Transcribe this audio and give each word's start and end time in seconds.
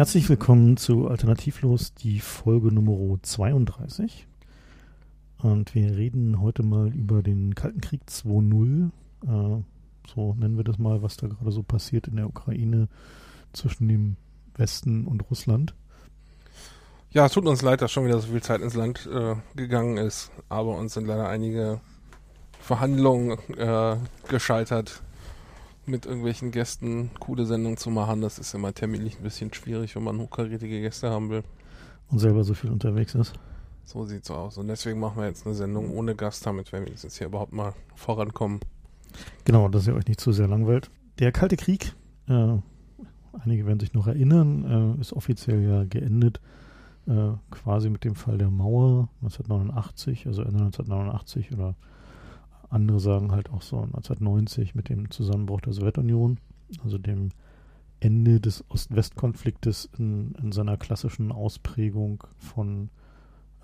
Herzlich 0.00 0.30
willkommen 0.30 0.78
zu 0.78 1.08
Alternativlos, 1.08 1.92
die 1.92 2.20
Folge 2.20 2.72
Nummer 2.72 3.18
32. 3.20 4.26
Und 5.42 5.74
wir 5.74 5.94
reden 5.94 6.40
heute 6.40 6.62
mal 6.62 6.88
über 6.88 7.22
den 7.22 7.54
Kalten 7.54 7.82
Krieg 7.82 8.00
2.0. 8.08 8.88
Äh, 9.26 9.62
so 10.08 10.34
nennen 10.38 10.56
wir 10.56 10.64
das 10.64 10.78
mal, 10.78 11.02
was 11.02 11.18
da 11.18 11.26
gerade 11.26 11.52
so 11.52 11.62
passiert 11.62 12.08
in 12.08 12.16
der 12.16 12.26
Ukraine 12.26 12.88
zwischen 13.52 13.88
dem 13.88 14.16
Westen 14.56 15.04
und 15.04 15.30
Russland. 15.30 15.74
Ja, 17.10 17.26
es 17.26 17.32
tut 17.32 17.46
uns 17.46 17.60
leid, 17.60 17.82
dass 17.82 17.92
schon 17.92 18.06
wieder 18.06 18.20
so 18.20 18.28
viel 18.28 18.40
Zeit 18.40 18.62
ins 18.62 18.76
Land 18.76 19.06
äh, 19.12 19.36
gegangen 19.54 19.98
ist, 19.98 20.30
aber 20.48 20.78
uns 20.78 20.94
sind 20.94 21.08
leider 21.08 21.28
einige 21.28 21.82
Verhandlungen 22.58 23.38
äh, 23.54 23.96
gescheitert, 24.28 25.02
mit 25.86 26.06
irgendwelchen 26.06 26.50
Gästen 26.50 27.10
coole 27.20 27.46
Sendungen 27.46 27.76
zu 27.76 27.90
machen. 27.90 28.20
Das 28.20 28.38
ist 28.38 28.54
immer 28.54 28.72
terminlich 28.72 29.18
ein 29.18 29.22
bisschen 29.22 29.52
schwierig, 29.52 29.96
wenn 29.96 30.04
man 30.04 30.18
hochkarätige 30.18 30.80
Gäste 30.80 31.10
haben 31.10 31.30
will. 31.30 31.42
Und 32.10 32.18
selber 32.18 32.44
so 32.44 32.54
viel 32.54 32.70
unterwegs 32.70 33.14
ist. 33.14 33.34
So 33.84 34.04
sieht's 34.04 34.30
aus. 34.30 34.58
Und 34.58 34.68
deswegen 34.68 35.00
machen 35.00 35.18
wir 35.18 35.26
jetzt 35.26 35.46
eine 35.46 35.54
Sendung 35.54 35.90
ohne 35.90 36.14
Gast, 36.14 36.46
damit 36.46 36.72
wir 36.72 36.80
wenigstens 36.80 37.18
hier 37.18 37.26
überhaupt 37.26 37.52
mal 37.52 37.72
vorankommen. 37.94 38.60
Genau, 39.44 39.68
dass 39.68 39.86
ihr 39.86 39.94
euch 39.94 40.06
nicht 40.06 40.20
zu 40.20 40.32
sehr 40.32 40.46
langweilt. 40.46 40.90
Der 41.18 41.32
Kalte 41.32 41.56
Krieg, 41.56 41.94
äh, 42.28 42.56
einige 43.32 43.66
werden 43.66 43.80
sich 43.80 43.92
noch 43.92 44.06
erinnern, 44.06 44.96
äh, 44.98 45.00
ist 45.00 45.12
offiziell 45.12 45.62
ja 45.62 45.84
geendet, 45.84 46.40
äh, 47.06 47.32
quasi 47.50 47.90
mit 47.90 48.04
dem 48.04 48.14
Fall 48.14 48.38
der 48.38 48.50
Mauer 48.50 49.08
1989, 49.22 50.26
also 50.26 50.42
Ende 50.42 50.58
1989 50.58 51.52
oder 51.52 51.74
andere 52.70 53.00
sagen 53.00 53.32
halt 53.32 53.50
auch 53.50 53.62
so 53.62 53.76
1990 53.76 54.74
mit 54.74 54.88
dem 54.88 55.10
Zusammenbruch 55.10 55.60
der 55.60 55.72
Sowjetunion, 55.72 56.38
also 56.84 56.98
dem 56.98 57.30
Ende 58.00 58.40
des 58.40 58.64
Ost-West-Konfliktes 58.70 59.90
in, 59.98 60.34
in, 60.42 60.52
seiner 60.52 60.76
klassischen 60.76 61.32
Ausprägung 61.32 62.24
von 62.38 62.88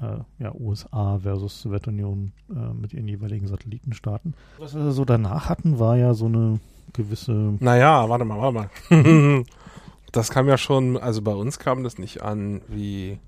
äh, 0.01 0.19
ja, 0.39 0.55
USA 0.55 1.19
versus 1.19 1.63
Sowjetunion 1.63 2.33
äh, 2.51 2.75
mit 2.75 2.93
ihren 2.93 3.09
jeweiligen 3.09 3.47
Satellitenstaaten. 3.47 4.35
Was 4.59 4.75
wir 4.75 4.93
so 4.93 5.05
danach 5.05 5.49
hatten, 5.49 5.79
war 5.79 5.97
ja 5.97 6.13
so 6.13 6.27
eine 6.27 6.61
gewisse. 6.93 7.55
Naja, 7.61 8.09
warte 8.09 8.25
mal, 8.25 8.39
warte 8.39 8.69
mal. 8.91 9.45
das 10.13 10.31
kam 10.31 10.49
ja 10.49 10.59
schon, 10.59 10.99
also 10.99 11.23
bei 11.23 11.35
uns 11.35 11.59
kam 11.59 11.83
das 11.83 11.99
nicht 11.99 12.23
an 12.23 12.61
wie, 12.69 13.19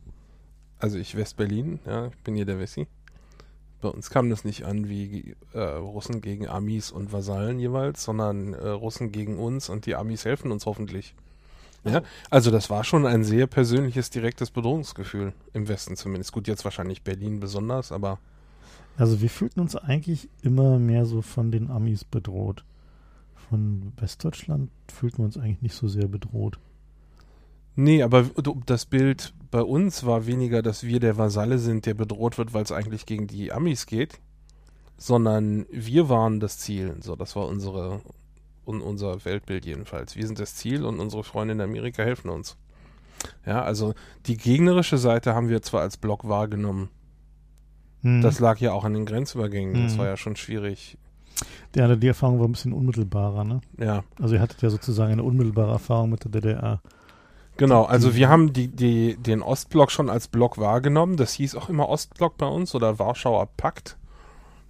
also 0.79 0.99
ich 0.99 1.17
West-Berlin, 1.17 1.81
ja, 1.87 2.09
ich 2.09 2.19
bin 2.19 2.34
hier 2.34 2.47
der 2.47 2.59
Wessi. 2.59 2.87
Bei 3.81 3.89
uns 3.89 4.11
kam 4.11 4.29
das 4.29 4.45
nicht 4.45 4.65
an 4.65 4.89
wie 4.89 5.37
äh, 5.53 5.61
Russen 5.61 6.21
gegen 6.21 6.48
Amis 6.48 6.91
und 6.91 7.12
Vasallen 7.12 7.61
jeweils, 7.61 8.03
sondern 8.03 8.55
äh, 8.55 8.69
Russen 8.69 9.12
gegen 9.12 9.39
uns 9.39 9.69
und 9.69 9.87
die 9.87 9.95
Amis 9.95 10.25
helfen 10.25 10.51
uns 10.51 10.67
hoffentlich. 10.67 11.15
Ja, 11.84 12.03
also 12.29 12.51
das 12.51 12.71
war 12.71 12.83
schon 12.83 13.06
ein 13.06 13.23
sehr 13.23 13.47
persönliches, 13.47 14.11
direktes 14.11 14.51
Bedrohungsgefühl 14.51 15.33
im 15.53 15.69
Westen 15.69 15.97
zumindest. 15.97 16.33
Gut, 16.33 16.49
jetzt 16.49 16.65
wahrscheinlich 16.65 17.03
Berlin 17.03 17.39
besonders, 17.39 17.93
aber. 17.93 18.19
Also 18.97 19.21
wir 19.21 19.31
fühlten 19.31 19.61
uns 19.61 19.77
eigentlich 19.77 20.29
immer 20.43 20.81
mehr 20.81 21.06
so 21.06 21.23
von 21.23 21.53
den 21.53 21.71
Amis 21.71 22.05
bedroht. 22.05 22.65
Von 23.49 23.93
Westdeutschland 23.97 24.71
fühlten 24.93 25.19
wir 25.19 25.25
uns 25.27 25.39
eigentlich 25.39 25.62
nicht 25.62 25.77
so 25.77 25.87
sehr 25.87 26.09
bedroht. 26.09 26.59
Nee, 27.81 28.03
aber 28.03 28.25
das 28.66 28.87
Bild 28.87 29.33
bei 29.53 29.62
uns 29.62 30.05
war 30.05 30.27
weniger, 30.27 30.62
dass 30.62 30.83
wir 30.83 30.99
der 30.99 31.16
Vasalle 31.16 31.61
sind, 31.61 31.87
der 31.87 31.94
bedroht 31.94 32.37
wird, 32.37 32.53
weil 32.53 32.65
es 32.65 32.72
eigentlich 32.72 33.06
gegen 33.06 33.28
die 33.28 33.53
Amis 33.53 33.87
geht, 33.87 34.19
sondern 34.97 35.65
wir 35.71 36.09
waren 36.09 36.41
das 36.41 36.59
Ziel. 36.59 36.97
So, 36.99 37.15
das 37.15 37.37
war 37.37 37.47
unsere 37.47 38.00
un, 38.66 38.81
unser 38.81 39.25
Weltbild 39.25 39.65
jedenfalls. 39.65 40.16
Wir 40.16 40.27
sind 40.27 40.41
das 40.41 40.56
Ziel 40.56 40.84
und 40.84 40.99
unsere 40.99 41.22
Freunde 41.22 41.55
in 41.55 41.61
Amerika 41.61 42.03
helfen 42.03 42.31
uns. 42.31 42.56
Ja, 43.47 43.62
also 43.62 43.95
die 44.27 44.37
gegnerische 44.37 44.99
Seite 44.99 45.37
haben 45.37 45.49
wir 45.49 45.62
zwar 45.62 45.83
als 45.83 45.99
Block 45.99 46.28
wahrgenommen. 46.28 46.89
Hm. 48.00 48.22
Das 48.22 48.41
lag 48.41 48.59
ja 48.59 48.72
auch 48.72 48.83
an 48.83 48.95
den 48.95 49.06
Grenzübergängen. 49.06 49.77
Hm. 49.77 49.83
Das 49.84 49.99
war 49.99 50.06
ja 50.06 50.16
schon 50.16 50.34
schwierig. 50.34 50.99
Ja, 51.77 51.95
die 51.95 52.09
Erfahrung 52.09 52.41
war 52.41 52.49
ein 52.49 52.53
bisschen 52.53 52.72
unmittelbarer, 52.72 53.45
ne? 53.45 53.60
Ja. 53.78 54.03
Also 54.21 54.34
ihr 54.34 54.41
hattet 54.41 54.62
ja 54.62 54.71
sozusagen 54.71 55.12
eine 55.12 55.22
unmittelbare 55.22 55.71
Erfahrung 55.71 56.10
mit 56.10 56.25
der 56.25 56.33
DDR. 56.33 56.83
Genau, 57.59 57.85
also 57.85 58.15
wir 58.15 58.29
haben 58.29 58.53
die, 58.53 58.69
die, 58.69 59.17
den 59.17 59.43
Ostblock 59.43 59.91
schon 59.91 60.09
als 60.09 60.29
Block 60.29 60.59
wahrgenommen. 60.59 61.17
Das 61.17 61.33
hieß 61.35 61.57
auch 61.57 61.69
immer 61.69 61.89
Ostblock 61.89 62.39
bei 62.39 62.47
uns 62.47 62.75
oder 62.75 62.99
Warschauer 62.99 63.49
Pakt. 63.57 63.97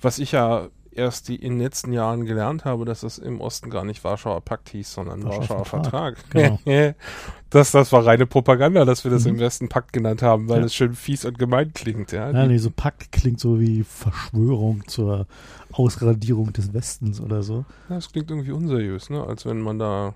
Was 0.00 0.18
ich 0.18 0.32
ja 0.32 0.68
erst 0.98 1.28
die, 1.28 1.36
in 1.36 1.54
den 1.54 1.60
letzten 1.60 1.92
Jahren 1.92 2.24
gelernt 2.24 2.64
habe, 2.64 2.84
dass 2.84 3.02
es 3.02 3.18
im 3.18 3.40
Osten 3.40 3.70
gar 3.70 3.84
nicht 3.84 4.04
Warschauer 4.04 4.40
Pakt 4.40 4.70
hieß, 4.70 4.92
sondern 4.92 5.22
Warschauer, 5.22 5.60
Warschauer 5.60 5.64
Vertrag. 5.64 6.18
Vertrag. 6.18 6.60
Genau. 6.64 6.94
das, 7.50 7.70
das 7.72 7.92
war 7.92 8.06
reine 8.06 8.26
Propaganda, 8.26 8.86
dass 8.86 9.04
wir 9.04 9.10
das 9.10 9.24
mhm. 9.24 9.34
im 9.34 9.38
Westen 9.40 9.68
Pakt 9.68 9.92
genannt 9.92 10.22
haben, 10.22 10.48
weil 10.48 10.60
ja. 10.60 10.64
es 10.64 10.74
schön 10.74 10.94
fies 10.94 11.24
und 11.24 11.38
gemein 11.38 11.72
klingt. 11.74 12.12
Ja, 12.12 12.30
ja 12.30 12.46
nee, 12.46 12.58
so 12.58 12.70
Pakt 12.70 13.12
klingt 13.12 13.38
so 13.38 13.60
wie 13.60 13.84
Verschwörung 13.84 14.86
zur 14.86 15.26
Ausradierung 15.72 16.52
des 16.54 16.72
Westens 16.72 17.20
oder 17.20 17.42
so. 17.42 17.64
Ja, 17.88 17.96
das 17.96 18.10
klingt 18.10 18.30
irgendwie 18.30 18.52
unseriös, 18.52 19.10
ne? 19.10 19.22
als 19.22 19.46
wenn 19.46 19.60
man 19.60 19.78
da 19.78 20.14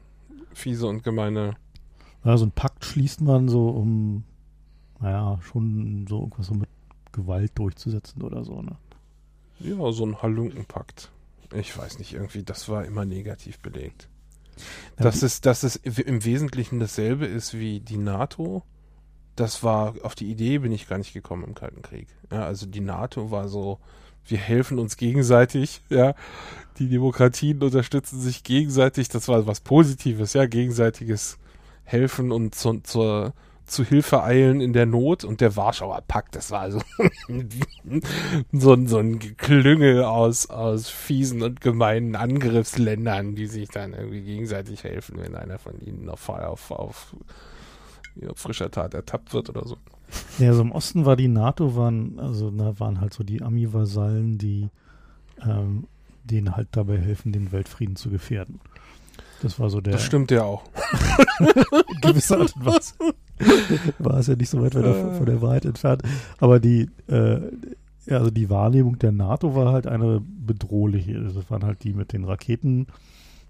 fiese 0.54 0.86
und 0.86 1.04
gemeine 1.04 1.54
ja, 2.24 2.36
so 2.36 2.46
ein 2.46 2.52
Pakt 2.52 2.84
schließt 2.84 3.20
man 3.20 3.48
so, 3.48 3.68
um, 3.68 4.24
naja, 5.00 5.38
schon 5.42 6.06
so 6.08 6.20
irgendwas 6.20 6.46
so 6.46 6.54
mit 6.54 6.68
Gewalt 7.12 7.52
durchzusetzen 7.56 8.22
oder 8.22 8.44
so, 8.44 8.62
ne? 8.62 8.76
Ja, 9.60 9.92
so 9.92 10.04
ein 10.04 10.20
Halunkenpakt. 10.22 11.10
Ich 11.54 11.76
weiß 11.76 11.98
nicht, 11.98 12.14
irgendwie, 12.14 12.42
das 12.42 12.68
war 12.68 12.84
immer 12.84 13.04
negativ 13.04 13.58
belegt. 13.58 14.08
Ja, 14.98 15.04
dass, 15.04 15.22
es, 15.22 15.40
dass 15.40 15.62
es 15.62 15.76
im 15.76 16.24
Wesentlichen 16.24 16.78
dasselbe 16.80 17.26
ist 17.26 17.54
wie 17.54 17.80
die 17.80 17.98
NATO, 17.98 18.62
das 19.36 19.62
war, 19.62 19.94
auf 20.02 20.14
die 20.14 20.30
Idee 20.30 20.58
bin 20.58 20.72
ich 20.72 20.88
gar 20.88 20.98
nicht 20.98 21.12
gekommen 21.12 21.44
im 21.44 21.54
Kalten 21.54 21.82
Krieg. 21.82 22.08
Ja, 22.30 22.44
also 22.44 22.66
die 22.66 22.80
NATO 22.80 23.30
war 23.30 23.48
so, 23.48 23.78
wir 24.26 24.38
helfen 24.38 24.78
uns 24.78 24.96
gegenseitig, 24.96 25.82
ja. 25.88 26.14
Die 26.78 26.88
Demokratien 26.88 27.62
unterstützen 27.62 28.20
sich 28.20 28.44
gegenseitig, 28.44 29.08
das 29.08 29.28
war 29.28 29.46
was 29.46 29.60
Positives, 29.60 30.32
ja, 30.32 30.46
gegenseitiges 30.46 31.38
helfen 31.84 32.32
und 32.32 32.54
zu, 32.54 32.80
zur, 32.80 33.34
zu 33.66 33.84
Hilfe 33.84 34.22
eilen 34.22 34.60
in 34.60 34.72
der 34.72 34.86
Not 34.86 35.24
und 35.24 35.40
der 35.40 35.56
Warschauer 35.56 36.02
Pakt, 36.06 36.36
das 36.36 36.50
war 36.50 36.70
so, 36.70 36.80
so, 38.52 38.72
ein, 38.72 38.86
so 38.86 38.98
ein 38.98 39.18
Klüngel 39.36 40.04
aus, 40.04 40.48
aus 40.50 40.88
fiesen 40.88 41.42
und 41.42 41.60
gemeinen 41.60 42.16
Angriffsländern, 42.16 43.34
die 43.34 43.46
sich 43.46 43.68
dann 43.68 43.94
irgendwie 43.94 44.22
gegenseitig 44.22 44.84
helfen, 44.84 45.18
wenn 45.18 45.34
einer 45.34 45.58
von 45.58 45.80
ihnen 45.80 46.08
auf, 46.08 46.28
auf, 46.28 46.70
auf 46.70 47.16
ja, 48.14 48.28
frischer 48.34 48.70
Tat 48.70 48.94
ertappt 48.94 49.32
wird 49.32 49.48
oder 49.50 49.66
so. 49.66 49.76
Ja, 50.38 50.48
also 50.48 50.62
im 50.62 50.72
Osten 50.72 51.06
war 51.06 51.16
die 51.16 51.28
NATO, 51.28 51.74
waren, 51.74 52.18
also 52.18 52.50
da 52.50 52.78
waren 52.78 53.00
halt 53.00 53.14
so 53.14 53.24
die 53.24 53.40
Ami-Vasallen, 53.40 54.36
die 54.36 54.68
ähm, 55.42 55.86
denen 56.24 56.56
halt 56.56 56.68
dabei 56.72 56.98
helfen, 56.98 57.32
den 57.32 57.52
Weltfrieden 57.52 57.96
zu 57.96 58.10
gefährden. 58.10 58.60
Das 59.42 59.58
war 59.58 59.70
so 59.70 59.80
der. 59.80 59.94
Das 59.94 60.04
stimmt 60.04 60.30
ja 60.30 60.44
auch. 60.44 60.62
In 61.40 62.00
gewisser 62.00 62.40
Art 62.40 62.54
und 62.54 62.64
Weise 62.64 62.94
war 63.98 64.18
es 64.18 64.28
ja 64.28 64.36
nicht 64.36 64.50
so 64.50 64.62
weit 64.62 64.74
von, 64.74 64.84
von 64.84 65.26
der 65.26 65.42
Wahrheit 65.42 65.64
entfernt. 65.64 66.02
Aber 66.38 66.60
die, 66.60 66.88
äh, 67.08 67.40
also 68.08 68.30
die 68.30 68.50
Wahrnehmung 68.50 68.98
der 68.98 69.12
NATO 69.12 69.54
war 69.54 69.72
halt 69.72 69.86
eine 69.86 70.20
bedrohliche. 70.20 71.20
Das 71.20 71.50
waren 71.50 71.64
halt 71.64 71.82
die 71.82 71.92
mit 71.92 72.12
den 72.12 72.24
Raketen. 72.24 72.86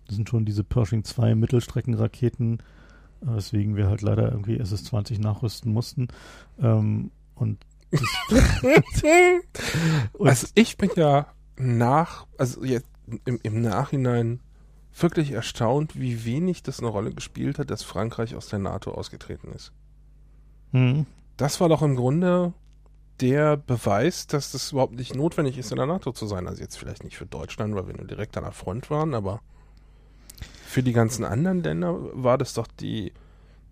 Das 0.07 0.17
sind 0.17 0.29
schon 0.29 0.45
diese 0.45 0.65
Pershing 0.65 1.05
2 1.05 1.35
Mittelstreckenraketen, 1.35 2.59
äh, 3.23 3.27
weswegen 3.27 3.77
wir 3.77 3.89
halt 3.89 4.03
leider 4.03 4.31
irgendwie 4.31 4.59
SS-20 4.59 5.21
nachrüsten 5.21 5.73
mussten. 5.73 6.09
Ähm, 6.61 7.11
und, 7.35 7.59
und 10.13 10.29
also 10.29 10.47
ich 10.55 10.77
bin 10.79 10.91
ja 10.97 11.27
nach, 11.59 12.27
also 12.39 12.65
jetzt 12.65 12.89
im, 13.25 13.39
im 13.43 13.61
Nachhinein 13.61 14.41
wirklich 14.97 15.33
erstaunt, 15.33 15.99
wie 15.99 16.25
wenig 16.25 16.63
das 16.63 16.81
eine 16.81 16.89
Rolle 16.89 17.13
gespielt 17.13 17.59
hat, 17.59 17.71
dass 17.71 17.83
Frankreich 17.83 18.35
aus 18.35 18.49
der 18.49 18.59
NATO 18.59 18.93
ausgetreten 18.93 19.53
ist. 19.53 19.73
Mhm. 20.73 21.07
Das 21.37 21.61
war 21.61 21.69
doch 21.69 21.83
im 21.83 21.97
Grunde 21.97 22.53
der 23.21 23.57
Beweis, 23.57 24.27
dass 24.27 24.53
das 24.53 24.73
überhaupt 24.73 24.95
nicht 24.95 25.15
notwendig 25.15 25.57
ist, 25.57 25.71
in 25.71 25.77
der 25.77 25.87
NATO 25.87 26.13
zu 26.13 26.27
sein. 26.27 26.47
Also 26.47 26.61
jetzt 26.61 26.77
vielleicht 26.77 27.05
nicht 27.05 27.17
für 27.17 27.27
Deutschland, 27.27 27.75
weil 27.75 27.87
wir 27.87 27.97
nur 27.97 28.07
direkt 28.07 28.37
an 28.37 28.45
der 28.45 28.53
Front 28.53 28.91
waren, 28.91 29.15
aber 29.15 29.41
für 30.67 30.83
die 30.83 30.93
ganzen 30.93 31.25
anderen 31.25 31.63
Länder 31.63 31.97
war 32.15 32.39
das 32.39 32.55
doch 32.55 32.67
die, 32.67 33.13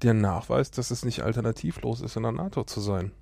der 0.02 0.14
Nachweis, 0.14 0.70
dass 0.70 0.90
es 0.90 1.04
nicht 1.04 1.22
alternativlos 1.22 2.00
ist, 2.00 2.16
in 2.16 2.22
der 2.22 2.32
NATO 2.32 2.64
zu 2.64 2.80
sein. 2.80 3.12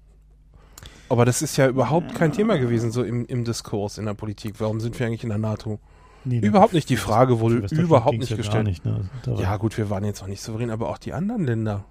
Aber 1.09 1.25
das 1.25 1.41
ist 1.41 1.57
ja 1.57 1.69
überhaupt 1.69 2.15
kein 2.15 2.33
Thema 2.33 2.59
gewesen, 2.59 2.91
so 2.91 3.03
im, 3.03 3.25
im 3.27 3.45
Diskurs 3.45 3.99
in 3.99 4.05
der 4.05 4.15
Politik. 4.15 4.57
Warum 4.59 4.81
sind 4.81 4.99
wir 4.99 5.07
eigentlich 5.07 5.23
in 5.23 5.31
der 5.31 5.39
NATO? 5.39 5.79
Nee, 6.25 6.41
überhaupt 6.41 6.73
nicht. 6.73 6.89
Die 6.89 6.97
Frage 6.97 7.41
wurde 7.41 7.67
überhaupt 7.75 8.19
nicht 8.19 8.37
gestellt. 8.37 8.65
Nicht, 8.67 8.85
ne? 8.85 9.09
Ja, 9.39 9.57
gut, 9.57 9.77
wir 9.79 9.91
waren 9.91 10.05
jetzt 10.05 10.23
auch 10.23 10.27
nicht 10.27 10.43
souverän, 10.43 10.71
aber 10.71 10.89
auch 10.89 10.99
die 10.99 11.13
anderen 11.13 11.45
Länder. 11.45 11.85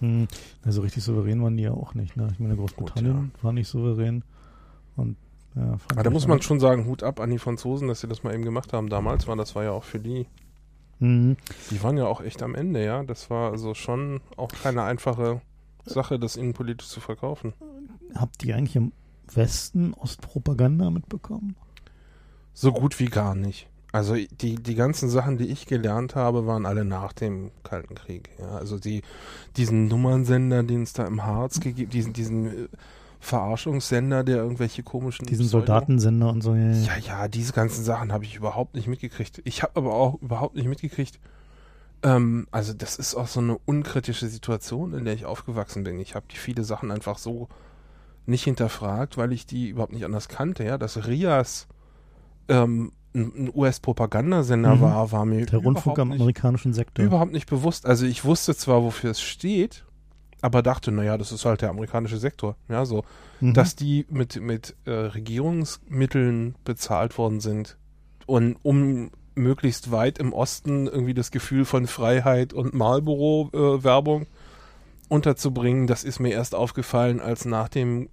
Hm, 0.00 0.28
also 0.64 0.82
richtig 0.82 1.04
souverän 1.04 1.42
waren 1.42 1.56
die 1.56 1.64
ja 1.64 1.72
auch 1.72 1.94
nicht. 1.94 2.16
Ne? 2.16 2.28
Ich 2.32 2.38
meine, 2.38 2.56
Großbritannien 2.56 3.14
gut, 3.14 3.30
ja. 3.36 3.42
war 3.42 3.52
nicht 3.52 3.68
souverän. 3.68 4.24
Und, 4.96 5.16
ja, 5.54 5.78
aber 5.90 6.02
da 6.02 6.10
muss 6.10 6.26
man 6.26 6.42
schon 6.42 6.60
sagen, 6.60 6.86
Hut 6.86 7.02
ab 7.02 7.20
an 7.20 7.30
die 7.30 7.38
Franzosen, 7.38 7.88
dass 7.88 8.00
sie 8.00 8.08
das 8.08 8.22
mal 8.22 8.34
eben 8.34 8.44
gemacht 8.44 8.72
haben 8.72 8.88
damals, 8.88 9.26
weil 9.28 9.36
das 9.36 9.54
war 9.54 9.64
ja 9.64 9.70
auch 9.70 9.84
für 9.84 9.98
die 9.98 10.26
Mhm. 11.02 11.36
Die 11.70 11.82
waren 11.82 11.96
ja 11.96 12.06
auch 12.06 12.20
echt 12.20 12.42
am 12.44 12.54
Ende, 12.54 12.84
ja. 12.84 13.02
Das 13.02 13.28
war 13.28 13.50
also 13.50 13.74
schon 13.74 14.20
auch 14.36 14.52
keine 14.52 14.84
einfache 14.84 15.40
Sache, 15.84 16.18
das 16.18 16.36
innenpolitisch 16.36 16.88
zu 16.88 17.00
verkaufen. 17.00 17.54
Habt 18.14 18.44
ihr 18.44 18.56
eigentlich 18.56 18.76
im 18.76 18.92
Westen 19.34 19.94
Ostpropaganda 19.94 20.90
mitbekommen? 20.90 21.56
So 22.54 22.72
gut 22.72 22.98
wie 23.00 23.06
gar 23.06 23.34
nicht. 23.34 23.68
Also 23.92 24.14
die, 24.14 24.54
die 24.54 24.74
ganzen 24.74 25.10
Sachen, 25.10 25.36
die 25.36 25.46
ich 25.48 25.66
gelernt 25.66 26.14
habe, 26.14 26.46
waren 26.46 26.64
alle 26.64 26.84
nach 26.84 27.12
dem 27.12 27.50
Kalten 27.62 27.94
Krieg. 27.94 28.30
Ja, 28.38 28.52
also 28.52 28.78
die, 28.78 29.02
diesen 29.56 29.86
Nummernsender, 29.88 30.62
den 30.62 30.82
es 30.82 30.94
da 30.94 31.06
im 31.06 31.24
Harz 31.24 31.60
gegeben, 31.60 31.90
diesen, 31.90 32.12
diesen 32.14 32.46
äh, 32.46 32.68
Verarschungssender, 33.20 34.24
der 34.24 34.38
irgendwelche 34.38 34.82
komischen 34.82 35.26
Diesen 35.26 35.46
Pseudo- 35.46 35.66
Soldatensender 35.66 36.30
und 36.30 36.40
so. 36.42 36.54
Ja, 36.54 36.70
ja. 36.72 36.82
Ja, 36.82 36.96
ja, 36.98 37.28
diese 37.28 37.52
ganzen 37.52 37.84
Sachen 37.84 38.12
habe 38.12 38.24
ich 38.24 38.34
überhaupt 38.34 38.74
nicht 38.74 38.88
mitgekriegt. 38.88 39.40
Ich 39.44 39.62
habe 39.62 39.76
aber 39.76 39.94
auch 39.94 40.20
überhaupt 40.22 40.56
nicht 40.56 40.66
mitgekriegt. 40.68 41.20
Ähm, 42.02 42.48
also 42.50 42.72
das 42.72 42.96
ist 42.96 43.14
auch 43.14 43.28
so 43.28 43.40
eine 43.40 43.58
unkritische 43.64 44.26
Situation, 44.26 44.92
in 44.94 45.04
der 45.04 45.14
ich 45.14 45.24
aufgewachsen 45.26 45.84
bin. 45.84 46.00
Ich 46.00 46.14
habe 46.14 46.26
die 46.32 46.36
viele 46.36 46.64
Sachen 46.64 46.90
einfach 46.90 47.18
so 47.18 47.48
nicht 48.26 48.44
hinterfragt, 48.44 49.16
weil 49.18 49.32
ich 49.32 49.46
die 49.46 49.68
überhaupt 49.68 49.92
nicht 49.92 50.04
anders 50.04 50.28
kannte. 50.28 50.64
Ja, 50.64 50.78
dass 50.78 51.06
Rias 51.06 51.68
ähm, 52.48 52.92
ein, 53.14 53.50
US-Propagandasender 53.54 54.76
Mhm. 54.76 54.80
war, 54.80 55.12
war 55.12 55.24
mir 55.26 55.44
Der 55.46 55.58
Rundfunk 55.58 55.84
überhaupt 55.84 55.98
am 56.00 56.08
nicht, 56.10 56.20
amerikanischen 56.20 56.72
Sektor. 56.72 57.04
überhaupt 57.04 57.32
nicht 57.32 57.48
bewusst. 57.48 57.84
Also 57.86 58.06
ich 58.06 58.24
wusste 58.24 58.54
zwar, 58.56 58.82
wofür 58.82 59.10
es 59.10 59.20
steht, 59.20 59.84
aber 60.40 60.62
dachte, 60.62 60.90
naja, 60.92 61.18
das 61.18 61.30
ist 61.30 61.44
halt 61.44 61.60
der 61.62 61.70
amerikanische 61.70 62.16
Sektor. 62.18 62.56
Ja, 62.68 62.84
so 62.84 63.04
Mhm. 63.40 63.54
dass 63.54 63.74
die 63.76 64.06
mit, 64.08 64.40
mit 64.40 64.76
äh, 64.86 64.90
Regierungsmitteln 64.92 66.54
bezahlt 66.64 67.18
worden 67.18 67.40
sind 67.40 67.76
und 68.26 68.56
um 68.62 69.10
möglichst 69.34 69.90
weit 69.90 70.18
im 70.18 70.32
Osten 70.32 70.86
irgendwie 70.86 71.14
das 71.14 71.30
Gefühl 71.30 71.64
von 71.64 71.86
Freiheit 71.86 72.52
und 72.52 72.72
Marlboro-Werbung 72.74 74.26
unterzubringen, 75.08 75.86
das 75.86 76.04
ist 76.04 76.20
mir 76.20 76.30
erst 76.32 76.54
aufgefallen, 76.54 77.20
als 77.20 77.44
nach 77.44 77.68
dem 77.68 78.08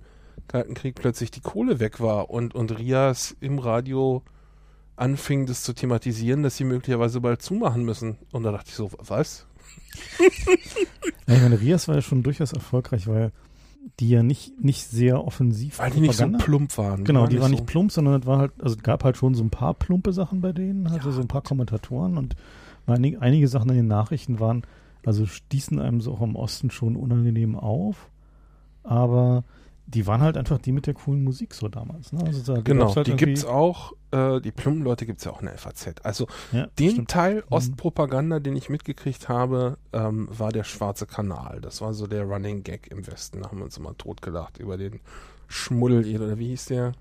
Kalten 0.50 0.74
Krieg 0.74 0.96
plötzlich 0.96 1.32
die 1.32 1.40
Kohle 1.40 1.80
weg 1.80 2.02
war 2.02 2.30
und, 2.30 2.54
und 2.56 2.78
Rias 2.78 3.38
im 3.40 3.60
Radio 3.60 4.24
anfing, 4.98 5.46
das 5.46 5.64
zu 5.64 5.72
thematisieren, 5.74 6.44
dass 6.44 6.58
sie 6.58 6.66
möglicherweise 6.66 7.22
bald 7.22 7.42
zumachen 7.42 7.86
müssen. 7.86 8.18
Und 8.34 8.44
da 8.44 8.52
dachte 8.52 8.68
ich 8.68 8.76
so, 8.76 8.90
was? 8.98 9.46
Ja, 11.28 11.36
ich 11.36 11.42
meine, 11.42 11.62
Rias 11.62 11.88
war 11.88 11.96
ja 11.96 12.02
schon 12.02 12.24
durchaus 12.24 12.52
erfolgreich, 12.52 13.08
weil 13.08 13.32
die 14.00 14.10
ja 14.10 14.24
nicht, 14.24 14.62
nicht 14.62 14.86
sehr 14.86 15.24
offensiv 15.26 15.80
Weil 15.80 15.92
die 15.92 16.02
nicht 16.02 16.16
so 16.16 16.28
plump 16.30 16.78
waren. 16.78 17.06
Genau, 17.06 17.28
die 17.28 17.40
waren 17.40 17.52
so- 17.52 17.56
nicht 17.56 17.66
plump, 17.66 17.92
sondern 17.92 18.20
es 18.22 18.28
war 18.28 18.40
halt, 18.40 18.52
also 18.60 18.76
es 18.76 18.84
gab 18.84 19.04
halt 19.04 19.16
schon 19.18 19.36
so 19.36 19.44
ein 19.44 19.50
paar 19.50 19.74
plumpe 19.74 20.12
Sachen 20.12 20.42
bei 20.42 20.52
denen, 20.52 20.86
also 20.88 21.10
Ja, 21.10 21.16
so 21.16 21.22
ein 21.22 21.28
paar 21.28 21.42
Kommentatoren 21.44 22.18
und 22.18 22.36
einige, 22.88 23.22
einige 23.22 23.48
Sachen 23.48 23.70
in 23.70 23.78
den 23.78 23.88
Nachrichten 23.88 24.40
waren, 24.40 24.64
also 25.06 25.26
stießen 25.26 25.80
einem 25.80 26.02
so 26.02 26.14
auch 26.14 26.22
im 26.22 26.36
Osten 26.36 26.72
schon 26.72 26.96
unangenehm 26.96 27.56
auf, 27.56 28.10
aber 28.84 29.44
die 29.94 30.06
waren 30.06 30.22
halt 30.22 30.38
einfach 30.38 30.60
die 30.60 30.72
mit 30.72 30.86
der 30.88 30.94
coolen 30.94 31.24
Musik 31.24 31.54
so 31.54 31.68
damals. 31.68 32.12
Ne? 32.14 32.24
Also 32.26 32.54
da 32.56 32.62
Genau, 32.62 32.96
halt 32.96 33.08
die 33.08 33.16
gibt's 33.16 33.44
auch, 33.44 33.94
äh, 34.12 34.40
die 34.40 34.52
plumpen 34.52 34.84
Leute 34.84 35.06
gibt's 35.06 35.24
ja 35.24 35.32
auch 35.32 35.40
in 35.40 35.48
der 35.48 35.58
FAZ. 35.58 35.96
Also 36.04 36.28
ja, 36.52 36.68
den 36.78 36.92
stimmt. 36.92 37.10
Teil 37.12 37.44
Ostpropaganda, 37.50 38.40
den 38.40 38.56
ich 38.56 38.70
mitgekriegt 38.70 39.30
habe, 39.30 39.78
ähm, 39.92 40.28
war 40.32 40.52
der 40.52 40.64
Schwarze 40.64 41.06
Kanal. 41.08 41.60
Das 41.62 41.82
war 41.82 41.94
so 41.94 42.06
der 42.06 42.24
Running 42.24 42.64
Gag 42.64 42.88
im 42.92 43.08
Westen. 43.08 43.42
Da 43.42 43.50
haben 43.50 43.58
wir 43.58 43.66
uns 43.66 43.78
immer 43.78 43.98
totgelacht 43.98 44.60
über 44.60 44.78
den 44.78 45.00
Schmuddelede, 45.48 46.24
oder 46.24 46.38
wie 46.38 46.50
hieß 46.50 46.66
der? 46.66 46.92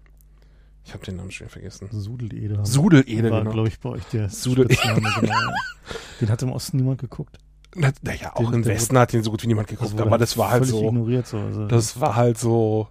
Ich 0.84 0.94
habe 0.94 1.04
den 1.04 1.16
Namen 1.16 1.30
schon 1.30 1.50
vergessen. 1.50 1.88
Sudelede. 1.92 2.64
Sudelede, 2.64 3.30
war, 3.30 3.40
genau. 3.40 3.50
glaube 3.52 3.68
ich, 3.68 3.78
bei 3.78 3.90
euch 3.90 4.04
der 4.04 4.30
Sudel- 4.30 4.64
Spitzname, 4.72 5.12
genau. 5.20 5.34
Den 6.20 6.30
hat 6.30 6.42
im 6.42 6.50
Osten 6.52 6.78
niemand 6.78 7.00
geguckt. 7.00 7.38
Na- 7.78 7.92
Naja, 8.02 8.32
auch 8.34 8.50
Den- 8.50 8.54
im 8.60 8.64
Westen 8.66 8.98
hat 8.98 9.12
den 9.12 9.22
so 9.22 9.30
gut 9.30 9.42
wie 9.42 9.46
niemand 9.46 9.68
geguckt, 9.68 9.92
wurde 9.92 10.02
aber 10.04 10.18
das 10.18 10.36
war 10.36 10.50
halt 10.50 10.66
so. 10.66 10.88
ignoriert 10.88 11.26
so. 11.26 11.38
Also, 11.38 11.66
Das 11.66 12.00
war 12.00 12.16
halt 12.16 12.38
so, 12.38 12.88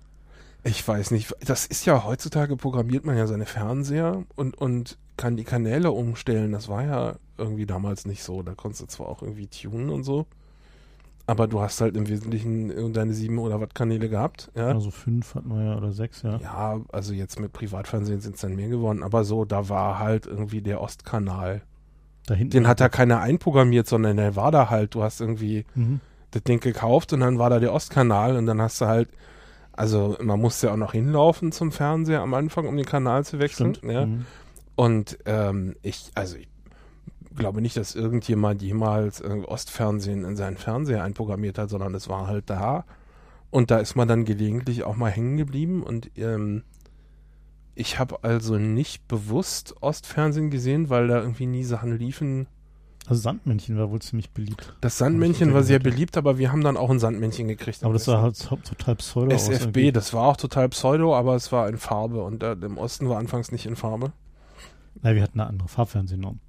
ich 0.64 0.86
weiß 0.88 1.12
nicht, 1.12 1.34
das 1.46 1.66
ist 1.66 1.86
ja 1.86 2.04
heutzutage 2.04 2.56
programmiert 2.58 3.06
man 3.06 3.18
ja 3.18 3.28
seine 3.28 3.46
Fernseher 3.46 4.24
und, 4.36 4.58
und 4.58 4.98
kann 5.18 5.36
die 5.36 5.44
Kanäle 5.44 5.92
umstellen. 5.92 6.52
Das 6.52 6.68
war 6.70 6.84
ja 6.84 7.16
irgendwie 7.38 7.66
damals 7.66 8.06
nicht 8.06 8.24
so. 8.24 8.42
Da 8.44 8.54
konntest 8.56 8.82
du 8.84 8.86
zwar 8.88 9.10
auch 9.10 9.22
irgendwie 9.22 9.48
tunen 9.48 9.90
und 9.90 10.04
so, 10.04 10.26
aber 11.26 11.48
du 11.48 11.60
hast 11.60 11.82
halt 11.82 11.98
im 11.98 12.08
Wesentlichen 12.08 12.94
deine 12.94 13.14
sieben 13.14 13.38
oder 13.40 13.60
was 13.60 13.70
Kanäle 13.74 14.10
gehabt. 14.10 14.52
Ja, 14.56 14.68
also 14.70 14.92
fünf 14.92 15.36
hatten 15.36 15.50
wir 15.50 15.64
ja 15.64 15.78
oder 15.78 15.92
sechs, 15.92 16.22
ja. 16.22 16.38
ja 16.38 16.80
also 16.92 17.14
jetzt 17.14 17.40
mit 17.40 17.52
Privatfernsehen 17.52 18.22
sind 18.22 18.36
es 18.36 18.42
dann 18.42 18.56
mehr 18.56 18.70
geworden, 18.70 19.04
aber 19.04 19.24
so, 19.24 19.44
da 19.44 19.68
war 19.70 20.00
halt 20.00 20.26
irgendwie 20.28 20.62
der 20.62 20.82
Ostkanal. 20.82 21.62
Da 22.28 22.36
hinten 22.36 22.52
Den 22.52 22.68
hat 22.68 22.80
da 22.80 22.90
keiner 22.90 23.20
einprogrammiert, 23.22 23.88
sondern 23.88 24.18
der 24.18 24.36
war 24.36 24.52
da 24.52 24.70
halt. 24.70 24.94
Du 24.94 25.02
hast 25.02 25.20
irgendwie 25.22 25.66
Mhm. 25.74 26.00
das 26.32 26.44
Ding 26.44 26.60
gekauft 26.60 27.12
und 27.14 27.22
dann 27.22 27.40
war 27.40 27.50
da 27.50 27.60
der 27.60 27.74
Ostkanal 27.74 28.36
und 28.38 28.46
dann 28.46 28.62
hast 28.62 28.80
du 28.82 28.86
halt, 28.86 29.10
also 29.74 30.16
man 30.22 30.40
musste 30.40 30.68
ja 30.68 30.74
auch 30.74 30.78
noch 30.78 30.92
hinlaufen 30.92 31.52
zum 31.52 31.72
Fernseher 31.72 32.22
am 32.22 32.34
Anfang, 32.36 32.68
um 32.68 32.78
den 32.78 32.86
Kanal 32.86 33.26
zu 33.26 33.40
wechseln. 33.40 33.74
Stimmt. 33.76 33.92
Ja. 33.94 34.06
Mhm. 34.06 34.26
Und 34.76 35.18
ähm, 35.26 35.76
ich, 35.82 36.12
also 36.14 36.36
ich 36.38 36.48
glaube 37.36 37.62
nicht, 37.62 37.78
dass 37.78 37.96
irgendjemand 37.96 38.62
jemals 38.62 39.24
Ostfernsehen 39.24 40.24
in 40.26 40.36
seinen 40.36 40.58
Fernseher 40.58 41.04
einprogrammiert 41.04 41.58
hat, 41.58 41.70
sondern 41.70 41.96
es 41.96 42.10
war 42.10 42.28
halt 42.28 42.50
da. 42.50 42.84
Und 43.50 43.72
da 43.72 43.78
ist 43.78 43.96
man 43.96 44.08
dann 44.08 44.26
gelegentlich 44.26 44.84
auch 44.84 44.96
mal 44.98 45.10
hängen 45.12 45.38
geblieben 45.38 45.82
und 45.82 46.12
ähm, 46.18 46.64
ich 47.78 48.00
habe 48.00 48.24
also 48.24 48.58
nicht 48.58 49.08
bewusst 49.08 49.76
Ostfernsehen 49.82 50.50
gesehen, 50.50 50.90
weil 50.90 51.08
da 51.08 51.20
irgendwie 51.20 51.46
nie 51.46 51.64
Sachen 51.64 51.98
liefen. 51.98 52.48
Also 53.06 53.22
Sandmännchen 53.22 53.78
war 53.78 53.90
wohl 53.90 54.02
ziemlich 54.02 54.32
beliebt. 54.32 54.76
Das 54.82 54.98
Sandmännchen 54.98 55.54
war 55.54 55.64
sehr 55.64 55.80
beliebt, 55.80 56.18
aber 56.18 56.38
wir 56.38 56.52
haben 56.52 56.62
dann 56.62 56.76
auch 56.76 56.90
ein 56.90 57.00
Sandmännchen 57.00 57.48
gekriegt. 57.48 57.84
Aber 57.84 57.94
das 57.94 58.04
sah 58.06 58.22
halt 58.22 58.38
total 58.38 58.96
pseudo 58.96 59.34
aus. 59.34 59.48
SFB, 59.48 59.92
das 59.92 60.14
war 60.14 60.24
auch 60.24 60.38
total 60.38 60.68
pseudo, 60.70 61.16
aber 61.16 61.36
es 61.36 61.52
war 61.52 61.70
in 61.70 61.78
Farbe 61.78 62.22
und 62.22 62.44
äh, 62.44 62.54
im 62.54 62.78
Osten 62.78 63.08
war 63.08 63.18
anfangs 63.18 63.52
nicht 63.52 63.66
in 63.66 63.78
Farbe. 63.78 64.12
Nein, 65.02 65.16
wir 65.16 65.24
hatten 65.24 65.40
eine 65.40 65.50
andere 65.50 65.70
Farbfernsehnorm. 65.70 66.40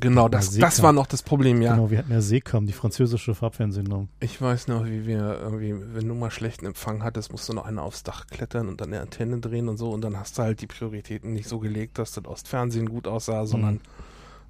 Genau, 0.00 0.28
Das 0.28 0.46
das, 0.46 0.54
war 0.56 0.60
das 0.66 0.74
Seekam. 0.76 0.84
war 0.86 0.92
noch 0.92 1.06
das 1.06 1.22
Problem, 1.22 1.62
ja. 1.62 1.74
Genau, 1.74 1.90
wir 1.90 1.98
hatten 1.98 2.10
ja 2.12 2.20
Seekam, 2.20 2.66
die 2.66 2.72
französische 2.72 3.34
Farbfernsehnorm. 3.34 4.08
Ich 4.20 4.40
weiß 4.42 4.68
noch, 4.68 4.84
wie 4.84 5.06
wir 5.06 5.38
irgendwie, 5.40 5.74
wenn 5.94 6.08
du 6.08 6.14
mal 6.14 6.30
schlechten 6.30 6.66
Empfang 6.66 7.02
hattest, 7.04 7.30
musst 7.32 7.48
du 7.48 7.52
noch 7.52 7.64
einer 7.66 7.82
aufs 7.82 8.02
Dach 8.02 8.26
klettern 8.26 8.68
und 8.68 8.80
dann 8.80 8.88
eine 8.92 9.00
Antenne 9.00 9.38
drehen 9.38 9.68
und 9.68 9.76
so 9.76 9.90
und 9.90 10.00
dann 10.02 10.18
hast 10.18 10.38
du 10.38 10.42
halt 10.42 10.60
die 10.60 10.66
Prioritäten 10.66 11.32
nicht 11.32 11.48
so 11.48 11.58
gelegt, 11.60 11.98
dass 11.98 12.12
das 12.12 12.24
Ostfernsehen 12.26 12.88
gut 12.88 13.06
aussah, 13.06 13.46
sondern 13.46 13.74
Mhm. 13.74 13.80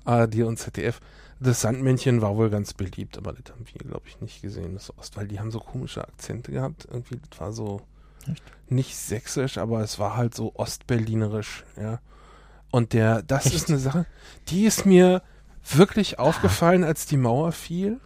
ARD 0.06 0.42
und 0.44 0.56
ZDF. 0.58 1.00
Das 1.38 1.60
Sandmännchen 1.60 2.22
war 2.22 2.36
wohl 2.36 2.48
ganz 2.48 2.72
beliebt, 2.72 3.18
aber 3.18 3.32
das 3.34 3.52
haben 3.52 3.66
wir, 3.70 3.88
glaube 3.90 4.04
ich, 4.06 4.20
nicht 4.22 4.40
gesehen, 4.40 4.72
das 4.74 4.96
Ost, 4.98 5.16
weil 5.18 5.28
die 5.28 5.38
haben 5.38 5.50
so 5.50 5.60
komische 5.60 6.02
Akzente 6.06 6.50
gehabt. 6.50 6.88
Irgendwie, 6.90 7.18
das 7.28 7.38
war 7.40 7.52
so 7.52 7.82
Echt? 8.30 8.42
nicht 8.70 8.96
sächsisch, 8.96 9.58
aber 9.58 9.80
es 9.82 9.98
war 9.98 10.16
halt 10.16 10.34
so 10.34 10.54
ostberlinerisch, 10.54 11.64
ja. 11.78 12.00
Und 12.70 12.92
der, 12.92 13.22
das 13.22 13.46
Echt? 13.46 13.54
ist 13.54 13.68
eine 13.68 13.78
Sache, 13.78 14.06
die 14.48 14.64
ist 14.64 14.86
mir 14.86 15.22
wirklich 15.74 16.18
aufgefallen, 16.18 16.84
als 16.84 17.06
die 17.06 17.16
Mauer 17.16 17.52
fiel, 17.52 18.00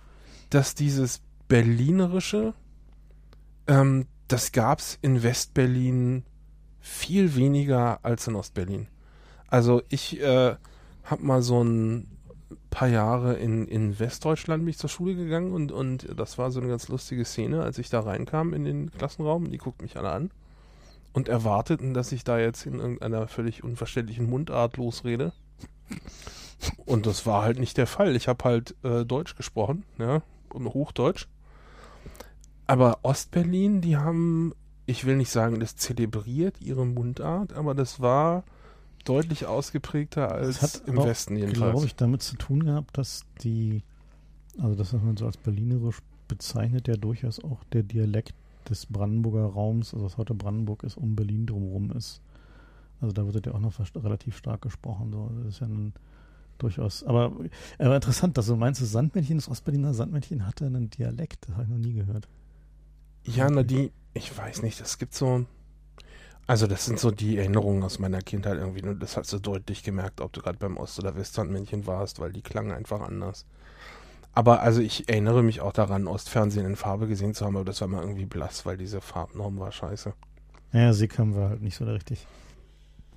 dass 0.51 0.75
dieses 0.75 1.23
Berlinerische, 1.49 2.55
ähm, 3.67 4.07
das 4.29 4.53
gab's 4.53 4.99
in 5.03 5.23
Westberlin 5.23 6.25
viel 6.81 7.35
weniger 7.35 7.99
als 8.05 8.27
in 8.27 8.37
Ostberlin. 8.37 8.87
Also 9.49 9.83
ich 9.89 10.21
äh, 10.21 10.55
habe 11.05 11.23
mal 11.23 11.43
so 11.43 11.63
ein 11.63 12.07
paar 12.71 12.89
Jahre 12.89 13.35
in, 13.35 13.67
in 13.67 13.99
Westdeutschland 13.99 14.63
bin 14.63 14.71
ich 14.71 14.79
zur 14.79 14.89
Schule 14.89 15.17
gegangen 15.17 15.53
und, 15.53 15.73
und 15.73 16.09
das 16.17 16.39
war 16.39 16.51
so 16.51 16.61
eine 16.61 16.69
ganz 16.69 16.89
lustige 16.89 17.25
Szene, 17.25 17.63
als 17.63 17.79
ich 17.79 17.91
da 17.91 18.01
reinkam 18.01 18.55
in 18.55 18.65
den 18.65 18.91
Klassenraum. 18.93 19.51
Die 19.51 19.59
guckten 19.59 19.85
mich 19.85 19.97
alle 19.97 20.11
an 20.11 20.31
und 21.13 21.29
erwarteten, 21.29 21.95
dass 21.95 22.13
ich 22.13 22.25
da 22.25 22.39
jetzt 22.39 22.67
in 22.67 22.79
irgendeiner 22.79 23.27
völlig 23.29 23.65
unverständlichen 23.65 24.29
Mundart 24.29 24.77
losrede. 24.77 25.33
Und 26.85 27.07
das 27.07 27.27
war 27.27 27.43
halt 27.43 27.59
nicht 27.59 27.77
der 27.77 27.87
Fall. 27.87 28.15
Ich 28.17 28.29
habe 28.29 28.45
halt 28.45 28.75
äh, 28.85 29.05
Deutsch 29.05 29.35
gesprochen, 29.35 29.85
ja, 29.99 30.23
und 30.53 30.67
Hochdeutsch. 30.69 31.27
Aber 32.67 33.01
Ostberlin, 33.03 33.81
die 33.81 33.97
haben, 33.97 34.55
ich 34.87 35.05
will 35.05 35.17
nicht 35.17 35.31
sagen, 35.31 35.59
das 35.59 35.77
zelebriert 35.77 36.61
ihre 36.61 36.87
Mundart, 36.87 37.53
aber 37.55 37.75
das 37.75 38.01
war 38.01 38.45
deutlich 39.05 39.47
ausgeprägter 39.47 40.31
als 40.31 40.61
Das 40.61 40.75
hat 40.75 40.89
im 40.89 40.97
Westen 40.99 41.37
jedenfalls. 41.37 41.73
Glaube 41.73 41.87
ich, 41.87 41.97
damit 41.97 42.23
zu 42.23 42.37
tun 42.37 42.65
gehabt, 42.65 42.97
dass 42.97 43.25
die, 43.43 43.83
also 44.59 44.75
das, 44.77 44.93
was 44.93 45.03
man 45.03 45.17
so 45.17 45.27
als 45.27 45.39
Berlinerisch 45.39 45.99
bezeichnet, 46.29 46.87
ja 46.87 46.95
durchaus 46.95 47.43
auch 47.43 47.65
der 47.73 47.83
Dialekt 47.83 48.35
des 48.71 48.87
Brandenburger 48.87 49.45
Raums, 49.47 49.93
also 49.93 50.07
was 50.07 50.17
heute 50.17 50.35
Brandenburg 50.35 50.85
ist, 50.85 50.97
um 50.97 51.17
Berlin 51.17 51.47
drumherum 51.47 51.91
ist. 51.93 52.23
Also 53.01 53.13
da 53.13 53.27
wird 53.27 53.47
ja 53.47 53.53
auch 53.53 53.61
noch 53.61 53.75
relativ 53.97 54.37
stark 54.37 54.63
gesprochen. 54.63 55.13
So. 55.13 55.31
Das 55.43 55.55
ist 55.55 55.61
ja 55.61 55.67
ein 55.67 55.93
durchaus. 56.59 57.03
Aber, 57.05 57.33
aber 57.79 57.95
interessant, 57.95 58.39
dass 58.39 58.47
du 58.47 58.57
meinst, 58.57 58.81
das 58.81 58.93
Sandmännchen, 58.93 59.39
das 59.39 59.49
Ostberliner 59.49 59.95
Sandmännchen 59.95 60.47
hatte 60.47 60.67
einen 60.67 60.91
Dialekt. 60.91 61.49
Das 61.49 61.57
habe 61.57 61.65
ich 61.65 61.71
noch 61.71 61.79
nie 61.79 61.95
gehört. 61.95 62.29
Ja, 63.25 63.51
na 63.51 63.63
die, 63.63 63.93
ich 64.15 64.37
weiß 64.37 64.63
nicht, 64.63 64.81
es 64.81 64.99
gibt 64.99 65.15
so. 65.15 65.45
Also 66.47 66.67
das 66.67 66.85
sind 66.85 66.99
so 66.99 67.11
die 67.11 67.39
Erinnerungen 67.39 67.83
aus 67.85 67.99
meiner 67.99 68.21
Kindheit 68.21 68.59
irgendwie. 68.59 68.83
Und 68.83 69.01
das 69.01 69.17
hast 69.17 69.33
du 69.33 69.39
deutlich 69.39 69.83
gemerkt, 69.83 70.21
ob 70.21 70.33
du 70.33 70.41
gerade 70.41 70.59
beim 70.59 70.77
Ost- 70.77 70.99
oder 70.99 71.15
Westhandmännchen 71.15 71.87
warst, 71.87 72.19
weil 72.19 72.33
die 72.33 72.43
klangen 72.43 72.73
einfach 72.73 73.01
anders. 73.01 73.47
Aber 74.33 74.61
also 74.61 74.81
ich 74.81 75.09
erinnere 75.09 75.43
mich 75.43 75.61
auch 75.61 75.73
daran, 75.73 76.07
Ostfernsehen 76.07 76.67
in 76.67 76.77
Farbe 76.77 77.09
gesehen 77.09 77.35
zu 77.35 77.45
haben, 77.45 77.57
aber 77.57 77.65
das 77.65 77.81
war 77.81 77.89
mal 77.89 78.03
irgendwie 78.03 78.27
blass, 78.27 78.65
weil 78.65 78.77
diese 78.77 79.01
Farbnorm 79.01 79.59
war 79.59 79.73
scheiße. 79.73 80.13
Ja, 80.73 80.93
sie 80.93 81.09
kam 81.09 81.35
wir 81.35 81.49
halt 81.49 81.63
nicht 81.63 81.77
so 81.77 81.85
richtig. 81.85 82.27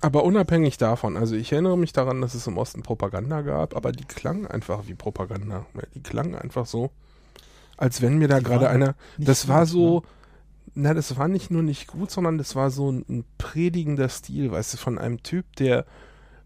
Aber 0.00 0.24
unabhängig 0.24 0.76
davon, 0.76 1.16
also 1.16 1.34
ich 1.34 1.52
erinnere 1.52 1.78
mich 1.78 1.92
daran, 1.92 2.20
dass 2.20 2.34
es 2.34 2.46
im 2.46 2.58
Osten 2.58 2.82
Propaganda 2.82 3.40
gab, 3.42 3.74
aber 3.74 3.92
die 3.92 4.04
klang 4.04 4.46
einfach 4.46 4.86
wie 4.86 4.94
Propaganda. 4.94 5.64
Die 5.94 6.02
klang 6.02 6.34
einfach 6.34 6.66
so, 6.66 6.90
als 7.76 8.02
wenn 8.02 8.18
mir 8.18 8.28
da 8.28 8.40
gerade 8.40 8.68
einer, 8.68 8.96
das 9.16 9.48
war 9.48 9.66
so, 9.66 10.00
ne? 10.00 10.06
na, 10.74 10.94
das 10.94 11.16
war 11.16 11.28
nicht 11.28 11.50
nur 11.50 11.62
nicht 11.62 11.86
gut, 11.86 12.10
sondern 12.10 12.38
das 12.38 12.54
war 12.56 12.70
so 12.70 12.90
ein, 12.90 13.04
ein 13.08 13.24
predigender 13.38 14.08
Stil, 14.08 14.50
weißt 14.50 14.74
du, 14.74 14.78
von 14.78 14.98
einem 14.98 15.22
Typ, 15.22 15.56
der 15.56 15.86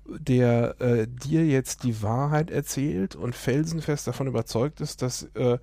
der 0.08 0.80
äh, 0.80 1.06
dir 1.06 1.46
jetzt 1.46 1.82
die 1.84 2.02
Wahrheit 2.02 2.50
erzählt 2.50 3.14
und 3.14 3.34
felsenfest 3.34 4.06
davon 4.06 4.26
überzeugt 4.26 4.80
ist, 4.80 5.02
dass 5.02 5.24
äh, 5.34 5.58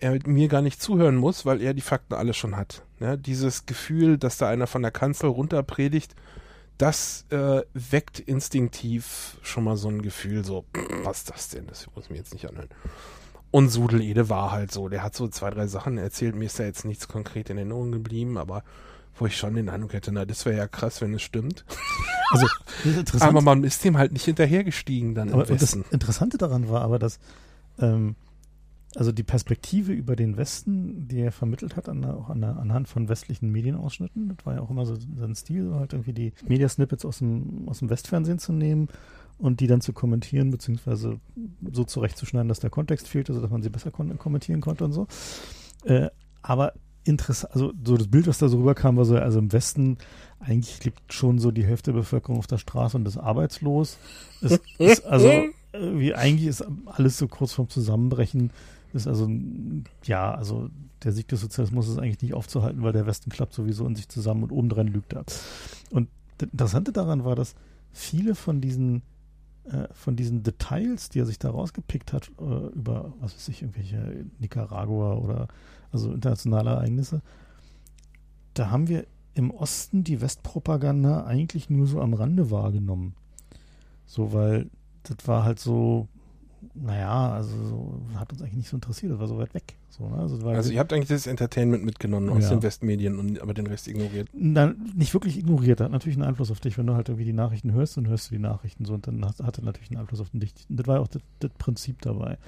er 0.00 0.18
mir 0.26 0.48
gar 0.48 0.62
nicht 0.62 0.80
zuhören 0.80 1.16
muss, 1.16 1.46
weil 1.46 1.60
er 1.60 1.74
die 1.74 1.80
Fakten 1.80 2.14
alle 2.14 2.34
schon 2.34 2.56
hat. 2.56 2.82
Ja, 3.00 3.16
dieses 3.16 3.66
Gefühl, 3.66 4.18
dass 4.18 4.38
da 4.38 4.48
einer 4.48 4.66
von 4.66 4.82
der 4.82 4.90
Kanzel 4.90 5.30
runterpredigt, 5.30 6.14
das 6.76 7.26
äh, 7.30 7.62
weckt 7.74 8.20
instinktiv 8.20 9.38
schon 9.42 9.64
mal 9.64 9.76
so 9.76 9.88
ein 9.88 10.02
Gefühl, 10.02 10.44
so, 10.44 10.64
was 11.02 11.18
ist 11.18 11.30
das 11.30 11.48
denn? 11.48 11.66
Das 11.66 11.88
muss 11.94 12.04
ich 12.04 12.10
mir 12.10 12.18
jetzt 12.18 12.32
nicht 12.32 12.48
anhören. 12.48 12.68
Und 13.50 13.70
Sudel 13.70 14.02
Ede 14.02 14.28
war 14.28 14.52
halt 14.52 14.70
so, 14.70 14.88
der 14.88 15.02
hat 15.02 15.16
so 15.16 15.26
zwei, 15.28 15.50
drei 15.50 15.66
Sachen 15.66 15.96
erzählt, 15.98 16.36
mir 16.36 16.44
ist 16.44 16.58
da 16.58 16.64
jetzt 16.64 16.84
nichts 16.84 17.08
konkret 17.08 17.50
in 17.50 17.56
Erinnerung 17.56 17.90
geblieben, 17.92 18.36
aber 18.36 18.62
wo 19.20 19.26
ich 19.26 19.36
schon 19.36 19.54
den 19.54 19.68
Eindruck 19.68 19.92
hätte, 19.92 20.12
na, 20.12 20.24
das 20.24 20.44
wäre 20.46 20.56
ja 20.56 20.68
krass, 20.68 21.00
wenn 21.00 21.14
es 21.14 21.22
stimmt. 21.22 21.64
Also, 22.30 22.46
aber 23.20 23.40
man 23.40 23.64
ist 23.64 23.82
dem 23.84 23.96
halt 23.96 24.12
nicht 24.12 24.26
hinterhergestiegen 24.26 25.14
dann 25.14 25.30
aber, 25.30 25.48
im 25.48 25.58
Westen. 25.58 25.82
Das 25.84 25.92
Interessante 25.92 26.36
daran 26.36 26.68
war 26.68 26.82
aber, 26.82 26.98
dass 26.98 27.20
ähm, 27.78 28.16
also 28.96 29.12
die 29.12 29.22
Perspektive 29.22 29.92
über 29.92 30.16
den 30.16 30.36
Westen, 30.36 31.08
die 31.08 31.20
er 31.20 31.32
vermittelt 31.32 31.76
hat, 31.76 31.88
an, 31.88 32.04
auch 32.04 32.30
an, 32.30 32.42
anhand 32.42 32.88
von 32.88 33.08
westlichen 33.08 33.50
Medienausschnitten, 33.50 34.28
das 34.28 34.44
war 34.46 34.54
ja 34.54 34.60
auch 34.60 34.70
immer 34.70 34.86
so 34.86 34.96
sein 34.96 35.34
Stil, 35.34 35.74
halt 35.74 35.92
irgendwie 35.92 36.12
die 36.12 36.32
Mediasnippets 36.46 37.04
aus 37.04 37.18
dem, 37.18 37.68
aus 37.68 37.78
dem 37.80 37.90
Westfernsehen 37.90 38.38
zu 38.38 38.52
nehmen 38.52 38.88
und 39.38 39.60
die 39.60 39.66
dann 39.66 39.80
zu 39.80 39.92
kommentieren, 39.92 40.50
beziehungsweise 40.50 41.20
so 41.70 41.84
zurechtzuschneiden, 41.84 42.48
dass 42.48 42.60
der 42.60 42.70
Kontext 42.70 43.08
fehlte, 43.08 43.34
sodass 43.34 43.50
man 43.50 43.62
sie 43.62 43.70
besser 43.70 43.90
kommentieren 43.90 44.60
konnte 44.60 44.84
und 44.84 44.92
so. 44.92 45.06
Äh, 45.84 46.08
aber 46.42 46.72
interessant, 47.04 47.54
also 47.54 47.72
so 47.84 47.96
das 47.96 48.08
Bild, 48.08 48.26
was 48.26 48.38
da 48.38 48.48
so 48.48 48.58
rüberkam, 48.58 48.96
war 48.96 49.04
so, 49.04 49.16
also 49.16 49.38
im 49.38 49.52
Westen 49.52 49.98
eigentlich 50.40 50.84
liegt 50.84 51.12
schon 51.12 51.38
so 51.38 51.50
die 51.50 51.64
Hälfte 51.64 51.92
der 51.92 52.00
Bevölkerung 52.00 52.38
auf 52.38 52.46
der 52.46 52.58
Straße 52.58 52.96
und 52.96 53.08
ist 53.08 53.16
arbeitslos. 53.16 53.98
Es 54.40 54.60
ist 54.78 55.04
also 55.04 55.30
wie 55.72 56.14
eigentlich 56.14 56.48
ist 56.48 56.64
alles 56.86 57.18
so 57.18 57.28
kurz 57.28 57.52
vorm 57.52 57.68
Zusammenbrechen. 57.68 58.50
Ist 58.92 59.06
also 59.06 59.28
ja, 60.04 60.34
also 60.34 60.70
der 61.02 61.12
Sieg 61.12 61.28
des 61.28 61.40
Sozialismus 61.40 61.88
ist 61.88 61.98
eigentlich 61.98 62.22
nicht 62.22 62.34
aufzuhalten, 62.34 62.82
weil 62.82 62.92
der 62.92 63.06
Westen 63.06 63.30
klappt 63.30 63.52
sowieso 63.52 63.86
in 63.86 63.94
sich 63.94 64.08
zusammen 64.08 64.44
und 64.44 64.52
obendrein 64.52 64.88
lügt 64.88 65.12
er. 65.12 65.24
Und 65.90 66.08
das 66.38 66.48
Interessante 66.50 66.92
daran 66.92 67.24
war, 67.24 67.34
dass 67.34 67.54
viele 67.92 68.34
von 68.34 68.60
diesen 68.60 69.02
äh, 69.64 69.88
von 69.92 70.16
diesen 70.16 70.42
Details, 70.42 71.10
die 71.10 71.20
er 71.20 71.26
sich 71.26 71.38
da 71.38 71.50
rausgepickt 71.50 72.12
hat, 72.12 72.30
äh, 72.40 72.68
über, 72.74 73.12
was 73.20 73.34
weiß 73.34 73.48
ich, 73.48 73.62
irgendwelche 73.62 74.24
Nicaragua 74.38 75.14
oder 75.14 75.48
also 75.92 76.12
internationale 76.12 76.70
Ereignisse, 76.70 77.22
da 78.54 78.70
haben 78.70 78.88
wir 78.88 79.06
im 79.34 79.50
Osten 79.50 80.02
die 80.02 80.20
Westpropaganda 80.20 81.24
eigentlich 81.24 81.70
nur 81.70 81.86
so 81.86 82.00
am 82.00 82.12
Rande 82.12 82.50
wahrgenommen. 82.50 83.14
So, 84.04 84.32
weil 84.32 84.68
das 85.04 85.28
war 85.28 85.44
halt 85.44 85.60
so, 85.60 86.08
naja, 86.74 87.32
also 87.32 87.56
so, 87.64 88.00
hat 88.16 88.32
uns 88.32 88.42
eigentlich 88.42 88.56
nicht 88.56 88.68
so 88.68 88.76
interessiert, 88.76 89.12
das 89.12 89.20
war 89.20 89.28
so 89.28 89.38
weit 89.38 89.54
weg. 89.54 89.76
So, 89.90 90.08
ne? 90.08 90.16
also, 90.16 90.46
also 90.48 90.72
ihr 90.72 90.78
habt 90.78 90.92
eigentlich 90.92 91.08
das 91.08 91.26
Entertainment 91.26 91.84
mitgenommen 91.84 92.28
aus 92.30 92.44
ja. 92.44 92.50
den 92.50 92.62
Westmedien 92.62 93.18
und 93.18 93.40
aber 93.40 93.54
den 93.54 93.66
Rest 93.66 93.86
ignoriert. 93.86 94.28
Nein, 94.32 94.92
nicht 94.94 95.14
wirklich 95.14 95.38
ignoriert, 95.38 95.80
hat 95.80 95.92
natürlich 95.92 96.16
einen 96.16 96.26
Einfluss 96.26 96.50
auf 96.50 96.60
dich, 96.60 96.78
wenn 96.78 96.86
du 96.86 96.94
halt 96.94 97.08
irgendwie 97.08 97.24
die 97.24 97.32
Nachrichten 97.32 97.72
hörst, 97.72 97.96
dann 97.96 98.08
hörst 98.08 98.30
du 98.30 98.34
die 98.34 98.40
Nachrichten 98.40 98.84
so 98.84 98.94
und 98.94 99.06
dann 99.06 99.24
hat, 99.24 99.38
hat 99.40 99.58
das 99.58 99.64
natürlich 99.64 99.90
einen 99.90 100.00
Einfluss 100.00 100.20
auf 100.20 100.30
dich. 100.32 100.52
Das 100.68 100.86
war 100.86 100.96
ja 100.96 101.00
auch 101.02 101.08
das, 101.08 101.22
das 101.38 101.50
Prinzip 101.58 102.02
dabei. 102.02 102.38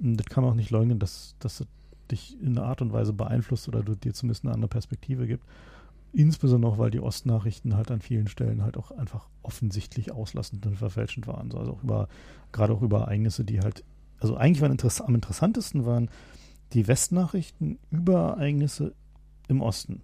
Und 0.00 0.16
das 0.16 0.26
kann 0.26 0.42
man 0.42 0.52
auch 0.52 0.56
nicht 0.56 0.70
leugnen, 0.70 0.98
dass, 0.98 1.36
dass 1.38 1.58
das 1.58 1.68
dich 2.12 2.40
in 2.40 2.56
einer 2.56 2.66
Art 2.66 2.82
und 2.82 2.92
Weise 2.92 3.12
beeinflusst 3.12 3.68
oder 3.68 3.82
dir 3.82 4.14
zumindest 4.14 4.44
eine 4.44 4.54
andere 4.54 4.68
Perspektive 4.68 5.26
gibt. 5.26 5.44
Insbesondere 6.12 6.72
auch, 6.72 6.78
weil 6.78 6.90
die 6.90 7.00
Ostnachrichten 7.00 7.74
halt 7.74 7.90
an 7.90 8.00
vielen 8.00 8.28
Stellen 8.28 8.62
halt 8.62 8.76
auch 8.76 8.90
einfach 8.90 9.28
offensichtlich 9.42 10.12
auslassend 10.12 10.64
und 10.66 10.76
verfälschend 10.76 11.26
waren. 11.26 11.52
Also 11.52 11.72
auch 11.72 11.82
über, 11.82 12.08
gerade 12.52 12.74
auch 12.74 12.82
über 12.82 13.00
Ereignisse, 13.00 13.44
die 13.44 13.60
halt, 13.60 13.82
also 14.20 14.36
eigentlich 14.36 14.60
waren 14.60 14.76
am 15.06 15.14
interessantesten 15.14 15.86
waren 15.86 16.10
die 16.74 16.86
Westnachrichten 16.86 17.78
über 17.90 18.34
Ereignisse 18.36 18.94
im 19.48 19.60
Osten. 19.60 20.02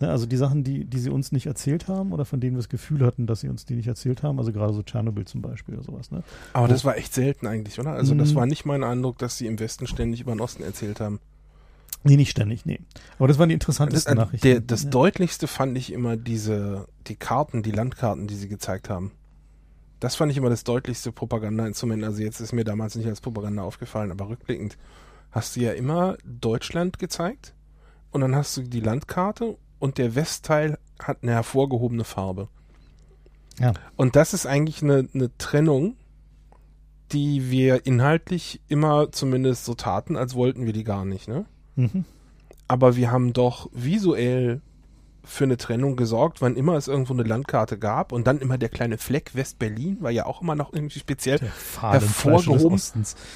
Ne, 0.00 0.10
also 0.10 0.26
die 0.26 0.36
Sachen, 0.36 0.64
die, 0.64 0.84
die 0.84 0.98
sie 0.98 1.10
uns 1.10 1.30
nicht 1.30 1.46
erzählt 1.46 1.86
haben 1.86 2.12
oder 2.12 2.24
von 2.24 2.40
denen 2.40 2.56
wir 2.56 2.58
das 2.58 2.68
Gefühl 2.68 3.06
hatten, 3.06 3.26
dass 3.26 3.40
sie 3.40 3.48
uns 3.48 3.64
die 3.64 3.74
nicht 3.74 3.86
erzählt 3.86 4.22
haben, 4.24 4.38
also 4.38 4.52
gerade 4.52 4.72
so 4.72 4.82
Tschernobyl 4.82 5.24
zum 5.24 5.40
Beispiel 5.40 5.74
oder 5.74 5.84
sowas. 5.84 6.10
Ne? 6.10 6.24
Aber 6.52 6.66
Wo, 6.66 6.70
das 6.72 6.84
war 6.84 6.96
echt 6.96 7.14
selten 7.14 7.46
eigentlich, 7.46 7.78
oder? 7.78 7.92
Also 7.92 8.14
das 8.14 8.34
war 8.34 8.46
nicht 8.46 8.64
mein 8.64 8.82
Eindruck, 8.82 9.18
dass 9.18 9.38
sie 9.38 9.46
im 9.46 9.60
Westen 9.60 9.86
ständig 9.86 10.20
über 10.20 10.32
den 10.32 10.40
Osten 10.40 10.64
erzählt 10.64 11.00
haben. 11.00 11.20
Nee, 12.02 12.16
nicht 12.16 12.30
ständig, 12.30 12.66
nee. 12.66 12.80
Aber 13.18 13.28
das 13.28 13.38
waren 13.38 13.48
die 13.48 13.54
interessantesten 13.54 14.16
das, 14.16 14.26
Nachrichten. 14.26 14.46
Der, 14.46 14.60
das 14.60 14.82
ja. 14.82 14.90
deutlichste 14.90 15.46
fand 15.46 15.78
ich 15.78 15.92
immer 15.92 16.16
diese, 16.16 16.86
die 17.06 17.16
Karten, 17.16 17.62
die 17.62 17.70
Landkarten, 17.70 18.26
die 18.26 18.34
sie 18.34 18.48
gezeigt 18.48 18.90
haben. 18.90 19.12
Das 20.00 20.16
fand 20.16 20.30
ich 20.30 20.36
immer 20.36 20.50
das 20.50 20.64
deutlichste 20.64 21.12
Propagandainstrument. 21.12 22.04
Also 22.04 22.22
jetzt 22.22 22.40
ist 22.40 22.52
mir 22.52 22.64
damals 22.64 22.94
nicht 22.94 23.06
als 23.06 23.22
Propaganda 23.22 23.62
aufgefallen, 23.62 24.10
aber 24.10 24.28
rückblickend 24.28 24.76
hast 25.30 25.56
du 25.56 25.60
ja 25.60 25.72
immer 25.72 26.18
Deutschland 26.24 26.98
gezeigt 26.98 27.54
und 28.10 28.20
dann 28.20 28.36
hast 28.36 28.56
du 28.56 28.62
die 28.62 28.80
Landkarte 28.80 29.56
und 29.84 29.98
der 29.98 30.14
Westteil 30.14 30.78
hat 30.98 31.18
eine 31.20 31.32
hervorgehobene 31.32 32.04
Farbe. 32.04 32.48
Ja. 33.60 33.74
Und 33.96 34.16
das 34.16 34.32
ist 34.32 34.46
eigentlich 34.46 34.82
eine, 34.82 35.06
eine 35.12 35.36
Trennung, 35.36 35.96
die 37.12 37.50
wir 37.50 37.84
inhaltlich 37.84 38.62
immer 38.66 39.12
zumindest 39.12 39.66
so 39.66 39.74
taten, 39.74 40.16
als 40.16 40.34
wollten 40.34 40.64
wir 40.64 40.72
die 40.72 40.84
gar 40.84 41.04
nicht, 41.04 41.28
ne? 41.28 41.44
Mhm. 41.76 42.06
Aber 42.66 42.96
wir 42.96 43.10
haben 43.10 43.34
doch 43.34 43.68
visuell 43.74 44.62
für 45.22 45.44
eine 45.44 45.58
Trennung 45.58 45.96
gesorgt, 45.96 46.40
wann 46.40 46.56
immer 46.56 46.76
es 46.76 46.88
irgendwo 46.88 47.12
eine 47.12 47.24
Landkarte 47.24 47.78
gab 47.78 48.12
und 48.12 48.26
dann 48.26 48.38
immer 48.38 48.56
der 48.56 48.70
kleine 48.70 48.96
Fleck 48.96 49.34
West-Berlin 49.34 49.98
war 50.00 50.10
ja 50.10 50.24
auch 50.24 50.40
immer 50.40 50.54
noch 50.54 50.72
irgendwie 50.72 51.00
speziell 51.00 51.40
hervorgehoben. 51.78 52.80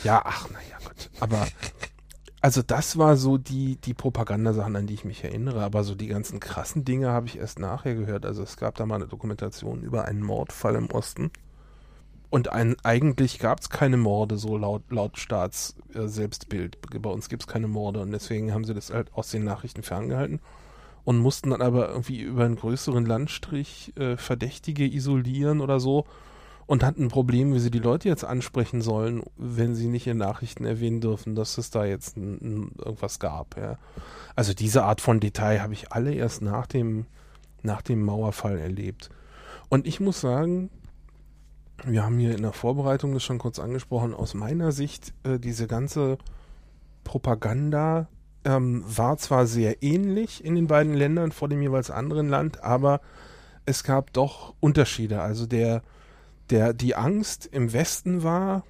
Ja, 0.03 0.23
ach 0.25 0.49
naja, 0.49 0.79
Gott. 0.83 1.11
Aber 1.21 1.47
also 2.41 2.63
das 2.63 2.97
war 2.99 3.17
so 3.17 3.37
die, 3.37 3.77
die 3.77 3.95
Propagandasachen, 3.95 4.77
an 4.77 4.87
die 4.87 4.95
ich 4.95 5.05
mich 5.05 5.25
erinnere, 5.25 5.63
aber 5.63 5.83
so 5.83 5.95
die 5.95 6.07
ganzen 6.07 6.39
krassen 6.41 6.85
Dinge 6.85 7.09
habe 7.09 7.27
ich 7.27 7.39
erst 7.39 7.59
nachher 7.59 7.95
gehört. 7.95 8.25
Also 8.25 8.43
es 8.43 8.57
gab 8.57 8.77
da 8.77 8.87
mal 8.87 8.97
eine 8.97 9.09
Dokumentation 9.09 9.83
über 9.83 10.05
einen 10.05 10.23
Mordfall 10.23 10.77
im 10.77 10.91
Osten. 10.91 11.31
Und 12.31 12.53
ein, 12.53 12.77
eigentlich 12.85 13.39
gab 13.39 13.61
es 13.61 13.71
keine 13.71 13.97
Morde, 13.97 14.37
so 14.37 14.57
laut, 14.59 14.83
laut 14.91 15.19
Staats 15.19 15.77
äh. 15.95 16.29
Bei 17.01 17.11
uns 17.11 17.29
gibt 17.29 17.43
es 17.43 17.47
keine 17.47 17.69
Morde 17.69 18.01
und 18.01 18.13
deswegen 18.13 18.53
haben 18.53 18.65
sie 18.65 18.75
das 18.75 18.93
halt 18.93 19.13
aus 19.15 19.31
den 19.31 19.45
Nachrichten 19.45 19.83
ferngehalten 19.83 20.41
und 21.05 21.19
mussten 21.19 21.51
dann 21.51 21.63
aber 21.63 21.89
irgendwie 21.89 22.21
über 22.21 22.45
einen 22.45 22.57
größeren 22.57 23.07
Landstrich 23.07 23.95
äh, 23.97 24.19
Verdächtige 24.19 24.85
isolieren 24.85 25.63
oder 25.63 25.81
so 25.81 26.05
und 26.69 26.85
hatten 26.85 27.05
ein 27.05 27.09
Problem, 27.09 27.55
wie 27.55 27.61
sie 27.61 27.71
die 27.71 27.79
Leute 27.79 28.11
jetzt 28.11 28.25
ansprechen 28.25 28.83
sollen, 28.83 29.23
wenn 29.39 29.75
sie 29.75 29.89
nicht 29.89 30.07
in 30.07 30.19
Nachrichten 30.19 30.67
erwähnen 30.67 31.01
dürfen, 31.01 31.35
dass 31.35 31.57
es 31.57 31.71
da 31.71 31.87
jetzt 31.87 32.19
ein, 32.19 32.35
ein, 32.43 32.73
irgendwas 32.79 33.19
gab. 33.19 33.57
Ja. 33.57 33.79
Also 34.37 34.53
diese 34.53 34.85
Art 34.85 35.01
von 35.01 35.19
Detail 35.19 35.63
habe 35.63 35.73
ich 35.73 35.93
alle 35.93 36.13
erst 36.13 36.43
nach 36.43 36.67
dem, 36.67 37.07
nach 37.63 37.81
dem 37.81 38.03
Mauerfall 38.03 38.59
erlebt. 38.59 39.09
Und 39.71 39.87
ich 39.87 39.99
muss 39.99 40.21
sagen, 40.21 40.69
wir 41.85 42.05
haben 42.05 42.19
hier 42.19 42.35
in 42.35 42.43
der 42.43 42.53
Vorbereitung 42.53 43.15
das 43.15 43.25
schon 43.25 43.39
kurz 43.39 43.59
angesprochen, 43.59 44.13
aus 44.13 44.35
meiner 44.35 44.71
Sicht, 44.71 45.15
äh, 45.25 45.39
diese 45.39 45.69
ganze 45.69 46.19
Propaganda 47.03 48.09
ähm, 48.45 48.85
war 48.87 49.17
zwar 49.17 49.47
sehr 49.47 49.83
ähnlich 49.83 50.45
in 50.45 50.55
den 50.55 50.67
beiden 50.67 50.93
Ländern 50.93 51.33
vor 51.33 51.49
dem 51.49 51.63
jeweils 51.63 51.91
anderen 51.91 52.29
Land, 52.29 52.63
aber 52.63 53.01
es 53.65 53.85
gab 53.85 54.13
doch 54.13 54.55
Unterschiede. 54.61 55.23
Also 55.23 55.47
der 55.47 55.83
der 56.51 56.73
die 56.73 56.95
Angst 56.95 57.49
im 57.51 57.73
Westen 57.73 58.23
war, 58.23 58.65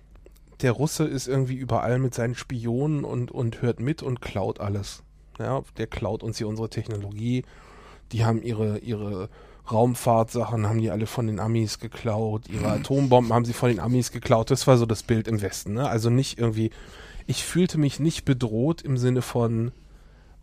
der 0.63 0.73
Russe 0.73 1.05
ist 1.05 1.29
irgendwie 1.29 1.55
überall 1.55 1.99
mit 1.99 2.15
seinen 2.15 2.35
Spionen 2.35 3.05
und, 3.05 3.31
und 3.31 3.63
hört 3.63 3.81
mit 3.81 4.03
und 4.03 4.21
klaut 4.21 4.61
alles. 4.61 5.03
Ja, 5.39 5.63
der 5.77 5.87
klaut 5.87 6.23
uns 6.23 6.39
hier 6.39 6.49
unsere 6.49 6.69
Technologie. 6.69 7.45
Die 8.11 8.25
haben 8.25 8.43
ihre, 8.43 8.79
ihre 8.79 9.29
Raumfahrtsachen, 9.71 10.69
haben 10.69 10.81
die 10.81 10.91
alle 10.91 11.07
von 11.07 11.27
den 11.27 11.39
Amis 11.39 11.79
geklaut. 11.79 12.49
Ihre 12.49 12.69
Atombomben 12.69 13.33
haben 13.33 13.45
sie 13.45 13.53
von 13.53 13.69
den 13.69 13.81
Amis 13.81 14.11
geklaut. 14.11 14.51
Das 14.51 14.67
war 14.67 14.77
so 14.77 14.87
das 14.87 15.05
Bild 15.05 15.29
im 15.29 15.41
Westen. 15.41 15.75
Ne? 15.75 15.89
Also 15.89 16.11
nicht 16.11 16.39
irgendwie, 16.39 16.71
ich 17.27 17.45
fühlte 17.45 17.79
mich 17.79 18.01
nicht 18.01 18.25
bedroht 18.25 18.83
im 18.83 18.97
Sinne 18.97 19.23
von, 19.23 19.71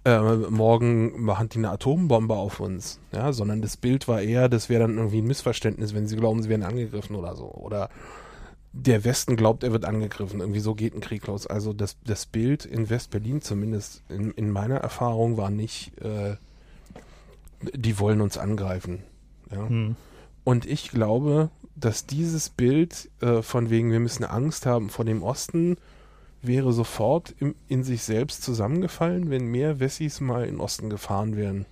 äh, 0.06 0.20
morgen 0.20 1.22
machen 1.22 1.50
die 1.50 1.58
eine 1.58 1.72
Atombombe 1.72 2.36
auf 2.36 2.60
uns, 2.60 3.00
ja, 3.12 3.34
sondern 3.34 3.62
das 3.62 3.76
Bild 3.76 4.08
war 4.08 4.22
eher, 4.22 4.50
das 4.50 4.70
wäre 4.70 4.82
dann 4.82 4.98
irgendwie 4.98 5.22
ein 5.22 5.28
Missverständnis, 5.28 5.94
wenn 5.96 6.08
sie 6.08 6.16
glauben, 6.16 6.44
sie 6.44 6.50
werden 6.50 6.64
angegriffen 6.64 7.16
oder 7.16 7.36
so. 7.36 7.46
Oder 7.46 7.90
der 8.72 9.04
Westen 9.04 9.36
glaubt, 9.36 9.64
er 9.64 9.72
wird 9.72 9.86
angegriffen. 9.86 10.42
Irgendwie 10.42 10.60
so 10.60 10.76
geht 10.76 10.94
ein 10.94 11.02
Krieg 11.02 11.26
los. 11.28 11.48
Also 11.48 11.74
das, 11.74 11.98
das 12.06 12.26
Bild 12.26 12.66
in 12.66 12.90
West-Berlin, 12.90 13.42
zumindest 13.42 14.04
in, 14.10 14.32
in 14.32 14.52
meiner 14.52 14.78
Erfahrung, 14.78 15.38
war 15.38 15.50
nicht, 15.50 16.00
äh, 16.02 16.36
die 17.74 17.98
wollen 17.98 18.22
uns 18.22 18.38
angreifen. 18.38 19.02
Ja. 19.52 19.68
Hm. 19.68 19.96
Und 20.44 20.66
ich 20.68 20.92
glaube, 20.92 21.50
dass 21.76 22.06
dieses 22.06 22.50
Bild 22.50 23.10
äh, 23.22 23.42
von 23.42 23.70
wegen, 23.70 23.92
wir 23.92 24.00
müssen 24.00 24.24
Angst 24.24 24.66
haben 24.66 24.90
vor 24.90 25.06
dem 25.06 25.24
Osten, 25.24 25.78
wäre 26.48 26.74
sofort 26.74 27.36
im, 27.40 27.56
in 27.68 27.84
sich 27.84 28.04
selbst 28.04 28.44
zusammengefallen, 28.44 29.30
wenn 29.30 29.48
mehr 29.48 29.80
Wessis 29.80 30.22
mal 30.22 30.46
in 30.46 30.60
Osten 30.60 30.90
gefahren 30.90 31.36
wären. 31.36 31.66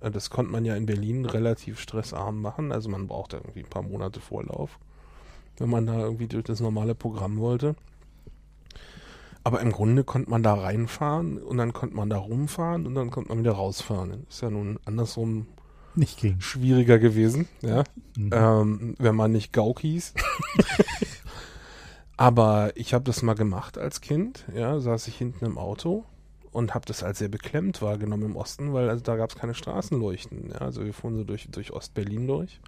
Äh, 0.00 0.10
das 0.10 0.30
konnte 0.30 0.52
man 0.52 0.64
ja 0.64 0.76
in 0.76 0.86
Berlin 0.86 1.24
relativ 1.24 1.80
stressarm 1.80 2.40
machen, 2.40 2.72
also 2.72 2.88
man 2.88 3.06
brauchte 3.06 3.36
irgendwie 3.36 3.60
ein 3.60 3.70
paar 3.70 3.82
Monate 3.82 4.20
Vorlauf 4.20 4.78
wenn 5.60 5.70
man 5.70 5.86
da 5.86 5.98
irgendwie 6.00 6.26
durch 6.26 6.44
das 6.44 6.60
normale 6.60 6.94
Programm 6.94 7.38
wollte. 7.38 7.76
Aber 9.44 9.60
im 9.60 9.72
Grunde 9.72 10.04
konnte 10.04 10.30
man 10.30 10.42
da 10.42 10.54
reinfahren 10.54 11.38
und 11.38 11.58
dann 11.58 11.72
konnte 11.72 11.94
man 11.96 12.10
da 12.10 12.16
rumfahren 12.16 12.86
und 12.86 12.94
dann 12.94 13.10
konnte 13.10 13.28
man 13.28 13.38
wieder 13.38 13.52
rausfahren. 13.52 14.26
ist 14.28 14.42
ja 14.42 14.50
nun 14.50 14.78
andersrum 14.84 15.46
nicht 15.94 16.24
schwieriger 16.38 16.98
gewesen, 16.98 17.46
ja. 17.62 17.84
Mhm. 18.16 18.30
Ähm, 18.32 18.94
wenn 18.98 19.14
man 19.14 19.32
nicht 19.32 19.52
Gauk 19.52 19.80
hieß. 19.80 20.14
Aber 22.20 22.72
ich 22.74 22.92
habe 22.92 23.04
das 23.04 23.22
mal 23.22 23.32
gemacht 23.32 23.78
als 23.78 24.02
Kind, 24.02 24.44
ja, 24.54 24.78
saß 24.78 25.08
ich 25.08 25.16
hinten 25.16 25.46
im 25.46 25.56
Auto 25.56 26.04
und 26.52 26.74
habe 26.74 26.84
das 26.84 27.02
als 27.02 27.18
sehr 27.18 27.30
beklemmt 27.30 27.80
wahrgenommen 27.80 28.24
im 28.24 28.36
Osten, 28.36 28.74
weil 28.74 28.90
also 28.90 29.02
da 29.02 29.16
gab 29.16 29.30
es 29.30 29.36
keine 29.36 29.54
Straßenleuchten. 29.54 30.50
Ja. 30.50 30.58
Also 30.58 30.84
wir 30.84 30.92
fuhren 30.92 31.16
so 31.16 31.24
durch, 31.24 31.48
durch 31.50 31.72
Ostberlin 31.72 32.26
durch. 32.26 32.60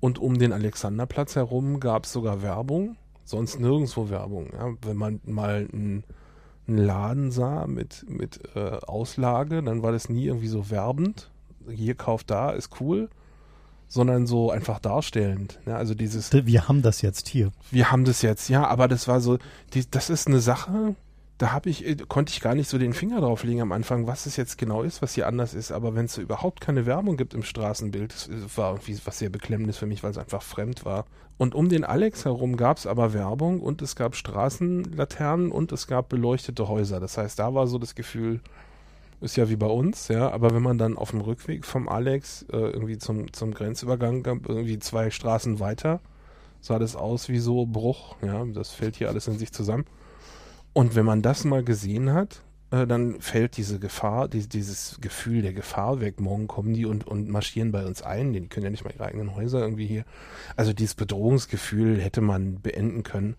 Und 0.00 0.18
um 0.18 0.40
den 0.40 0.52
Alexanderplatz 0.52 1.36
herum 1.36 1.78
gab 1.78 2.04
es 2.04 2.12
sogar 2.12 2.42
Werbung, 2.42 2.96
sonst 3.24 3.60
nirgendwo 3.60 4.10
Werbung. 4.10 4.48
Ja. 4.52 4.74
Wenn 4.82 4.96
man 4.96 5.20
mal 5.24 5.68
einen, 5.72 6.02
einen 6.66 6.78
Laden 6.78 7.30
sah 7.30 7.68
mit, 7.68 8.04
mit 8.08 8.40
äh, 8.56 8.78
Auslage, 8.84 9.62
dann 9.62 9.84
war 9.84 9.92
das 9.92 10.08
nie 10.08 10.24
irgendwie 10.24 10.48
so 10.48 10.68
werbend. 10.68 11.30
Hier 11.70 11.94
kauft 11.94 12.28
da, 12.28 12.50
ist 12.50 12.80
cool 12.80 13.08
sondern 13.92 14.26
so 14.26 14.50
einfach 14.50 14.78
darstellend. 14.78 15.60
Ja, 15.66 15.76
also 15.76 15.94
dieses. 15.94 16.32
Wir 16.32 16.66
haben 16.66 16.80
das 16.80 17.02
jetzt 17.02 17.28
hier. 17.28 17.52
Wir 17.70 17.92
haben 17.92 18.06
das 18.06 18.22
jetzt, 18.22 18.48
ja, 18.48 18.66
aber 18.66 18.88
das 18.88 19.06
war 19.06 19.20
so, 19.20 19.36
die, 19.74 19.88
das 19.90 20.08
ist 20.08 20.28
eine 20.28 20.40
Sache, 20.40 20.96
da 21.36 21.52
habe 21.52 21.68
ich, 21.68 21.86
äh, 21.86 21.96
konnte 22.08 22.32
ich 22.32 22.40
gar 22.40 22.54
nicht 22.54 22.70
so 22.70 22.78
den 22.78 22.94
Finger 22.94 23.20
drauf 23.20 23.44
legen 23.44 23.60
am 23.60 23.70
Anfang, 23.70 24.06
was 24.06 24.24
es 24.24 24.36
jetzt 24.36 24.56
genau 24.56 24.82
ist, 24.82 25.02
was 25.02 25.14
hier 25.14 25.26
anders 25.26 25.52
ist. 25.52 25.72
Aber 25.72 25.94
wenn 25.94 26.06
es 26.06 26.14
so 26.14 26.22
überhaupt 26.22 26.62
keine 26.62 26.86
Werbung 26.86 27.18
gibt 27.18 27.34
im 27.34 27.42
Straßenbild, 27.42 28.14
das 28.14 28.56
war 28.56 28.70
irgendwie 28.70 28.98
was 29.04 29.18
sehr 29.18 29.28
Beklemmendes 29.28 29.76
für 29.76 29.86
mich, 29.86 30.02
weil 30.02 30.12
es 30.12 30.18
einfach 30.18 30.42
fremd 30.42 30.86
war. 30.86 31.04
Und 31.36 31.54
um 31.54 31.68
den 31.68 31.84
Alex 31.84 32.24
herum 32.24 32.56
gab 32.56 32.78
es 32.78 32.86
aber 32.86 33.12
Werbung 33.12 33.60
und 33.60 33.82
es 33.82 33.94
gab 33.94 34.16
Straßenlaternen 34.16 35.52
und 35.52 35.70
es 35.70 35.86
gab 35.86 36.08
beleuchtete 36.08 36.66
Häuser. 36.66 36.98
Das 36.98 37.18
heißt, 37.18 37.38
da 37.38 37.52
war 37.52 37.66
so 37.66 37.78
das 37.78 37.94
Gefühl, 37.94 38.40
ist 39.22 39.36
ja 39.36 39.48
wie 39.48 39.56
bei 39.56 39.66
uns, 39.66 40.08
ja, 40.08 40.30
aber 40.30 40.54
wenn 40.54 40.62
man 40.62 40.78
dann 40.78 40.96
auf 40.96 41.10
dem 41.10 41.20
Rückweg 41.20 41.64
vom 41.64 41.88
Alex 41.88 42.42
äh, 42.52 42.56
irgendwie 42.56 42.98
zum, 42.98 43.32
zum 43.32 43.54
Grenzübergang 43.54 44.24
irgendwie 44.24 44.78
zwei 44.78 45.10
Straßen 45.10 45.60
weiter, 45.60 46.00
sah 46.60 46.78
das 46.78 46.96
aus 46.96 47.28
wie 47.28 47.38
so 47.38 47.66
Bruch, 47.66 48.16
ja, 48.22 48.44
das 48.44 48.70
fällt 48.70 48.96
hier 48.96 49.08
alles 49.08 49.28
in 49.28 49.38
sich 49.38 49.52
zusammen. 49.52 49.84
Und 50.72 50.94
wenn 50.94 51.04
man 51.04 51.22
das 51.22 51.44
mal 51.44 51.62
gesehen 51.62 52.12
hat, 52.12 52.42
äh, 52.72 52.86
dann 52.86 53.20
fällt 53.20 53.56
diese 53.56 53.78
Gefahr, 53.78 54.28
die, 54.28 54.48
dieses 54.48 54.98
Gefühl 55.00 55.42
der 55.42 55.52
Gefahr 55.52 56.00
weg. 56.00 56.20
Morgen 56.20 56.48
kommen 56.48 56.72
die 56.72 56.86
und, 56.86 57.06
und 57.06 57.28
marschieren 57.28 57.70
bei 57.70 57.84
uns 57.84 58.02
ein. 58.02 58.32
Die 58.32 58.40
können 58.48 58.64
ja 58.64 58.70
nicht 58.70 58.84
mal 58.84 58.92
ihre 58.92 59.04
eigenen 59.04 59.36
Häuser 59.36 59.60
irgendwie 59.60 59.86
hier. 59.86 60.04
Also 60.56 60.72
dieses 60.72 60.94
Bedrohungsgefühl 60.94 62.00
hätte 62.00 62.22
man 62.22 62.60
beenden 62.60 63.02
können. 63.02 63.36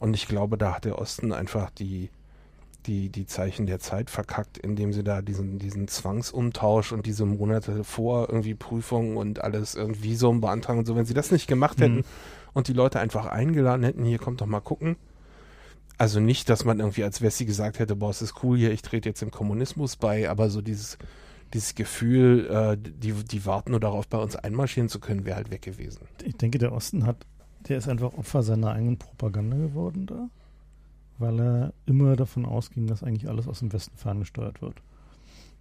Und 0.00 0.14
ich 0.14 0.26
glaube, 0.26 0.58
da 0.58 0.74
hat 0.74 0.84
der 0.84 0.98
Osten 0.98 1.32
einfach 1.32 1.70
die, 1.70 2.10
die, 2.86 3.08
die 3.08 3.26
Zeichen 3.26 3.66
der 3.66 3.78
Zeit 3.78 4.10
verkackt, 4.10 4.58
indem 4.58 4.92
sie 4.92 5.04
da 5.04 5.22
diesen, 5.22 5.58
diesen 5.58 5.88
Zwangsumtausch 5.88 6.92
und 6.92 7.06
diese 7.06 7.24
Monate 7.24 7.84
vor 7.84 8.28
irgendwie 8.28 8.54
Prüfungen 8.54 9.16
und 9.16 9.42
alles 9.42 9.74
irgendwie 9.74 10.10
Visum 10.10 10.40
beantragen 10.40 10.80
und 10.80 10.86
so, 10.86 10.96
wenn 10.96 11.06
sie 11.06 11.14
das 11.14 11.30
nicht 11.30 11.46
gemacht 11.46 11.80
hätten 11.80 11.96
mhm. 11.96 12.04
und 12.52 12.68
die 12.68 12.72
Leute 12.72 13.00
einfach 13.00 13.26
eingeladen 13.26 13.84
hätten, 13.84 14.04
hier 14.04 14.18
kommt 14.18 14.40
doch 14.40 14.46
mal 14.46 14.60
gucken, 14.60 14.96
also 15.98 16.18
nicht, 16.20 16.48
dass 16.48 16.64
man 16.64 16.80
irgendwie 16.80 17.04
als 17.04 17.22
Wessi 17.22 17.44
gesagt 17.44 17.78
hätte, 17.78 17.96
boah, 17.96 18.10
es 18.10 18.22
ist 18.22 18.42
cool 18.42 18.58
hier, 18.58 18.72
ich 18.72 18.82
trete 18.82 19.08
jetzt 19.08 19.22
dem 19.22 19.30
Kommunismus 19.30 19.96
bei, 19.96 20.28
aber 20.28 20.50
so 20.50 20.60
dieses, 20.60 20.98
dieses 21.54 21.74
Gefühl, 21.74 22.48
äh, 22.50 22.76
die, 22.76 23.12
die 23.12 23.46
warten 23.46 23.70
nur 23.70 23.80
darauf, 23.80 24.08
bei 24.08 24.18
uns 24.18 24.34
einmarschieren 24.36 24.88
zu 24.88 24.98
können, 24.98 25.24
wäre 25.24 25.36
halt 25.36 25.50
weg 25.50 25.62
gewesen. 25.62 26.00
Ich 26.24 26.36
denke, 26.36 26.58
der 26.58 26.72
Osten 26.72 27.06
hat, 27.06 27.26
der 27.68 27.78
ist 27.78 27.88
einfach 27.88 28.14
Opfer 28.14 28.42
seiner 28.42 28.72
eigenen 28.72 28.98
Propaganda 28.98 29.56
geworden 29.56 30.06
da, 30.06 30.28
weil 31.18 31.40
er 31.40 31.72
immer 31.86 32.16
davon 32.16 32.44
ausging, 32.44 32.86
dass 32.86 33.02
eigentlich 33.02 33.28
alles 33.28 33.48
aus 33.48 33.60
dem 33.60 33.72
Westen 33.72 33.96
ferngesteuert 33.96 34.62
wird. 34.62 34.76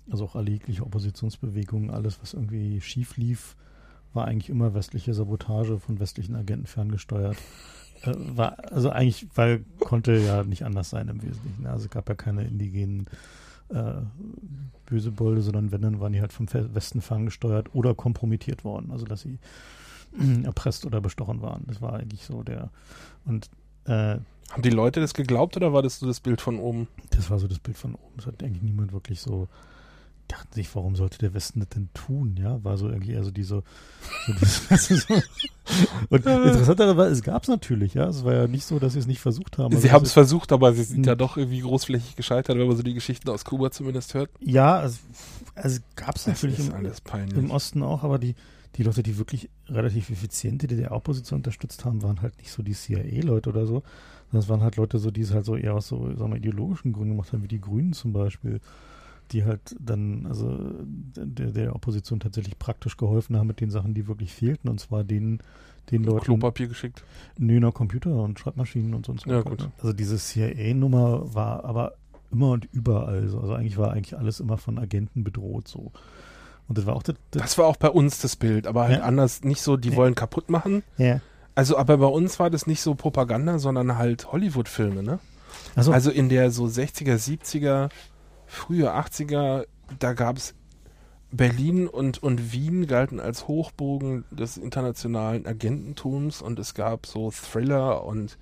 Also 0.09 0.25
auch 0.25 0.35
alle 0.35 0.51
jegliche 0.51 0.83
Oppositionsbewegungen, 0.83 1.91
alles, 1.91 2.21
was 2.21 2.33
irgendwie 2.33 2.81
schief 2.81 3.17
lief, 3.17 3.55
war 4.13 4.25
eigentlich 4.25 4.49
immer 4.49 4.73
westliche 4.73 5.13
Sabotage 5.13 5.77
von 5.79 5.99
westlichen 5.99 6.35
Agenten 6.35 6.65
ferngesteuert. 6.65 7.37
Äh, 8.03 8.13
war, 8.35 8.57
also 8.71 8.89
eigentlich, 8.89 9.27
weil 9.35 9.63
konnte 9.79 10.17
ja 10.17 10.43
nicht 10.43 10.65
anders 10.65 10.89
sein 10.89 11.07
im 11.07 11.21
Wesentlichen. 11.21 11.65
Also 11.67 11.85
es 11.85 11.91
gab 11.91 12.09
ja 12.09 12.15
keine 12.15 12.43
indigenen 12.43 13.07
äh, 13.69 14.01
Bösebolde, 14.85 15.41
sondern 15.41 15.71
wenn, 15.71 15.81
dann 15.81 15.99
waren 15.99 16.13
die 16.13 16.21
halt 16.21 16.33
vom 16.33 16.47
Westen 16.51 17.01
ferngesteuert 17.01 17.73
oder 17.73 17.95
kompromittiert 17.95 18.63
worden. 18.65 18.91
Also 18.91 19.05
dass 19.05 19.21
sie 19.21 19.39
erpresst 20.43 20.85
oder 20.85 20.99
bestochen 20.99 21.41
waren. 21.41 21.63
Das 21.67 21.81
war 21.81 21.93
eigentlich 21.93 22.25
so 22.25 22.43
der. 22.43 22.69
Und 23.25 23.49
äh, 23.85 24.17
haben 24.51 24.61
die 24.61 24.69
Leute 24.69 24.99
das 24.99 25.13
geglaubt 25.13 25.55
oder 25.57 25.73
war 25.73 25.81
das 25.81 25.99
so 25.99 26.07
das 26.07 26.19
Bild 26.19 26.41
von 26.41 26.59
oben? 26.59 26.87
Das 27.11 27.29
war 27.29 27.39
so 27.39 27.47
das 27.47 27.59
Bild 27.59 27.77
von 27.77 27.95
oben. 27.95 28.13
Das 28.17 28.25
hat 28.25 28.43
eigentlich 28.43 28.63
niemand 28.63 28.93
wirklich 28.93 29.21
so 29.21 29.47
dachten 30.31 30.53
sich, 30.53 30.73
warum 30.75 30.95
sollte 30.95 31.17
der 31.17 31.33
Westen 31.33 31.59
das 31.59 31.69
denn 31.69 31.89
tun? 31.93 32.37
Ja, 32.39 32.63
war 32.63 32.77
so 32.77 32.87
irgendwie 32.87 33.11
eher 33.11 33.23
so 33.23 33.31
diese. 33.31 33.63
So 34.25 34.33
diese 34.33 34.95
so. 35.07 35.13
Und 36.09 36.25
interessanterweise, 36.25 37.11
es 37.11 37.23
gab 37.23 37.43
es 37.43 37.49
natürlich, 37.49 37.93
ja. 37.93 38.07
Es 38.07 38.23
war 38.23 38.33
ja 38.33 38.47
nicht 38.47 38.65
so, 38.65 38.79
dass 38.79 38.93
sie 38.93 38.99
es 38.99 39.07
nicht 39.07 39.19
versucht 39.19 39.57
haben. 39.57 39.77
Sie 39.77 39.91
haben 39.91 40.05
es 40.05 40.13
versucht, 40.13 40.51
aber 40.51 40.73
sie 40.73 40.83
sind 40.83 41.05
ja 41.05 41.15
doch 41.15 41.37
irgendwie 41.37 41.59
großflächig 41.59 42.15
gescheitert, 42.15 42.57
wenn 42.57 42.67
man 42.67 42.77
so 42.77 42.83
die 42.83 42.93
Geschichten 42.93 43.29
aus 43.29 43.45
Kuba 43.45 43.71
zumindest 43.71 44.13
hört. 44.13 44.29
Ja, 44.39 44.77
also, 44.77 44.99
also 45.55 45.79
gab 45.95 46.15
es 46.15 46.27
natürlich 46.27 46.59
im, 46.59 46.71
im, 47.35 47.51
Osten 47.51 47.83
auch, 47.83 48.03
aber 48.03 48.17
die, 48.17 48.35
die 48.75 48.83
Leute, 48.83 49.03
die 49.03 49.17
wirklich 49.17 49.49
relativ 49.67 50.09
effizient 50.09 50.61
die 50.61 50.67
DDR-Opposition 50.67 51.39
unterstützt 51.39 51.83
haben, 51.85 52.03
waren 52.03 52.21
halt 52.21 52.37
nicht 52.37 52.51
so 52.51 52.63
die 52.63 52.73
CIA-Leute 52.73 53.49
oder 53.49 53.65
so. 53.65 53.83
Das 54.31 54.49
waren 54.49 54.61
halt 54.61 54.77
Leute, 54.77 54.97
so, 54.97 55.11
die 55.11 55.21
es 55.21 55.33
halt 55.33 55.45
so 55.45 55.55
eher 55.55 55.75
aus 55.75 55.87
so, 55.87 56.15
sagen 56.15 56.31
wir, 56.31 56.37
ideologischen 56.37 56.93
Gründen 56.93 57.11
gemacht 57.11 57.33
haben, 57.33 57.43
wie 57.43 57.47
die 57.47 57.61
Grünen 57.61 57.93
zum 57.93 58.13
Beispiel 58.13 58.61
die 59.31 59.45
halt 59.45 59.75
dann, 59.79 60.25
also 60.27 60.57
der, 60.85 61.51
der 61.51 61.75
Opposition 61.75 62.19
tatsächlich 62.19 62.57
praktisch 62.59 62.97
geholfen 62.97 63.37
haben 63.37 63.47
mit 63.47 63.61
den 63.61 63.71
Sachen, 63.71 63.93
die 63.93 64.07
wirklich 64.07 64.33
fehlten, 64.33 64.69
und 64.69 64.79
zwar 64.79 65.03
den, 65.03 65.39
den 65.89 66.03
Leuten. 66.03 66.25
Klopapier 66.25 66.67
geschickt? 66.67 67.03
Nö, 67.37 67.59
na, 67.59 67.71
Computer 67.71 68.11
und 68.11 68.39
Schreibmaschinen 68.39 68.93
und 68.93 69.05
sonst 69.05 69.25
was. 69.25 69.33
Ja, 69.33 69.41
gut. 69.41 69.69
Also 69.77 69.93
diese 69.93 70.17
CIA-Nummer 70.17 71.33
war 71.33 71.65
aber 71.65 71.93
immer 72.31 72.51
und 72.51 72.67
überall 72.71 73.27
so. 73.27 73.39
Also 73.39 73.53
eigentlich 73.53 73.77
war 73.77 73.91
eigentlich 73.91 74.17
alles 74.17 74.39
immer 74.39 74.57
von 74.57 74.77
Agenten 74.77 75.23
bedroht 75.23 75.67
so. 75.67 75.91
Und 76.67 76.77
das 76.77 76.85
war 76.85 76.95
auch 76.95 77.03
das, 77.03 77.15
das, 77.31 77.41
das 77.41 77.57
war 77.57 77.65
auch 77.65 77.77
bei 77.77 77.89
uns 77.89 78.19
das 78.19 78.35
Bild, 78.35 78.67
aber 78.67 78.83
halt 78.83 78.99
ja. 78.99 79.03
anders 79.03 79.43
nicht 79.43 79.61
so, 79.61 79.75
die 79.75 79.89
ja. 79.89 79.95
wollen 79.95 80.15
kaputt 80.15 80.49
machen. 80.49 80.83
Ja. 80.97 81.19
Also, 81.61 81.77
aber 81.77 81.99
bei 81.99 82.07
uns 82.07 82.39
war 82.39 82.49
das 82.49 82.65
nicht 82.65 82.81
so 82.81 82.95
Propaganda, 82.95 83.59
sondern 83.59 83.95
halt 83.95 84.31
Hollywood-Filme, 84.31 85.03
ne? 85.03 85.19
Also, 85.75 85.91
also 85.91 86.09
in 86.09 86.27
der 86.27 86.49
so 86.49 86.65
60er, 86.65 87.17
70er 87.17 87.89
frühe 88.47 88.91
80er, 88.91 89.67
da 89.99 90.13
gab 90.13 90.37
es 90.37 90.55
Berlin 91.31 91.85
und, 91.87 92.23
und 92.23 92.51
Wien 92.51 92.87
galten 92.87 93.19
als 93.19 93.47
Hochbogen 93.47 94.25
des 94.31 94.57
internationalen 94.57 95.45
Agententums 95.45 96.41
und 96.41 96.57
es 96.57 96.73
gab 96.73 97.05
so 97.05 97.29
Thriller 97.29 98.05
und 98.05 98.39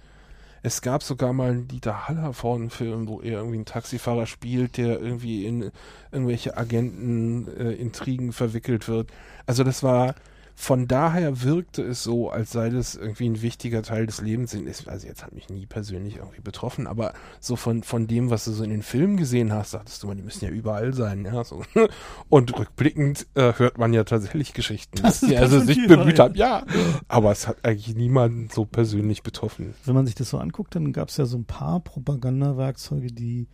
es 0.63 0.81
gab 0.81 1.03
sogar 1.03 1.33
mal 1.33 1.51
einen 1.51 1.67
Dieter 1.67 2.07
Hallervorden-Film, 2.07 3.09
wo 3.09 3.19
er 3.19 3.39
irgendwie 3.39 3.57
einen 3.57 3.65
Taxifahrer 3.65 4.27
spielt, 4.27 4.77
der 4.77 4.97
irgendwie 4.97 5.45
in 5.45 5.71
irgendwelche 6.13 6.55
Agentenintrigen 6.55 8.29
äh, 8.29 8.31
verwickelt 8.31 8.87
wird. 8.87 9.09
Also 9.45 9.65
das 9.65 9.83
war 9.83 10.15
von 10.61 10.89
daher 10.89 11.41
wirkte 11.41 11.81
es 11.83 12.03
so, 12.03 12.29
als 12.29 12.51
sei 12.51 12.69
das 12.69 12.95
irgendwie 12.95 13.29
ein 13.29 13.41
wichtiger 13.41 13.81
Teil 13.81 14.05
des 14.05 14.19
Lebens. 14.19 14.53
Also 14.87 15.07
jetzt 15.07 15.23
hat 15.23 15.33
mich 15.33 15.47
nie 15.47 15.65
persönlich 15.65 16.17
irgendwie 16.17 16.41
betroffen, 16.41 16.85
aber 16.85 17.13
so 17.39 17.55
von, 17.55 17.81
von 17.81 18.07
dem, 18.07 18.29
was 18.29 18.43
du 18.43 18.51
so 18.51 18.65
in 18.65 18.69
den 18.69 18.83
Filmen 18.83 19.15
gesehen 19.15 19.53
hast, 19.53 19.73
dachtest 19.73 20.03
du 20.03 20.07
mal, 20.07 20.17
die 20.17 20.21
müssen 20.21 20.43
ja 20.43 20.51
überall 20.51 20.93
sein, 20.93 21.23
ja. 21.23 21.45
So. 21.45 21.63
Und 22.29 22.59
rückblickend 22.59 23.25
äh, 23.35 23.53
hört 23.55 23.77
man 23.77 23.93
ja 23.93 24.03
tatsächlich 24.03 24.51
Geschichten, 24.51 25.01
dass 25.01 25.21
die 25.21 25.37
also 25.37 25.61
sich 25.61 25.87
bemüht 25.87 26.19
haben, 26.19 26.35
ja. 26.35 26.65
Aber 27.07 27.31
es 27.31 27.47
hat 27.47 27.63
eigentlich 27.63 27.95
niemanden 27.95 28.49
so 28.49 28.65
persönlich 28.65 29.23
betroffen. 29.23 29.73
Wenn 29.85 29.95
man 29.95 30.07
sich 30.07 30.15
das 30.15 30.29
so 30.29 30.39
anguckt, 30.39 30.75
dann 30.75 30.91
gab 30.91 31.07
es 31.07 31.15
ja 31.15 31.25
so 31.25 31.37
ein 31.37 31.45
paar 31.45 31.79
Propagandawerkzeuge, 31.79 33.13
die 33.13 33.47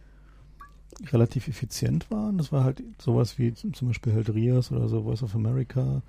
relativ 1.11 1.47
effizient 1.47 2.09
waren. 2.09 2.39
Das 2.39 2.51
war 2.51 2.63
halt 2.63 2.81
sowas 2.99 3.37
wie 3.37 3.53
zum 3.53 3.89
Beispiel 3.89 4.13
halt 4.13 4.33
Rias 4.33 4.71
oder 4.71 4.87
so 4.87 5.03
Voice 5.03 5.21
of 5.21 5.35
America 5.35 6.01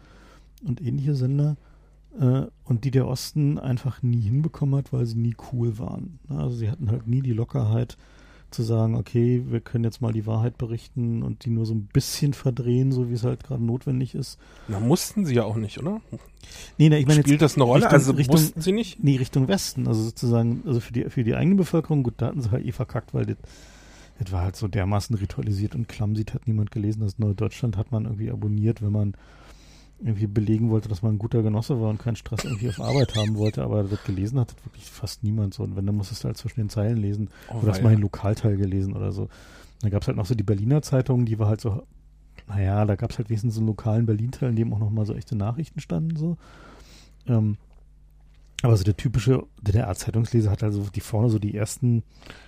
und 0.64 0.81
ähnliche 0.81 1.14
Sender. 1.14 1.57
Äh, 2.19 2.47
und 2.64 2.85
die 2.85 2.90
der 2.90 3.07
Osten 3.07 3.59
einfach 3.59 4.03
nie 4.03 4.21
hinbekommen 4.21 4.77
hat, 4.77 4.92
weil 4.92 5.07
sie 5.07 5.19
nie 5.19 5.37
cool 5.53 5.79
waren. 5.79 6.19
Ne? 6.29 6.38
Also 6.38 6.57
sie 6.57 6.71
hatten 6.71 6.90
halt 6.90 7.07
nie 7.07 7.21
die 7.21 7.33
Lockerheit 7.33 7.97
zu 8.51 8.62
sagen, 8.62 8.95
okay, 8.95 9.42
wir 9.49 9.61
können 9.61 9.85
jetzt 9.85 10.01
mal 10.01 10.12
die 10.12 10.27
Wahrheit 10.27 10.57
berichten 10.57 11.23
und 11.23 11.45
die 11.45 11.51
nur 11.51 11.66
so 11.66 11.75
ein 11.75 11.88
bisschen 11.92 12.33
verdrehen, 12.33 12.92
so 12.92 13.11
wie 13.11 13.14
es 13.14 13.25
halt 13.25 13.45
gerade 13.45 13.62
notwendig 13.62 14.14
ist. 14.14 14.38
Na, 14.69 14.81
mussten 14.81 15.27
sie 15.27 15.35
ja 15.35 15.45
auch 15.45 15.57
nicht, 15.57 15.79
oder? 15.79 16.01
Nee, 16.79 16.88
nee, 16.88 16.99
ich 16.99 17.07
meine 17.07 17.23
Spielt 17.23 17.42
das 17.42 17.57
eine 17.57 17.64
Rolle? 17.64 17.83
Richtung, 17.83 17.92
also 17.92 18.12
Richtung, 18.12 18.37
mussten 18.37 18.61
sie 18.61 18.73
nicht? 18.73 19.03
Nee, 19.03 19.16
Richtung 19.16 19.49
Westen. 19.49 19.88
Also 19.88 20.03
sozusagen, 20.03 20.62
also 20.64 20.81
für 20.81 20.92
die, 20.92 21.05
für 21.11 21.25
die 21.25 21.35
eigene 21.35 21.57
Bevölkerung, 21.57 22.03
gut, 22.03 22.14
da 22.19 22.27
hatten 22.27 22.40
sie 22.40 22.51
halt 22.51 22.64
eh 22.64 22.73
verkackt, 22.73 23.14
weil 23.14 23.27
das, 23.27 23.37
das 24.21 24.33
war 24.33 24.42
halt 24.42 24.57
so 24.57 24.69
dermaßen 24.69 25.16
ritualisiert 25.16 25.75
und 25.75 25.88
klamsig, 25.88 26.33
hat 26.33 26.47
niemand 26.47 26.71
gelesen. 26.71 27.01
Das 27.01 27.19
Neue 27.19 27.35
Deutschland 27.35 27.77
hat 27.77 27.90
man 27.90 28.05
irgendwie 28.05 28.31
abonniert, 28.31 28.81
wenn 28.81 28.92
man 28.92 29.14
irgendwie 29.98 30.26
belegen 30.26 30.70
wollte, 30.70 30.88
dass 30.88 31.02
man 31.02 31.14
ein 31.14 31.18
guter 31.18 31.42
Genosse 31.42 31.80
war 31.80 31.88
und 31.88 31.98
keinen 31.98 32.16
Stress 32.16 32.44
irgendwie 32.44 32.68
auf 32.68 32.80
Arbeit 32.80 33.14
haben 33.16 33.37
wollte, 33.37 33.62
aber 33.62 33.82
das 33.85 34.04
gelesen 34.04 34.38
hat, 34.38 34.50
hat 34.50 34.64
wirklich 34.66 34.85
fast 34.85 35.22
niemand 35.22 35.54
so. 35.54 35.62
Und 35.62 35.76
wenn, 35.76 35.87
dann 35.87 35.96
musstest 35.96 36.22
du 36.22 36.26
halt 36.28 36.37
zwischen 36.37 36.61
den 36.61 36.68
Zeilen 36.68 36.98
lesen 36.98 37.30
Oh, 37.48 37.59
oder 37.59 37.72
hast 37.72 37.82
mal 37.82 37.92
einen 37.92 38.02
Lokalteil 38.02 38.56
gelesen 38.56 38.94
oder 38.94 39.12
so. 39.12 39.28
Dann 39.80 39.90
gab 39.90 40.02
es 40.02 40.09
halt 40.09 40.16
noch 40.16 40.26
so 40.26 40.35
die 40.35 40.42
Berliner 40.42 40.82
Zeitungen, 40.82 41.24
die 41.24 41.38
war 41.38 41.48
halt 41.48 41.61
so, 41.61 41.82
naja, 42.46 42.85
da 42.85 42.96
gab 42.96 43.11
es 43.11 43.18
halt 43.18 43.30
wenigstens 43.30 43.54
so 43.54 43.61
einen 43.61 43.68
lokalen 43.68 44.06
Berlin-Teil, 44.06 44.50
in 44.50 44.56
dem 44.56 44.72
auch 44.74 44.78
nochmal 44.78 45.06
so 45.06 45.14
echte 45.14 45.37
Nachrichten 45.37 45.80
standen, 45.80 46.16
so. 46.16 46.37
Ähm, 47.26 47.56
aber 48.62 48.77
so 48.77 48.85
der 48.85 48.97
typische 48.97 49.42
DDR-Zeitungsleser 49.61 50.51
hat 50.51 50.62
also 50.62 50.87
die 50.95 51.01
vorne 51.01 51.29
so 51.29 51.38
die 51.38 51.55
ersten 51.55 52.03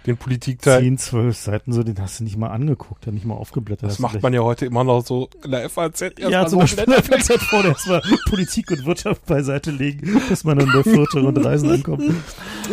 Den 0.07 0.17
Politikteil. 0.17 0.81
10, 0.81 0.99
12 0.99 1.37
Seiten 1.37 1.73
so, 1.73 1.83
den 1.83 2.01
hast 2.01 2.21
du 2.21 2.25
nicht 2.25 2.39
mal 2.39 2.49
angeguckt, 2.49 3.05
der 3.05 3.13
nicht 3.13 3.27
mal 3.27 3.35
aufgeblättert. 3.35 3.91
Das 3.91 3.99
macht 3.99 4.23
man 4.23 4.33
ja 4.33 4.41
heute 4.41 4.65
immer 4.65 4.85
noch 4.85 5.05
so 5.05 5.29
in 5.45 5.51
der 5.51 5.69
FAZ. 5.69 6.01
erst 6.01 6.19
ja, 6.19 6.47
zum 6.47 6.51
so 6.51 6.59
Beispiel 6.59 6.85
in 6.85 6.91
der 6.91 7.21
Zeit 7.21 7.41
vorne 7.41 7.69
erstmal 7.69 8.01
Politik 8.27 8.71
und 8.71 8.87
Wirtschaft 8.87 9.27
beiseite 9.27 9.71
legen, 9.71 10.21
bis 10.31 10.45
man 10.45 10.59
dann 10.59 10.73
bei 10.73 10.83
Viertel 10.83 11.27
und 11.27 11.45
Reisen 11.45 11.71
ankommt. 11.71 12.05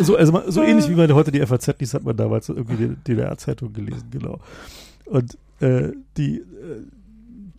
So, 0.00 0.16
also 0.16 0.42
so 0.48 0.62
ähnlich 0.62 0.88
wie 0.88 0.94
man 0.94 1.12
heute 1.12 1.30
die 1.30 1.44
FAZ 1.44 1.78
liest, 1.78 1.92
hat 1.92 2.04
man 2.04 2.16
damals 2.16 2.48
irgendwie 2.48 2.88
die 2.88 2.96
DDR-Zeitung 2.96 3.74
gelesen, 3.74 4.08
genau. 4.10 4.40
Und 5.04 5.36
äh, 5.60 5.92
die, 6.16 6.38
äh, 6.38 6.44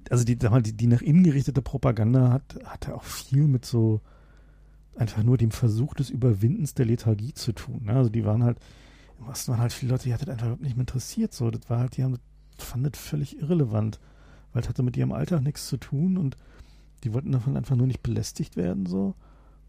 also 0.09 0.23
die, 0.23 0.37
sag 0.41 0.51
mal, 0.51 0.61
die, 0.61 0.73
die 0.73 0.87
nach 0.87 1.01
innen 1.01 1.23
gerichtete 1.23 1.61
Propaganda 1.61 2.31
hat, 2.31 2.43
hatte 2.65 2.95
auch 2.95 3.03
viel 3.03 3.43
mit 3.43 3.63
so 3.63 4.01
einfach 4.97 5.23
nur 5.23 5.37
dem 5.37 5.51
Versuch 5.51 5.93
des 5.93 6.09
Überwindens 6.09 6.73
der 6.73 6.85
Lethargie 6.85 7.33
zu 7.33 7.51
tun. 7.53 7.81
Ne? 7.85 7.93
Also 7.93 8.09
die 8.09 8.25
waren 8.25 8.43
halt, 8.43 8.57
im 9.19 9.27
Osten 9.27 9.51
waren 9.51 9.61
halt 9.61 9.73
viele 9.73 9.91
Leute, 9.91 10.05
die 10.05 10.13
hat 10.13 10.21
das 10.21 10.29
einfach 10.29 10.45
überhaupt 10.45 10.63
nicht 10.63 10.75
mehr 10.75 10.83
interessiert. 10.83 11.33
So, 11.33 11.51
das 11.51 11.69
war 11.69 11.79
halt, 11.79 11.97
die 11.97 12.03
haben 12.03 12.17
fanden 12.57 12.91
das 12.91 13.01
völlig 13.01 13.39
irrelevant, 13.39 13.99
weil 14.53 14.63
es 14.63 14.69
hatte 14.69 14.83
mit 14.83 14.97
ihrem 14.97 15.11
Alltag 15.11 15.41
nichts 15.41 15.67
zu 15.67 15.77
tun 15.77 16.17
und 16.17 16.37
die 17.03 17.13
wollten 17.13 17.31
davon 17.31 17.55
einfach 17.55 17.75
nur 17.75 17.87
nicht 17.87 18.01
belästigt 18.01 18.57
werden 18.57 18.85
so. 18.85 19.13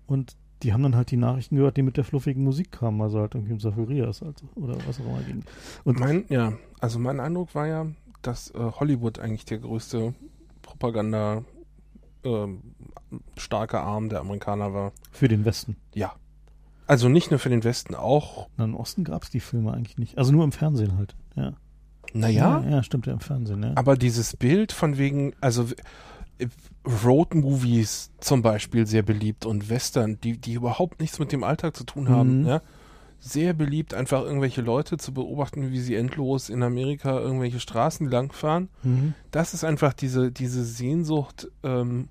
Und 0.06 0.36
die 0.62 0.72
haben 0.72 0.82
dann 0.82 0.96
halt 0.96 1.10
die 1.10 1.16
Nachrichten 1.16 1.56
gehört, 1.56 1.76
die 1.76 1.82
mit 1.82 1.96
der 1.96 2.04
fluffigen 2.04 2.42
Musik 2.42 2.72
kamen, 2.72 3.00
also 3.00 3.20
halt 3.20 3.34
irgendwie 3.34 3.52
im 3.52 3.60
Safarias 3.60 4.22
halt, 4.22 4.42
oder 4.54 4.76
was 4.86 4.98
auch 5.00 5.04
immer 5.04 5.20
ging. 5.20 5.44
Und 5.84 6.00
Mein, 6.00 6.24
ja, 6.28 6.54
also 6.80 6.98
mein 6.98 7.20
Eindruck 7.20 7.54
war 7.54 7.66
ja, 7.66 7.86
dass 8.22 8.50
äh, 8.50 8.58
Hollywood 8.58 9.18
eigentlich 9.18 9.44
der 9.44 9.58
größte 9.58 10.14
Propaganda 10.62 11.44
ähm, 12.24 12.62
starke 13.38 13.80
Arm 13.80 14.08
der 14.08 14.20
Amerikaner 14.20 14.72
war. 14.74 14.92
für 15.10 15.28
den 15.28 15.44
Westen. 15.44 15.76
Ja. 15.94 16.12
Also 16.86 17.08
nicht 17.08 17.30
nur 17.30 17.38
für 17.38 17.50
den 17.50 17.64
Westen, 17.64 17.94
auch, 17.94 18.48
Na, 18.56 18.64
Im 18.64 18.74
Osten 18.74 19.04
gab 19.04 19.22
es 19.22 19.30
die 19.30 19.40
Filme 19.40 19.72
eigentlich 19.74 19.98
nicht. 19.98 20.16
Also 20.16 20.32
nur 20.32 20.44
im 20.44 20.52
Fernsehen 20.52 20.96
halt. 20.96 21.14
Ja. 21.36 21.52
naja, 22.14 22.62
Ja, 22.64 22.70
ja 22.70 22.82
stimmt, 22.82 23.06
ja, 23.06 23.12
im 23.12 23.20
Fernsehen, 23.20 23.62
ja. 23.62 23.72
aber 23.74 23.96
dieses 23.96 24.36
Bild 24.36 24.72
von 24.72 24.96
wegen, 24.96 25.34
also 25.40 25.66
Road-Movies 27.04 28.10
zum 28.20 28.42
Beispiel 28.42 28.86
sehr 28.86 29.02
beliebt 29.02 29.44
und 29.46 29.68
Western, 29.68 30.18
die, 30.20 30.38
die 30.38 30.54
überhaupt 30.54 31.00
nichts 31.00 31.18
mit 31.18 31.32
dem 31.32 31.44
Alltag 31.44 31.76
zu 31.76 31.84
tun 31.84 32.08
haben, 32.08 32.40
Mhm. 32.42 32.46
ja. 32.46 32.62
Sehr 33.20 33.52
beliebt, 33.52 33.94
einfach 33.94 34.22
irgendwelche 34.22 34.62
Leute 34.62 34.96
zu 34.96 35.12
beobachten, 35.12 35.72
wie 35.72 35.80
sie 35.80 35.96
endlos 35.96 36.48
in 36.48 36.62
Amerika 36.62 37.18
irgendwelche 37.18 37.58
Straßen 37.58 38.08
langfahren. 38.08 38.68
Mhm. 38.84 39.14
das 39.32 39.54
ist 39.54 39.64
einfach 39.64 39.92
diese, 39.92 40.30
diese 40.30 40.64
Sehnsucht 40.64 41.48
ähm, 41.64 42.08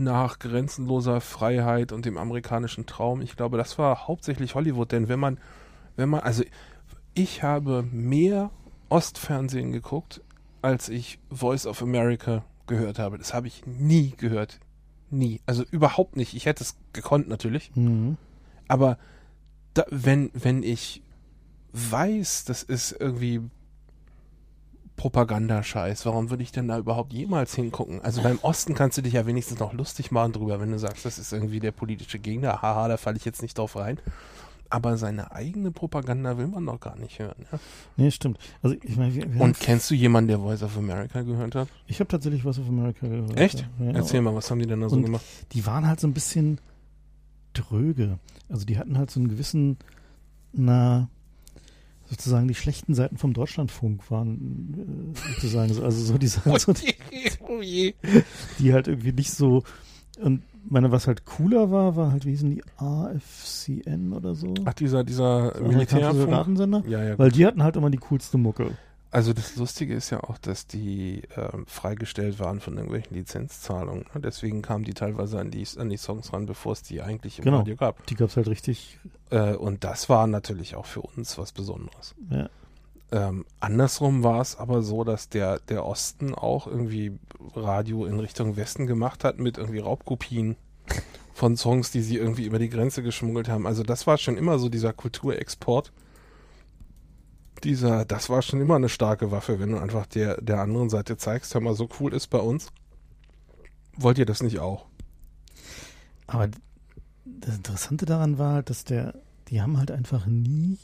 nach 0.00 0.38
grenzenloser 0.38 1.20
Freiheit 1.20 1.92
und 1.92 2.04
dem 2.04 2.16
amerikanischen 2.16 2.86
Traum. 2.86 3.20
Ich 3.20 3.36
glaube, 3.36 3.56
das 3.56 3.78
war 3.78 4.08
hauptsächlich 4.08 4.54
Hollywood, 4.54 4.92
denn 4.92 5.08
wenn 5.08 5.20
man, 5.20 5.38
wenn 5.96 6.08
man, 6.08 6.20
also 6.20 6.42
ich 7.14 7.42
habe 7.42 7.84
mehr 7.92 8.50
Ostfernsehen 8.88 9.72
geguckt, 9.72 10.22
als 10.62 10.88
ich 10.88 11.18
Voice 11.30 11.66
of 11.66 11.82
America 11.82 12.44
gehört 12.66 12.98
habe. 12.98 13.18
Das 13.18 13.34
habe 13.34 13.46
ich 13.46 13.66
nie 13.66 14.14
gehört. 14.16 14.60
Nie. 15.10 15.40
Also 15.46 15.64
überhaupt 15.70 16.16
nicht. 16.16 16.34
Ich 16.34 16.46
hätte 16.46 16.62
es 16.62 16.76
gekonnt 16.92 17.28
natürlich. 17.28 17.74
Mhm. 17.74 18.16
Aber 18.68 18.98
da, 19.74 19.84
wenn, 19.90 20.30
wenn 20.34 20.62
ich 20.62 21.02
weiß, 21.72 22.44
das 22.44 22.62
ist 22.62 22.92
irgendwie 22.98 23.40
Propagandascheiß, 25.00 26.04
warum 26.04 26.28
würde 26.28 26.42
ich 26.42 26.52
denn 26.52 26.68
da 26.68 26.76
überhaupt 26.76 27.14
jemals 27.14 27.54
hingucken? 27.54 28.02
Also 28.02 28.20
beim 28.20 28.38
Osten 28.42 28.74
kannst 28.74 28.98
du 28.98 29.02
dich 29.02 29.14
ja 29.14 29.24
wenigstens 29.24 29.58
noch 29.58 29.72
lustig 29.72 30.10
machen 30.10 30.34
drüber, 30.34 30.60
wenn 30.60 30.70
du 30.70 30.78
sagst, 30.78 31.06
das 31.06 31.18
ist 31.18 31.32
irgendwie 31.32 31.58
der 31.58 31.72
politische 31.72 32.18
Gegner. 32.18 32.60
Haha, 32.60 32.86
da 32.86 32.98
falle 32.98 33.16
ich 33.16 33.24
jetzt 33.24 33.40
nicht 33.40 33.56
drauf 33.56 33.76
rein. 33.76 33.98
Aber 34.68 34.98
seine 34.98 35.32
eigene 35.32 35.70
Propaganda 35.70 36.36
will 36.36 36.48
man 36.48 36.66
doch 36.66 36.78
gar 36.80 36.96
nicht 36.96 37.18
hören. 37.18 37.46
Ja? 37.50 37.58
Nee, 37.96 38.10
stimmt. 38.10 38.38
Also 38.62 38.76
ich 38.82 38.98
meine, 38.98 39.14
wir, 39.14 39.32
wir 39.32 39.40
Und 39.40 39.58
kennst 39.58 39.90
du 39.90 39.94
jemanden, 39.94 40.28
der 40.28 40.38
Voice 40.38 40.62
of 40.62 40.76
America 40.76 41.22
gehört 41.22 41.54
hat? 41.54 41.68
ich 41.86 41.98
habe 42.00 42.08
tatsächlich 42.08 42.44
was 42.44 42.58
auf 42.58 42.68
America 42.68 43.08
gehört. 43.08 43.38
Echt? 43.38 43.66
Ja. 43.78 43.92
Erzähl 43.92 44.20
mal, 44.20 44.34
was 44.34 44.50
haben 44.50 44.58
die 44.58 44.66
denn 44.66 44.82
da 44.82 44.90
so 44.90 45.00
gemacht? 45.00 45.24
die 45.52 45.64
waren 45.64 45.86
halt 45.86 45.98
so 45.98 46.08
ein 46.08 46.12
bisschen 46.12 46.60
dröge. 47.54 48.18
Also 48.50 48.66
die 48.66 48.76
hatten 48.76 48.98
halt 48.98 49.10
so 49.10 49.18
einen 49.18 49.30
gewissen, 49.30 49.78
na, 50.52 51.08
sozusagen 52.10 52.48
die 52.48 52.54
schlechten 52.54 52.92
Seiten 52.94 53.16
vom 53.16 53.32
Deutschlandfunk 53.32 54.10
waren, 54.10 55.14
äh, 55.14 55.34
sozusagen, 55.34 55.72
so- 55.72 55.82
also 55.84 56.02
so 56.04 56.18
die 56.18 56.26
Sachen, 56.26 56.58
so, 56.58 56.72
oh 57.48 57.62
je. 57.62 57.94
die 58.58 58.72
halt 58.74 58.88
irgendwie 58.88 59.12
nicht 59.12 59.30
so, 59.32 59.62
und 60.20 60.42
meine, 60.68 60.90
was 60.92 61.06
halt 61.06 61.24
cooler 61.24 61.70
war, 61.70 61.96
war 61.96 62.12
halt, 62.12 62.26
wie 62.26 62.30
hießen 62.30 62.50
die, 62.50 62.62
AFCN 62.76 64.12
oder 64.12 64.34
so? 64.34 64.52
Ach, 64.64 64.74
dieser, 64.74 65.04
dieser 65.04 65.52
Militärfunk. 65.68 66.28
Ja, 66.88 67.02
ja, 67.02 67.18
Weil 67.18 67.30
die 67.30 67.46
hatten 67.46 67.62
halt 67.62 67.76
immer 67.76 67.90
die 67.90 67.98
coolste 67.98 68.36
Mucke. 68.38 68.72
Also 69.12 69.32
das 69.32 69.56
Lustige 69.56 69.94
ist 69.94 70.10
ja 70.10 70.22
auch, 70.22 70.38
dass 70.38 70.66
die 70.68 71.22
ähm, 71.36 71.66
freigestellt 71.66 72.38
waren 72.38 72.60
von 72.60 72.74
irgendwelchen 72.76 73.16
Lizenzzahlungen. 73.16 74.06
ne? 74.14 74.20
Deswegen 74.20 74.62
kamen 74.62 74.84
die 74.84 74.94
teilweise 74.94 75.40
an 75.40 75.50
die, 75.50 75.66
an 75.78 75.88
die 75.90 75.96
Songs 75.96 76.32
ran, 76.32 76.46
bevor 76.46 76.72
es 76.72 76.82
die 76.82 77.02
eigentlich 77.02 77.38
im 77.38 77.44
Genau. 77.44 77.58
Radio 77.58 77.74
gab. 77.76 78.06
Die 78.06 78.14
gab's 78.14 78.36
halt 78.36 78.46
richtig, 78.48 78.98
Äh, 79.30 79.54
und 79.54 79.82
das 79.84 80.08
war 80.08 80.26
natürlich 80.28 80.76
auch 80.76 80.86
für 80.86 81.00
uns 81.02 81.38
was 81.38 81.52
Besonderes. 81.52 82.14
ja. 82.30 82.48
Ähm, 83.12 83.44
andersrum 83.58 84.22
war 84.22 84.40
es 84.40 84.56
aber 84.56 84.82
so, 84.82 85.02
dass 85.02 85.28
der, 85.28 85.58
der 85.68 85.84
Osten 85.84 86.32
auch 86.32 86.68
irgendwie 86.68 87.18
Radio 87.56 88.06
in 88.06 88.20
Richtung 88.20 88.54
Westen 88.56 88.86
gemacht 88.86 89.24
hat 89.24 89.40
mit 89.40 89.58
irgendwie 89.58 89.80
Raubkopien 89.80 90.54
von 91.34 91.56
Songs, 91.56 91.90
die 91.90 92.02
sie 92.02 92.18
irgendwie 92.18 92.44
über 92.44 92.60
die 92.60 92.68
Grenze 92.68 93.02
geschmuggelt 93.02 93.48
haben. 93.48 93.66
Also 93.66 93.82
das 93.82 94.06
war 94.06 94.16
schon 94.16 94.36
immer 94.36 94.60
so 94.60 94.68
dieser 94.68 94.92
Kulturexport. 94.92 95.90
Dieser, 97.64 98.04
das 98.04 98.30
war 98.30 98.42
schon 98.42 98.60
immer 98.60 98.76
eine 98.76 98.88
starke 98.88 99.30
Waffe, 99.30 99.60
wenn 99.60 99.72
du 99.72 99.78
einfach 99.78 100.06
der, 100.06 100.40
der 100.40 100.60
anderen 100.60 100.88
Seite 100.90 101.16
zeigst, 101.16 101.54
hör 101.54 101.60
mal, 101.60 101.74
so 101.74 101.88
cool 102.00 102.14
ist 102.14 102.28
bei 102.28 102.38
uns. 102.38 102.68
Wollt 103.96 104.18
ihr 104.18 104.26
das 104.26 104.42
nicht 104.42 104.60
auch? 104.60 104.86
Aber 106.26 106.48
das 107.24 107.56
Interessante 107.56 108.06
daran 108.06 108.38
war 108.38 108.54
halt, 108.54 108.70
dass 108.70 108.84
der, 108.84 109.14
die 109.48 109.60
haben 109.60 109.78
halt 109.78 109.90
einfach 109.90 110.26
nie 110.26 110.78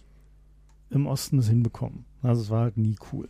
im 0.91 1.07
Osten 1.07 1.39
es 1.39 1.49
hinbekommen. 1.49 2.05
Also 2.23 2.43
es 2.43 2.51
war 2.51 2.62
halt 2.62 2.77
nie 2.77 2.97
cool. 3.12 3.29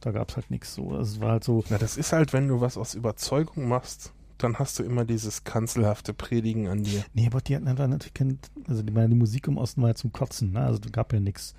Da 0.00 0.12
gab's 0.12 0.36
halt 0.36 0.50
nichts 0.50 0.74
so. 0.74 0.90
Also 0.90 1.16
es 1.16 1.20
war 1.20 1.32
halt 1.32 1.44
so, 1.44 1.64
Na, 1.70 1.78
das 1.78 1.96
ist 1.96 2.12
halt, 2.12 2.32
wenn 2.32 2.48
du 2.48 2.60
was 2.60 2.76
aus 2.76 2.94
Überzeugung 2.94 3.68
machst, 3.68 4.12
dann 4.38 4.58
hast 4.58 4.78
du 4.78 4.82
immer 4.82 5.04
dieses 5.04 5.44
kanzelhafte 5.44 6.14
Predigen 6.14 6.68
an 6.68 6.84
dir. 6.84 7.04
nee, 7.14 7.26
aber 7.26 7.40
die 7.40 7.56
hatten 7.56 7.68
einfach 7.68 7.88
natürlich 7.88 8.38
also 8.68 8.82
die, 8.82 8.92
meine, 8.92 9.10
die 9.10 9.14
Musik 9.16 9.48
im 9.48 9.58
Osten 9.58 9.82
war 9.82 9.90
ja 9.90 9.94
zum 9.94 10.12
Kotzen, 10.12 10.52
ne? 10.52 10.60
Also 10.60 10.78
da 10.78 10.88
gab 10.90 11.12
ja 11.12 11.20
nichts. 11.20 11.54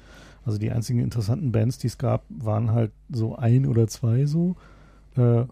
Also 0.45 0.57
die 0.57 0.71
einzigen 0.71 0.99
interessanten 0.99 1.51
Bands, 1.51 1.77
die 1.77 1.87
es 1.87 1.97
gab, 1.97 2.23
waren 2.29 2.71
halt 2.71 2.91
so 3.09 3.35
ein 3.35 3.65
oder 3.65 3.87
zwei 3.87 4.25
so. 4.25 4.55
Äh, 5.15 5.45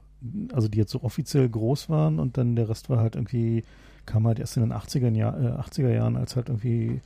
also 0.51 0.67
die 0.67 0.77
jetzt 0.77 0.91
so 0.91 1.03
offiziell 1.03 1.47
groß 1.47 1.89
waren 1.89 2.19
und 2.19 2.37
dann 2.37 2.55
der 2.55 2.69
Rest 2.69 2.89
war 2.89 2.99
halt 2.99 3.15
irgendwie, 3.15 3.63
kam 4.05 4.25
halt 4.25 4.39
erst 4.39 4.57
in 4.57 4.63
den 4.63 4.73
80er, 4.73 5.13
Jahr, 5.15 5.39
äh, 5.39 5.61
80er 5.61 5.93
Jahren, 5.93 6.15
als 6.15 6.35
halt 6.35 6.49
irgendwie 6.49 7.01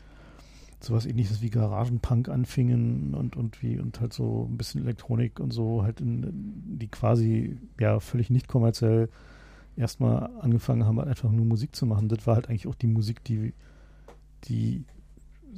sowas 0.80 1.06
ähnliches 1.06 1.42
wie 1.42 1.50
Garagenpunk 1.50 2.30
anfingen 2.30 3.14
und, 3.14 3.36
und 3.36 3.62
wie 3.62 3.80
und 3.80 4.00
halt 4.02 4.14
so 4.14 4.48
ein 4.50 4.58
bisschen 4.58 4.82
Elektronik 4.82 5.40
und 5.40 5.52
so 5.52 5.84
halt 5.84 6.02
in, 6.02 6.26
die 6.80 6.88
quasi 6.88 7.58
ja 7.80 8.00
völlig 8.00 8.30
nicht 8.30 8.48
kommerziell 8.48 9.10
erstmal 9.76 10.30
angefangen 10.40 10.86
haben, 10.86 11.00
halt 11.00 11.10
einfach 11.10 11.32
nur 11.32 11.46
Musik 11.46 11.76
zu 11.76 11.86
machen. 11.86 12.10
Das 12.10 12.28
war 12.28 12.36
halt 12.36 12.50
eigentlich 12.50 12.68
auch 12.68 12.76
die 12.76 12.88
Musik, 12.88 13.24
die, 13.24 13.54
die, 14.46 14.84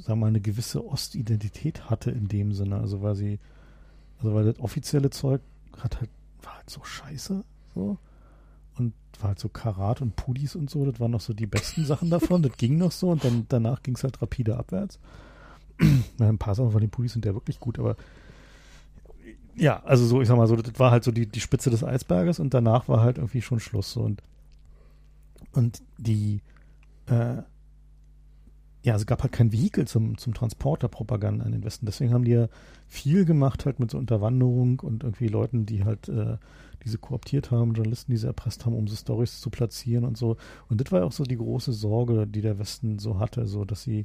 wir 0.06 0.16
mal, 0.16 0.28
eine 0.28 0.40
gewisse 0.40 0.86
Ostidentität 0.86 1.90
hatte 1.90 2.10
in 2.10 2.28
dem 2.28 2.52
Sinne. 2.52 2.78
Also 2.78 3.02
weil 3.02 3.14
sie 3.14 3.38
Also 4.18 4.34
weil 4.34 4.44
das 4.44 4.60
offizielle 4.60 5.10
Zeug 5.10 5.40
hat 5.78 6.00
halt, 6.00 6.10
war 6.42 6.56
halt 6.56 6.70
so 6.70 6.82
scheiße. 6.84 7.44
So. 7.74 7.98
Und 8.76 8.92
war 9.20 9.28
halt 9.28 9.38
so 9.38 9.48
Karat 9.48 10.00
und 10.02 10.16
Pudis 10.16 10.56
und 10.56 10.68
so, 10.68 10.84
das 10.84 10.98
waren 11.00 11.12
noch 11.12 11.20
so 11.20 11.32
die 11.32 11.46
besten 11.46 11.84
Sachen 11.84 12.10
davon. 12.10 12.42
Das 12.42 12.56
ging 12.56 12.78
noch 12.78 12.92
so 12.92 13.10
und 13.10 13.24
dann 13.24 13.46
danach 13.48 13.82
ging 13.82 13.94
es 13.94 14.04
halt 14.04 14.20
rapide 14.20 14.56
abwärts. 14.56 14.98
ein 16.18 16.38
paar 16.38 16.54
Sachen 16.54 16.72
von 16.72 16.80
den 16.80 16.90
Pudis 16.90 17.12
sind 17.12 17.24
ja 17.24 17.34
wirklich 17.34 17.60
gut, 17.60 17.78
aber 17.78 17.96
ja, 19.56 19.82
also 19.84 20.04
so, 20.04 20.20
ich 20.20 20.28
sag 20.28 20.36
mal 20.36 20.46
so, 20.46 20.56
das 20.56 20.78
war 20.78 20.90
halt 20.90 21.04
so 21.04 21.12
die, 21.12 21.26
die 21.26 21.40
Spitze 21.40 21.70
des 21.70 21.84
Eisberges 21.84 22.40
und 22.40 22.54
danach 22.54 22.88
war 22.88 23.00
halt 23.00 23.18
irgendwie 23.18 23.42
schon 23.42 23.60
Schluss. 23.60 23.92
So. 23.92 24.02
Und, 24.02 24.22
und 25.52 25.82
die, 25.98 26.40
äh, 27.06 27.42
ja, 28.82 28.96
es 28.96 29.06
gab 29.06 29.22
halt 29.22 29.32
kein 29.32 29.52
Vehikel 29.52 29.86
zum, 29.86 30.18
zum 30.18 30.34
Transport 30.34 30.82
der 30.82 30.88
Propaganda 30.88 31.46
in 31.46 31.52
den 31.52 31.64
Westen. 31.64 31.86
Deswegen 31.86 32.12
haben 32.12 32.24
die 32.24 32.32
ja 32.32 32.48
viel 32.86 33.24
gemacht 33.24 33.64
halt 33.64 33.80
mit 33.80 33.90
so 33.90 33.98
Unterwanderung 33.98 34.80
und 34.80 35.04
irgendwie 35.04 35.28
Leuten, 35.28 35.64
die 35.64 35.84
halt 35.84 36.08
äh, 36.08 36.36
diese 36.84 36.98
kooptiert 36.98 37.50
haben, 37.50 37.72
Journalisten, 37.72 38.12
die 38.12 38.18
sie 38.18 38.26
erpresst 38.26 38.66
haben, 38.66 38.74
um 38.74 38.86
so 38.86 38.94
Stories 38.94 39.40
zu 39.40 39.48
platzieren 39.48 40.04
und 40.04 40.18
so. 40.18 40.36
Und 40.68 40.80
das 40.80 40.92
war 40.92 41.00
ja 41.00 41.06
auch 41.06 41.12
so 41.12 41.24
die 41.24 41.38
große 41.38 41.72
Sorge, 41.72 42.26
die 42.26 42.42
der 42.42 42.58
Westen 42.58 42.98
so 42.98 43.18
hatte, 43.18 43.46
so 43.46 43.64
dass 43.64 43.82
sie 43.82 44.04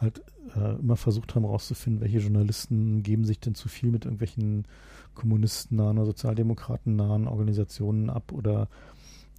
halt 0.00 0.22
äh, 0.56 0.78
immer 0.78 0.96
versucht 0.96 1.34
haben 1.34 1.44
herauszufinden, 1.44 2.00
welche 2.00 2.18
Journalisten 2.18 3.02
geben 3.02 3.24
sich 3.24 3.40
denn 3.40 3.54
zu 3.54 3.68
viel 3.68 3.90
mit 3.90 4.04
irgendwelchen 4.04 4.66
kommunisten-nahen 5.14 5.98
oder 5.98 6.06
sozialdemokraten-nahen 6.06 7.26
Organisationen 7.26 8.08
ab 8.08 8.32
oder 8.32 8.68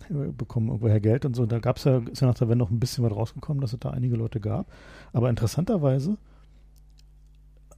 äh, 0.09 0.31
bekommen 0.31 0.67
irgendwoher 0.67 0.99
Geld 0.99 1.25
und 1.25 1.35
so. 1.35 1.45
Da 1.45 1.59
gab 1.59 1.77
es 1.77 1.85
ja, 1.85 1.99
ist 1.99 2.21
ja 2.21 2.27
nach 2.27 2.35
der 2.35 2.49
Wende 2.49 2.63
noch 2.63 2.71
ein 2.71 2.79
bisschen 2.79 3.03
was 3.03 3.15
rausgekommen, 3.15 3.61
dass 3.61 3.73
es 3.73 3.79
da 3.79 3.91
einige 3.91 4.15
Leute 4.15 4.39
gab. 4.39 4.71
Aber 5.13 5.29
interessanterweise 5.29 6.17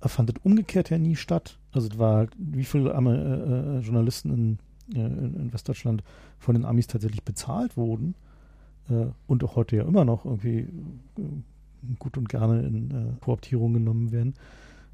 fand 0.10 0.30
es 0.30 0.36
umgekehrt 0.44 0.90
ja 0.90 0.98
nie 0.98 1.16
statt. 1.16 1.60
Also 1.72 1.88
es 1.88 1.98
war 1.98 2.16
halt, 2.18 2.32
wie 2.38 2.64
viele 2.64 2.92
äh, 2.92 2.98
äh, 2.98 3.80
Journalisten 3.80 4.58
in, 4.90 5.00
äh, 5.00 5.06
in, 5.06 5.54
Westdeutschland 5.54 6.04
von 6.40 6.56
den 6.56 6.66
Amis 6.66 6.88
tatsächlich 6.88 7.24
bezahlt 7.24 7.78
wurden 7.78 8.16
äh, 8.90 9.06
und 9.28 9.44
auch 9.44 9.56
heute 9.56 9.76
ja 9.76 9.84
immer 9.84 10.06
noch 10.06 10.26
irgendwie 10.26 10.60
äh, 10.60 10.68
gut 12.00 12.18
und 12.18 12.30
gerne 12.30 12.62
in 12.62 12.92
äh, 12.92 13.24
Kooptierung 13.24 13.74
genommen 13.74 14.12
werden. 14.12 14.36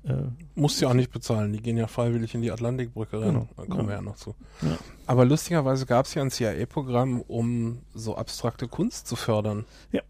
Äh, 0.07 0.29
Muss 0.55 0.79
ja 0.79 0.89
auch 0.89 0.93
nicht 0.93 1.11
bezahlen, 1.11 1.51
die 1.51 1.61
gehen 1.61 1.77
ja 1.77 1.87
freiwillig 1.87 2.33
in 2.33 2.41
die 2.41 2.51
Atlantikbrücke 2.51 3.19
rein. 3.19 3.33
Genau. 3.33 3.47
Da 3.57 3.65
kommen 3.65 3.83
ja. 3.83 3.87
wir 3.87 3.95
ja 3.95 4.01
noch 4.01 4.15
zu. 4.15 4.35
Ja. 4.61 4.77
Aber 5.05 5.25
lustigerweise 5.25 5.85
gab 5.85 6.05
es 6.05 6.13
ja 6.13 6.21
ein 6.21 6.31
CIA-Programm, 6.31 7.21
um 7.21 7.79
so 7.93 8.15
abstrakte 8.15 8.67
Kunst 8.67 9.07
zu 9.07 9.15
fördern. 9.15 9.65
Ja. 9.91 10.01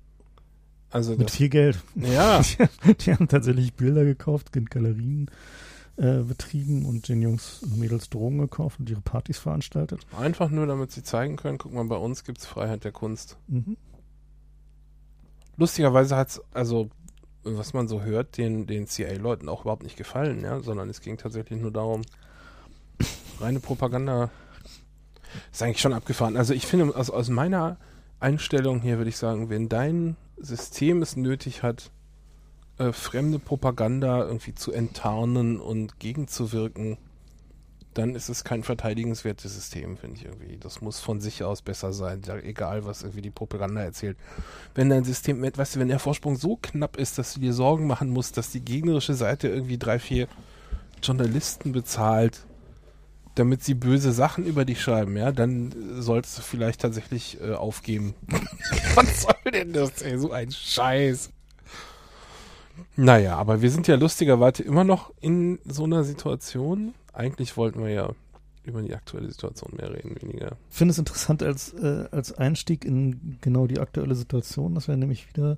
Also 0.89 1.15
Mit 1.15 1.31
viel 1.31 1.49
Geld. 1.49 1.79
Ja. 1.95 2.41
die, 2.41 2.93
die 2.99 3.13
haben 3.13 3.27
tatsächlich 3.27 3.73
Bilder 3.73 4.05
gekauft, 4.05 4.55
in 4.55 4.65
Galerien 4.65 5.31
äh, 5.97 6.19
betrieben 6.19 6.85
und 6.85 7.09
den 7.09 7.21
Jungs 7.21 7.63
und 7.63 7.77
Mädels 7.77 8.09
Drogen 8.09 8.37
gekauft 8.37 8.79
und 8.79 8.89
ihre 8.89 9.01
Partys 9.01 9.39
veranstaltet. 9.39 10.05
Einfach 10.17 10.49
nur, 10.49 10.67
damit 10.67 10.91
sie 10.91 11.01
zeigen 11.01 11.37
können, 11.37 11.57
guck 11.57 11.73
mal, 11.73 11.85
bei 11.85 11.97
uns 11.97 12.23
gibt 12.23 12.37
es 12.37 12.45
Freiheit 12.45 12.83
der 12.83 12.91
Kunst. 12.91 13.37
Mhm 13.47 13.77
lustigerweise 15.57 16.15
hat 16.15 16.29
es, 16.29 16.41
also 16.53 16.89
was 17.43 17.73
man 17.73 17.87
so 17.87 18.01
hört, 18.01 18.37
den, 18.37 18.67
den 18.67 18.87
CIA-Leuten 18.87 19.49
auch 19.49 19.61
überhaupt 19.61 19.83
nicht 19.83 19.97
gefallen, 19.97 20.43
ja, 20.43 20.59
sondern 20.59 20.89
es 20.89 21.01
ging 21.01 21.17
tatsächlich 21.17 21.59
nur 21.59 21.71
darum, 21.71 22.01
reine 23.39 23.59
Propaganda 23.59 24.29
ist 25.51 25.61
eigentlich 25.61 25.81
schon 25.81 25.93
abgefahren. 25.93 26.37
Also 26.37 26.53
ich 26.53 26.65
finde, 26.65 26.95
also 26.95 27.13
aus 27.13 27.29
meiner 27.29 27.77
Einstellung 28.19 28.81
hier 28.81 28.97
würde 28.97 29.09
ich 29.09 29.17
sagen, 29.17 29.49
wenn 29.49 29.69
dein 29.69 30.15
System 30.37 31.01
es 31.01 31.15
nötig 31.15 31.63
hat, 31.63 31.91
äh, 32.77 32.91
fremde 32.91 33.39
Propaganda 33.39 34.25
irgendwie 34.25 34.55
zu 34.55 34.71
enttarnen 34.71 35.59
und 35.59 35.99
gegenzuwirken, 35.99 36.97
dann 37.97 38.15
ist 38.15 38.29
es 38.29 38.43
kein 38.43 38.63
verteidigenswertes 38.63 39.55
System, 39.55 39.97
finde 39.97 40.17
ich 40.17 40.25
irgendwie. 40.25 40.57
Das 40.57 40.81
muss 40.81 40.99
von 40.99 41.19
sich 41.19 41.43
aus 41.43 41.61
besser 41.61 41.93
sein, 41.93 42.21
egal 42.43 42.85
was 42.85 43.01
irgendwie 43.01 43.21
die 43.21 43.31
Propaganda 43.31 43.81
erzählt. 43.81 44.17
Wenn 44.75 44.89
dein 44.89 45.03
System, 45.03 45.41
weißt 45.41 45.75
du, 45.75 45.79
wenn 45.79 45.87
der 45.87 45.99
Vorsprung 45.99 46.35
so 46.35 46.57
knapp 46.61 46.97
ist, 46.97 47.17
dass 47.17 47.33
du 47.33 47.39
dir 47.39 47.53
Sorgen 47.53 47.87
machen 47.87 48.09
musst, 48.09 48.37
dass 48.37 48.51
die 48.51 48.61
gegnerische 48.61 49.15
Seite 49.15 49.47
irgendwie 49.47 49.77
drei, 49.77 49.97
vier 49.97 50.27
Journalisten 51.01 51.71
bezahlt, 51.71 52.41
damit 53.35 53.63
sie 53.63 53.73
böse 53.73 54.11
Sachen 54.11 54.45
über 54.45 54.65
dich 54.65 54.81
schreiben, 54.81 55.15
ja, 55.17 55.31
dann 55.31 55.73
solltest 55.99 56.37
du 56.37 56.41
vielleicht 56.41 56.81
tatsächlich 56.81 57.39
äh, 57.41 57.53
aufgeben. 57.53 58.15
was 58.95 59.21
soll 59.23 59.51
denn 59.51 59.73
das, 59.73 60.01
ey, 60.01 60.17
so 60.17 60.31
ein 60.31 60.51
Scheiß. 60.51 61.31
Naja, 62.95 63.35
aber 63.37 63.61
wir 63.61 63.71
sind 63.71 63.87
ja 63.87 63.95
lustigerweise 63.95 64.63
immer 64.63 64.83
noch 64.83 65.13
in 65.21 65.59
so 65.65 65.83
einer 65.83 66.03
Situation, 66.03 66.93
eigentlich 67.13 67.57
wollten 67.57 67.83
wir 67.83 67.89
ja 67.91 68.09
über 68.63 68.81
die 68.81 68.93
aktuelle 68.93 69.29
Situation 69.29 69.73
mehr 69.77 69.93
reden, 69.93 70.15
weniger. 70.21 70.57
Ich 70.69 70.75
finde 70.75 70.91
es 70.91 70.97
interessant 70.97 71.41
als, 71.41 71.73
äh, 71.73 72.05
als 72.11 72.33
Einstieg 72.33 72.85
in 72.85 73.37
genau 73.41 73.65
die 73.65 73.79
aktuelle 73.79 74.15
Situation, 74.15 74.75
dass 74.75 74.87
wir 74.87 74.97
nämlich 74.97 75.29
wieder 75.29 75.57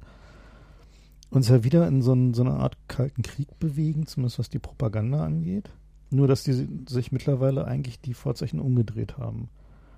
uns 1.32 1.50
ja 1.50 1.64
wieder 1.64 1.88
in 1.88 2.02
so, 2.02 2.14
ein, 2.14 2.34
so 2.34 2.44
eine 2.44 2.54
Art 2.54 2.78
kalten 2.88 3.22
Krieg 3.22 3.60
bewegen, 3.60 4.08
zumindest 4.08 4.40
was 4.40 4.50
die 4.50 4.60
Propaganda 4.60 5.24
angeht. 5.24 5.70
Nur, 6.12 6.28
dass 6.28 6.44
die 6.44 6.68
sich 6.88 7.12
mittlerweile 7.12 7.66
eigentlich 7.66 8.02
die 8.02 8.16
Vorzeichen 8.16 8.60
umgedreht 8.60 9.18
haben. 9.18 9.50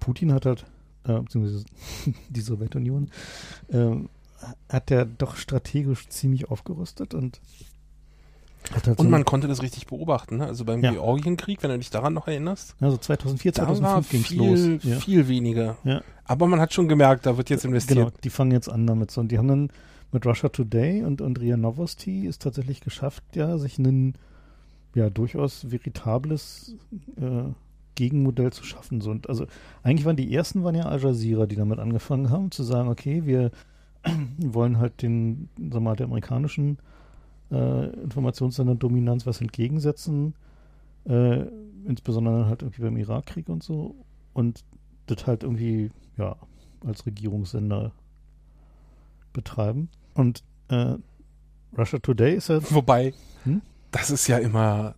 Putin 0.01 0.33
hat 0.33 0.45
halt, 0.45 0.65
äh, 1.05 1.19
beziehungsweise 1.19 1.63
die 2.29 2.41
Sowjetunion, 2.41 3.09
äh, 3.69 3.95
hat 4.69 4.91
ja 4.91 5.05
doch 5.05 5.35
strategisch 5.35 6.07
ziemlich 6.09 6.49
aufgerüstet 6.49 7.13
und 7.13 7.41
und 8.97 9.09
man 9.09 9.25
konnte 9.25 9.47
das 9.47 9.63
richtig 9.63 9.87
beobachten. 9.87 10.37
Ne? 10.37 10.45
Also 10.45 10.65
beim 10.65 10.83
ja. 10.83 10.91
Georgienkrieg, 10.91 11.63
wenn 11.63 11.71
du 11.71 11.79
dich 11.79 11.89
daran 11.89 12.13
noch 12.13 12.27
erinnerst. 12.27 12.75
Also 12.79 12.95
2004, 12.95 13.53
2005 13.53 14.09
ging 14.09 14.21
es 14.21 14.29
los. 14.29 14.83
Ja. 14.83 14.97
Viel 14.97 15.27
weniger. 15.27 15.77
Ja. 15.83 16.01
Aber 16.25 16.47
man 16.47 16.61
hat 16.61 16.71
schon 16.71 16.87
gemerkt, 16.87 17.25
da 17.25 17.37
wird 17.37 17.49
jetzt 17.49 17.65
investiert. 17.65 17.97
Genau, 17.97 18.11
die 18.23 18.29
fangen 18.29 18.51
jetzt 18.51 18.69
an 18.69 18.85
damit. 18.87 19.11
So. 19.11 19.21
Und 19.21 19.31
die 19.31 19.39
haben 19.39 19.47
dann 19.47 19.69
mit 20.11 20.25
Russia 20.25 20.49
Today 20.49 21.03
und, 21.03 21.21
und 21.21 21.39
RIA 21.39 21.57
Novosti 21.57 22.25
ist 22.25 22.41
tatsächlich 22.43 22.81
geschafft, 22.81 23.23
ja, 23.35 23.57
sich 23.57 23.79
ein 23.79 24.13
ja, 24.93 25.09
durchaus 25.09 25.71
veritables 25.71 26.75
äh, 27.17 27.51
Gegenmodell 27.95 28.51
zu 28.53 28.63
schaffen. 28.63 29.01
So. 29.01 29.11
Und 29.11 29.29
also 29.29 29.47
eigentlich 29.83 30.05
waren 30.05 30.15
die 30.15 30.33
ersten 30.33 30.63
waren 30.63 30.75
ja 30.75 30.83
Al 30.83 31.01
Jazeera, 31.01 31.45
die 31.45 31.55
damit 31.55 31.79
angefangen 31.79 32.29
haben, 32.29 32.51
zu 32.51 32.63
sagen, 32.63 32.89
okay, 32.89 33.25
wir 33.25 33.51
wollen 34.37 34.79
halt 34.79 35.01
den, 35.01 35.49
sag 35.71 35.81
mal, 35.81 35.95
der 35.95 36.07
amerikanischen 36.07 36.77
äh, 37.51 37.87
Informationssender-Dominanz 38.01 39.25
was 39.25 39.41
entgegensetzen, 39.41 40.33
äh, 41.05 41.45
insbesondere 41.85 42.45
halt 42.45 42.61
irgendwie 42.61 42.81
beim 42.81 42.97
Irakkrieg 42.97 43.49
und 43.49 43.63
so. 43.63 43.95
Und 44.33 44.63
das 45.07 45.27
halt 45.27 45.43
irgendwie, 45.43 45.91
ja, 46.17 46.35
als 46.85 47.05
Regierungssender 47.05 47.91
betreiben. 49.33 49.89
Und 50.13 50.43
äh, 50.69 50.95
Russia 51.77 51.99
Today 51.99 52.35
ist 52.35 52.49
ja. 52.49 52.59
Wobei, 52.71 53.13
hm? 53.43 53.61
das 53.91 54.09
ist 54.09 54.27
ja 54.27 54.37
immer 54.37 54.95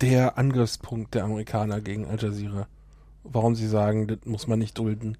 der 0.00 0.38
Angriffspunkt 0.38 1.14
der 1.14 1.24
Amerikaner 1.24 1.80
gegen 1.80 2.06
Al 2.06 2.20
Jazeera. 2.20 2.66
Warum 3.22 3.54
sie 3.54 3.68
sagen, 3.68 4.06
das 4.06 4.18
muss 4.24 4.46
man 4.46 4.58
nicht 4.58 4.78
dulden. 4.78 5.18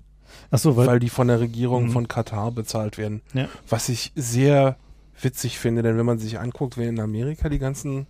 Ach 0.50 0.58
so, 0.58 0.76
weil, 0.76 0.86
weil 0.86 0.98
die 1.00 1.08
von 1.08 1.28
der 1.28 1.40
Regierung 1.40 1.84
mhm. 1.84 1.90
von 1.90 2.08
Katar 2.08 2.52
bezahlt 2.52 2.98
werden. 2.98 3.22
Ja. 3.34 3.48
Was 3.68 3.88
ich 3.88 4.12
sehr 4.14 4.76
witzig 5.20 5.58
finde, 5.58 5.82
denn 5.82 5.96
wenn 5.96 6.06
man 6.06 6.18
sich 6.18 6.38
anguckt, 6.38 6.76
wer 6.76 6.88
in 6.88 7.00
Amerika 7.00 7.48
die 7.48 7.58
ganzen 7.58 8.06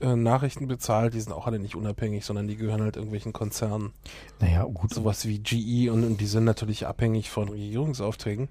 äh, 0.00 0.16
Nachrichten 0.16 0.66
bezahlt, 0.66 1.14
die 1.14 1.20
sind 1.20 1.32
auch 1.32 1.46
alle 1.46 1.58
nicht 1.58 1.76
unabhängig, 1.76 2.24
sondern 2.24 2.48
die 2.48 2.56
gehören 2.56 2.82
halt 2.82 2.96
irgendwelchen 2.96 3.32
Konzernen. 3.32 3.90
Naja, 4.40 4.64
gut. 4.64 4.94
Sowas 4.94 5.26
wie 5.26 5.38
GE 5.38 5.90
und, 5.90 6.04
und 6.04 6.20
die 6.20 6.26
sind 6.26 6.44
natürlich 6.44 6.86
abhängig 6.86 7.30
von 7.30 7.48
Regierungsaufträgen. 7.48 8.48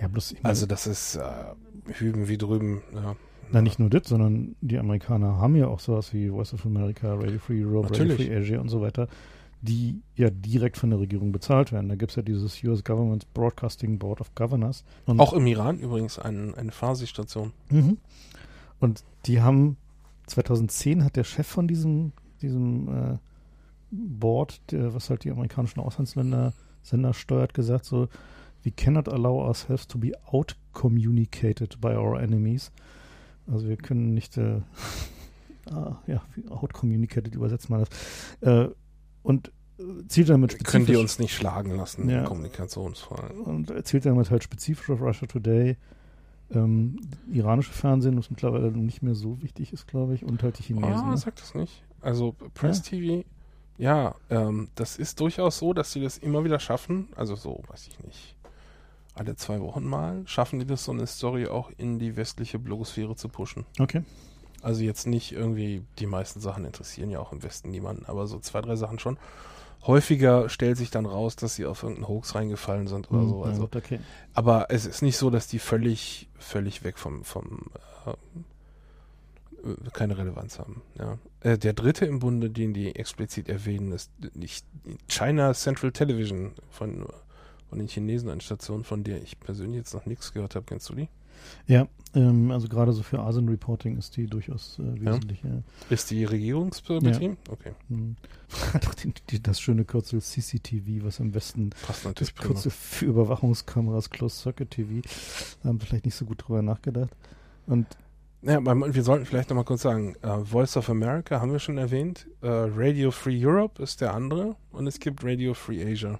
Ja, 0.00 0.08
bloß 0.08 0.34
also 0.42 0.66
das 0.66 0.86
ist 0.86 1.16
äh, 1.16 1.22
hüben 1.92 2.28
wie 2.28 2.38
drüben. 2.38 2.82
Ja. 2.94 3.16
Na, 3.50 3.62
nicht 3.62 3.78
nur 3.78 3.90
das, 3.90 4.08
sondern 4.08 4.56
die 4.60 4.78
Amerikaner 4.78 5.38
haben 5.38 5.56
ja 5.56 5.68
auch 5.68 5.80
sowas 5.80 6.12
wie 6.12 6.28
Voice 6.28 6.54
of 6.54 6.64
America, 6.66 7.14
Radio 7.14 7.38
Free 7.38 7.64
Europe. 7.64 7.90
Radio 7.90 8.14
Free 8.16 8.34
Asia 8.34 8.60
und 8.60 8.68
so 8.68 8.80
weiter, 8.80 9.08
die 9.64 10.02
ja 10.14 10.28
direkt 10.30 10.76
von 10.76 10.90
der 10.90 11.00
Regierung 11.00 11.32
bezahlt 11.32 11.72
werden. 11.72 11.88
Da 11.88 11.94
gibt 11.94 12.12
es 12.12 12.16
ja 12.16 12.22
dieses 12.22 12.62
US 12.64 12.84
Government 12.84 13.32
Broadcasting 13.32 13.98
Board 13.98 14.20
of 14.20 14.34
Governors. 14.34 14.84
Und 15.06 15.20
Auch 15.20 15.32
im 15.32 15.46
Iran 15.46 15.78
übrigens 15.78 16.18
ein, 16.18 16.54
eine 16.54 16.70
Farsi-Station. 16.70 17.52
Mhm. 17.70 17.98
Und 18.78 19.04
die 19.26 19.40
haben 19.40 19.78
2010 20.26 21.04
hat 21.04 21.16
der 21.16 21.24
Chef 21.24 21.46
von 21.46 21.66
diesem, 21.66 22.12
diesem 22.42 22.88
äh, 22.88 23.18
Board, 23.90 24.60
der, 24.70 24.94
was 24.94 25.08
halt 25.08 25.24
die 25.24 25.30
amerikanischen 25.30 25.80
Auslandsländer 25.80 26.52
Sender 26.82 27.14
steuert, 27.14 27.54
gesagt 27.54 27.86
so, 27.86 28.08
we 28.64 28.70
cannot 28.70 29.08
allow 29.08 29.40
ourselves 29.40 29.86
to 29.86 29.98
be 29.98 30.12
outcommunicated 30.26 31.80
by 31.80 31.94
our 31.94 32.20
enemies. 32.20 32.70
Also 33.50 33.68
wir 33.68 33.76
können 33.76 34.12
nicht 34.12 34.36
äh, 34.36 34.60
ah, 35.70 35.96
ja, 36.06 36.22
outcommunicated 36.50 37.34
übersetzt 37.34 37.70
man 37.70 37.86
das. 37.86 37.88
Äh, 38.42 38.68
und 39.24 39.50
zielt 40.06 40.28
damit 40.28 40.52
spezifisch. 40.52 40.70
Können 40.70 40.86
die 40.86 40.96
uns 40.96 41.18
nicht 41.18 41.34
schlagen 41.34 41.76
lassen, 41.76 42.08
ja, 42.08 42.22
Kommunikationsfragen. 42.22 43.40
Und 43.40 43.72
zielt 43.84 44.06
damit 44.06 44.30
halt 44.30 44.44
spezifisch 44.44 44.88
auf 44.90 45.00
Russia 45.00 45.26
Today. 45.26 45.76
Ähm, 46.52 47.00
iranische 47.32 47.72
Fernsehen, 47.72 48.16
was 48.16 48.30
mittlerweile 48.30 48.70
nicht 48.70 49.02
mehr 49.02 49.14
so 49.14 49.42
wichtig 49.42 49.72
ist, 49.72 49.88
glaube 49.88 50.14
ich, 50.14 50.24
und 50.24 50.42
halt 50.42 50.58
die 50.58 50.62
Chinesen. 50.62 50.92
Ah, 50.92 51.10
ne? 51.10 51.16
sag 51.16 51.34
das 51.36 51.54
nicht. 51.54 51.82
Also 52.00 52.36
Press 52.52 52.82
TV, 52.82 53.24
ja, 53.78 54.14
ähm, 54.30 54.68
das 54.74 54.96
ist 54.96 55.18
durchaus 55.20 55.58
so, 55.58 55.72
dass 55.72 55.92
sie 55.92 56.02
das 56.02 56.18
immer 56.18 56.44
wieder 56.44 56.60
schaffen. 56.60 57.08
Also 57.16 57.34
so, 57.34 57.62
weiß 57.68 57.88
ich 57.88 57.98
nicht, 58.04 58.36
alle 59.14 59.34
zwei 59.36 59.60
Wochen 59.60 59.84
mal 59.84 60.22
schaffen 60.26 60.58
die 60.58 60.66
das, 60.66 60.84
so 60.84 60.92
eine 60.92 61.06
Story 61.06 61.46
auch 61.46 61.70
in 61.78 61.98
die 61.98 62.16
westliche 62.16 62.58
Blogosphäre 62.58 63.16
zu 63.16 63.28
pushen. 63.28 63.64
Okay. 63.80 64.02
Also 64.64 64.82
jetzt 64.82 65.06
nicht 65.06 65.32
irgendwie, 65.32 65.82
die 65.98 66.06
meisten 66.06 66.40
Sachen 66.40 66.64
interessieren 66.64 67.10
ja 67.10 67.20
auch 67.20 67.32
im 67.32 67.42
Westen 67.42 67.70
niemanden, 67.70 68.06
aber 68.06 68.26
so 68.26 68.38
zwei, 68.38 68.62
drei 68.62 68.76
Sachen 68.76 68.98
schon. 68.98 69.18
Häufiger 69.86 70.48
stellt 70.48 70.78
sich 70.78 70.90
dann 70.90 71.04
raus, 71.04 71.36
dass 71.36 71.56
sie 71.56 71.66
auf 71.66 71.82
irgendeinen 71.82 72.08
Hoax 72.08 72.34
reingefallen 72.34 72.86
sind 72.86 73.10
oder 73.10 73.20
Hm, 73.20 73.28
so. 73.28 73.42
Also, 73.44 73.62
okay. 73.64 74.00
aber 74.32 74.66
es 74.70 74.86
ist 74.86 75.02
nicht 75.02 75.18
so, 75.18 75.28
dass 75.28 75.46
die 75.46 75.58
völlig, 75.58 76.30
völlig 76.38 76.82
weg 76.82 76.98
vom, 76.98 77.24
vom 77.24 77.66
äh, 78.06 79.90
keine 79.92 80.16
Relevanz 80.16 80.58
haben. 80.58 80.80
Ja. 80.98 81.18
Äh, 81.40 81.58
der 81.58 81.74
dritte 81.74 82.06
im 82.06 82.18
Bunde, 82.18 82.48
den 82.48 82.72
die 82.72 82.96
explizit 82.96 83.50
erwähnen, 83.50 83.92
ist 83.92 84.10
nicht 84.34 84.64
China 85.08 85.52
Central 85.52 85.92
Television 85.92 86.52
von, 86.70 87.06
von 87.68 87.78
den 87.78 87.88
Chinesen, 87.88 88.30
eine 88.30 88.40
Station, 88.40 88.84
von 88.84 89.04
der 89.04 89.22
ich 89.22 89.38
persönlich 89.38 89.76
jetzt 89.76 89.92
noch 89.92 90.06
nichts 90.06 90.32
gehört 90.32 90.54
habe. 90.54 90.64
Kennst 90.66 90.88
du 90.88 90.94
die? 90.94 91.08
Ja, 91.66 91.88
ähm, 92.14 92.50
also 92.50 92.68
gerade 92.68 92.92
so 92.92 93.02
für 93.02 93.20
Asien-Reporting 93.20 93.96
ist 93.98 94.16
die 94.16 94.26
durchaus 94.26 94.78
äh, 94.78 95.00
wesentlich. 95.00 95.42
Ja. 95.42 95.62
Ist 95.90 96.10
die 96.10 96.24
Regierungsbetrieb? 96.24 97.36
Okay, 97.48 97.72
Hm. 97.88 98.16
Hat 98.72 98.86
auch 98.86 98.94
die, 98.94 99.12
die, 99.30 99.42
das 99.42 99.60
schöne 99.60 99.84
Kürzel 99.84 100.20
CCTV, 100.22 101.04
was 101.04 101.18
im 101.18 101.34
Westen 101.34 101.70
passt 101.70 102.00
das 102.00 102.04
natürlich 102.04 102.34
prima. 102.34 102.52
Kürzel 102.54 102.70
für 102.70 103.06
Überwachungskameras 103.06 104.10
Closed 104.10 104.38
Circuit 104.38 104.70
TV. 104.70 105.00
Da 105.62 105.68
haben 105.68 105.80
sie 105.80 105.86
vielleicht 105.86 106.04
nicht 106.04 106.14
so 106.14 106.24
gut 106.24 106.46
drüber 106.46 106.62
nachgedacht. 106.62 107.10
Und 107.66 107.86
Ja, 108.42 108.60
wir 108.62 109.02
sollten 109.02 109.24
vielleicht 109.26 109.48
nochmal 109.48 109.64
kurz 109.64 109.82
sagen, 109.82 110.14
äh, 110.22 110.44
Voice 110.44 110.76
of 110.76 110.88
America 110.90 111.40
haben 111.40 111.50
wir 111.50 111.58
schon 111.58 111.78
erwähnt, 111.78 112.26
äh, 112.42 112.46
Radio 112.48 113.10
Free 113.10 113.44
Europe 113.44 113.82
ist 113.82 114.00
der 114.02 114.14
andere 114.14 114.54
und 114.70 114.86
es 114.86 115.00
gibt 115.00 115.24
Radio 115.24 115.54
Free 115.54 115.82
Asia. 115.82 116.18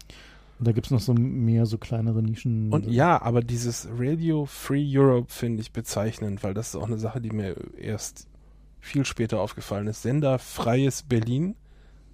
Da 0.65 0.73
gibt 0.73 0.87
es 0.87 0.91
noch 0.91 1.01
so 1.01 1.15
mehr 1.15 1.67
so 1.67 1.79
kleinere 1.79 2.23
Nischen. 2.23 2.73
Und 2.73 2.87
ja, 2.87 3.21
aber 3.23 3.41
dieses 3.43 3.89
Radio 3.97 4.47
Free 4.47 4.85
Europe 4.87 5.33
finde 5.33 5.61
ich 5.61 5.73
bezeichnend, 5.73 6.43
weil 6.43 6.55
das 6.55 6.69
ist 6.69 6.77
auch 6.77 6.87
eine 6.87 6.99
Sache, 6.99 7.21
die 7.21 7.31
mir 7.31 7.55
erst 7.79 8.27
viel 8.81 9.05
später 9.05 9.41
aufgefallen 9.41 9.87
ist. 9.87 10.03
Sender 10.03 10.39
Freies 10.39 11.03
Berlin 11.03 11.55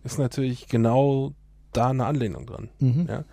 ist 0.04 0.18
natürlich 0.18 0.68
genau 0.68 1.32
da 1.72 1.90
eine 1.90 2.06
Anlehnung 2.06 2.46
dran. 2.46 2.68
Mhm. 2.78 3.06
Ja. 3.08 3.24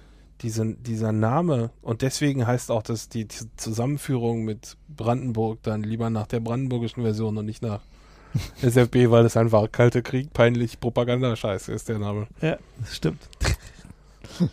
Diesen, 0.42 0.84
dieser 0.84 1.12
Name 1.12 1.72
und 1.82 2.04
deswegen 2.04 2.46
heißt 2.46 2.70
auch, 2.70 2.84
dass 2.84 3.10
die 3.10 3.28
Z- 3.28 3.48
Zusammenführung 3.58 4.44
mit 4.46 4.78
Brandenburg 4.88 5.64
dann 5.64 5.82
lieber 5.82 6.12
nach 6.12 6.28
der 6.28 6.40
brandenburgischen 6.42 7.02
Version 7.02 7.38
und 7.38 7.46
nicht 7.48 7.64
nach 7.64 7.82
SFB, 8.62 9.10
weil 9.10 9.26
es 9.26 9.36
einfach 9.36 9.72
kalte 9.72 10.04
Krieg, 10.04 10.34
peinlich 10.34 10.80
Propaganda-Scheiße 10.80 11.72
ist 11.72 11.90
der 11.90 11.98
Name. 11.98 12.28
ja, 12.42 12.58
das 12.80 12.96
stimmt. 12.96 13.28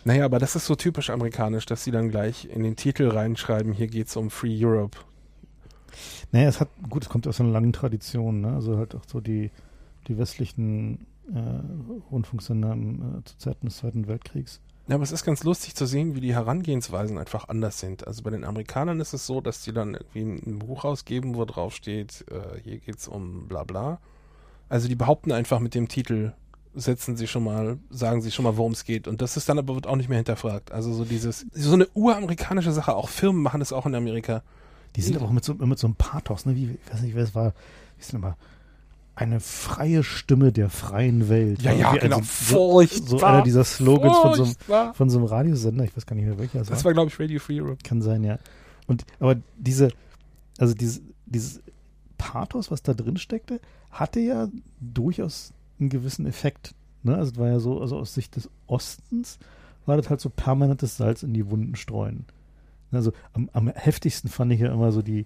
Naja, 0.03 0.25
aber 0.25 0.39
das 0.39 0.55
ist 0.55 0.65
so 0.65 0.75
typisch 0.75 1.09
amerikanisch, 1.09 1.65
dass 1.65 1.83
sie 1.83 1.91
dann 1.91 2.09
gleich 2.09 2.45
in 2.45 2.63
den 2.63 2.75
Titel 2.75 3.09
reinschreiben, 3.09 3.73
hier 3.73 3.87
geht's 3.87 4.15
um 4.15 4.29
Free 4.29 4.57
Europe. 4.63 4.97
Naja, 6.31 6.49
es 6.49 6.59
hat, 6.59 6.69
gut, 6.89 7.03
es 7.03 7.09
kommt 7.09 7.27
aus 7.27 7.39
einer 7.39 7.51
langen 7.51 7.73
Tradition, 7.73 8.41
ne? 8.41 8.53
Also 8.53 8.77
halt 8.77 8.95
auch 8.95 9.03
so 9.07 9.21
die, 9.21 9.51
die 10.07 10.17
westlichen 10.17 11.07
äh, 11.33 12.11
Rundfunksender 12.11 12.73
äh, 12.73 13.23
zu 13.23 13.37
Zeiten 13.37 13.67
des 13.67 13.77
Zweiten 13.77 14.07
Weltkriegs. 14.07 14.61
Ja, 14.87 14.95
aber 14.95 15.03
es 15.03 15.11
ist 15.11 15.25
ganz 15.25 15.43
lustig 15.43 15.73
zu 15.75 15.87
sehen, 15.87 16.13
wie 16.13 16.21
die 16.21 16.35
Herangehensweisen 16.35 17.17
einfach 17.17 17.49
anders 17.49 17.79
sind. 17.79 18.05
Also 18.05 18.21
bei 18.21 18.29
den 18.29 18.43
Amerikanern 18.43 18.99
ist 18.99 19.13
es 19.13 19.25
so, 19.25 19.41
dass 19.41 19.63
die 19.63 19.73
dann 19.73 19.95
irgendwie 19.95 20.49
ein 20.49 20.59
Buch 20.59 20.83
rausgeben, 20.83 21.35
wo 21.35 21.45
drauf 21.45 21.73
steht, 21.73 22.25
äh, 22.29 22.59
hier 22.61 22.77
geht's 22.77 23.07
um 23.07 23.47
bla 23.47 23.63
bla. 23.63 23.99
Also 24.69 24.87
die 24.87 24.95
behaupten 24.95 25.31
einfach 25.31 25.59
mit 25.59 25.73
dem 25.73 25.87
Titel, 25.87 26.33
setzen 26.75 27.15
sie 27.15 27.27
schon 27.27 27.43
mal, 27.43 27.77
sagen 27.89 28.21
sie 28.21 28.31
schon 28.31 28.43
mal, 28.43 28.57
worum 28.57 28.73
es 28.73 28.83
geht. 28.83 29.07
Und 29.07 29.21
das 29.21 29.37
ist 29.37 29.47
dann 29.49 29.57
aber 29.57 29.75
wird 29.75 29.87
auch 29.87 29.95
nicht 29.95 30.09
mehr 30.09 30.17
hinterfragt. 30.17 30.71
Also 30.71 30.93
so 30.93 31.05
dieses, 31.05 31.45
so 31.53 31.73
eine 31.73 31.87
uramerikanische 31.93 32.71
Sache, 32.71 32.95
auch 32.95 33.09
Firmen 33.09 33.41
machen 33.41 33.59
das 33.59 33.73
auch 33.73 33.85
in 33.85 33.95
Amerika. 33.95 34.43
Die 34.95 35.01
sind 35.01 35.15
aber 35.15 35.25
auch 35.25 35.31
mit 35.31 35.43
so, 35.43 35.53
mit 35.53 35.79
so 35.79 35.87
einem 35.87 35.95
Pathos, 35.95 36.45
ne? 36.45 36.55
Wie, 36.55 36.77
ich 36.85 36.93
weiß 36.93 37.01
nicht, 37.01 37.15
wer 37.15 37.23
es 37.23 37.35
war. 37.35 37.53
Wie 37.97 38.01
ist 38.01 38.11
denn 38.11 38.19
immer? 38.19 38.37
Eine 39.15 39.39
freie 39.39 40.03
Stimme 40.03 40.51
der 40.51 40.69
freien 40.69 41.29
Welt. 41.29 41.61
Ja, 41.61 41.71
ja, 41.71 41.93
genau. 41.95 42.19
So, 42.19 42.71
Furchtbar. 42.71 43.07
so 43.19 43.25
einer 43.25 43.41
dieser 43.43 43.63
Slogans 43.63 44.17
von 44.17 44.33
so, 44.35 44.43
einem, 44.43 44.93
von 44.93 45.09
so 45.09 45.17
einem 45.17 45.27
Radiosender. 45.27 45.85
Ich 45.85 45.95
weiß 45.95 46.05
gar 46.05 46.15
nicht 46.15 46.25
mehr 46.25 46.37
welcher 46.37 46.61
es 46.61 46.67
Das 46.67 46.79
war. 46.79 46.85
war, 46.85 46.93
glaube 46.93 47.09
ich, 47.09 47.19
Radio 47.19 47.39
Free 47.39 47.61
Europe. 47.61 47.77
Kann 47.83 48.01
sein, 48.01 48.23
ja. 48.23 48.39
Und, 48.87 49.05
aber 49.19 49.37
diese, 49.57 49.89
also 50.57 50.73
dieses, 50.73 51.01
dieses 51.25 51.61
Pathos, 52.17 52.71
was 52.71 52.81
da 52.83 52.93
drin 52.93 53.17
steckte, 53.17 53.61
hatte 53.91 54.19
ja 54.19 54.49
durchaus 54.79 55.53
einen 55.79 55.89
gewissen 55.89 56.25
Effekt. 56.25 56.73
Ne? 57.03 57.15
Also 57.15 57.31
es 57.33 57.37
war 57.37 57.47
ja 57.47 57.59
so, 57.59 57.81
also 57.81 57.97
aus 57.97 58.13
Sicht 58.13 58.35
des 58.35 58.49
Ostens 58.67 59.39
war 59.85 59.97
das 59.97 60.09
halt 60.09 60.19
so 60.21 60.29
permanentes 60.29 60.97
Salz 60.97 61.21
in 61.23 61.33
die 61.33 61.49
Wunden 61.49 61.75
streuen. 61.75 62.25
Also 62.91 63.11
am, 63.33 63.49
am 63.53 63.67
heftigsten 63.67 64.29
fand 64.29 64.51
ich 64.53 64.59
ja 64.61 64.71
immer 64.71 64.91
so 64.91 65.01
die, 65.01 65.21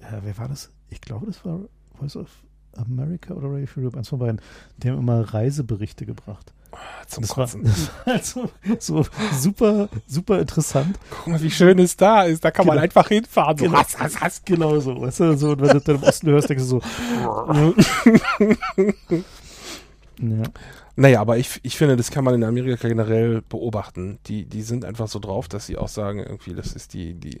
äh, 0.00 0.18
wer 0.22 0.36
war 0.38 0.48
das? 0.48 0.70
Ich 0.90 1.00
glaube, 1.00 1.26
das 1.26 1.44
war 1.44 1.60
Voice 1.98 2.16
of 2.16 2.28
America 2.76 3.32
oder 3.34 3.48
Radio 3.50 3.66
Free 3.66 3.80
Europe, 3.82 3.96
eins 3.98 4.08
von 4.10 4.18
beiden. 4.18 4.40
Die 4.76 4.90
haben 4.90 4.98
immer 4.98 5.22
Reiseberichte 5.32 6.04
gebracht. 6.04 6.52
Zum 7.06 7.22
Das 7.22 7.36
war, 7.38 7.46
das 7.46 7.88
war 7.88 8.04
halt 8.06 8.24
so, 8.24 8.50
super, 9.32 9.88
super 10.06 10.40
interessant. 10.40 10.98
Guck 11.10 11.26
mal, 11.28 11.40
wie 11.42 11.50
schön 11.50 11.78
es 11.78 11.96
da 11.96 12.24
ist. 12.24 12.44
Da 12.44 12.50
kann 12.50 12.66
man 12.66 12.74
Genau. 12.74 12.82
einfach 12.84 13.08
hinfahren. 13.08 13.56
So, 13.56 13.64
Genau. 13.64 13.78
hass, 13.78 13.98
hass, 13.98 14.20
hass. 14.20 14.42
Genau 14.44 14.78
so, 14.78 15.00
weißt 15.00 15.20
du, 15.20 15.36
so, 15.38 15.50
und 15.52 15.62
wenn 15.62 15.68
du 15.70 15.80
dann 15.80 15.96
im 15.96 16.02
Osten 16.02 16.28
hörst, 16.28 16.50
denkst 16.50 16.64
du 16.64 16.68
so, 16.68 16.80
ja, 20.20 20.42
Naja, 20.96 21.20
aber 21.20 21.38
ich, 21.38 21.60
ich 21.62 21.76
finde, 21.76 21.96
das 21.96 22.10
kann 22.10 22.24
man 22.24 22.34
in 22.34 22.44
Amerika 22.44 22.88
generell 22.88 23.42
beobachten. 23.48 24.18
Die, 24.26 24.44
die 24.46 24.62
sind 24.62 24.84
einfach 24.84 25.08
so 25.08 25.18
drauf, 25.18 25.48
dass 25.48 25.66
sie 25.66 25.76
auch 25.76 25.88
sagen, 25.88 26.20
irgendwie, 26.20 26.54
das 26.54 26.72
ist 26.74 26.94
die, 26.94 27.14
die, 27.14 27.40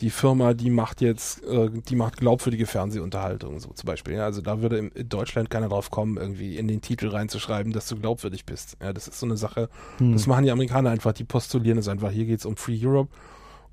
die 0.00 0.10
Firma, 0.10 0.54
die 0.54 0.70
macht 0.70 1.00
jetzt, 1.00 1.44
äh, 1.44 1.70
die 1.70 1.96
macht 1.96 2.16
glaubwürdige 2.16 2.66
Fernsehunterhaltung, 2.66 3.60
so 3.60 3.70
zum 3.70 3.86
Beispiel. 3.86 4.14
Ja, 4.14 4.24
also 4.24 4.40
da 4.40 4.60
würde 4.60 4.78
in 4.78 5.08
Deutschland 5.08 5.50
keiner 5.50 5.68
drauf 5.68 5.90
kommen, 5.90 6.16
irgendwie 6.16 6.56
in 6.56 6.68
den 6.68 6.80
Titel 6.80 7.08
reinzuschreiben, 7.08 7.72
dass 7.72 7.88
du 7.88 7.96
glaubwürdig 7.96 8.44
bist. 8.44 8.76
Ja, 8.82 8.92
das 8.92 9.08
ist 9.08 9.20
so 9.20 9.26
eine 9.26 9.36
Sache. 9.36 9.68
hm. 9.98 10.12
Das 10.12 10.26
machen 10.26 10.44
die 10.44 10.50
Amerikaner 10.50 10.90
einfach, 10.90 11.12
die 11.12 11.24
postulieren 11.24 11.78
es 11.78 11.88
einfach. 11.88 12.10
Hier 12.10 12.24
geht's 12.24 12.46
um 12.46 12.56
Free 12.56 12.78
Europe. 12.84 13.10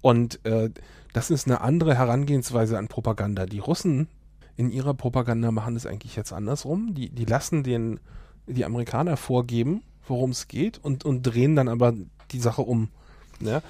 Und 0.02 0.44
äh, 0.46 0.70
das 1.14 1.30
ist 1.32 1.48
eine 1.48 1.62
andere 1.62 1.96
Herangehensweise 1.96 2.78
an 2.78 2.88
Propaganda. 2.88 3.46
Die 3.46 3.60
Russen 3.60 4.08
in 4.56 4.72
ihrer 4.72 4.94
Propaganda 4.94 5.52
machen 5.52 5.76
es 5.76 5.86
eigentlich 5.86 6.16
jetzt 6.16 6.34
andersrum. 6.34 6.94
Die, 6.94 7.10
die 7.10 7.26
lassen 7.26 7.64
den, 7.64 8.00
die 8.50 8.66
Amerikaner 8.66 9.18
vorgeben, 9.18 9.82
worum 10.08 10.32
es 10.32 10.48
geht 10.48 10.80
und, 10.84 11.06
und 11.06 11.24
drehen 11.24 11.56
dann 11.56 11.68
aber 11.68 11.94
die 12.32 12.40
Sache 12.40 12.62
um. 12.62 12.90
Ja? 13.40 13.62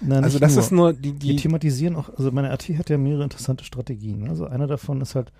Nein, 0.00 0.22
Also 0.24 0.38
das 0.38 0.54
nur. 0.54 0.62
ist 0.62 0.70
nur 0.70 0.92
die, 0.92 1.12
Die 1.12 1.30
die 1.30 1.36
thematisieren 1.36 1.96
auch, 1.96 2.08
also 2.16 2.30
meine 2.30 2.52
RT 2.52 2.70
hat 2.78 2.90
ja 2.90 2.98
mehrere 2.98 3.24
interessante 3.24 3.64
Strategien. 3.64 4.28
Also 4.28 4.46
einer 4.46 4.66
davon 4.66 5.00
ist 5.00 5.14
halt 5.14 5.32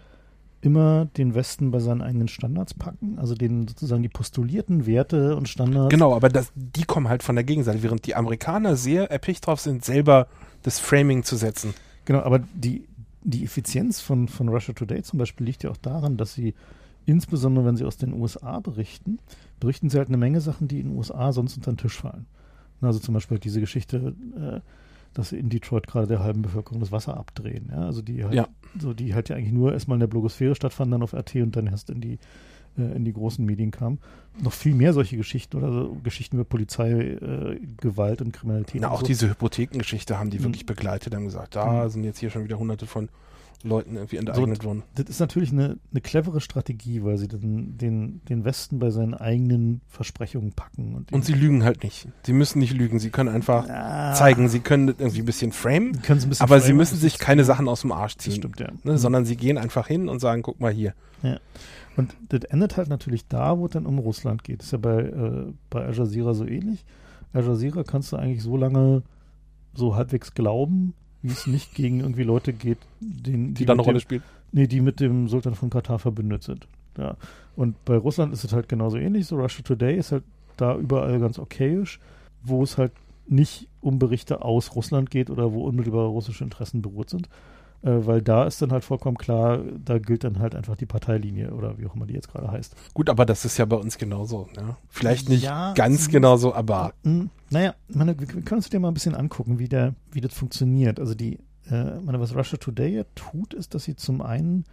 immer 0.60 1.04
den 1.16 1.34
Westen 1.36 1.70
bei 1.70 1.78
seinen 1.78 2.02
eigenen 2.02 2.26
Standards 2.26 2.74
packen, 2.74 3.18
also 3.18 3.36
den 3.36 3.68
sozusagen 3.68 4.02
die 4.02 4.08
postulierten 4.08 4.86
Werte 4.86 5.36
und 5.36 5.48
Standards. 5.48 5.90
genau, 5.90 6.16
aber 6.16 6.28
das, 6.28 6.50
die 6.56 6.82
kommen 6.82 7.08
halt 7.08 7.22
von 7.22 7.36
der 7.36 7.44
Gegenseite, 7.44 7.82
während 7.84 8.06
die 8.06 8.16
Amerikaner 8.16 8.74
sehr 8.74 9.08
erpicht 9.10 9.46
drauf 9.46 9.60
sind, 9.60 9.84
selber 9.84 10.26
das 10.64 10.80
Framing 10.80 11.22
zu 11.22 11.36
setzen. 11.36 11.74
Genau, 12.06 12.20
aber 12.22 12.40
die, 12.40 12.88
die 13.22 13.44
Effizienz 13.44 14.00
von, 14.00 14.26
von 14.26 14.48
Russia 14.48 14.74
Today 14.74 15.02
zum 15.02 15.20
Beispiel 15.20 15.46
liegt 15.46 15.62
ja 15.62 15.70
auch 15.70 15.76
daran, 15.76 16.16
dass 16.16 16.34
sie 16.34 16.54
insbesondere, 17.08 17.64
wenn 17.64 17.76
sie 17.76 17.84
aus 17.84 17.96
den 17.96 18.12
USA 18.12 18.60
berichten, 18.60 19.18
berichten 19.60 19.88
sie 19.90 19.98
halt 19.98 20.08
eine 20.08 20.16
Menge 20.18 20.40
Sachen, 20.40 20.68
die 20.68 20.80
in 20.80 20.88
den 20.88 20.96
USA 20.96 21.32
sonst 21.32 21.56
unter 21.56 21.72
den 21.72 21.78
Tisch 21.78 21.96
fallen. 21.96 22.26
Also 22.80 22.98
zum 23.00 23.14
Beispiel 23.14 23.38
diese 23.38 23.60
Geschichte, 23.60 24.14
äh, 24.36 24.60
dass 25.14 25.30
sie 25.30 25.38
in 25.38 25.48
Detroit 25.48 25.86
gerade 25.86 26.06
der 26.06 26.20
halben 26.22 26.42
Bevölkerung 26.42 26.80
das 26.80 26.92
Wasser 26.92 27.16
abdrehen. 27.16 27.70
Ja? 27.72 27.86
Also 27.86 28.02
die 28.02 28.22
halt, 28.24 28.34
Ja. 28.34 28.46
so 28.78 28.92
die 28.94 29.14
halt 29.14 29.28
ja 29.30 29.36
eigentlich 29.36 29.52
nur 29.52 29.72
erstmal 29.72 29.96
in 29.96 30.00
der 30.00 30.06
Blogosphäre 30.06 30.54
stattfanden, 30.54 30.92
dann 30.92 31.02
auf 31.02 31.14
RT 31.14 31.36
und 31.42 31.56
dann 31.56 31.66
erst 31.66 31.90
in 31.90 32.00
die 32.00 32.18
äh, 32.76 32.94
in 32.94 33.04
die 33.04 33.12
großen 33.12 33.44
Medien 33.44 33.70
kam. 33.72 33.98
Noch 34.40 34.52
viel 34.52 34.74
mehr 34.74 34.92
solche 34.92 35.16
Geschichten 35.16 35.56
oder 35.56 35.72
so 35.72 35.96
Geschichten 36.04 36.36
über 36.36 36.44
Polizei, 36.44 36.90
äh, 36.90 37.58
und 38.22 38.32
Kriminalität. 38.32 38.80
Na, 38.82 38.88
und 38.88 38.94
auch 38.94 39.00
so. 39.00 39.06
diese 39.06 39.28
Hypothekengeschichte 39.30 40.18
haben 40.18 40.30
die 40.30 40.38
Mhm. 40.38 40.44
wirklich 40.44 40.66
begleitet, 40.66 41.12
haben 41.14 41.24
gesagt, 41.24 41.56
da 41.56 41.84
Mhm. 41.84 41.88
sind 41.88 42.04
jetzt 42.04 42.18
hier 42.18 42.30
schon 42.30 42.44
wieder 42.44 42.58
hunderte 42.58 42.86
von 42.86 43.08
Leuten 43.64 43.96
irgendwie 43.96 44.16
enteignet 44.16 44.64
worden. 44.64 44.84
Das 44.94 45.08
ist 45.08 45.18
natürlich 45.18 45.50
eine, 45.50 45.78
eine 45.90 46.00
clevere 46.00 46.40
Strategie, 46.40 47.02
weil 47.02 47.18
sie 47.18 47.26
den, 47.26 47.76
den, 47.76 48.20
den 48.28 48.44
Westen 48.44 48.78
bei 48.78 48.90
seinen 48.90 49.14
eigenen 49.14 49.80
Versprechungen 49.88 50.52
packen. 50.52 50.94
Und, 50.94 51.12
Und 51.12 51.24
sie 51.24 51.32
lügen 51.32 51.64
halt 51.64 51.82
nicht. 51.82 52.06
Sie 52.22 52.32
müssen 52.32 52.60
nicht 52.60 52.72
lügen. 52.72 53.00
Sie 53.00 53.10
können 53.10 53.28
einfach 53.28 53.68
ah, 53.68 54.14
zeigen, 54.14 54.48
sie 54.48 54.60
können 54.60 54.88
irgendwie 54.88 55.20
ein 55.20 55.26
bisschen 55.26 55.52
framen, 55.52 55.94
sie 55.94 56.00
können 56.00 56.20
ein 56.20 56.28
bisschen 56.28 56.44
aber 56.44 56.60
sie 56.60 56.66
framen. 56.66 56.76
müssen 56.78 56.98
sich 56.98 57.18
keine 57.18 57.44
Sachen 57.44 57.68
aus 57.68 57.80
dem 57.80 57.90
Arsch 57.90 58.16
ziehen. 58.16 58.34
stimmt, 58.34 58.60
ja. 58.60 58.68
Ne, 58.84 58.96
sondern 58.96 59.24
sie 59.24 59.36
gehen 59.36 59.58
einfach 59.58 59.88
hin 59.88 60.08
und 60.08 60.20
sagen, 60.20 60.42
guck 60.42 60.60
mal 60.60 60.72
hier. 60.72 60.94
Und 61.96 62.14
das 62.28 62.44
endet 62.44 62.76
halt 62.76 62.88
natürlich 62.88 63.26
da, 63.26 63.58
wo 63.58 63.66
es 63.66 63.72
dann 63.72 63.84
um 63.84 63.98
Russland 63.98 64.44
geht. 64.44 64.60
Das 64.60 64.66
ist 64.66 64.72
ja 64.72 64.78
bei, 64.78 65.00
äh, 65.00 65.52
bei 65.68 65.84
Al 65.84 65.96
Jazeera 65.96 66.32
so 66.32 66.46
ähnlich. 66.46 66.84
Al 67.32 67.44
Jazeera 67.44 67.82
kannst 67.82 68.12
du 68.12 68.16
eigentlich 68.16 68.42
so 68.42 68.56
lange 68.56 69.02
so 69.74 69.96
halbwegs 69.96 70.32
glauben, 70.32 70.94
wie 71.22 71.32
es 71.32 71.46
nicht 71.46 71.74
gegen 71.74 72.00
irgendwie 72.00 72.22
Leute 72.22 72.52
geht, 72.52 72.78
den, 73.00 73.54
Die, 73.54 73.64
dann 73.64 73.74
eine 73.74 73.80
mit 73.82 73.86
Rolle 73.86 73.98
dem, 73.98 74.02
spielt. 74.02 74.22
nee, 74.52 74.66
die 74.66 74.80
mit 74.80 75.00
dem 75.00 75.28
Sultan 75.28 75.54
von 75.54 75.70
Katar 75.70 75.98
verbündet 75.98 76.42
sind. 76.42 76.66
Ja. 76.96 77.16
Und 77.56 77.84
bei 77.84 77.96
Russland 77.96 78.32
ist 78.32 78.44
es 78.44 78.52
halt 78.52 78.68
genauso 78.68 78.96
ähnlich. 78.96 79.26
So 79.26 79.36
Russia 79.40 79.62
Today 79.62 79.96
ist 79.98 80.12
halt 80.12 80.24
da 80.56 80.76
überall 80.76 81.18
ganz 81.20 81.38
okayisch, 81.38 82.00
wo 82.42 82.62
es 82.62 82.78
halt 82.78 82.92
nicht 83.26 83.68
um 83.80 83.98
Berichte 83.98 84.42
aus 84.42 84.74
Russland 84.74 85.10
geht 85.10 85.30
oder 85.30 85.52
wo 85.52 85.64
unmittelbare 85.64 86.08
russische 86.08 86.44
Interessen 86.44 86.82
beruht 86.82 87.10
sind. 87.10 87.28
Äh, 87.82 88.06
weil 88.06 88.22
da 88.22 88.44
ist 88.44 88.60
dann 88.60 88.72
halt 88.72 88.84
vollkommen 88.84 89.16
klar, 89.16 89.58
da 89.84 89.98
gilt 89.98 90.24
dann 90.24 90.40
halt 90.40 90.54
einfach 90.56 90.76
die 90.76 90.86
Parteilinie 90.86 91.52
oder 91.52 91.78
wie 91.78 91.86
auch 91.86 91.94
immer 91.94 92.06
die 92.06 92.14
jetzt 92.14 92.30
gerade 92.30 92.50
heißt. 92.50 92.74
Gut, 92.92 93.08
aber 93.08 93.24
das 93.24 93.44
ist 93.44 93.56
ja 93.56 93.64
bei 93.66 93.76
uns 93.76 93.98
genauso. 93.98 94.48
Ne? 94.56 94.76
Vielleicht 94.88 95.28
nicht 95.28 95.44
ja, 95.44 95.74
ganz 95.74 96.08
genauso, 96.08 96.54
aber. 96.54 96.92
Hm, 97.04 97.30
naja, 97.50 97.74
meine, 97.88 98.18
wir 98.18 98.26
können 98.26 98.58
uns 98.58 98.68
dir 98.68 98.80
mal 98.80 98.88
ein 98.88 98.94
bisschen 98.94 99.14
angucken, 99.14 99.58
wie, 99.58 99.68
der, 99.68 99.94
wie 100.10 100.20
das 100.20 100.34
funktioniert. 100.34 100.98
Also 100.98 101.14
die, 101.14 101.38
äh, 101.70 102.00
meine, 102.00 102.18
was 102.18 102.34
Russia 102.34 102.58
Today 102.58 102.96
ja 102.96 103.04
tut, 103.14 103.54
ist, 103.54 103.74
dass 103.74 103.84
sie 103.84 103.94
zum 103.94 104.22
einen 104.22 104.64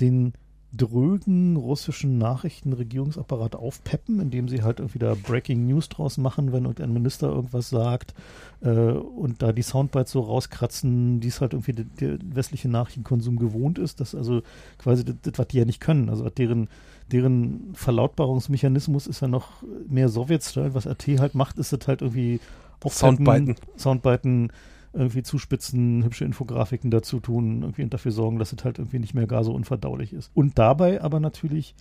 den 0.00 0.32
drögen 0.76 1.56
russischen 1.56 2.18
Nachrichtenregierungsapparat 2.18 3.56
aufpeppen, 3.56 4.20
indem 4.20 4.48
sie 4.48 4.62
halt 4.62 4.80
irgendwie 4.80 4.98
da 4.98 5.14
Breaking 5.14 5.66
News 5.66 5.88
draus 5.88 6.18
machen, 6.18 6.52
wenn 6.52 6.64
irgendein 6.64 6.92
Minister 6.92 7.28
irgendwas 7.28 7.70
sagt 7.70 8.14
äh, 8.60 8.70
und 8.70 9.42
da 9.42 9.52
die 9.52 9.62
Soundbites 9.62 10.12
so 10.12 10.20
rauskratzen, 10.20 11.20
die 11.20 11.28
es 11.28 11.40
halt 11.40 11.52
irgendwie 11.52 11.72
der, 11.72 12.18
westliche 12.22 12.68
Nachrichtenkonsum 12.68 13.38
gewohnt 13.38 13.78
ist, 13.78 14.00
dass 14.00 14.14
also 14.14 14.42
quasi 14.78 15.04
das, 15.04 15.16
was 15.36 15.48
die 15.48 15.58
ja 15.58 15.64
nicht 15.64 15.80
können, 15.80 16.08
also 16.08 16.28
deren 16.30 16.68
deren 17.12 17.72
Verlautbarungsmechanismus 17.74 19.06
ist 19.06 19.20
ja 19.20 19.28
noch 19.28 19.62
mehr 19.88 20.08
Sowjetstyle, 20.08 20.74
was 20.74 20.86
RT 20.86 21.20
halt 21.20 21.34
macht, 21.36 21.58
ist 21.58 21.72
das 21.72 21.86
halt 21.86 22.02
irgendwie 22.02 22.40
Soundbiten, 22.88 23.54
Soundbiten 23.76 24.50
irgendwie 24.96 25.22
zuspitzen, 25.22 26.04
hübsche 26.04 26.24
Infografiken 26.24 26.90
dazu 26.90 27.20
tun 27.20 27.62
irgendwie 27.62 27.82
und 27.82 27.94
dafür 27.94 28.12
sorgen, 28.12 28.38
dass 28.38 28.52
es 28.52 28.64
halt 28.64 28.78
irgendwie 28.78 28.98
nicht 28.98 29.14
mehr 29.14 29.26
gar 29.26 29.44
so 29.44 29.52
unverdaulich 29.52 30.12
ist. 30.12 30.30
Und 30.34 30.58
dabei 30.58 31.02
aber 31.02 31.20
natürlich 31.20 31.74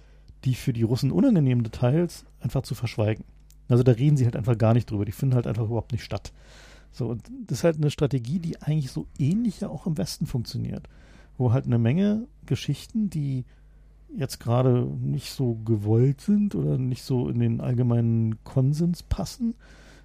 die 0.44 0.56
für 0.56 0.74
die 0.74 0.84
Russen 0.84 1.12
unangenehmen 1.12 1.64
Details 1.64 2.26
einfach 2.40 2.62
zu 2.62 2.76
verschweigen. 2.76 3.26
Also 3.68 3.84
da 3.84 3.94
reden 3.94 4.18
sie 4.18 4.26
halt 4.26 4.36
einfach 4.36 4.58
gar 4.58 4.74
nicht 4.74 4.90
drüber. 4.92 5.06
Die 5.06 5.12
finden 5.12 5.36
halt 5.36 5.48
einfach 5.48 5.66
überhaupt 5.66 5.92
nicht 5.92 6.04
statt. 6.04 6.34
So, 6.92 7.08
und 7.08 7.24
das 7.48 7.60
ist 7.60 7.64
halt 7.64 7.78
eine 7.78 7.90
Strategie, 7.90 8.40
die 8.40 8.62
eigentlich 8.62 8.92
so 8.92 9.08
ähnlich 9.18 9.62
ja 9.62 9.70
auch 9.70 9.88
im 9.88 9.98
Westen 9.98 10.28
funktioniert. 10.28 10.88
Wo 11.38 11.52
halt 11.52 11.66
eine 11.66 11.80
Menge 11.80 12.28
Geschichten, 12.46 13.10
die 13.10 13.44
jetzt 14.16 14.40
gerade 14.40 14.86
nicht 15.02 15.32
so 15.32 15.56
gewollt 15.66 16.22
sind 16.22 16.56
oder 16.56 16.78
nicht 16.78 17.04
so 17.04 17.28
in 17.28 17.40
den 17.40 17.60
allgemeinen 17.60 18.42
Konsens 18.44 19.04
passen, 19.04 19.56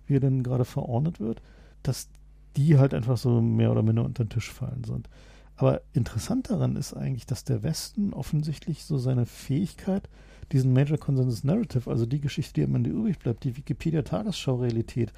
wie 0.07 0.17
er 0.17 0.21
denn 0.21 0.43
gerade 0.43 0.65
verordnet 0.65 1.21
wird, 1.21 1.43
dass 1.83 2.09
die 2.57 2.79
halt 2.79 2.95
einfach 2.95 3.17
so 3.17 3.41
mehr 3.41 3.71
oder 3.71 3.83
minder 3.83 4.05
unter 4.05 4.25
den 4.25 4.31
Tisch 4.31 4.51
fallen 4.51 4.85
sind. 4.85 5.09
Aber 5.57 5.83
interessant 5.93 6.49
daran 6.51 6.77
ist 6.77 6.95
eigentlich, 6.95 7.27
dass 7.27 7.45
der 7.45 7.63
Westen 7.63 8.15
offensichtlich 8.15 8.85
so 8.85 8.97
seine 8.97 9.27
Fähigkeit, 9.27 10.09
diesen 10.53 10.73
Major 10.73 10.97
Consensus 10.97 11.45
Narrative, 11.45 11.91
also 11.91 12.07
die 12.07 12.21
Geschichte, 12.21 12.55
die 12.55 12.65
am 12.65 12.75
Ende 12.75 12.91
übrig 12.91 13.19
bleibt, 13.19 13.45
die 13.45 13.57
Wikipedia-Tagesschau-Realität 13.57 15.13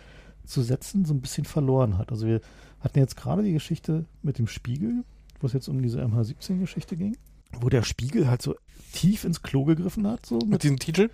zu 0.45 0.63
setzen, 0.63 1.05
so 1.05 1.15
ein 1.15 1.21
bisschen 1.21 1.45
verloren 1.45 1.97
hat. 1.97 2.11
Also 2.11 2.27
wir 2.27 2.41
hatten 2.81 2.99
jetzt 2.99 3.17
gerade 3.17 3.43
die 3.43 3.53
Geschichte 3.53 4.05
mit 4.23 4.39
dem 4.39 4.49
Spiegel, 4.49 5.05
wo 5.41 5.47
es 5.47 5.53
jetzt 5.53 5.69
um 5.69 5.81
diese 5.81 6.03
MH17-Geschichte 6.03 6.97
ging, 6.97 7.17
wo 7.61 7.69
der 7.69 7.83
Spiegel 7.83 8.29
halt 8.29 8.43
so 8.43 8.57
tief 8.93 9.25
ins 9.25 9.43
Klo 9.43 9.65
gegriffen 9.65 10.07
hat. 10.07 10.27
So 10.27 10.39
mit, 10.39 10.49
mit 10.49 10.63
diesem 10.65 10.79
Titel? 10.79 11.11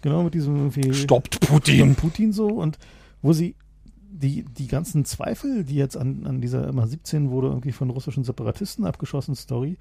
Genau, 0.00 0.24
mit 0.24 0.34
diesem 0.34 0.56
irgendwie. 0.56 0.92
Stoppt 0.92 1.40
Putin. 1.40 1.94
Putin 1.94 2.32
so 2.32 2.48
und 2.48 2.78
wo 3.22 3.32
sie 3.32 3.54
die, 4.12 4.44
die 4.44 4.66
ganzen 4.66 5.04
Zweifel, 5.04 5.64
die 5.64 5.76
jetzt 5.76 5.96
an, 5.96 6.26
an 6.26 6.40
dieser 6.40 6.68
MH17 6.68 7.30
wurde 7.30 7.48
irgendwie 7.48 7.72
von 7.72 7.90
russischen 7.90 8.24
Separatisten 8.24 8.84
abgeschossen 8.84 9.34
Story, 9.34 9.78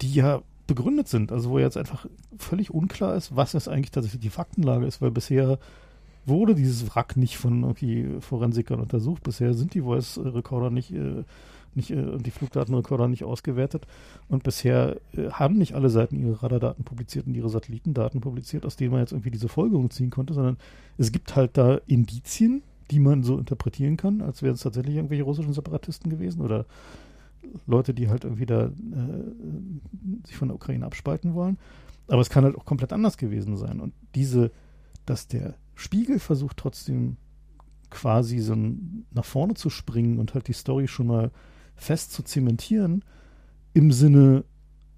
die 0.00 0.12
ja 0.14 0.42
begründet 0.66 1.08
sind, 1.08 1.32
also 1.32 1.50
wo 1.50 1.58
jetzt 1.58 1.76
einfach 1.76 2.06
völlig 2.38 2.72
unklar 2.72 3.16
ist, 3.16 3.34
was 3.34 3.52
jetzt 3.52 3.68
eigentlich 3.68 3.90
tatsächlich 3.90 4.22
die 4.22 4.30
Faktenlage 4.30 4.86
ist, 4.86 5.02
weil 5.02 5.10
bisher 5.10 5.58
wurde 6.24 6.54
dieses 6.54 6.94
Wrack 6.94 7.16
nicht 7.16 7.36
von 7.36 7.62
irgendwie 7.62 8.20
Forensikern 8.20 8.80
untersucht, 8.80 9.24
bisher 9.24 9.54
sind 9.54 9.74
die 9.74 9.82
Voice-Recorder 9.82 10.70
nicht, 10.70 10.92
äh, 10.92 11.24
nicht 11.74 11.90
äh, 11.90 12.18
die 12.18 12.30
Flugdatenrekorder 12.30 13.08
nicht 13.08 13.24
ausgewertet. 13.24 13.86
Und 14.28 14.44
bisher 14.44 15.00
äh, 15.16 15.30
haben 15.30 15.58
nicht 15.58 15.74
alle 15.74 15.90
Seiten 15.90 16.16
ihre 16.16 16.40
Radardaten 16.42 16.84
publiziert 16.84 17.26
und 17.26 17.34
ihre 17.34 17.48
Satellitendaten 17.48 18.20
publiziert, 18.20 18.64
aus 18.64 18.76
denen 18.76 18.92
man 18.92 19.00
jetzt 19.00 19.12
irgendwie 19.12 19.32
diese 19.32 19.48
Folgerung 19.48 19.90
ziehen 19.90 20.10
konnte, 20.10 20.32
sondern 20.32 20.58
es 20.96 21.10
gibt 21.10 21.34
halt 21.34 21.56
da 21.56 21.80
Indizien, 21.86 22.62
die 22.92 23.00
man 23.00 23.22
so 23.22 23.38
interpretieren 23.38 23.96
kann, 23.96 24.20
als 24.20 24.42
wären 24.42 24.54
es 24.54 24.60
tatsächlich 24.60 24.96
irgendwelche 24.96 25.22
russischen 25.22 25.54
Separatisten 25.54 26.10
gewesen 26.10 26.42
oder 26.42 26.66
Leute, 27.66 27.94
die 27.94 28.08
halt 28.08 28.24
irgendwie 28.24 28.46
da 28.46 28.66
äh, 28.66 28.70
sich 30.26 30.36
von 30.36 30.48
der 30.48 30.56
Ukraine 30.56 30.84
abspalten 30.84 31.34
wollen. 31.34 31.58
Aber 32.08 32.20
es 32.20 32.28
kann 32.28 32.44
halt 32.44 32.56
auch 32.56 32.66
komplett 32.66 32.92
anders 32.92 33.16
gewesen 33.16 33.56
sein. 33.56 33.80
Und 33.80 33.94
diese, 34.14 34.50
dass 35.06 35.26
der 35.26 35.54
Spiegel 35.74 36.18
versucht 36.18 36.58
trotzdem 36.58 37.16
quasi 37.90 38.38
so 38.38 38.54
nach 39.10 39.24
vorne 39.24 39.54
zu 39.54 39.70
springen 39.70 40.18
und 40.18 40.34
halt 40.34 40.48
die 40.48 40.52
Story 40.52 40.86
schon 40.86 41.06
mal 41.06 41.30
fest 41.74 42.12
zu 42.12 42.22
zementieren, 42.22 43.04
im 43.72 43.90
Sinne 43.90 44.44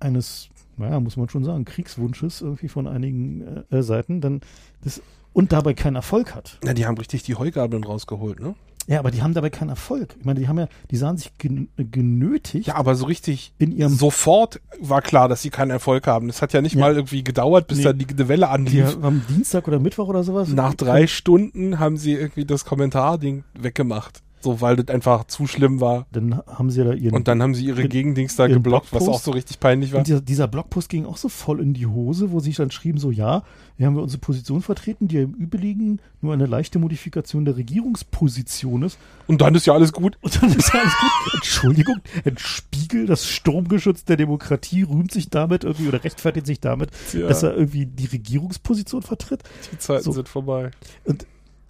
eines, 0.01 0.49
naja, 0.77 0.99
muss 0.99 1.17
man 1.17 1.29
schon 1.29 1.45
sagen, 1.45 1.65
Kriegswunsches 1.65 2.41
irgendwie 2.41 2.69
von 2.69 2.89
einigen 2.89 3.65
äh, 3.71 3.83
Seiten, 3.83 4.21
dann 4.21 4.41
das 4.83 5.01
und 5.35 5.53
dabei 5.53 5.75
keinen 5.75 5.97
Erfolg 5.97 6.35
hat. 6.35 6.59
Ja, 6.65 6.73
die 6.73 6.87
haben 6.87 6.97
richtig 6.97 7.25
die 7.25 7.35
Heugabeln 7.35 7.85
rausgeholt, 7.85 8.41
ne? 8.41 8.55
Ja, 8.87 8.99
aber 8.99 9.11
die 9.11 9.23
haben 9.23 9.33
dabei 9.33 9.49
keinen 9.49 9.71
Erfolg. 9.71 10.15
Ich 10.19 10.27
meine, 10.27 10.41
die 10.41 10.47
haben 10.47 10.59
ja, 10.59 10.69
die 10.91 10.97
sahen 10.97 11.17
sich 11.17 11.33
genötigt. 11.39 12.67
Ja, 12.67 12.75
aber 12.75 12.95
so 12.95 13.07
richtig 13.07 13.55
in 13.59 13.73
ihrem 13.73 13.95
sofort 13.95 14.61
war 14.79 15.01
klar, 15.01 15.29
dass 15.29 15.41
sie 15.41 15.49
keinen 15.49 15.71
Erfolg 15.71 16.07
haben. 16.07 16.27
Das 16.27 16.43
hat 16.43 16.53
ja 16.53 16.61
nicht 16.61 16.75
ja. 16.75 16.81
mal 16.81 16.95
irgendwie 16.95 17.25
gedauert, 17.25 17.67
bis 17.67 17.79
nee. 17.79 17.85
da 17.85 17.93
die, 17.95 18.05
die 18.05 18.29
Welle 18.29 18.49
anlief. 18.49 18.97
Die 18.97 19.03
am 19.03 19.25
Dienstag 19.29 19.67
oder 19.69 19.79
Mittwoch 19.79 20.09
oder 20.09 20.23
sowas. 20.23 20.51
Nach 20.51 20.75
drei 20.75 21.07
Stunden 21.07 21.79
haben 21.79 21.97
sie 21.97 22.13
irgendwie 22.13 22.45
das 22.45 22.67
Kommentarding 22.67 23.45
weggemacht. 23.59 24.23
So, 24.45 24.61
weil 24.61 24.77
das 24.77 24.95
einfach 24.95 25.25
zu 25.25 25.47
schlimm 25.47 25.81
war. 25.81 26.07
Dann 26.13 26.39
haben 26.47 26.71
sie 26.71 26.85
da 26.85 26.93
ihren. 26.93 27.15
Und 27.15 27.29
dann 27.29 27.43
haben 27.43 27.55
sie 27.55 27.65
ihre 27.65 27.89
Gegendings 27.89 28.37
da 28.37 28.47
geblockt, 28.47 28.91
Blogpost. 28.91 29.09
was 29.09 29.15
auch 29.15 29.21
so 29.21 29.31
richtig 29.31 29.59
peinlich 29.59 29.93
war. 29.93 30.01
Und 30.01 30.07
dieser, 30.07 30.21
dieser, 30.21 30.49
Blogpost 30.49 30.91
ging 30.91 31.07
auch 31.07 31.17
so 31.17 31.31
voll 31.31 31.61
in 31.61 31.73
die 31.73 31.87
Hose, 31.87 32.31
wo 32.31 32.41
sie 32.41 32.53
dann 32.53 32.71
schrieben: 32.71 33.01
so, 33.01 33.11
ja, 33.11 33.43
hier 33.79 33.87
haben 33.87 33.97
wir 33.97 34.03
unsere 34.03 34.21
Position 34.21 34.61
vertreten, 34.61 35.09
die 35.09 35.17
ja 35.17 35.23
im 35.23 35.33
Übrigen 35.33 35.99
nur 36.21 36.35
eine 36.35 36.45
leichte 36.45 36.79
Modifikation 36.79 37.47
der 37.47 37.57
Regierungsposition 37.57 38.83
ist. 38.83 38.99
Und 39.27 39.41
dann 39.41 39.55
ist 39.55 39.65
ja 39.65 39.73
alles 39.73 39.95
gut. 39.95 40.19
Und 40.21 40.43
dann 40.43 40.53
ist 40.53 40.75
ja 40.75 40.81
alles 40.81 40.95
gut. 41.01 41.35
Entschuldigung, 41.37 41.97
ein 42.27 42.37
Spiegel, 42.37 43.07
das 43.07 43.27
Sturmgeschütz 43.27 44.05
der 44.05 44.19
Demokratie, 44.19 44.83
rühmt 44.83 45.11
sich 45.11 45.31
damit 45.31 45.65
irgendwie 45.65 45.89
oder 45.89 46.05
rechtfertigt 46.05 46.47
sich 46.47 46.61
damit, 46.61 46.91
ja. 47.15 47.29
dass 47.29 47.43
er 47.43 47.57
irgendwie 47.57 47.87
die 47.87 48.07
Regierungsposition 48.07 49.01
vertritt. 49.01 49.43
Die 49.73 49.79
Zeiten 49.79 50.05
so. 50.05 50.13
sind 50.13 50.29
vorbei. 50.29 50.71
Und 51.05 51.27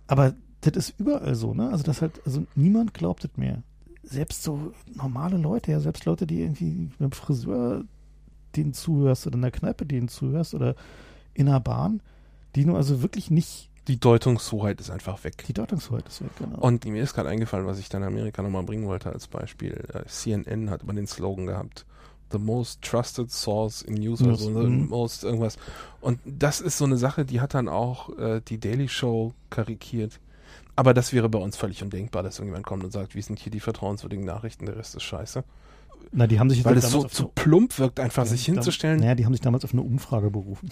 aber 0.07 0.35
das 0.71 0.91
ist 0.91 1.01
überall 1.01 1.35
so, 1.35 1.55
ne? 1.55 1.71
Also 1.71 1.85
das 1.85 2.03
halt, 2.03 2.21
also 2.25 2.47
niemand 2.55 2.95
glaubt 2.95 3.25
es 3.25 3.37
mehr. 3.37 3.63
Selbst 4.03 4.43
so 4.43 4.73
normale 4.95 5.37
Leute, 5.37 5.73
ja, 5.73 5.81
selbst 5.81 6.05
Leute, 6.05 6.27
die 6.27 6.41
irgendwie 6.41 6.91
beim 6.99 7.13
Friseur 7.13 7.85
denen 8.57 8.73
zuhörst 8.73 9.27
oder 9.27 9.37
in 9.37 9.43
der 9.43 9.51
Kneipe 9.51 9.87
denen 9.87 10.09
zuhörst 10.09 10.55
oder 10.55 10.75
in 11.33 11.47
der 11.47 11.61
Bahn, 11.61 12.01
die 12.55 12.65
nur 12.65 12.77
also 12.77 13.03
wirklich 13.03 13.31
nicht. 13.31 13.71
Die 13.89 14.01
Deutungshoheit 14.01 14.81
ist 14.81 14.91
einfach 14.91 15.25
weg. 15.25 15.45
Die 15.47 15.53
Deutungshoheit 15.53 16.07
ist 16.09 16.23
weg, 16.23 16.31
genau. 16.39 16.59
Und 16.59 16.85
mir 16.87 17.03
ist 17.03 17.15
gerade 17.15 17.29
eingefallen, 17.29 17.67
was 17.67 17.79
ich 17.79 17.89
dann 17.89 18.03
in 18.03 18.09
Amerika 18.09 18.43
nochmal 18.43 18.63
bringen 18.63 18.87
wollte 18.87 19.13
als 19.13 19.27
Beispiel. 19.27 19.73
Äh, 19.93 20.07
CNN 20.07 20.71
hat 20.71 20.83
immer 20.83 20.95
den 20.95 21.07
Slogan 21.07 21.47
gehabt. 21.47 21.85
The 22.33 22.39
most 22.39 22.83
trusted 22.83 23.31
source 23.31 23.83
in 23.83 23.95
news 23.95 24.23
oder 24.23 24.37
so, 24.37 24.47
the 24.47 24.67
mhm. 24.67 24.89
most 24.89 25.25
irgendwas. 25.25 25.59
Und 26.01 26.19
das 26.25 26.61
ist 26.61 26.79
so 26.79 26.85
eine 26.85 26.97
Sache, 26.97 27.25
die 27.25 27.41
hat 27.41 27.55
dann 27.55 27.69
auch 27.69 28.17
äh, 28.19 28.41
die 28.41 28.59
Daily 28.59 28.89
Show 28.89 29.35
karikiert. 29.51 30.21
Aber 30.77 30.95
das 30.95 31.13
wäre 31.13 31.29
bei 31.29 31.39
uns 31.39 31.57
völlig 31.57 31.83
undenkbar, 31.83 32.23
dass 32.23 32.39
irgendjemand 32.39 32.67
kommt 32.67 32.85
und 32.85 32.93
sagt, 32.93 33.15
wie 33.15 33.23
sind 33.23 33.39
hier 33.39 33.53
die 33.53 33.61
vertrauenswürdigen 33.61 34.25
Nachrichten, 34.25 34.67
der 34.67 34.77
Rest 34.77 34.95
ist 34.95 35.05
scheiße. 35.05 35.45
Na, 36.13 36.27
die 36.27 36.39
haben 36.39 36.51
sich 36.51 36.65
Weil 36.65 36.77
es 36.77 36.91
so 36.91 37.05
zu 37.05 37.29
plump 37.29 37.79
wirkt, 37.79 37.99
einfach 37.99 38.27
sich 38.27 38.45
hinzustellen. 38.45 39.01
Naja, 39.01 39.15
die 39.15 39.25
haben 39.25 39.33
sich 39.33 39.41
damals 39.41 39.65
auf 39.65 39.73
eine 39.73 39.83
Umfrage 39.83 40.31
berufen. 40.31 40.71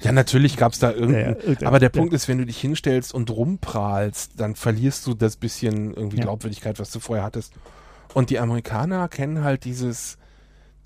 Ja, 0.00 0.12
natürlich 0.12 0.56
gab 0.56 0.72
es 0.72 0.78
da 0.78 0.92
irgendeinen. 0.92 1.36
Ja, 1.44 1.52
ja, 1.60 1.66
aber 1.66 1.80
der 1.80 1.90
ja. 1.92 1.98
Punkt 1.98 2.14
ist, 2.14 2.28
wenn 2.28 2.38
du 2.38 2.46
dich 2.46 2.58
hinstellst 2.60 3.12
und 3.12 3.30
rumprahlst, 3.30 4.32
dann 4.36 4.54
verlierst 4.54 5.06
du 5.06 5.14
das 5.14 5.36
bisschen 5.36 5.92
irgendwie 5.94 6.16
Glaubwürdigkeit, 6.16 6.78
was 6.78 6.90
du 6.90 7.00
vorher 7.00 7.24
hattest. 7.24 7.52
Und 8.14 8.30
die 8.30 8.38
Amerikaner 8.38 9.08
kennen 9.08 9.42
halt 9.44 9.64
dieses, 9.64 10.18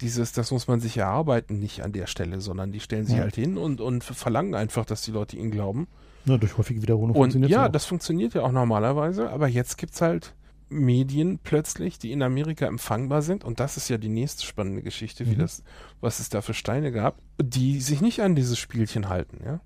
dieses, 0.00 0.32
das 0.32 0.50
muss 0.50 0.66
man 0.66 0.80
sich 0.80 0.96
erarbeiten, 0.96 1.58
nicht 1.58 1.82
an 1.82 1.92
der 1.92 2.06
Stelle, 2.06 2.40
sondern 2.40 2.72
die 2.72 2.80
stellen 2.80 3.06
sich 3.06 3.18
halt 3.18 3.34
hin 3.34 3.58
und, 3.58 3.80
und 3.80 4.02
verlangen 4.02 4.54
einfach, 4.54 4.86
dass 4.86 5.02
die 5.02 5.10
Leute 5.10 5.36
ihnen 5.36 5.50
glauben. 5.50 5.88
Ja, 6.24 6.36
durch 6.36 6.58
häufige 6.58 6.82
Wiederholung 6.82 7.10
und 7.10 7.16
funktioniert 7.16 7.50
ja. 7.50 7.62
Ja, 7.62 7.68
das 7.68 7.86
funktioniert 7.86 8.34
ja 8.34 8.42
auch 8.42 8.52
normalerweise, 8.52 9.30
aber 9.30 9.48
jetzt 9.48 9.78
gibt 9.78 9.94
es 9.94 10.00
halt 10.00 10.34
Medien 10.68 11.38
plötzlich, 11.42 11.98
die 11.98 12.12
in 12.12 12.22
Amerika 12.22 12.66
empfangbar 12.66 13.22
sind, 13.22 13.44
und 13.44 13.60
das 13.60 13.76
ist 13.76 13.88
ja 13.88 13.96
die 13.96 14.10
nächste 14.10 14.44
spannende 14.44 14.82
Geschichte, 14.82 15.24
mhm. 15.24 15.30
wie 15.30 15.36
das, 15.36 15.62
was 16.00 16.20
es 16.20 16.28
da 16.28 16.42
für 16.42 16.54
Steine 16.54 16.92
gab, 16.92 17.18
die 17.40 17.80
sich 17.80 18.00
nicht 18.00 18.20
an 18.20 18.34
dieses 18.34 18.58
Spielchen 18.58 19.08
halten, 19.08 19.38
ja. 19.44 19.60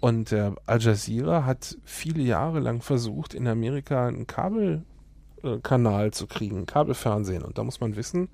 Und 0.00 0.32
äh, 0.32 0.50
Al 0.66 0.80
Jazeera 0.80 1.44
hat 1.44 1.78
viele 1.84 2.24
Jahre 2.24 2.58
lang 2.58 2.82
versucht, 2.82 3.34
in 3.34 3.46
Amerika 3.46 4.08
einen 4.08 4.26
Kabelkanal 4.26 6.10
zu 6.10 6.26
kriegen, 6.26 6.66
Kabelfernsehen. 6.66 7.44
Und 7.44 7.56
da 7.56 7.62
muss 7.62 7.78
man 7.78 7.94
wissen, 7.94 8.28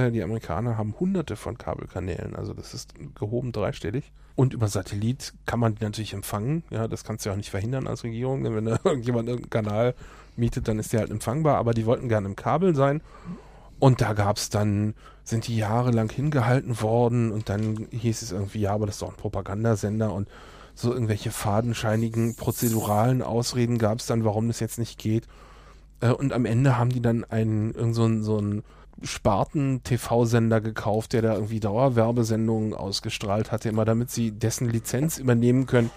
Äh, 0.00 0.10
die 0.10 0.22
Amerikaner 0.22 0.78
haben 0.78 0.94
hunderte 0.98 1.36
von 1.36 1.58
Kabelkanälen, 1.58 2.34
also 2.36 2.54
das 2.54 2.74
ist 2.74 2.94
gehoben 3.14 3.52
dreistellig. 3.52 4.12
Und 4.36 4.54
über 4.54 4.68
Satellit 4.68 5.34
kann 5.44 5.60
man 5.60 5.74
die 5.74 5.84
natürlich 5.84 6.14
empfangen. 6.14 6.62
Ja, 6.70 6.88
das 6.88 7.04
kannst 7.04 7.24
du 7.24 7.28
ja 7.28 7.34
auch 7.34 7.36
nicht 7.36 7.50
verhindern 7.50 7.86
als 7.86 8.04
Regierung. 8.04 8.42
Denn 8.42 8.54
wenn 8.54 8.64
da 8.64 8.78
irgendjemand 8.84 9.28
irgendeinen 9.28 9.64
Kanal 9.64 9.94
mietet, 10.36 10.66
dann 10.66 10.78
ist 10.78 10.92
der 10.92 11.00
halt 11.00 11.10
empfangbar. 11.10 11.56
Aber 11.58 11.74
die 11.74 11.84
wollten 11.84 12.08
gerne 12.08 12.28
im 12.28 12.36
Kabel 12.36 12.74
sein. 12.74 13.02
Und 13.78 14.00
da 14.00 14.14
gab 14.14 14.36
es 14.36 14.48
dann, 14.48 14.94
sind 15.24 15.46
die 15.46 15.56
jahrelang 15.56 16.10
hingehalten 16.10 16.80
worden 16.80 17.32
und 17.32 17.48
dann 17.48 17.88
hieß 17.90 18.22
es 18.22 18.32
irgendwie, 18.32 18.60
ja, 18.60 18.72
aber 18.72 18.86
das 18.86 18.96
ist 18.96 19.02
doch 19.02 19.10
ein 19.10 19.16
Propagandasender 19.16 20.12
und 20.12 20.28
so 20.74 20.92
irgendwelche 20.92 21.30
fadenscheinigen 21.30 22.34
prozeduralen 22.36 23.22
Ausreden 23.22 23.78
gab 23.78 23.98
es 23.98 24.06
dann, 24.06 24.24
warum 24.24 24.48
das 24.48 24.60
jetzt 24.60 24.78
nicht 24.78 24.98
geht. 24.98 25.26
Äh, 26.00 26.12
und 26.12 26.32
am 26.32 26.44
Ende 26.44 26.78
haben 26.78 26.90
die 26.90 27.02
dann 27.02 27.24
einen, 27.24 27.74
irgend 27.74 27.94
so 27.94 28.04
einen, 28.04 28.22
so 28.22 28.38
einen 28.38 28.62
Sparten-TV-Sender 29.02 30.60
gekauft, 30.60 31.12
der 31.12 31.22
da 31.22 31.34
irgendwie 31.34 31.60
Dauerwerbesendungen 31.60 32.74
ausgestrahlt 32.74 33.52
hatte, 33.52 33.68
immer 33.68 33.84
damit 33.84 34.10
sie 34.10 34.32
dessen 34.32 34.68
Lizenz 34.68 35.18
übernehmen 35.18 35.66
können. 35.66 35.90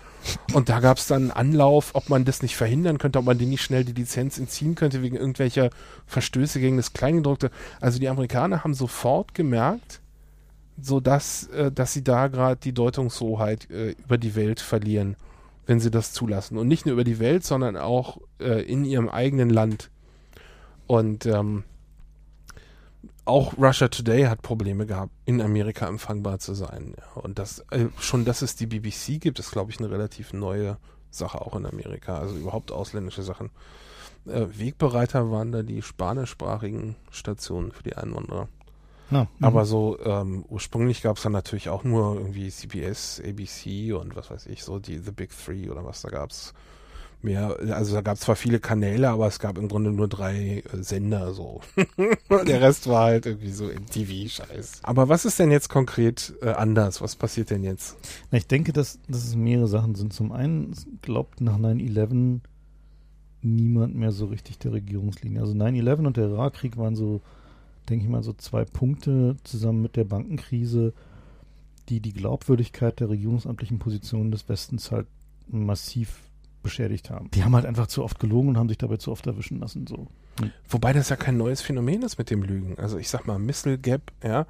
Und 0.53 0.69
da 0.69 0.79
gab 0.79 0.97
es 0.97 1.07
dann 1.07 1.23
einen 1.23 1.31
Anlauf, 1.31 1.91
ob 1.93 2.09
man 2.09 2.23
das 2.25 2.41
nicht 2.41 2.55
verhindern 2.55 2.97
könnte, 2.97 3.19
ob 3.19 3.25
man 3.25 3.37
denen 3.37 3.51
nicht 3.51 3.63
schnell 3.63 3.83
die 3.83 3.93
Lizenz 3.93 4.37
entziehen 4.37 4.75
könnte 4.75 5.01
wegen 5.01 5.17
irgendwelcher 5.17 5.69
Verstöße 6.05 6.59
gegen 6.59 6.77
das 6.77 6.93
Kleingedruckte. 6.93 7.51
Also 7.81 7.99
die 7.99 8.07
Amerikaner 8.07 8.63
haben 8.63 8.73
sofort 8.73 9.33
gemerkt, 9.33 10.01
so 10.81 10.99
dass, 10.99 11.47
äh, 11.47 11.71
dass 11.71 11.93
sie 11.93 12.03
da 12.03 12.27
gerade 12.27 12.59
die 12.59 12.73
Deutungshoheit 12.73 13.69
äh, 13.69 13.91
über 13.91 14.17
die 14.17 14.35
Welt 14.35 14.59
verlieren, 14.59 15.17
wenn 15.65 15.79
sie 15.79 15.91
das 15.91 16.13
zulassen. 16.13 16.57
Und 16.57 16.67
nicht 16.67 16.85
nur 16.85 16.93
über 16.93 17.03
die 17.03 17.19
Welt, 17.19 17.43
sondern 17.43 17.75
auch 17.75 18.19
äh, 18.39 18.63
in 18.63 18.85
ihrem 18.85 19.09
eigenen 19.09 19.49
Land. 19.49 19.89
Und 20.87 21.25
ähm, 21.25 21.63
auch 23.25 23.57
Russia 23.57 23.87
Today 23.87 24.23
hat 24.23 24.41
Probleme 24.41 24.85
gehabt, 24.85 25.11
in 25.25 25.41
Amerika 25.41 25.87
empfangbar 25.87 26.39
zu 26.39 26.53
sein. 26.53 26.95
Und 27.15 27.39
das 27.39 27.59
äh, 27.71 27.87
schon, 27.99 28.25
dass 28.25 28.41
es 28.41 28.55
die 28.55 28.67
BBC 28.67 29.21
gibt, 29.21 29.39
ist, 29.39 29.51
glaube 29.51 29.71
ich, 29.71 29.79
eine 29.79 29.89
relativ 29.89 30.33
neue 30.33 30.77
Sache 31.09 31.41
auch 31.41 31.55
in 31.55 31.65
Amerika. 31.65 32.17
Also 32.17 32.35
überhaupt 32.35 32.71
ausländische 32.71 33.23
Sachen. 33.23 33.51
Äh, 34.25 34.45
Wegbereiter 34.51 35.31
waren 35.31 35.51
da 35.51 35.63
die 35.63 35.81
spanischsprachigen 35.81 36.95
Stationen 37.11 37.71
für 37.71 37.83
die 37.83 37.95
Einwanderer. 37.95 38.49
Ja, 39.11 39.27
Aber 39.41 39.65
so 39.65 39.99
ähm, 40.03 40.43
ursprünglich 40.49 41.01
gab 41.03 41.17
es 41.17 41.23
dann 41.23 41.33
natürlich 41.33 41.69
auch 41.69 41.83
nur 41.83 42.15
irgendwie 42.15 42.49
CBS, 42.49 43.21
ABC 43.23 43.93
und 43.93 44.15
was 44.15 44.31
weiß 44.31 44.47
ich, 44.47 44.63
so 44.63 44.79
die 44.79 44.97
The 44.97 45.11
Big 45.11 45.29
Three 45.29 45.69
oder 45.69 45.85
was 45.85 46.01
da 46.01 46.09
gab 46.09 46.31
es 46.31 46.53
mehr, 47.23 47.57
also 47.69 47.95
da 47.95 48.01
gab 48.01 48.15
es 48.15 48.21
zwar 48.21 48.35
viele 48.35 48.59
Kanäle, 48.59 49.09
aber 49.09 49.27
es 49.27 49.39
gab 49.39 49.57
im 49.57 49.67
Grunde 49.67 49.91
nur 49.91 50.07
drei 50.07 50.63
äh, 50.71 50.83
Sender 50.83 51.33
so. 51.33 51.61
Der 52.47 52.61
Rest 52.61 52.87
war 52.87 53.05
halt 53.05 53.25
irgendwie 53.25 53.51
so 53.51 53.69
im 53.69 53.85
TV-Scheiß. 53.85 54.81
Aber 54.83 55.09
was 55.09 55.25
ist 55.25 55.39
denn 55.39 55.51
jetzt 55.51 55.69
konkret 55.69 56.33
äh, 56.41 56.49
anders? 56.49 57.01
Was 57.01 57.15
passiert 57.15 57.49
denn 57.49 57.63
jetzt? 57.63 57.97
Na, 58.31 58.37
ich 58.37 58.47
denke, 58.47 58.73
dass, 58.73 58.99
dass 59.07 59.23
es 59.23 59.35
mehrere 59.35 59.67
Sachen 59.67 59.95
sind. 59.95 60.13
Zum 60.13 60.31
einen 60.31 60.75
glaubt 61.01 61.41
nach 61.41 61.57
9-11 61.57 62.41
niemand 63.41 63.95
mehr 63.95 64.11
so 64.11 64.25
richtig 64.25 64.59
der 64.59 64.73
Regierungslinie. 64.73 65.41
Also 65.41 65.53
9-11 65.53 66.05
und 66.05 66.17
der 66.17 66.29
Irakkrieg 66.29 66.77
waren 66.77 66.95
so, 66.95 67.21
denke 67.89 68.05
ich 68.05 68.11
mal, 68.11 68.23
so 68.23 68.33
zwei 68.33 68.65
Punkte 68.65 69.37
zusammen 69.43 69.81
mit 69.81 69.95
der 69.95 70.05
Bankenkrise, 70.05 70.93
die 71.89 71.99
die 71.99 72.13
Glaubwürdigkeit 72.13 72.99
der 72.99 73.09
regierungsamtlichen 73.09 73.79
Positionen 73.79 74.31
des 74.31 74.47
Westens 74.47 74.91
halt 74.91 75.07
massiv 75.47 76.21
beschädigt 76.63 77.09
haben. 77.09 77.29
Die 77.31 77.43
haben 77.43 77.55
halt 77.55 77.65
einfach 77.65 77.87
zu 77.87 78.03
oft 78.03 78.19
gelogen 78.19 78.49
und 78.49 78.57
haben 78.57 78.69
sich 78.69 78.77
dabei 78.77 78.97
zu 78.97 79.11
oft 79.11 79.27
erwischen 79.27 79.59
lassen. 79.59 79.85
So. 79.85 80.07
Hm. 80.39 80.51
Wobei 80.67 80.93
das 80.93 81.09
ja 81.09 81.15
kein 81.15 81.37
neues 81.37 81.61
Phänomen 81.61 82.01
ist 82.01 82.17
mit 82.17 82.29
dem 82.29 82.41
Lügen. 82.41 82.79
Also 82.79 82.97
ich 82.97 83.09
sag 83.09 83.27
mal, 83.27 83.37
Missile 83.37 83.77
Gap, 83.77 84.11
ja, 84.23 84.47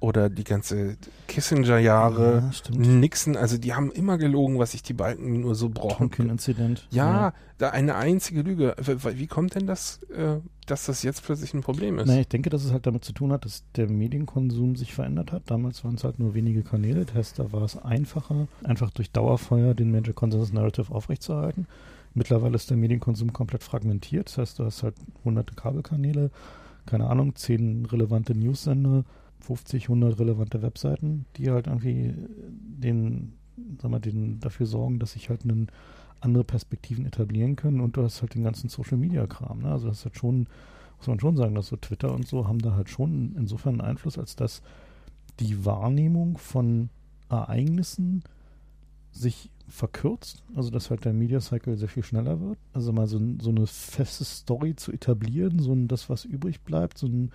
oder 0.00 0.28
die 0.28 0.44
ganze 0.44 0.96
Kissinger-Jahre, 1.26 2.52
ja, 2.70 2.78
Nixon, 2.78 3.36
also 3.36 3.58
die 3.58 3.74
haben 3.74 3.90
immer 3.90 4.16
gelogen, 4.16 4.58
was 4.58 4.72
sich 4.72 4.82
die 4.82 4.92
Balken 4.92 5.40
nur 5.40 5.54
so 5.54 5.70
brauchen. 5.70 6.10
Incident. 6.30 6.86
Ja, 6.90 7.10
ja, 7.10 7.32
da 7.58 7.70
eine 7.70 7.96
einzige 7.96 8.42
Lüge. 8.42 8.76
Wie 8.78 9.26
kommt 9.26 9.56
denn 9.56 9.66
das, 9.66 10.00
äh, 10.14 10.36
dass 10.70 10.86
das 10.86 11.02
jetzt 11.02 11.24
plötzlich 11.24 11.54
ein 11.54 11.62
Problem 11.62 11.98
ist? 11.98 12.06
Naja, 12.06 12.20
ich 12.20 12.28
denke, 12.28 12.50
dass 12.50 12.64
es 12.64 12.72
halt 12.72 12.86
damit 12.86 13.04
zu 13.04 13.12
tun 13.12 13.32
hat, 13.32 13.44
dass 13.44 13.64
der 13.76 13.88
Medienkonsum 13.88 14.76
sich 14.76 14.94
verändert 14.94 15.32
hat. 15.32 15.42
Damals 15.46 15.84
waren 15.84 15.94
es 15.94 16.04
halt 16.04 16.18
nur 16.18 16.34
wenige 16.34 16.62
Kanäle. 16.62 17.04
Das 17.04 17.14
heißt, 17.14 17.38
da 17.38 17.52
war 17.52 17.62
es 17.62 17.76
einfacher, 17.76 18.48
einfach 18.64 18.90
durch 18.90 19.10
Dauerfeuer 19.10 19.74
den 19.74 19.90
Major 19.90 20.14
Consensus 20.14 20.52
Narrative 20.52 20.94
aufrechtzuerhalten. 20.94 21.66
Mittlerweile 22.14 22.56
ist 22.56 22.70
der 22.70 22.76
Medienkonsum 22.76 23.32
komplett 23.32 23.62
fragmentiert. 23.62 24.28
Das 24.28 24.38
heißt, 24.38 24.58
du 24.58 24.64
hast 24.64 24.82
halt 24.82 24.94
hunderte 25.24 25.54
Kabelkanäle, 25.54 26.30
keine 26.86 27.08
Ahnung, 27.08 27.34
zehn 27.34 27.84
relevante 27.86 28.34
News-Sender 28.34 29.04
50, 29.40 29.84
100 29.84 30.18
relevante 30.18 30.62
Webseiten, 30.62 31.26
die 31.36 31.50
halt 31.50 31.66
irgendwie 31.66 32.14
den, 32.48 33.34
sag 33.80 33.90
mal, 33.90 34.00
den 34.00 34.40
dafür 34.40 34.66
sorgen, 34.66 34.98
dass 34.98 35.12
sich 35.12 35.30
halt 35.30 35.44
einen 35.44 35.68
andere 36.20 36.44
Perspektiven 36.44 37.06
etablieren 37.06 37.56
können 37.56 37.80
und 37.80 37.96
du 37.96 38.02
hast 38.02 38.20
halt 38.20 38.34
den 38.34 38.44
ganzen 38.44 38.68
Social 38.68 38.98
Media 38.98 39.26
Kram. 39.26 39.60
Ne? 39.60 39.70
Also 39.70 39.88
das 39.88 40.04
hat 40.04 40.16
schon, 40.16 40.46
muss 40.98 41.06
man 41.06 41.20
schon 41.20 41.36
sagen, 41.36 41.54
dass 41.54 41.68
so 41.68 41.76
Twitter 41.76 42.12
und 42.12 42.26
so 42.26 42.48
haben 42.48 42.58
da 42.58 42.74
halt 42.74 42.88
schon 42.88 43.34
insofern 43.36 43.80
einen 43.80 43.90
Einfluss, 43.90 44.18
als 44.18 44.36
dass 44.36 44.62
die 45.40 45.64
Wahrnehmung 45.64 46.38
von 46.38 46.90
Ereignissen 47.28 48.22
sich 49.12 49.50
verkürzt, 49.68 50.42
also 50.54 50.70
dass 50.70 50.90
halt 50.90 51.04
der 51.04 51.12
Media 51.12 51.40
Cycle 51.40 51.76
sehr 51.76 51.88
viel 51.88 52.02
schneller 52.02 52.40
wird. 52.40 52.58
Also 52.72 52.92
mal 52.92 53.06
so, 53.06 53.20
so 53.40 53.50
eine 53.50 53.66
feste 53.66 54.24
Story 54.24 54.74
zu 54.74 54.92
etablieren, 54.92 55.58
so 55.58 55.72
ein, 55.72 55.88
das, 55.88 56.08
was 56.08 56.24
übrig 56.24 56.62
bleibt, 56.62 56.98
so 56.98 57.06
ein 57.06 57.30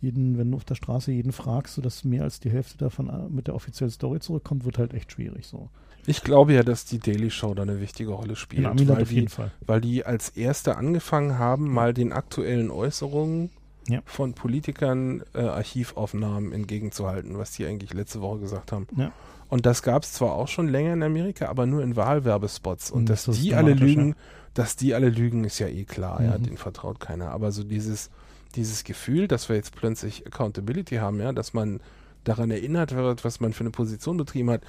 jeden, 0.00 0.36
wenn 0.38 0.50
du 0.50 0.56
auf 0.56 0.64
der 0.64 0.74
Straße 0.74 1.12
jeden 1.12 1.32
fragst, 1.32 1.74
so 1.74 1.82
dass 1.82 2.04
mehr 2.04 2.24
als 2.24 2.40
die 2.40 2.50
Hälfte 2.50 2.78
davon 2.78 3.08
äh, 3.08 3.28
mit 3.28 3.46
der 3.46 3.54
offiziellen 3.54 3.90
Story 3.90 4.20
zurückkommt, 4.20 4.64
wird 4.64 4.78
halt 4.78 4.92
echt 4.92 5.12
schwierig 5.12 5.46
so. 5.46 5.70
Ich 6.06 6.22
glaube 6.22 6.52
ja, 6.52 6.62
dass 6.62 6.84
die 6.84 6.98
Daily 6.98 7.30
Show 7.30 7.54
da 7.54 7.62
eine 7.62 7.80
wichtige 7.80 8.10
Rolle 8.10 8.36
spielt. 8.36 8.66
In 8.66 8.88
weil, 8.88 9.02
auf 9.02 9.10
jeden 9.10 9.28
Fall. 9.28 9.50
weil 9.66 9.80
die 9.80 10.04
als 10.04 10.30
erste 10.30 10.76
angefangen 10.76 11.38
haben, 11.38 11.72
mal 11.72 11.94
den 11.94 12.12
aktuellen 12.12 12.70
Äußerungen 12.70 13.50
ja. 13.88 14.00
von 14.04 14.34
Politikern 14.34 15.22
äh, 15.34 15.40
Archivaufnahmen 15.40 16.52
entgegenzuhalten, 16.52 17.38
was 17.38 17.52
die 17.52 17.66
eigentlich 17.66 17.92
letzte 17.92 18.20
Woche 18.20 18.40
gesagt 18.40 18.72
haben. 18.72 18.86
Ja. 18.96 19.12
Und 19.48 19.66
das 19.66 19.82
gab 19.82 20.02
es 20.02 20.12
zwar 20.12 20.32
auch 20.32 20.48
schon 20.48 20.68
länger 20.68 20.94
in 20.94 21.02
Amerika, 21.02 21.48
aber 21.48 21.66
nur 21.66 21.82
in 21.82 21.96
Wahlwerbespots. 21.96 22.90
Und, 22.90 23.00
Und 23.00 23.08
das 23.10 23.24
dass 23.26 23.40
die 23.40 23.54
alle 23.54 23.74
lügen, 23.74 24.14
dass 24.54 24.76
die 24.76 24.94
alle 24.94 25.10
lügen, 25.10 25.44
ist 25.44 25.58
ja 25.58 25.68
eh 25.68 25.84
klar, 25.84 26.20
mhm. 26.20 26.26
ja, 26.26 26.38
den 26.38 26.56
vertraut 26.56 27.00
keiner. 27.00 27.30
Aber 27.30 27.52
so 27.52 27.62
dieses, 27.62 28.10
dieses 28.54 28.84
Gefühl, 28.84 29.28
dass 29.28 29.48
wir 29.48 29.56
jetzt 29.56 29.76
plötzlich 29.76 30.26
Accountability 30.26 30.96
haben, 30.96 31.20
ja, 31.20 31.32
dass 31.32 31.52
man 31.52 31.80
daran 32.24 32.50
erinnert 32.50 32.94
wird, 32.94 33.24
was 33.24 33.40
man 33.40 33.52
für 33.52 33.60
eine 33.60 33.70
Position 33.70 34.16
betrieben 34.16 34.50
hat 34.50 34.62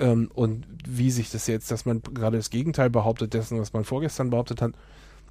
ähm, 0.00 0.30
und 0.34 0.66
wie 0.88 1.10
sich 1.10 1.30
das 1.30 1.46
jetzt, 1.46 1.70
dass 1.70 1.84
man 1.84 2.02
gerade 2.02 2.38
das 2.38 2.50
Gegenteil 2.50 2.90
behauptet 2.90 3.34
dessen, 3.34 3.60
was 3.60 3.72
man 3.72 3.84
vorgestern 3.84 4.30
behauptet 4.30 4.62
hat, 4.62 4.72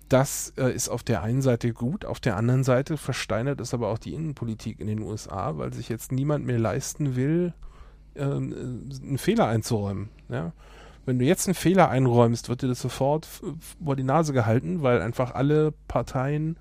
das 0.08 0.54
äh, 0.58 0.74
ist 0.74 0.90
auf 0.90 1.04
der 1.04 1.22
einen 1.22 1.42
Seite 1.42 1.74
gut, 1.74 2.06
auf 2.06 2.20
der 2.20 2.38
anderen 2.38 2.64
Seite 2.64 2.98
versteinert 2.98 3.60
es 3.62 3.74
aber 3.74 3.90
auch 3.90 3.98
die 3.98 4.14
Innenpolitik 4.14 4.80
in 4.80 4.88
den 4.88 5.02
USA, 5.02 5.58
weil 5.58 5.74
sich 5.74 5.90
jetzt 5.90 6.12
niemand 6.12 6.46
mehr 6.46 6.60
leisten 6.60 7.16
will, 7.16 7.54
ähm, 8.16 8.54
äh, 8.54 9.08
einen 9.08 9.18
Fehler 9.18 9.48
einzuräumen. 9.48 10.10
Ja? 10.30 10.54
Wenn 11.06 11.20
du 11.20 11.26
jetzt 11.26 11.48
einen 11.48 11.56
Fehler 11.56 11.90
einräumst, 11.90 12.50
wird 12.50 12.62
dir 12.62 12.68
das 12.68 12.82
sofort 12.82 13.28
vor 13.84 13.96
die 13.96 14.04
Nase 14.04 14.34
gehalten, 14.34 14.84
weil 14.84 15.02
einfach 15.02 15.34
alle 15.34 15.74
Parteien 15.88 16.58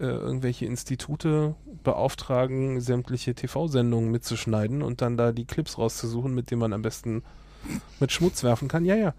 äh, 0.00 0.04
irgendwelche 0.04 0.66
Institute 0.66 1.54
beauftragen, 1.82 2.80
sämtliche 2.80 3.34
TV-Sendungen 3.34 4.10
mitzuschneiden 4.10 4.82
und 4.82 5.02
dann 5.02 5.16
da 5.16 5.32
die 5.32 5.44
Clips 5.44 5.78
rauszusuchen, 5.78 6.34
mit 6.34 6.50
denen 6.50 6.60
man 6.60 6.72
am 6.72 6.82
besten 6.82 7.22
mit 8.00 8.12
Schmutz 8.12 8.44
werfen 8.44 8.68
kann. 8.68 8.84
Ja, 8.84 8.94
ja. 8.94 9.14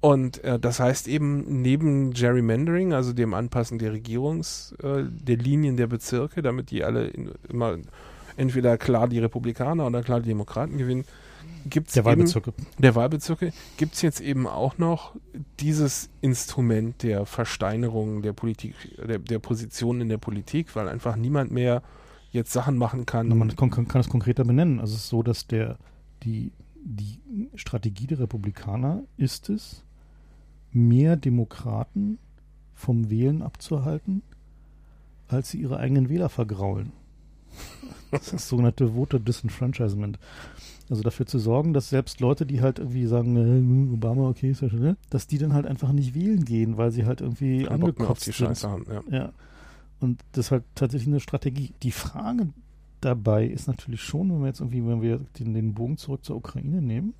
Und 0.00 0.42
äh, 0.44 0.58
das 0.58 0.80
heißt 0.80 1.08
eben 1.08 1.60
neben 1.62 2.12
Gerrymandering, 2.12 2.94
also 2.94 3.12
dem 3.12 3.34
Anpassen 3.34 3.78
der 3.78 3.92
Regierungs, 3.92 4.74
äh, 4.82 5.04
der 5.04 5.36
Linien 5.36 5.76
der 5.76 5.88
Bezirke, 5.88 6.40
damit 6.40 6.70
die 6.70 6.84
alle 6.84 7.08
in, 7.08 7.32
immer 7.48 7.76
entweder 8.36 8.78
klar 8.78 9.08
die 9.08 9.18
Republikaner 9.18 9.86
oder 9.86 10.02
klar 10.02 10.20
die 10.20 10.28
Demokraten 10.28 10.78
gewinnen, 10.78 11.04
gibt's 11.68 11.94
der 11.94 12.04
Wahlbezirke. 12.04 12.52
Eben, 12.56 12.66
der 12.78 12.94
Wahlbezirke 12.94 13.52
gibt 13.76 13.94
es 13.94 14.02
jetzt 14.02 14.20
eben 14.20 14.46
auch 14.46 14.78
noch 14.78 15.16
dieses 15.58 16.10
Instrument 16.20 17.02
der 17.02 17.26
Versteinerung 17.26 18.22
der 18.22 18.32
Politik, 18.32 18.74
der, 18.96 19.18
der 19.18 19.38
Position 19.38 20.00
in 20.00 20.08
der 20.08 20.18
Politik, 20.18 20.74
weil 20.76 20.88
einfach 20.88 21.16
niemand 21.16 21.50
mehr 21.50 21.82
jetzt 22.30 22.52
Sachen 22.52 22.76
machen 22.76 23.06
kann. 23.06 23.28
Na, 23.28 23.34
man 23.34 23.54
kann, 23.56 23.70
kann, 23.70 24.00
es 24.00 24.08
konkreter 24.08 24.44
benennen. 24.44 24.80
Also 24.80 24.94
es 24.94 25.02
ist 25.02 25.08
so, 25.08 25.22
dass 25.22 25.46
der 25.46 25.78
die, 26.22 26.52
die 26.82 27.20
Strategie 27.54 28.06
der 28.06 28.20
Republikaner 28.20 29.02
ist 29.16 29.48
es, 29.48 29.84
mehr 30.72 31.16
Demokraten 31.16 32.18
vom 32.74 33.10
Wählen 33.10 33.42
abzuhalten, 33.42 34.22
als 35.28 35.50
sie 35.50 35.60
ihre 35.60 35.78
eigenen 35.78 36.08
Wähler 36.08 36.28
vergraulen. 36.28 36.92
Das 38.10 38.22
ist 38.22 38.32
das 38.32 38.48
sogenannte 38.48 38.88
Voter 38.94 39.20
Disenfranchisement. 39.20 40.18
Also 40.90 41.02
dafür 41.02 41.24
zu 41.24 41.38
sorgen, 41.38 41.72
dass 41.72 41.88
selbst 41.88 42.20
Leute, 42.20 42.44
die 42.44 42.60
halt 42.60 42.80
irgendwie 42.80 43.06
sagen, 43.06 43.36
äh, 43.36 43.94
Obama, 43.94 44.28
okay, 44.28 44.50
ist 44.50 44.60
ja 44.60 44.68
schon, 44.68 44.80
ne? 44.80 44.96
dass 45.08 45.28
die 45.28 45.38
dann 45.38 45.54
halt 45.54 45.64
einfach 45.64 45.92
nicht 45.92 46.16
wählen 46.16 46.44
gehen, 46.44 46.76
weil 46.76 46.90
sie 46.90 47.06
halt 47.06 47.20
irgendwie 47.20 47.68
angekotzt 47.68 48.24
sind. 48.24 48.64
Haben, 48.64 48.84
ja. 48.90 49.02
ja. 49.08 49.32
Und 50.00 50.20
das 50.32 50.46
ist 50.46 50.50
halt 50.50 50.64
tatsächlich 50.74 51.08
eine 51.08 51.20
Strategie. 51.20 51.72
Die 51.84 51.92
Frage 51.92 52.48
dabei 53.00 53.46
ist 53.46 53.68
natürlich 53.68 54.02
schon, 54.02 54.30
wenn 54.32 54.40
wir 54.40 54.48
jetzt 54.48 54.60
irgendwie, 54.60 54.84
wenn 54.84 55.00
wir 55.00 55.20
den, 55.38 55.54
den 55.54 55.74
Bogen 55.74 55.96
zurück 55.96 56.24
zur 56.24 56.36
Ukraine 56.36 56.82
nehmen, 56.82 57.14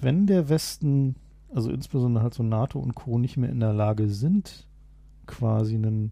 wenn 0.00 0.26
der 0.26 0.48
Westen, 0.48 1.14
also 1.54 1.70
insbesondere 1.70 2.24
halt 2.24 2.34
so 2.34 2.42
NATO 2.42 2.80
und 2.80 2.96
Co. 2.96 3.18
nicht 3.18 3.36
mehr 3.36 3.50
in 3.50 3.60
der 3.60 3.72
Lage 3.72 4.08
sind, 4.08 4.66
quasi 5.26 5.76
einen, 5.76 6.10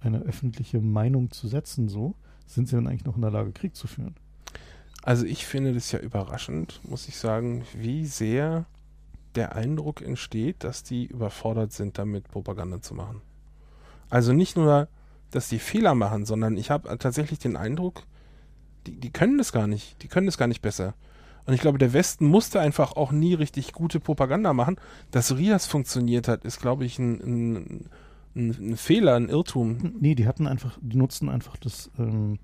eine 0.00 0.20
öffentliche 0.20 0.80
Meinung 0.80 1.30
zu 1.30 1.46
setzen, 1.46 1.88
so, 1.88 2.14
sind 2.46 2.68
sie 2.68 2.76
dann 2.76 2.86
eigentlich 2.86 3.04
noch 3.04 3.16
in 3.16 3.22
der 3.22 3.30
Lage, 3.30 3.52
Krieg 3.52 3.76
zu 3.76 3.86
führen? 3.86 4.14
Also 5.02 5.26
ich 5.26 5.46
finde 5.46 5.74
das 5.74 5.90
ja 5.90 5.98
überraschend, 5.98 6.80
muss 6.84 7.08
ich 7.08 7.16
sagen, 7.16 7.64
wie 7.74 8.06
sehr 8.06 8.66
der 9.34 9.56
Eindruck 9.56 10.00
entsteht, 10.00 10.62
dass 10.62 10.84
die 10.84 11.06
überfordert 11.06 11.72
sind, 11.72 11.98
damit 11.98 12.28
Propaganda 12.28 12.80
zu 12.80 12.94
machen. 12.94 13.20
Also 14.10 14.32
nicht 14.32 14.56
nur, 14.56 14.88
dass 15.30 15.48
die 15.48 15.58
Fehler 15.58 15.94
machen, 15.94 16.24
sondern 16.24 16.56
ich 16.56 16.70
habe 16.70 16.96
tatsächlich 16.98 17.38
den 17.38 17.56
Eindruck, 17.56 18.04
die, 18.86 19.00
die 19.00 19.10
können 19.10 19.38
das 19.38 19.52
gar 19.52 19.66
nicht. 19.66 20.02
Die 20.02 20.08
können 20.08 20.26
das 20.26 20.38
gar 20.38 20.48
nicht 20.48 20.62
besser. 20.62 20.94
Und 21.44 21.54
ich 21.54 21.60
glaube, 21.60 21.78
der 21.78 21.92
Westen 21.92 22.26
musste 22.26 22.60
einfach 22.60 22.92
auch 22.92 23.10
nie 23.10 23.34
richtig 23.34 23.72
gute 23.72 23.98
Propaganda 23.98 24.52
machen. 24.52 24.76
Dass 25.10 25.36
Rias 25.36 25.66
funktioniert 25.66 26.28
hat, 26.28 26.44
ist, 26.44 26.60
glaube 26.60 26.84
ich, 26.84 26.98
ein, 26.98 27.20
ein, 27.20 27.90
ein, 28.36 28.76
Fehler, 28.76 29.16
ein 29.16 29.28
Irrtum. 29.28 29.94
Nee, 29.98 30.14
die 30.14 30.28
hatten 30.28 30.46
einfach, 30.46 30.78
die 30.80 30.96
nutzten 30.96 31.28
einfach 31.28 31.56
das 31.56 31.90
ähm, 31.98 32.38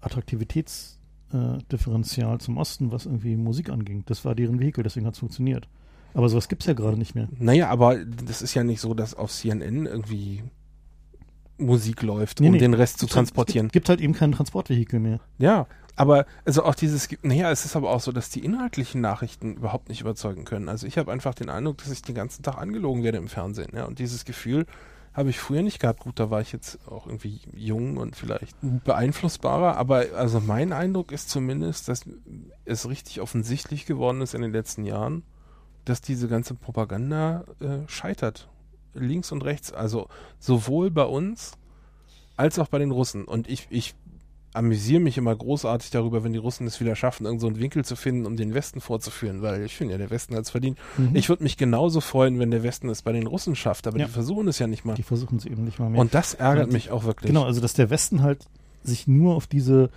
Attraktivitätsdifferenzial 0.00 1.01
äh, 1.32 2.38
zum 2.38 2.56
Osten, 2.56 2.92
was 2.92 3.06
irgendwie 3.06 3.36
Musik 3.36 3.70
anging. 3.70 4.04
Das 4.06 4.24
war 4.24 4.34
deren 4.34 4.60
Vehikel, 4.60 4.84
deswegen 4.84 5.06
hat 5.06 5.14
es 5.14 5.20
funktioniert. 5.20 5.68
Aber 6.14 6.28
sowas 6.28 6.48
gibt 6.48 6.62
es 6.62 6.66
ja 6.66 6.74
gerade 6.74 6.98
nicht 6.98 7.14
mehr. 7.14 7.28
Naja, 7.38 7.68
aber 7.70 8.04
das 8.04 8.42
ist 8.42 8.54
ja 8.54 8.64
nicht 8.64 8.80
so, 8.80 8.94
dass 8.94 9.14
auf 9.14 9.30
CNN 9.30 9.86
irgendwie 9.86 10.42
Musik 11.58 12.02
läuft, 12.02 12.40
nee, 12.40 12.48
um 12.48 12.52
nee. 12.52 12.58
den 12.58 12.74
Rest 12.74 12.98
zu 12.98 13.06
transportieren. 13.06 13.66
Es 13.66 13.72
gibt, 13.72 13.88
halt 13.88 14.00
eben 14.00 14.12
kein 14.12 14.32
Transportvehikel 14.32 15.00
mehr. 15.00 15.20
Ja, 15.38 15.66
aber 15.96 16.26
also 16.44 16.64
auch 16.64 16.74
dieses, 16.74 17.08
naja, 17.22 17.50
es 17.50 17.64
ist 17.64 17.76
aber 17.76 17.90
auch 17.90 18.00
so, 18.00 18.12
dass 18.12 18.30
die 18.30 18.44
inhaltlichen 18.44 19.00
Nachrichten 19.00 19.54
überhaupt 19.56 19.88
nicht 19.88 20.00
überzeugen 20.00 20.44
können. 20.44 20.68
Also 20.68 20.86
ich 20.86 20.98
habe 20.98 21.12
einfach 21.12 21.34
den 21.34 21.48
Eindruck, 21.48 21.78
dass 21.78 21.90
ich 21.90 22.02
den 22.02 22.14
ganzen 22.14 22.42
Tag 22.42 22.58
angelogen 22.58 23.02
werde 23.02 23.18
im 23.18 23.28
Fernsehen. 23.28 23.72
Ja, 23.74 23.84
und 23.84 23.98
dieses 23.98 24.24
Gefühl 24.24 24.66
habe 25.14 25.30
ich 25.30 25.38
früher 25.38 25.62
nicht 25.62 25.78
gehabt. 25.78 26.00
Gut, 26.00 26.18
da 26.18 26.30
war 26.30 26.40
ich 26.40 26.52
jetzt 26.52 26.86
auch 26.88 27.06
irgendwie 27.06 27.40
jung 27.54 27.96
und 27.96 28.16
vielleicht 28.16 28.56
beeinflussbarer, 28.60 29.76
aber 29.76 30.06
also 30.16 30.40
mein 30.40 30.72
Eindruck 30.72 31.12
ist 31.12 31.28
zumindest, 31.28 31.88
dass 31.88 32.04
es 32.64 32.88
richtig 32.88 33.20
offensichtlich 33.20 33.86
geworden 33.86 34.20
ist 34.20 34.34
in 34.34 34.42
den 34.42 34.52
letzten 34.52 34.84
Jahren, 34.84 35.22
dass 35.84 36.00
diese 36.00 36.28
ganze 36.28 36.54
Propaganda 36.54 37.44
äh, 37.60 37.88
scheitert. 37.88 38.48
Links 38.94 39.32
und 39.32 39.42
rechts. 39.42 39.72
Also 39.72 40.08
sowohl 40.38 40.90
bei 40.90 41.04
uns 41.04 41.52
als 42.36 42.58
auch 42.58 42.68
bei 42.68 42.78
den 42.78 42.90
Russen. 42.90 43.24
Und 43.24 43.48
ich, 43.48 43.66
ich 43.70 43.94
amüsiere 44.54 45.00
mich 45.00 45.18
immer 45.18 45.34
großartig 45.34 45.90
darüber, 45.90 46.24
wenn 46.24 46.32
die 46.32 46.38
Russen 46.38 46.66
es 46.66 46.80
wieder 46.80 46.94
schaffen, 46.94 47.24
irgendeinen 47.24 47.54
so 47.54 47.60
Winkel 47.60 47.84
zu 47.84 47.96
finden, 47.96 48.26
um 48.26 48.36
den 48.36 48.54
Westen 48.54 48.80
vorzuführen, 48.80 49.42
weil 49.42 49.64
ich 49.64 49.76
finde 49.76 49.92
ja, 49.92 49.98
der 49.98 50.10
Westen 50.10 50.34
hat 50.34 50.44
es 50.44 50.50
verdient. 50.50 50.78
Mhm. 50.98 51.14
Ich 51.14 51.28
würde 51.28 51.42
mich 51.42 51.56
genauso 51.56 52.00
freuen, 52.00 52.38
wenn 52.38 52.50
der 52.50 52.62
Westen 52.62 52.88
es 52.88 53.02
bei 53.02 53.12
den 53.12 53.26
Russen 53.26 53.56
schafft, 53.56 53.86
aber 53.86 53.98
ja. 53.98 54.06
die 54.06 54.12
versuchen 54.12 54.48
es 54.48 54.58
ja 54.58 54.66
nicht 54.66 54.84
mal. 54.84 54.94
Die 54.94 55.02
versuchen 55.02 55.38
es 55.38 55.46
eben 55.46 55.64
nicht 55.64 55.78
mal 55.78 55.88
mehr. 55.88 56.00
Und 56.00 56.14
das 56.14 56.34
ärgert 56.34 56.66
und, 56.66 56.72
mich 56.72 56.90
auch 56.90 57.04
wirklich. 57.04 57.28
Genau, 57.28 57.44
also 57.44 57.60
dass 57.60 57.72
der 57.74 57.90
Westen 57.90 58.22
halt 58.22 58.46
sich 58.84 59.06
nur 59.06 59.34
auf 59.34 59.46
diese 59.46 59.90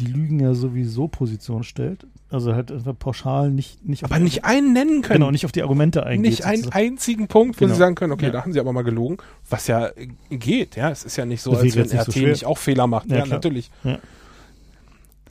die 0.00 0.06
Lügen 0.06 0.40
ja 0.40 0.54
sowieso 0.54 1.08
Position 1.08 1.62
stellt. 1.62 2.06
Also 2.30 2.54
halt 2.54 2.70
einfach 2.70 2.96
pauschal 2.96 3.50
nicht, 3.50 3.86
nicht 3.86 4.04
Aber 4.04 4.18
nicht 4.18 4.44
einen 4.44 4.72
nennen 4.72 5.02
können. 5.02 5.20
Genau, 5.20 5.30
nicht 5.30 5.44
auf 5.44 5.52
die 5.52 5.62
Argumente 5.62 6.06
eingeht. 6.06 6.30
Nicht 6.30 6.44
einen 6.44 6.70
einzigen 6.70 7.26
Punkt, 7.26 7.56
wo 7.56 7.64
genau. 7.64 7.74
sie 7.74 7.78
sagen 7.78 7.94
können, 7.96 8.12
okay, 8.12 8.26
ja. 8.26 8.30
da 8.30 8.42
haben 8.42 8.52
sie 8.52 8.60
aber 8.60 8.72
mal 8.72 8.84
gelogen, 8.84 9.18
was 9.48 9.66
ja 9.66 9.90
geht, 10.30 10.76
ja. 10.76 10.90
Es 10.90 11.04
ist 11.04 11.16
ja 11.16 11.24
nicht 11.26 11.42
so, 11.42 11.52
als 11.52 11.74
wenn 11.76 11.86
RT 11.86 12.12
so 12.12 12.20
nicht 12.20 12.46
auch 12.46 12.58
Fehler 12.58 12.86
macht. 12.86 13.10
Ja, 13.10 13.18
ja 13.18 13.26
natürlich. 13.26 13.70
Ja. 13.82 13.98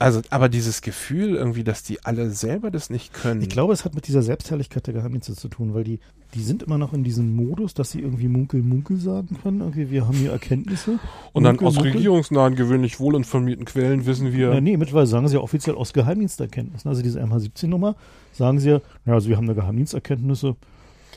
Also, 0.00 0.22
aber 0.30 0.48
dieses 0.48 0.80
Gefühl 0.80 1.36
irgendwie, 1.36 1.62
dass 1.62 1.82
die 1.82 2.02
alle 2.06 2.30
selber 2.30 2.70
das 2.70 2.88
nicht 2.88 3.12
können. 3.12 3.42
Ich 3.42 3.50
glaube, 3.50 3.74
es 3.74 3.84
hat 3.84 3.94
mit 3.94 4.08
dieser 4.08 4.22
Selbstherrlichkeit 4.22 4.86
der 4.86 4.94
Geheimdienste 4.94 5.34
zu 5.34 5.48
tun, 5.48 5.74
weil 5.74 5.84
die, 5.84 6.00
die 6.32 6.42
sind 6.42 6.62
immer 6.62 6.78
noch 6.78 6.94
in 6.94 7.04
diesem 7.04 7.36
Modus, 7.36 7.74
dass 7.74 7.90
sie 7.90 8.00
irgendwie 8.00 8.26
munkel, 8.26 8.62
munkel 8.62 8.96
sagen 8.96 9.36
können. 9.42 9.60
Irgendwie, 9.60 9.90
wir 9.90 10.06
haben 10.06 10.16
hier 10.16 10.32
Erkenntnisse. 10.32 10.98
Und 11.34 11.42
munkel, 11.42 11.58
dann 11.58 11.66
aus 11.66 11.74
munkel. 11.74 11.92
regierungsnahen, 11.92 12.56
gewöhnlich 12.56 12.98
wohlinformierten 12.98 13.66
Quellen 13.66 14.06
wissen 14.06 14.32
wir. 14.32 14.54
Ja, 14.54 14.60
nee, 14.62 14.78
mittlerweile 14.78 15.06
sagen 15.06 15.28
sie 15.28 15.34
ja 15.34 15.42
offiziell 15.42 15.76
aus 15.76 15.92
Geheimdiensterkenntnissen. 15.92 16.88
Also 16.88 17.02
diese 17.02 17.22
MH17-Nummer 17.22 17.94
sagen 18.32 18.58
sie 18.58 18.70
ja, 18.70 18.80
ja, 19.04 19.12
also 19.12 19.28
wir 19.28 19.36
haben 19.36 19.48
da 19.48 19.52
Geheimdiensterkenntnisse, 19.52 20.56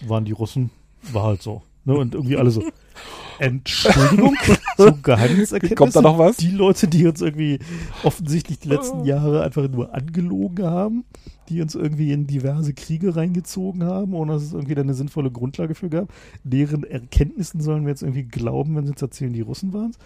waren 0.08 0.26
die 0.26 0.34
Russen, 0.34 0.72
war 1.14 1.24
halt 1.24 1.42
so. 1.42 1.62
Ne, 1.86 1.96
und 1.96 2.16
irgendwie 2.16 2.36
alle 2.38 2.52
so, 2.52 2.64
Entschuldigung, 3.44 4.38
so 4.78 4.94
Geheimniserkenntnisse. 5.04 5.76
Kommt 5.76 5.96
da 5.96 6.02
noch 6.02 6.18
was? 6.18 6.38
Die 6.38 6.52
Leute, 6.52 6.88
die 6.88 7.06
uns 7.06 7.20
irgendwie 7.20 7.60
offensichtlich 8.04 8.60
die 8.60 8.70
letzten 8.70 9.02
oh. 9.02 9.06
Jahre 9.06 9.44
einfach 9.44 9.68
nur 9.68 9.94
angelogen 9.94 10.66
haben, 10.66 11.04
die 11.50 11.62
uns 11.62 11.76
irgendwie 11.76 12.14
in 12.14 12.26
diverse 12.26 12.74
Kriege 12.74 13.18
reingezogen 13.18 13.84
haben, 13.84 14.14
ohne 14.14 14.34
dass 14.34 14.44
es 14.44 14.54
irgendwie 14.54 14.76
da 14.76 14.82
eine 14.82 14.94
sinnvolle 14.94 15.30
Grundlage 15.30 15.76
für 15.76 15.90
gab, 15.90 16.08
deren 16.46 16.86
Erkenntnissen 16.86 17.60
sollen 17.60 17.84
wir 17.84 17.90
jetzt 17.90 18.02
irgendwie 18.02 18.24
glauben, 18.24 18.78
wenn 18.78 18.86
sie 18.86 18.92
uns 18.92 19.02
erzählen, 19.02 19.34
die 19.34 19.42
Russen 19.42 19.74
waren 19.74 19.90
es. 19.90 19.98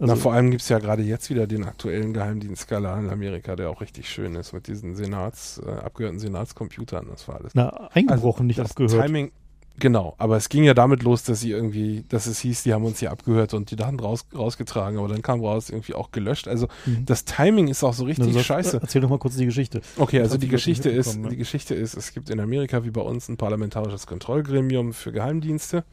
Also, 0.00 0.14
Na, 0.14 0.20
vor 0.20 0.32
allem 0.32 0.50
gibt 0.50 0.62
es 0.62 0.68
ja 0.68 0.78
gerade 0.78 1.02
jetzt 1.02 1.28
wieder 1.28 1.46
den 1.46 1.64
aktuellen 1.64 2.14
Geheimdienstskandal 2.14 3.04
in 3.04 3.10
Amerika, 3.10 3.54
der 3.56 3.68
auch 3.68 3.82
richtig 3.82 4.08
schön 4.08 4.34
ist 4.36 4.52
mit 4.54 4.66
diesen 4.66 4.94
Senats, 4.94 5.60
äh, 5.66 5.70
abgehörten 5.70 6.20
Senatscomputern. 6.20 7.06
Das 7.10 7.26
war 7.28 7.36
alles. 7.36 7.54
Na, 7.54 7.90
eingebrochen, 7.92 8.48
also, 8.48 8.60
nicht 8.60 8.60
abgehört. 8.60 9.04
Timing, 9.04 9.32
Genau, 9.80 10.14
aber 10.18 10.36
es 10.36 10.48
ging 10.48 10.64
ja 10.64 10.74
damit 10.74 11.02
los, 11.02 11.22
dass 11.22 11.40
sie 11.40 11.50
irgendwie, 11.50 12.04
dass 12.08 12.26
es 12.26 12.40
hieß, 12.40 12.64
die 12.64 12.74
haben 12.74 12.84
uns 12.84 12.98
hier 12.98 13.10
abgehört 13.10 13.54
und 13.54 13.70
die 13.70 13.76
Daten 13.76 14.00
raus, 14.00 14.26
rausgetragen, 14.34 14.98
aber 14.98 15.08
dann 15.08 15.22
kam 15.22 15.40
raus 15.40 15.70
irgendwie 15.70 15.94
auch 15.94 16.10
gelöscht. 16.10 16.48
Also 16.48 16.66
mhm. 16.86 17.04
das 17.06 17.24
Timing 17.24 17.68
ist 17.68 17.84
auch 17.84 17.94
so 17.94 18.04
richtig 18.04 18.32
sagst, 18.32 18.46
scheiße. 18.46 18.78
Erzähl 18.82 19.02
doch 19.02 19.08
mal 19.08 19.18
kurz 19.18 19.36
die 19.36 19.46
Geschichte. 19.46 19.80
Okay, 19.96 20.20
also 20.20 20.36
die 20.36 20.48
Geschichte 20.48 20.90
ist, 20.90 21.18
ne? 21.18 21.28
die 21.28 21.36
Geschichte 21.36 21.74
ist, 21.74 21.94
es 21.94 22.12
gibt 22.12 22.30
in 22.30 22.40
Amerika 22.40 22.84
wie 22.84 22.90
bei 22.90 23.00
uns 23.00 23.28
ein 23.28 23.36
parlamentarisches 23.36 24.06
Kontrollgremium 24.06 24.92
für 24.92 25.12
Geheimdienste 25.12 25.84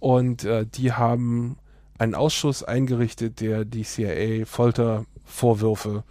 und 0.00 0.44
äh, 0.44 0.66
die 0.66 0.92
haben 0.92 1.56
einen 1.98 2.14
Ausschuss 2.14 2.64
eingerichtet, 2.64 3.40
der 3.40 3.64
die 3.64 3.82
CIA 3.82 4.46
Foltervorwürfe 4.46 6.02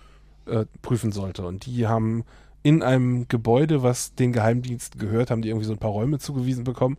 äh, 0.45 0.65
prüfen 0.81 1.11
sollte 1.11 1.45
und 1.45 1.65
die 1.65 1.87
haben 1.87 2.23
in 2.63 2.83
einem 2.83 3.27
Gebäude, 3.27 3.83
was 3.83 4.15
den 4.15 4.33
Geheimdiensten 4.33 4.99
gehört, 4.99 5.31
haben 5.31 5.41
die 5.41 5.49
irgendwie 5.49 5.65
so 5.65 5.73
ein 5.73 5.79
paar 5.79 5.91
Räume 5.91 6.19
zugewiesen 6.19 6.63
bekommen 6.63 6.97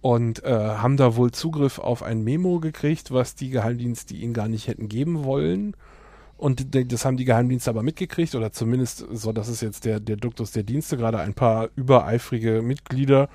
und 0.00 0.44
äh, 0.44 0.50
haben 0.50 0.98
da 0.98 1.16
wohl 1.16 1.30
Zugriff 1.30 1.78
auf 1.78 2.02
ein 2.02 2.22
Memo 2.22 2.60
gekriegt, 2.60 3.10
was 3.10 3.34
die 3.34 3.48
Geheimdienste 3.48 4.14
ihnen 4.14 4.34
gar 4.34 4.48
nicht 4.48 4.68
hätten 4.68 4.88
geben 4.88 5.24
wollen. 5.24 5.74
Und 6.36 6.74
das 6.74 7.04
haben 7.06 7.16
die 7.16 7.24
Geheimdienste 7.24 7.70
aber 7.70 7.82
mitgekriegt, 7.82 8.34
oder 8.34 8.52
zumindest 8.52 9.06
so, 9.12 9.32
das 9.32 9.48
ist 9.48 9.62
jetzt 9.62 9.86
der, 9.86 10.00
der 10.00 10.16
Duktus 10.16 10.50
der 10.50 10.64
Dienste, 10.64 10.98
gerade 10.98 11.20
ein 11.20 11.32
paar 11.32 11.70
übereifrige 11.76 12.60
Mitglieder, 12.60 13.30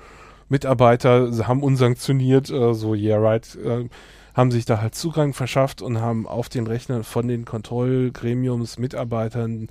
Mitarbeiter 0.48 1.30
haben 1.46 1.62
unsanktioniert, 1.62 2.50
äh, 2.50 2.74
so 2.74 2.94
yeah 2.94 3.18
right, 3.18 3.56
äh, 3.56 3.88
haben 4.34 4.50
sich 4.50 4.64
da 4.64 4.80
halt 4.80 4.94
Zugang 4.94 5.32
verschafft 5.32 5.82
und 5.82 6.00
haben 6.00 6.26
auf 6.26 6.48
den 6.48 6.66
Rechnern 6.66 7.02
von 7.02 7.26
den 7.26 7.44
Kontrollgremiums 7.44 8.78
Mitarbeitern 8.78 9.68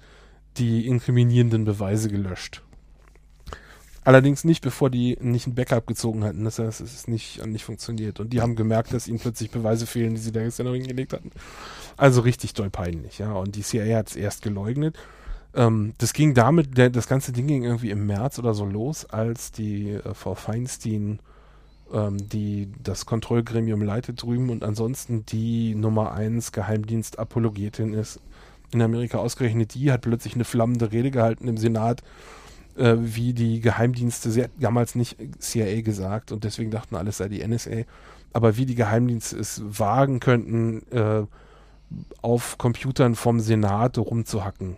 die 0.57 0.87
inkriminierenden 0.87 1.65
Beweise 1.65 2.09
gelöscht. 2.09 2.63
Allerdings 4.03 4.43
nicht, 4.43 4.63
bevor 4.63 4.89
die 4.89 5.17
nicht 5.21 5.45
ein 5.45 5.55
Backup 5.55 5.85
gezogen 5.85 6.23
hatten. 6.23 6.43
Das 6.43 6.57
heißt, 6.57 6.81
es 6.81 6.93
ist 6.93 7.07
nicht, 7.07 7.45
nicht 7.45 7.65
funktioniert. 7.65 8.19
Und 8.19 8.31
die 8.31 8.41
haben 8.41 8.55
gemerkt, 8.55 8.93
dass 8.93 9.07
ihnen 9.07 9.19
plötzlich 9.19 9.51
Beweise 9.51 9.85
fehlen, 9.85 10.15
die 10.15 10.21
sie 10.21 10.31
da 10.31 10.41
gestern 10.41 10.65
noch 10.65 10.73
hingelegt 10.73 11.13
hatten. 11.13 11.31
Also 11.97 12.21
richtig 12.21 12.53
doll 12.53 12.69
peinlich, 12.69 13.19
ja. 13.19 13.33
Und 13.33 13.55
die 13.55 13.61
CIA 13.61 13.97
hat 13.97 14.09
es 14.09 14.15
erst 14.15 14.41
geleugnet. 14.41 14.97
Ähm, 15.53 15.93
das 15.97 16.13
ging 16.13 16.33
damit, 16.33 16.77
der, 16.77 16.89
das 16.89 17.07
ganze 17.07 17.31
Ding 17.31 17.47
ging 17.47 17.63
irgendwie 17.63 17.89
im 17.89 18.05
März 18.05 18.39
oder 18.39 18.53
so 18.53 18.65
los, 18.65 19.05
als 19.05 19.51
die 19.51 19.91
äh, 19.91 20.13
Frau 20.13 20.35
Feinstein, 20.35 21.19
ähm, 21.91 22.17
die 22.29 22.71
das 22.81 23.05
Kontrollgremium 23.05 23.81
leitet 23.81 24.21
drüben 24.21 24.49
und 24.49 24.63
ansonsten 24.63 25.25
die 25.25 25.75
Nummer 25.75 26.13
1 26.13 26.51
Geheimdienst-Apologetin 26.51 27.93
ist, 27.93 28.19
in 28.71 28.81
Amerika 28.81 29.17
ausgerechnet 29.17 29.73
die 29.73 29.91
hat 29.91 30.01
plötzlich 30.01 30.35
eine 30.35 30.45
flammende 30.45 30.91
Rede 30.91 31.11
gehalten 31.11 31.47
im 31.47 31.57
Senat, 31.57 32.03
äh, 32.77 32.95
wie 32.97 33.33
die 33.33 33.59
Geheimdienste, 33.61 34.31
sie 34.31 34.45
damals 34.59 34.95
nicht 34.95 35.17
CIA 35.39 35.81
gesagt 35.81 36.31
und 36.31 36.43
deswegen 36.43 36.71
dachten 36.71 36.95
alle, 36.95 37.09
es 37.09 37.17
sei 37.17 37.29
die 37.29 37.45
NSA, 37.45 37.83
aber 38.33 38.57
wie 38.57 38.65
die 38.65 38.75
Geheimdienste 38.75 39.37
es 39.37 39.61
wagen 39.65 40.19
könnten, 40.19 40.83
äh, 40.91 41.23
auf 42.21 42.57
Computern 42.57 43.15
vom 43.15 43.39
Senat 43.39 43.97
rumzuhacken. 43.97 44.75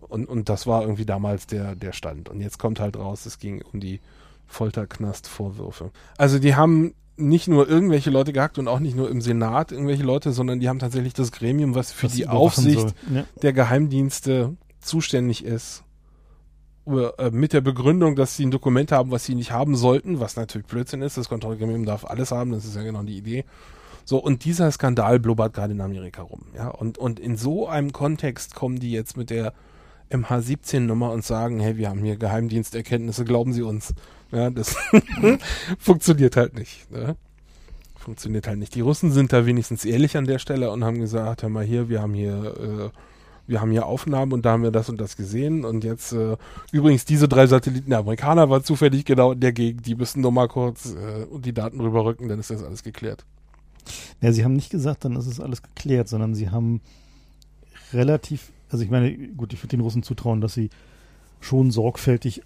Und, 0.00 0.26
und 0.26 0.48
das 0.48 0.66
war 0.66 0.82
irgendwie 0.82 1.04
damals 1.04 1.46
der, 1.46 1.76
der 1.76 1.92
Stand. 1.92 2.28
Und 2.28 2.40
jetzt 2.40 2.58
kommt 2.58 2.80
halt 2.80 2.96
raus, 2.96 3.26
es 3.26 3.38
ging 3.38 3.62
um 3.72 3.78
die 3.78 4.00
Folterknast-Vorwürfe. 4.46 5.90
Also 6.16 6.38
die 6.38 6.56
haben 6.56 6.94
nicht 7.20 7.48
nur 7.48 7.68
irgendwelche 7.68 8.10
Leute 8.10 8.32
gehackt 8.32 8.58
und 8.58 8.68
auch 8.68 8.80
nicht 8.80 8.96
nur 8.96 9.10
im 9.10 9.20
Senat 9.20 9.72
irgendwelche 9.72 10.02
Leute, 10.02 10.32
sondern 10.32 10.60
die 10.60 10.68
haben 10.68 10.78
tatsächlich 10.78 11.14
das 11.14 11.32
Gremium, 11.32 11.74
was 11.74 11.92
für 11.92 12.06
was 12.06 12.14
die 12.14 12.26
Aufsicht 12.26 12.94
ja. 13.12 13.24
der 13.42 13.52
Geheimdienste 13.52 14.56
zuständig 14.80 15.44
ist. 15.44 15.84
Äh, 16.86 17.30
mit 17.30 17.52
der 17.52 17.60
Begründung, 17.60 18.16
dass 18.16 18.36
sie 18.36 18.46
ein 18.46 18.50
Dokument 18.50 18.90
haben, 18.90 19.10
was 19.10 19.24
sie 19.24 19.34
nicht 19.34 19.52
haben 19.52 19.76
sollten, 19.76 20.18
was 20.18 20.36
natürlich 20.36 20.66
Blödsinn 20.66 21.02
ist. 21.02 21.16
Das 21.16 21.28
Kontrollgremium 21.28 21.84
darf 21.84 22.04
alles 22.04 22.30
haben, 22.30 22.52
das 22.52 22.64
ist 22.64 22.74
ja 22.74 22.82
genau 22.82 23.02
die 23.02 23.16
Idee. 23.16 23.44
So, 24.04 24.18
und 24.18 24.44
dieser 24.44 24.70
Skandal 24.72 25.20
blubbert 25.20 25.52
gerade 25.52 25.72
in 25.72 25.80
Amerika 25.80 26.22
rum. 26.22 26.46
Ja, 26.56 26.68
und, 26.68 26.98
und 26.98 27.20
in 27.20 27.36
so 27.36 27.68
einem 27.68 27.92
Kontext 27.92 28.54
kommen 28.54 28.80
die 28.80 28.90
jetzt 28.90 29.16
mit 29.16 29.30
der 29.30 29.52
MH17-Nummer 30.10 31.12
und 31.12 31.24
sagen, 31.24 31.60
hey, 31.60 31.76
wir 31.76 31.88
haben 31.90 32.02
hier 32.02 32.16
Geheimdiensterkenntnisse, 32.16 33.24
glauben 33.24 33.52
Sie 33.52 33.62
uns. 33.62 33.94
Ja, 34.32 34.50
das 34.50 34.76
funktioniert 35.78 36.36
halt 36.36 36.54
nicht. 36.54 36.90
Ne? 36.90 37.16
Funktioniert 37.96 38.46
halt 38.46 38.58
nicht. 38.58 38.74
Die 38.74 38.80
Russen 38.80 39.10
sind 39.12 39.32
da 39.32 39.46
wenigstens 39.46 39.84
ehrlich 39.84 40.16
an 40.16 40.26
der 40.26 40.38
Stelle 40.38 40.70
und 40.70 40.84
haben 40.84 41.00
gesagt, 41.00 41.42
hör 41.42 41.48
mal 41.48 41.64
hier, 41.64 41.88
wir 41.88 42.00
haben 42.00 42.14
hier, 42.14 42.54
äh, 42.58 42.98
wir 43.46 43.60
haben 43.60 43.72
hier 43.72 43.86
Aufnahmen 43.86 44.32
und 44.32 44.44
da 44.44 44.52
haben 44.52 44.62
wir 44.62 44.70
das 44.70 44.88
und 44.88 45.00
das 45.00 45.16
gesehen 45.16 45.64
und 45.64 45.84
jetzt, 45.84 46.12
äh, 46.12 46.36
übrigens 46.72 47.04
diese 47.04 47.28
drei 47.28 47.46
Satelliten, 47.46 47.90
der 47.90 47.98
Amerikaner 47.98 48.48
war 48.48 48.62
zufällig 48.62 49.04
genau 49.04 49.32
in 49.32 49.40
der 49.40 49.52
Gegend, 49.52 49.86
die 49.86 49.96
müssen 49.96 50.20
nur 50.20 50.32
mal 50.32 50.48
kurz 50.48 50.94
äh, 50.94 51.26
die 51.38 51.52
Daten 51.52 51.80
rüberrücken, 51.80 52.28
dann 52.28 52.38
ist 52.38 52.50
das 52.50 52.62
alles 52.62 52.82
geklärt. 52.82 53.24
Ja, 54.20 54.32
sie 54.32 54.44
haben 54.44 54.54
nicht 54.54 54.70
gesagt, 54.70 55.04
dann 55.04 55.16
ist 55.16 55.26
es 55.26 55.40
alles 55.40 55.62
geklärt, 55.62 56.08
sondern 56.08 56.34
sie 56.34 56.50
haben 56.50 56.80
relativ 57.92 58.52
also 58.70 58.84
ich 58.84 58.90
meine, 58.90 59.16
gut, 59.16 59.52
ich 59.52 59.60
würde 59.60 59.76
den 59.76 59.80
Russen 59.80 60.02
zutrauen, 60.02 60.40
dass 60.40 60.54
sie 60.54 60.70
schon 61.40 61.70
sorgfältig 61.70 62.42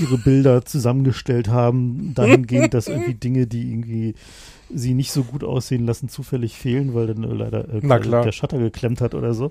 ihre 0.00 0.18
Bilder 0.18 0.64
zusammengestellt 0.64 1.48
haben, 1.48 2.12
dahingehend, 2.14 2.74
dass 2.74 2.88
irgendwie 2.88 3.14
Dinge, 3.14 3.46
die 3.46 3.70
irgendwie 3.70 4.14
sie 4.72 4.94
nicht 4.94 5.12
so 5.12 5.24
gut 5.24 5.44
aussehen 5.44 5.86
lassen, 5.86 6.08
zufällig 6.08 6.56
fehlen, 6.56 6.94
weil 6.94 7.06
dann 7.06 7.22
leider 7.22 7.68
äh, 7.68 7.80
der 7.80 8.32
Shutter 8.32 8.58
geklemmt 8.58 9.00
hat 9.00 9.14
oder 9.14 9.34
so. 9.34 9.50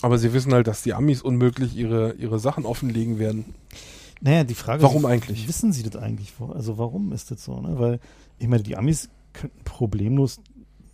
Aber 0.00 0.18
sie 0.18 0.32
wissen 0.32 0.52
halt, 0.52 0.66
dass 0.66 0.82
die 0.82 0.94
Amis 0.94 1.22
unmöglich 1.22 1.76
ihre, 1.76 2.14
ihre 2.14 2.38
Sachen 2.38 2.64
offenlegen 2.64 3.18
werden. 3.18 3.44
Naja, 4.20 4.44
die 4.44 4.54
Frage 4.54 4.82
warum 4.82 4.98
ist, 4.98 5.02
warum 5.02 5.12
eigentlich? 5.12 5.48
Wissen 5.48 5.72
sie 5.72 5.82
das 5.82 6.00
eigentlich? 6.00 6.32
Also 6.54 6.78
warum 6.78 7.12
ist 7.12 7.30
das 7.30 7.44
so? 7.44 7.60
Ne? 7.60 7.78
Weil, 7.78 8.00
ich 8.38 8.48
meine, 8.48 8.62
die 8.62 8.76
Amis 8.76 9.08
könnten 9.32 9.64
problemlos 9.64 10.40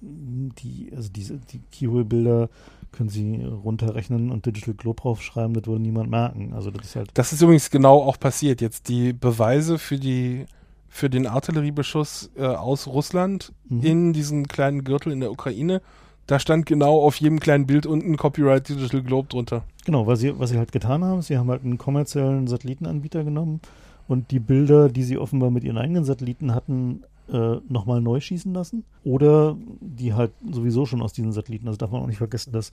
die, 0.00 0.90
also 0.94 1.08
diese, 1.08 1.38
die 1.52 1.60
Keyhole-Bilder 1.72 2.48
können 2.92 3.08
Sie 3.08 3.44
runterrechnen 3.44 4.30
und 4.30 4.46
Digital 4.46 4.74
Globe 4.74 5.00
draufschreiben, 5.02 5.54
das 5.54 5.66
würde 5.66 5.82
niemand 5.82 6.10
merken. 6.10 6.52
Also 6.54 6.70
das 6.70 6.86
ist 6.86 6.96
halt. 6.96 7.10
Das 7.14 7.32
ist 7.32 7.42
übrigens 7.42 7.70
genau 7.70 8.02
auch 8.02 8.18
passiert. 8.18 8.60
Jetzt 8.60 8.88
die 8.88 9.12
Beweise 9.12 9.78
für 9.78 9.98
die 9.98 10.46
für 10.88 11.10
den 11.10 11.26
Artilleriebeschuss 11.26 12.30
äh, 12.36 12.46
aus 12.46 12.86
Russland 12.86 13.52
mhm. 13.68 13.82
in 13.82 14.12
diesen 14.12 14.48
kleinen 14.48 14.84
Gürtel 14.84 15.12
in 15.12 15.20
der 15.20 15.30
Ukraine. 15.30 15.82
Da 16.26 16.38
stand 16.38 16.66
genau 16.66 17.00
auf 17.00 17.16
jedem 17.16 17.40
kleinen 17.40 17.66
Bild 17.66 17.86
unten 17.86 18.16
Copyright 18.16 18.68
Digital 18.68 19.02
Globe 19.02 19.28
drunter. 19.28 19.64
Genau, 19.84 20.06
was 20.06 20.20
sie, 20.20 20.38
was 20.38 20.50
sie 20.50 20.58
halt 20.58 20.72
getan 20.72 21.04
haben, 21.04 21.22
sie 21.22 21.38
haben 21.38 21.48
halt 21.48 21.64
einen 21.64 21.78
kommerziellen 21.78 22.46
Satellitenanbieter 22.46 23.24
genommen 23.24 23.60
und 24.08 24.30
die 24.30 24.40
Bilder, 24.40 24.88
die 24.88 25.04
sie 25.04 25.18
offenbar 25.18 25.50
mit 25.50 25.64
ihren 25.64 25.78
eigenen 25.78 26.04
Satelliten 26.04 26.54
hatten, 26.54 27.04
äh, 27.30 27.60
nochmal 27.68 28.00
neu 28.00 28.20
schießen 28.20 28.52
lassen. 28.52 28.84
Oder 29.04 29.56
die 29.80 30.14
halt 30.14 30.32
sowieso 30.50 30.86
schon 30.86 31.02
aus 31.02 31.12
diesen 31.12 31.32
Satelliten. 31.32 31.66
Also 31.66 31.78
darf 31.78 31.90
man 31.90 32.02
auch 32.02 32.06
nicht 32.06 32.18
vergessen, 32.18 32.52
dass 32.52 32.72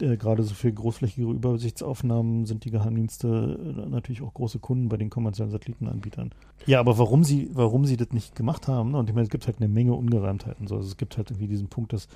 äh, 0.00 0.16
gerade 0.16 0.42
so 0.42 0.54
für 0.54 0.72
großflächige 0.72 1.30
Übersichtsaufnahmen 1.30 2.46
sind 2.46 2.64
die 2.64 2.70
Geheimdienste 2.70 3.84
äh, 3.86 3.88
natürlich 3.88 4.22
auch 4.22 4.34
große 4.34 4.58
Kunden 4.58 4.88
bei 4.88 4.96
den 4.96 5.10
kommerziellen 5.10 5.50
Satellitenanbietern. 5.50 6.32
Ja, 6.66 6.80
aber 6.80 6.98
warum 6.98 7.24
sie, 7.24 7.50
warum 7.52 7.84
sie 7.84 7.96
das 7.96 8.10
nicht 8.12 8.34
gemacht 8.34 8.68
haben, 8.68 8.92
ne? 8.92 8.98
und 8.98 9.08
ich 9.08 9.14
meine, 9.14 9.24
es 9.24 9.30
gibt 9.30 9.46
halt 9.46 9.58
eine 9.58 9.68
Menge 9.68 9.94
Ungereimtheiten. 9.94 10.66
So. 10.66 10.76
Also 10.76 10.88
es 10.88 10.96
gibt 10.96 11.16
halt 11.16 11.30
irgendwie 11.30 11.48
diesen 11.48 11.68
Punkt, 11.68 11.92
dass 11.92 12.08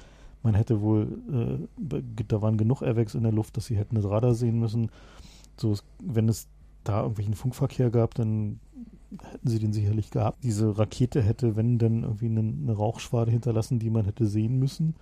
man 0.42 0.54
hätte 0.54 0.80
wohl, 0.80 1.68
äh, 1.80 2.02
da 2.28 2.42
waren 2.42 2.56
genug 2.56 2.82
Airbags 2.82 3.14
in 3.14 3.22
der 3.22 3.32
Luft, 3.32 3.56
dass 3.56 3.66
sie 3.66 3.76
hätten 3.76 3.96
das 3.96 4.08
Radar 4.08 4.34
sehen 4.34 4.58
müssen. 4.58 4.90
So, 5.56 5.74
wenn 6.02 6.28
es 6.28 6.48
da 6.84 7.00
irgendwelchen 7.00 7.34
Funkverkehr 7.34 7.90
gab, 7.90 8.14
dann 8.14 8.60
hätten 9.32 9.48
sie 9.48 9.58
den 9.58 9.72
sicherlich 9.72 10.10
gehabt. 10.10 10.42
Diese 10.42 10.78
Rakete 10.78 11.22
hätte, 11.22 11.56
wenn 11.56 11.78
dann 11.78 12.02
irgendwie 12.02 12.26
eine, 12.26 12.40
eine 12.40 12.72
Rauchschwade 12.72 13.30
hinterlassen, 13.30 13.78
die 13.78 13.90
man 13.90 14.04
hätte 14.04 14.26
sehen 14.26 14.58
müssen. 14.58 14.94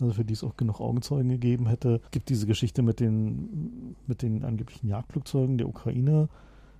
Also 0.00 0.14
für 0.14 0.24
die 0.24 0.34
es 0.34 0.42
auch 0.42 0.56
genug 0.56 0.80
Augenzeugen 0.80 1.28
gegeben 1.28 1.68
hätte. 1.68 2.00
Es 2.04 2.10
gibt 2.10 2.28
diese 2.28 2.46
Geschichte 2.46 2.82
mit 2.82 3.00
den, 3.00 3.96
mit 4.06 4.22
den 4.22 4.44
angeblichen 4.44 4.88
Jagdflugzeugen 4.88 5.58
der 5.58 5.68
Ukrainer, 5.68 6.28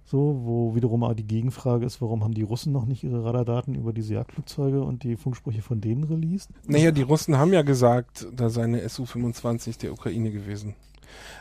so, 0.07 0.43
wo 0.45 0.75
wiederum 0.75 1.03
auch 1.03 1.15
die 1.15 1.27
Gegenfrage 1.27 1.87
ist, 1.87 2.03
warum 2.03 2.23
haben 2.25 2.35
die 2.35 2.43
Russen 2.43 2.73
noch 2.73 2.85
nicht 2.85 3.05
ihre 3.05 3.25
Radardaten 3.25 3.75
über 3.75 3.93
diese 3.95 4.15
Jagdflugzeuge 4.15 4.83
und 4.83 5.03
die 5.03 5.17
Funksprüche 5.17 5.62
von 5.62 5.81
denen 5.81 6.05
released? 6.05 6.51
Naja, 6.67 6.91
die 6.91 7.03
Russen 7.03 7.39
haben 7.39 7.55
ja 7.55 7.62
gesagt, 7.62 8.27
da 8.35 8.51
sei 8.51 8.65
eine 8.65 8.87
Su-25 8.87 9.79
der 9.79 9.93
Ukraine 9.93 10.31
gewesen. 10.31 10.75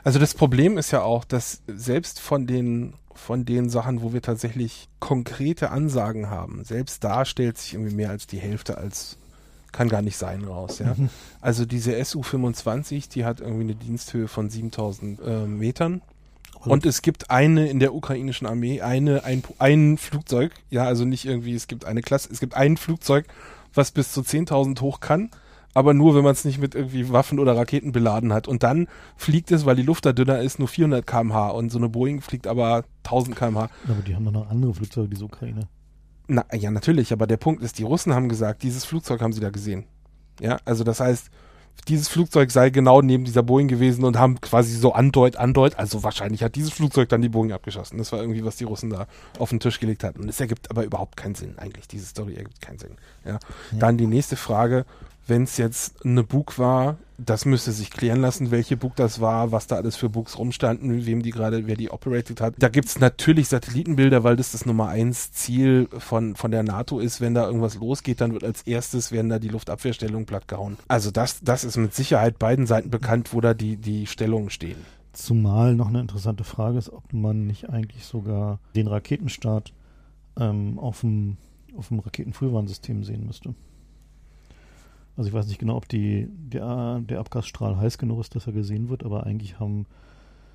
Also 0.04 0.20
das 0.20 0.34
Problem 0.34 0.78
ist 0.78 0.92
ja 0.92 1.02
auch, 1.02 1.26
dass 1.26 1.62
selbst 1.68 2.20
von 2.22 2.48
den 2.48 2.94
von 3.16 3.46
den 3.46 3.70
Sachen, 3.70 4.02
wo 4.02 4.14
wir 4.14 4.22
tatsächlich 4.22 4.90
konkrete 5.00 5.72
Ansagen 5.72 6.30
haben, 6.30 6.64
selbst 6.64 7.04
da 7.04 7.26
stellt 7.26 7.58
sich 7.58 7.74
irgendwie 7.74 7.96
mehr 7.96 8.10
als 8.10 8.28
die 8.28 8.40
Hälfte 8.40 8.78
als 8.78 9.18
kann 9.72 9.90
gar 9.90 10.04
nicht 10.04 10.18
sein 10.18 10.44
raus, 10.44 10.80
ja. 10.80 10.94
Mhm. 10.96 11.10
Also 11.42 11.66
diese 11.66 11.94
SU-25, 11.94 13.10
die 13.10 13.26
hat 13.26 13.42
irgendwie 13.42 13.64
eine 13.64 13.76
Diensthöhe 13.76 14.28
von 14.28 14.50
7000 14.50 15.20
äh, 15.20 15.46
Metern. 15.48 16.02
Und 16.60 16.86
es 16.86 17.02
gibt 17.02 17.30
eine 17.30 17.68
in 17.68 17.80
der 17.80 17.94
ukrainischen 17.94 18.48
Armee, 18.48 18.82
eine, 18.82 19.26
ein, 19.26 19.44
ein 19.58 19.98
Flugzeug, 19.98 20.54
ja, 20.70 20.86
also 20.86 21.04
nicht 21.04 21.26
irgendwie, 21.26 21.56
es 21.56 21.68
gibt 21.68 21.84
eine 21.84 22.02
Klasse, 22.02 22.30
es 22.32 22.40
gibt 22.40 22.56
ein 22.56 22.78
Flugzeug, 22.78 23.26
was 23.74 23.92
bis 23.92 24.14
zu 24.14 24.22
10.000 24.22 24.80
hoch 24.80 25.02
kann 25.02 25.30
aber 25.74 25.94
nur, 25.94 26.16
wenn 26.16 26.24
man 26.24 26.34
es 26.34 26.46
nicht 26.46 26.60
mit 26.60 26.76
irgendwie 26.76 27.12
Waffen 27.12 27.40
oder 27.40 27.56
Raketen 27.56 27.92
beladen 27.92 28.34
hat. 28.34 28.48
Und 28.48 28.64
dann 28.64 28.88
fliegt 29.16 29.52
es, 29.52 29.66
weil 29.66 29.76
die 29.76 29.84
Luft 29.84 30.06
da 30.06 30.14
dünner 30.14 30.40
ist, 30.40 30.60
nur 30.60 30.68
400 30.68 31.06
km/h 31.06 31.50
und 31.50 31.72
so 31.72 31.78
eine 31.78 31.90
Boeing 31.90 32.22
fliegt 32.22 32.48
aber 32.48 32.86
1000 33.04 33.36
km/h. 33.36 33.70
Aber 33.88 34.02
die 34.06 34.16
haben 34.16 34.26
doch 34.26 34.32
noch 34.32 34.50
andere 34.50 34.74
Flugzeuge, 34.74 35.10
diese 35.10 35.26
Ukraine. 35.26 35.68
Na, 36.28 36.46
ja, 36.54 36.72
natürlich, 36.72 37.12
aber 37.12 37.28
der 37.28 37.38
Punkt 37.38 37.62
ist, 37.64 37.80
die 37.80 37.84
Russen 37.84 38.14
haben 38.14 38.30
gesagt, 38.30 38.64
dieses 38.64 38.86
Flugzeug 38.86 39.22
haben 39.22 39.34
sie 39.34 39.42
da 39.42 39.50
gesehen. 39.50 39.86
Ja, 40.40 40.58
also 40.66 40.84
das 40.84 41.00
heißt, 41.00 41.30
dieses 41.88 42.08
Flugzeug 42.08 42.50
sei 42.52 42.70
genau 42.70 43.02
neben 43.02 43.26
dieser 43.26 43.44
Boeing 43.44 43.68
gewesen 43.68 44.06
und 44.06 44.18
haben 44.18 44.40
quasi 44.40 44.76
so 44.76 44.94
andeut, 44.94 45.36
andeut, 45.36 45.78
also 45.78 46.02
wahrscheinlich 46.04 46.42
hat 46.42 46.56
dieses 46.56 46.72
Flugzeug 46.72 47.10
dann 47.10 47.22
die 47.22 47.30
Boeing 47.30 47.52
abgeschossen. 47.52 47.98
Das 47.98 48.12
war 48.14 48.22
irgendwie, 48.22 48.46
was 48.46 48.56
die 48.56 48.64
Russen 48.64 48.90
da 48.90 49.08
auf 49.38 49.50
den 49.50 49.60
Tisch 49.60 49.80
gelegt 49.80 50.04
hatten. 50.04 50.22
Und 50.22 50.30
es 50.30 50.40
ergibt 50.40 50.72
aber 50.72 50.86
überhaupt 50.86 51.18
keinen 51.18 51.36
Sinn 51.36 51.58
eigentlich. 51.58 51.88
Diese 51.88 52.06
Story 52.06 52.36
ergibt 52.36 52.62
keinen 52.62 52.80
Sinn. 52.80 52.96
Ja. 53.26 53.32
ja. 53.32 53.40
Dann 53.74 53.98
die 53.98 54.08
nächste 54.08 54.38
Frage, 54.38 54.86
wenn 55.28 55.44
es 55.44 55.58
jetzt 55.58 56.06
eine 56.06 56.24
Bug 56.24 56.60
war, 56.60 56.98
das 57.18 57.46
müsste 57.46 57.72
sich 57.72 57.92
klären 57.92 58.22
lassen, 58.22 58.52
welche 58.52 58.76
Bug 58.76 58.96
das 58.96 59.22
war, 59.22 59.52
was 59.52 59.68
da 59.68 59.76
alles 59.76 59.96
für 59.96 60.10
Bugs 60.10 60.38
rumstanden, 60.38 61.06
wem 61.06 61.22
die 61.22 61.32
gerade, 61.32 61.68
wer 61.68 61.76
die 61.76 61.92
operated 61.92 62.42
hat. 62.42 62.56
Da 62.58 62.70
gibt's 62.70 63.00
natürlich 63.00 63.48
Satellitenbilder, 63.48 64.24
weil 64.24 64.36
das 64.36 64.52
das 64.52 64.66
Nummer 64.66 64.90
eins 64.90 65.32
Ziel 65.32 65.88
von, 65.98 66.36
von 66.36 66.52
der 66.52 66.64
NATO 66.64 67.00
ist. 67.00 67.22
Wenn 67.22 67.34
da 67.34 67.46
irgendwas 67.46 67.76
losgeht, 67.76 68.20
dann 68.22 68.34
wird 68.34 68.44
als 68.44 68.64
erstes 68.64 69.12
werden 69.12 69.30
da 69.30 69.40
die 69.40 69.50
Luftabwehrstellungen 69.50 70.26
plattgehauen. 70.26 70.78
Also 70.88 71.12
das, 71.12 71.40
das 71.42 71.64
ist 71.64 71.78
mit 71.78 71.94
Sicherheit 71.94 72.40
beiden 72.40 72.66
Seiten 72.66 72.90
bekannt, 72.90 73.34
wo 73.34 73.42
da 73.42 73.54
die, 73.54 73.78
die 73.78 74.08
Stellungen 74.08 74.50
stehen. 74.50 74.78
Zumal 75.14 75.76
noch 75.76 75.90
eine 75.90 76.02
interessante 76.02 76.44
Frage 76.44 76.80
ist, 76.80 76.90
ob 76.90 77.14
man 77.14 77.46
nicht 77.46 77.70
eigentlich 77.70 78.06
sogar 78.06 78.60
den 78.76 78.88
Raketenstart 78.88 79.74
ähm, 80.40 80.80
auf 80.80 81.02
dem, 81.02 81.38
auf 81.78 81.90
dem 81.90 82.00
Raketenfrühwarnsystem 82.00 83.04
sehen 83.04 83.28
müsste. 83.28 83.54
Also 85.16 85.28
ich 85.30 85.34
weiß 85.34 85.48
nicht 85.48 85.60
genau, 85.60 85.76
ob 85.76 85.88
die, 85.88 86.28
der, 86.30 87.00
der 87.02 87.20
Abgasstrahl 87.20 87.78
heiß 87.78 87.98
genug 87.98 88.20
ist, 88.20 88.36
dass 88.36 88.48
er 88.48 88.54
gesehen 88.54 88.90
wird, 88.90 89.04
aber 89.04 89.26
eigentlich 89.26 89.60
haben 89.60 89.86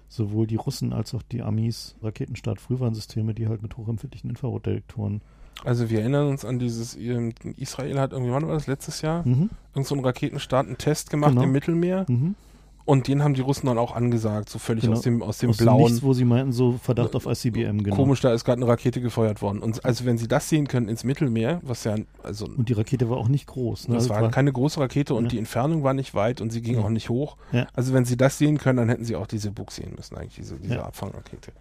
sowohl 0.08 0.46
die 0.46 0.56
Russen 0.56 0.92
als 0.92 1.14
auch 1.14 1.22
die 1.22 1.42
Amis 1.42 1.96
Raketenstart-Frühwarnsysteme, 2.02 3.34
die 3.34 3.46
halt 3.46 3.62
mit 3.62 3.76
hochempfindlichen 3.76 4.30
Infrarotdetektoren 4.30 5.20
also 5.64 5.90
wir 5.90 6.00
erinnern 6.00 6.28
uns 6.28 6.44
an 6.44 6.58
dieses, 6.58 6.94
Israel 6.94 7.98
hat 7.98 8.12
irgendwie, 8.12 8.32
wann 8.32 8.46
war 8.46 8.54
das, 8.54 8.66
letztes 8.66 9.02
Jahr? 9.02 9.26
Mhm. 9.26 9.50
Irgend 9.74 9.86
so 9.86 9.94
einen 9.94 10.04
Raketenstart, 10.04 10.66
einen 10.66 10.78
Test 10.78 11.10
gemacht 11.10 11.32
genau. 11.32 11.42
im 11.42 11.52
Mittelmeer. 11.52 12.06
Mhm. 12.08 12.34
Und 12.88 13.06
den 13.06 13.22
haben 13.22 13.34
die 13.34 13.42
Russen 13.42 13.66
dann 13.66 13.76
auch 13.76 13.94
angesagt, 13.94 14.48
so 14.48 14.58
völlig 14.58 14.84
genau. 14.84 14.96
aus 14.96 15.02
dem, 15.02 15.22
aus 15.22 15.36
dem 15.36 15.50
aus 15.50 15.58
blauen. 15.58 15.82
Nichts, 15.82 16.02
wo 16.02 16.14
sie 16.14 16.24
meinten, 16.24 16.52
so 16.52 16.80
Verdacht 16.82 17.14
auf 17.14 17.26
ICBM, 17.26 17.82
genau. 17.82 17.94
Komisch, 17.94 18.22
da 18.22 18.32
ist 18.32 18.46
gerade 18.46 18.62
eine 18.62 18.70
Rakete 18.70 19.02
gefeuert 19.02 19.42
worden. 19.42 19.58
Und 19.58 19.84
also 19.84 20.06
wenn 20.06 20.16
sie 20.16 20.26
das 20.26 20.48
sehen 20.48 20.68
können 20.68 20.88
ins 20.88 21.04
Mittelmeer, 21.04 21.60
was 21.62 21.84
ja, 21.84 21.96
also. 22.22 22.46
Und 22.46 22.70
die 22.70 22.72
Rakete 22.72 23.10
war 23.10 23.18
auch 23.18 23.28
nicht 23.28 23.46
groß, 23.46 23.88
ne? 23.88 23.94
Das, 23.96 24.04
das 24.04 24.16
war, 24.16 24.22
war 24.22 24.30
keine 24.30 24.54
große 24.54 24.80
Rakete 24.80 25.12
und 25.12 25.24
ja. 25.24 25.28
die 25.28 25.38
Entfernung 25.38 25.82
war 25.82 25.92
nicht 25.92 26.14
weit 26.14 26.40
und 26.40 26.50
sie 26.50 26.62
ging 26.62 26.76
ja. 26.76 26.80
auch 26.80 26.88
nicht 26.88 27.10
hoch. 27.10 27.36
Ja. 27.52 27.66
Also 27.74 27.92
wenn 27.92 28.06
sie 28.06 28.16
das 28.16 28.38
sehen 28.38 28.56
können, 28.56 28.78
dann 28.78 28.88
hätten 28.88 29.04
sie 29.04 29.16
auch 29.16 29.26
diese 29.26 29.50
Bug 29.50 29.70
sehen 29.70 29.92
müssen, 29.94 30.16
eigentlich, 30.16 30.36
diese, 30.36 30.56
diese 30.56 30.82
Abfangrakete. 30.82 31.52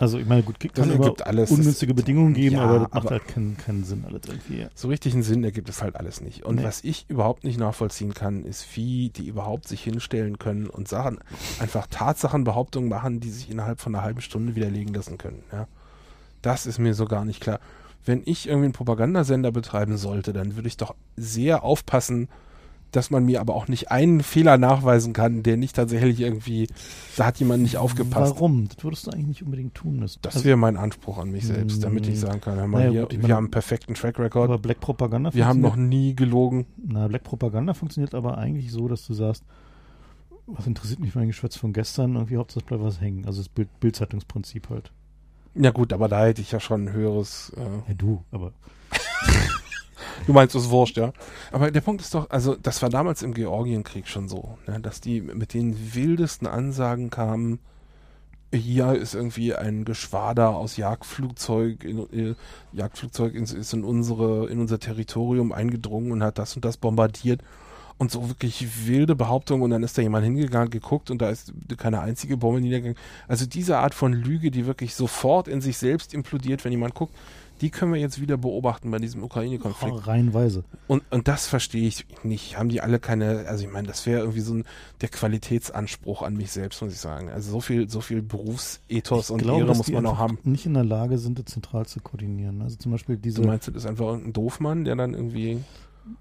Also 0.00 0.18
ich 0.18 0.24
meine, 0.24 0.42
gut, 0.42 0.58
kann 0.58 0.70
das 0.74 0.88
immer 0.88 1.14
alles, 1.26 1.50
ungünstige 1.50 1.92
Bedingungen 1.92 2.32
geben, 2.32 2.56
ja, 2.56 2.62
aber 2.62 2.78
das 2.78 2.82
macht 2.84 2.96
aber 2.96 3.10
halt 3.10 3.28
keinen, 3.28 3.58
keinen 3.58 3.84
Sinn 3.84 4.02
alles 4.08 4.22
irgendwie. 4.26 4.66
So 4.74 4.88
richtigen 4.88 5.22
Sinn 5.22 5.44
ergibt 5.44 5.68
es 5.68 5.82
halt 5.82 5.96
alles 5.96 6.22
nicht. 6.22 6.42
Und 6.42 6.56
nee. 6.56 6.64
was 6.64 6.82
ich 6.82 7.04
überhaupt 7.08 7.44
nicht 7.44 7.60
nachvollziehen 7.60 8.14
kann, 8.14 8.46
ist, 8.46 8.66
wie 8.76 9.10
die 9.10 9.28
überhaupt 9.28 9.68
sich 9.68 9.82
hinstellen 9.82 10.38
können 10.38 10.68
und 10.68 10.88
Sachen, 10.88 11.18
einfach 11.58 11.86
Tatsachenbehauptungen 11.86 12.88
machen, 12.88 13.20
die 13.20 13.28
sich 13.28 13.50
innerhalb 13.50 13.78
von 13.78 13.94
einer 13.94 14.02
halben 14.02 14.22
Stunde 14.22 14.56
widerlegen 14.56 14.94
lassen 14.94 15.18
können. 15.18 15.42
Ja. 15.52 15.68
Das 16.40 16.64
ist 16.64 16.78
mir 16.78 16.94
so 16.94 17.04
gar 17.04 17.26
nicht 17.26 17.42
klar. 17.42 17.60
Wenn 18.02 18.22
ich 18.24 18.48
irgendwie 18.48 18.66
einen 18.66 18.72
Propagandasender 18.72 19.52
betreiben 19.52 19.98
sollte, 19.98 20.32
dann 20.32 20.56
würde 20.56 20.68
ich 20.68 20.78
doch 20.78 20.94
sehr 21.18 21.62
aufpassen, 21.62 22.28
dass 22.92 23.10
man 23.10 23.24
mir 23.24 23.40
aber 23.40 23.54
auch 23.54 23.68
nicht 23.68 23.90
einen 23.90 24.22
Fehler 24.22 24.58
nachweisen 24.58 25.12
kann, 25.12 25.42
der 25.42 25.56
nicht 25.56 25.76
tatsächlich 25.76 26.20
irgendwie, 26.20 26.68
da 27.16 27.26
hat 27.26 27.38
jemand 27.38 27.62
nicht 27.62 27.76
aufgepasst. 27.76 28.34
Warum? 28.36 28.68
Das 28.68 28.82
würdest 28.84 29.06
du 29.06 29.10
eigentlich 29.10 29.26
nicht 29.26 29.42
unbedingt 29.42 29.74
tun 29.74 29.98
müssen. 29.98 30.18
Das 30.22 30.36
also, 30.36 30.46
wäre 30.46 30.56
mein 30.56 30.76
Anspruch 30.76 31.18
an 31.18 31.30
mich 31.30 31.46
selbst, 31.46 31.82
damit 31.84 32.06
ich 32.06 32.14
mm, 32.14 32.18
sagen 32.18 32.40
kann, 32.40 32.56
hör 32.56 32.66
mal 32.66 32.78
naja, 32.78 32.90
hier, 32.90 33.02
gut, 33.02 33.12
wir 33.12 33.18
meine, 33.20 33.34
haben 33.34 33.44
einen 33.44 33.50
perfekten 33.50 33.94
Track 33.94 34.18
Record. 34.18 34.50
Aber 34.50 34.58
Black 34.58 34.80
Propaganda 34.80 35.32
Wir 35.34 35.46
haben 35.46 35.60
noch 35.60 35.76
nie 35.76 36.14
gelogen. 36.14 36.66
Na, 36.76 37.08
Black 37.08 37.24
Propaganda 37.24 37.74
funktioniert 37.74 38.14
aber 38.14 38.38
eigentlich 38.38 38.72
so, 38.72 38.88
dass 38.88 39.06
du 39.06 39.14
sagst, 39.14 39.44
was 40.46 40.66
interessiert 40.66 41.00
mich 41.00 41.14
mein 41.14 41.28
Geschwätz 41.28 41.56
von 41.56 41.72
gestern, 41.72 42.14
irgendwie 42.14 42.36
Hauptsache 42.36 42.64
bleibt 42.64 42.82
was 42.82 43.00
hängen. 43.00 43.24
Also 43.26 43.40
das 43.40 43.48
Bild 43.48 43.68
Bildzeitungsprinzip 43.80 44.68
halt. 44.68 44.92
Ja 45.54 45.70
gut, 45.70 45.92
aber 45.92 46.08
da 46.08 46.26
hätte 46.26 46.42
ich 46.42 46.52
ja 46.52 46.60
schon 46.60 46.84
ein 46.84 46.92
höheres. 46.92 47.52
Äh 47.56 47.88
ja, 47.88 47.94
du, 47.96 48.24
aber. 48.30 48.52
Du 50.26 50.32
meinst, 50.32 50.54
es 50.54 50.64
ist 50.64 50.70
wurscht, 50.70 50.96
ja. 50.96 51.12
Aber 51.52 51.70
der 51.70 51.80
Punkt 51.80 52.02
ist 52.02 52.14
doch, 52.14 52.28
also 52.30 52.54
das 52.54 52.82
war 52.82 52.90
damals 52.90 53.22
im 53.22 53.34
Georgienkrieg 53.34 54.08
schon 54.08 54.28
so, 54.28 54.58
ne, 54.66 54.80
dass 54.80 55.00
die 55.00 55.20
mit 55.20 55.54
den 55.54 55.94
wildesten 55.94 56.46
Ansagen 56.46 57.10
kamen, 57.10 57.58
hier 58.52 58.94
ist 58.94 59.14
irgendwie 59.14 59.54
ein 59.54 59.84
Geschwader 59.84 60.50
aus 60.50 60.76
Jagdflugzeug, 60.76 61.84
in, 61.84 61.98
äh, 62.12 62.34
Jagdflugzeug 62.72 63.34
ist 63.34 63.72
in 63.72 63.84
unsere, 63.84 64.48
in 64.48 64.60
unser 64.60 64.80
Territorium 64.80 65.52
eingedrungen 65.52 66.10
und 66.10 66.22
hat 66.22 66.38
das 66.38 66.56
und 66.56 66.64
das 66.64 66.76
bombardiert. 66.76 67.42
Und 67.98 68.10
so 68.10 68.28
wirklich 68.28 68.86
wilde 68.86 69.14
Behauptungen 69.14 69.62
und 69.62 69.70
dann 69.70 69.82
ist 69.82 69.98
da 69.98 70.02
jemand 70.02 70.24
hingegangen, 70.24 70.70
geguckt 70.70 71.10
und 71.10 71.20
da 71.20 71.28
ist 71.28 71.52
keine 71.76 72.00
einzige 72.00 72.38
Bombe 72.38 72.62
niedergegangen. 72.62 72.96
Also 73.28 73.44
diese 73.44 73.76
Art 73.76 73.92
von 73.92 74.14
Lüge, 74.14 74.50
die 74.50 74.64
wirklich 74.64 74.94
sofort 74.94 75.48
in 75.48 75.60
sich 75.60 75.76
selbst 75.76 76.14
implodiert, 76.14 76.64
wenn 76.64 76.72
jemand 76.72 76.94
guckt, 76.94 77.14
die 77.60 77.70
können 77.70 77.92
wir 77.92 78.00
jetzt 78.00 78.20
wieder 78.20 78.36
beobachten 78.36 78.90
bei 78.90 78.98
diesem 78.98 79.22
Ukraine-Konflikt. 79.22 79.94
Oh, 79.94 79.98
reihenweise. 79.98 80.64
Und, 80.86 81.02
und 81.10 81.28
das 81.28 81.46
verstehe 81.46 81.86
ich 81.86 82.06
nicht. 82.22 82.58
Haben 82.58 82.68
die 82.68 82.80
alle 82.80 82.98
keine, 82.98 83.46
also 83.46 83.64
ich 83.64 83.70
meine, 83.70 83.88
das 83.88 84.06
wäre 84.06 84.20
irgendwie 84.20 84.40
so 84.40 84.54
ein, 84.54 84.64
der 85.00 85.08
Qualitätsanspruch 85.10 86.22
an 86.22 86.36
mich 86.36 86.52
selbst, 86.52 86.80
muss 86.82 86.92
ich 86.92 86.98
sagen. 86.98 87.28
Also 87.28 87.50
so 87.50 87.60
viel, 87.60 87.88
so 87.88 88.00
viel 88.00 88.22
Berufsethos 88.22 89.26
ich 89.26 89.30
und 89.30 89.42
glaube, 89.42 89.60
Ehre 89.60 89.76
muss 89.76 89.90
man 89.90 90.06
auch 90.06 90.18
haben. 90.18 90.38
nicht 90.44 90.66
in 90.66 90.74
der 90.74 90.84
Lage 90.84 91.18
sind, 91.18 91.38
das 91.38 91.46
zentral 91.46 91.86
zu 91.86 92.00
koordinieren. 92.00 92.62
Also 92.62 92.76
zum 92.76 92.92
Beispiel 92.92 93.16
diese. 93.16 93.42
Du 93.42 93.48
meinst, 93.48 93.68
das 93.68 93.74
ist 93.74 93.86
einfach 93.86 94.06
irgendein 94.06 94.32
Doofmann, 94.32 94.84
der 94.84 94.96
dann 94.96 95.14
irgendwie 95.14 95.60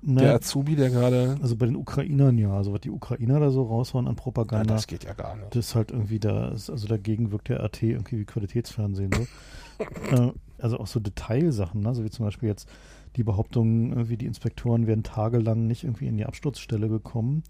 na, 0.02 0.22
der 0.22 0.36
Azubi, 0.36 0.76
der 0.76 0.90
gerade. 0.90 1.38
Also 1.42 1.56
bei 1.56 1.66
den 1.66 1.76
Ukrainern 1.76 2.38
ja, 2.38 2.54
also 2.54 2.74
was 2.74 2.82
die 2.82 2.92
Ukrainer 2.92 3.40
da 3.40 3.50
so 3.52 3.64
raushauen 3.64 4.08
an 4.08 4.16
Propaganda. 4.16 4.74
Ja, 4.74 4.76
das 4.76 4.88
geht 4.88 5.04
ja 5.04 5.14
gar 5.14 5.36
nicht. 5.36 5.56
Das 5.56 5.68
ist 5.68 5.76
halt 5.76 5.92
irgendwie 5.92 6.20
da, 6.20 6.50
also 6.50 6.88
dagegen 6.88 7.32
wirkt 7.32 7.50
der 7.50 7.64
RT 7.64 7.84
irgendwie 7.84 8.20
wie 8.20 8.26
Qualitätsfernsehen 8.26 9.12
so. 9.14 9.86
äh, 10.16 10.32
also 10.64 10.80
auch 10.80 10.88
so 10.88 11.00
Detailsachen, 11.00 11.82
ne? 11.82 11.94
so 11.94 12.04
wie 12.04 12.10
zum 12.10 12.26
Beispiel 12.26 12.50
jetzt 12.50 12.70
die 13.16 13.24
Behauptung, 13.24 13.92
irgendwie 13.92 14.18
die 14.18 14.26
Inspektoren 14.26 14.88
wären 14.88 15.04
tagelang 15.04 15.68
nicht 15.68 15.84
irgendwie 15.84 16.08
in 16.08 16.18
die 16.18 16.26
Absturzstelle 16.26 16.90
gekommen, 16.90 17.44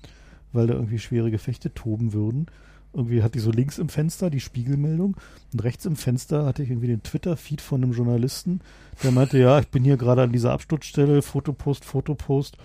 weil 0.53 0.67
da 0.67 0.73
irgendwie 0.73 0.99
schwere 0.99 1.31
Gefechte 1.31 1.73
toben 1.73 2.13
würden. 2.13 2.47
Irgendwie 2.93 3.21
hatte 3.21 3.37
ich 3.37 3.43
so 3.43 3.51
links 3.51 3.77
im 3.77 3.89
Fenster 3.89 4.31
die 4.31 4.39
Spiegelmeldung 4.39 5.15
und 5.53 5.63
rechts 5.63 5.85
im 5.85 5.95
Fenster 5.95 6.45
hatte 6.45 6.63
ich 6.63 6.71
irgendwie 6.71 6.87
den 6.87 7.03
Twitter-Feed 7.03 7.61
von 7.61 7.83
einem 7.83 7.93
Journalisten, 7.93 8.61
der 9.03 9.11
meinte, 9.11 9.37
ja, 9.37 9.59
ich 9.59 9.67
bin 9.67 9.83
hier 9.83 9.97
gerade 9.97 10.23
an 10.23 10.31
dieser 10.31 10.53
Absturzstelle, 10.53 11.21
Fotopost, 11.21 11.85
Fotopost 11.85 12.57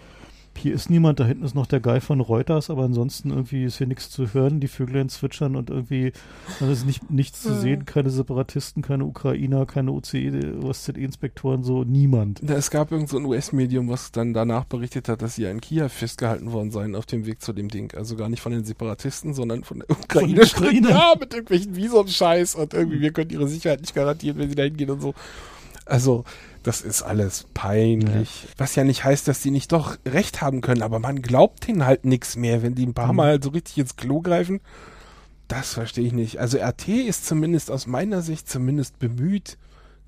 hier 0.59 0.75
ist 0.75 0.91
niemand, 0.91 1.21
da 1.21 1.25
hinten 1.25 1.45
ist 1.45 1.55
noch 1.55 1.67
der 1.67 1.81
Guy 1.81 2.01
von 2.01 2.21
Reuters, 2.21 2.71
aber 2.71 2.85
ansonsten 2.85 3.31
irgendwie 3.31 3.65
ist 3.65 3.79
hier 3.79 3.87
nichts 3.87 4.11
zu 4.11 4.33
hören, 4.35 4.61
die 4.61 4.69
Vöglein 4.69 5.09
zwitschern 5.09 5.57
und 5.57 5.71
irgendwie 5.71 6.13
also 6.61 6.73
ist 6.73 6.87
nicht, 6.87 7.11
nichts 7.11 7.43
zu 7.43 7.55
sehen, 7.55 7.85
keine 7.85 8.11
Separatisten, 8.11 8.83
keine 8.83 9.05
Ukrainer, 9.05 9.67
keine 9.67 9.93
OCE, 9.93 10.59
OSZE-Inspektoren, 10.63 11.65
so 11.65 11.85
niemand. 11.85 12.43
Es 12.43 12.71
gab 12.71 12.93
irgend 12.93 13.09
so 13.09 13.19
ein 13.19 13.25
US-Medium, 13.25 13.89
was 13.89 14.13
dann 14.13 14.35
danach 14.35 14.65
berichtet 14.65 15.09
hat, 15.09 15.23
dass 15.23 15.35
sie 15.37 15.45
in 15.45 15.61
Kiew 15.61 15.89
festgehalten 15.89 16.53
worden 16.53 16.71
seien 16.71 16.95
auf 16.95 17.07
dem 17.07 17.27
Weg 17.27 17.43
zu 17.43 17.53
dem 17.53 17.69
Ding. 17.69 17.93
Also 17.95 18.17
gar 18.17 18.29
nicht 18.29 18.41
von 18.41 18.53
den 18.53 18.65
Separatisten, 18.65 19.35
sondern 19.35 19.65
von 19.65 19.81
der 19.81 19.91
Ukraine. 19.91 20.47
Von 20.47 20.65
Ukraine. 20.65 20.91
Ja, 20.91 21.15
mit 21.19 21.33
irgendwelchen 21.33 21.77
Visum-Scheiß 21.77 22.55
und 22.55 22.75
irgendwie, 22.75 23.01
wir 23.01 23.13
können 23.13 23.31
ihre 23.31 23.49
Sicherheit 23.49 23.81
nicht 23.81 23.95
garantieren, 23.95 24.39
wenn 24.39 24.49
sie 24.49 24.55
da 24.55 24.63
hingehen 24.63 24.91
und 24.91 25.01
so. 25.01 25.15
Also, 25.87 26.25
das 26.65 26.81
ist 26.81 27.03
alles 27.03 27.47
peinlich. 27.55 28.45
Ja. 28.45 28.49
Was 28.57 28.75
ja 28.75 28.85
nicht 28.85 29.05
heißt, 29.05 29.29
dass 29.29 29.41
die 29.41 29.51
nicht 29.51 29.71
doch 29.71 29.97
recht 30.07 30.41
haben 30.41 30.63
können, 30.63 30.83
aber 30.83 30.99
man 30.99 31.23
glaubt 31.23 31.69
denen 31.69 31.87
halt 31.87 32.05
nichts 32.05 32.37
mehr, 32.37 32.63
wenn 32.63 32.75
die 32.75 32.87
ein 32.87 32.95
paar 32.95 33.13
mhm. 33.13 33.17
Mal 33.17 33.43
so 33.43 33.51
richtig 33.51 33.79
ins 33.79 33.97
Klo 33.97 34.21
greifen. 34.21 34.61
Das 35.47 35.75
verstehe 35.75 36.07
ich 36.07 36.13
nicht. 36.13 36.39
Also 36.41 36.59
RT 36.59 36.89
ist 36.89 37.27
zumindest 37.27 37.71
aus 37.71 37.87
meiner 37.87 38.23
Sicht 38.23 38.49
zumindest 38.49 38.99
bemüht, 38.99 39.59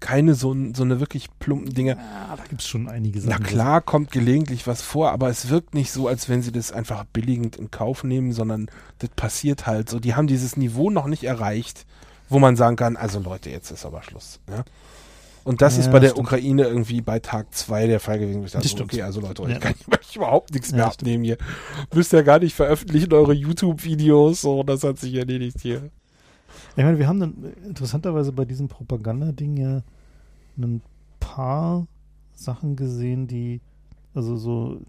keine 0.01 0.35
so, 0.35 0.55
so 0.75 0.83
eine 0.83 0.99
wirklich 0.99 1.29
plumpen 1.39 1.75
Dinge. 1.75 1.93
Ja, 1.93 2.37
da 2.37 2.43
gibt 2.49 2.63
es 2.63 2.67
schon 2.67 2.89
einige 2.89 3.21
Sachen. 3.21 3.37
Na 3.39 3.47
klar, 3.47 3.81
kommt 3.83 4.11
gelegentlich 4.11 4.67
was 4.67 4.81
vor, 4.81 5.11
aber 5.11 5.29
es 5.29 5.51
wirkt 5.51 5.75
nicht 5.75 5.91
so, 5.91 6.09
als 6.09 6.29
wenn 6.29 6.43
sie 6.43 6.53
das 6.53 6.73
einfach 6.73 7.05
billigend 7.05 7.57
in 7.57 7.71
Kauf 7.71 8.03
nehmen, 8.03 8.33
sondern 8.33 8.71
das 8.99 9.11
passiert 9.11 9.67
halt 9.67 9.91
so. 9.91 10.01
Die 10.01 10.15
haben 10.15 10.27
dieses 10.27 10.57
Niveau 10.57 10.91
noch 10.91 11.07
nicht 11.07 11.25
erreicht, 11.25 11.87
wo 12.29 12.39
man 12.39 12.57
sagen 12.57 12.77
kann, 12.77 12.97
also 12.97 13.21
Leute, 13.21 13.51
jetzt 13.51 13.71
ist 13.71 13.85
aber 13.85 14.03
Schluss. 14.03 14.41
Ja? 14.49 14.65
Und 15.47 15.63
das 15.63 15.77
ja, 15.77 15.83
ist 15.83 15.93
bei 15.93 16.01
der 16.01 16.09
stimmt. 16.09 16.27
Ukraine 16.27 16.65
irgendwie 16.65 17.01
bei 17.01 17.21
Tag 17.21 17.55
zwei 17.55 17.87
der 17.87 18.01
Fall 18.01 18.19
gewesen. 18.19 18.43
Ich 18.43 18.51
dachte, 18.51 18.69
das 18.69 18.81
okay, 18.81 19.03
also 19.03 19.21
Leute, 19.21 19.45
ich 19.49 19.61
kann 19.61 19.75
ich 20.01 20.17
überhaupt 20.17 20.53
nichts 20.53 20.73
mehr 20.73 20.87
abnehmen 20.87 21.23
hier. 21.23 21.39
Müsst 21.95 22.13
ja 22.13 22.23
gar 22.23 22.41
nicht 22.41 22.53
veröffentlichen 22.53 23.13
eure 23.13 23.33
YouTube-Videos, 23.33 24.41
so, 24.41 24.65
das 24.65 24.83
hat 24.83 24.99
sich 24.99 25.15
erledigt 25.15 25.61
hier. 25.61 25.89
Ich 26.75 26.83
meine, 26.83 26.99
wir 26.99 27.07
haben 27.07 27.21
dann 27.21 27.55
interessanterweise 27.65 28.33
bei 28.33 28.45
diesem 28.45 28.67
Propagandading 28.67 29.57
ja 29.57 29.83
ein 30.59 30.83
paar 31.21 31.87
Sachen 32.35 32.75
gesehen, 32.75 33.29
die, 33.29 33.61
also 34.15 34.37
so, 34.37 34.81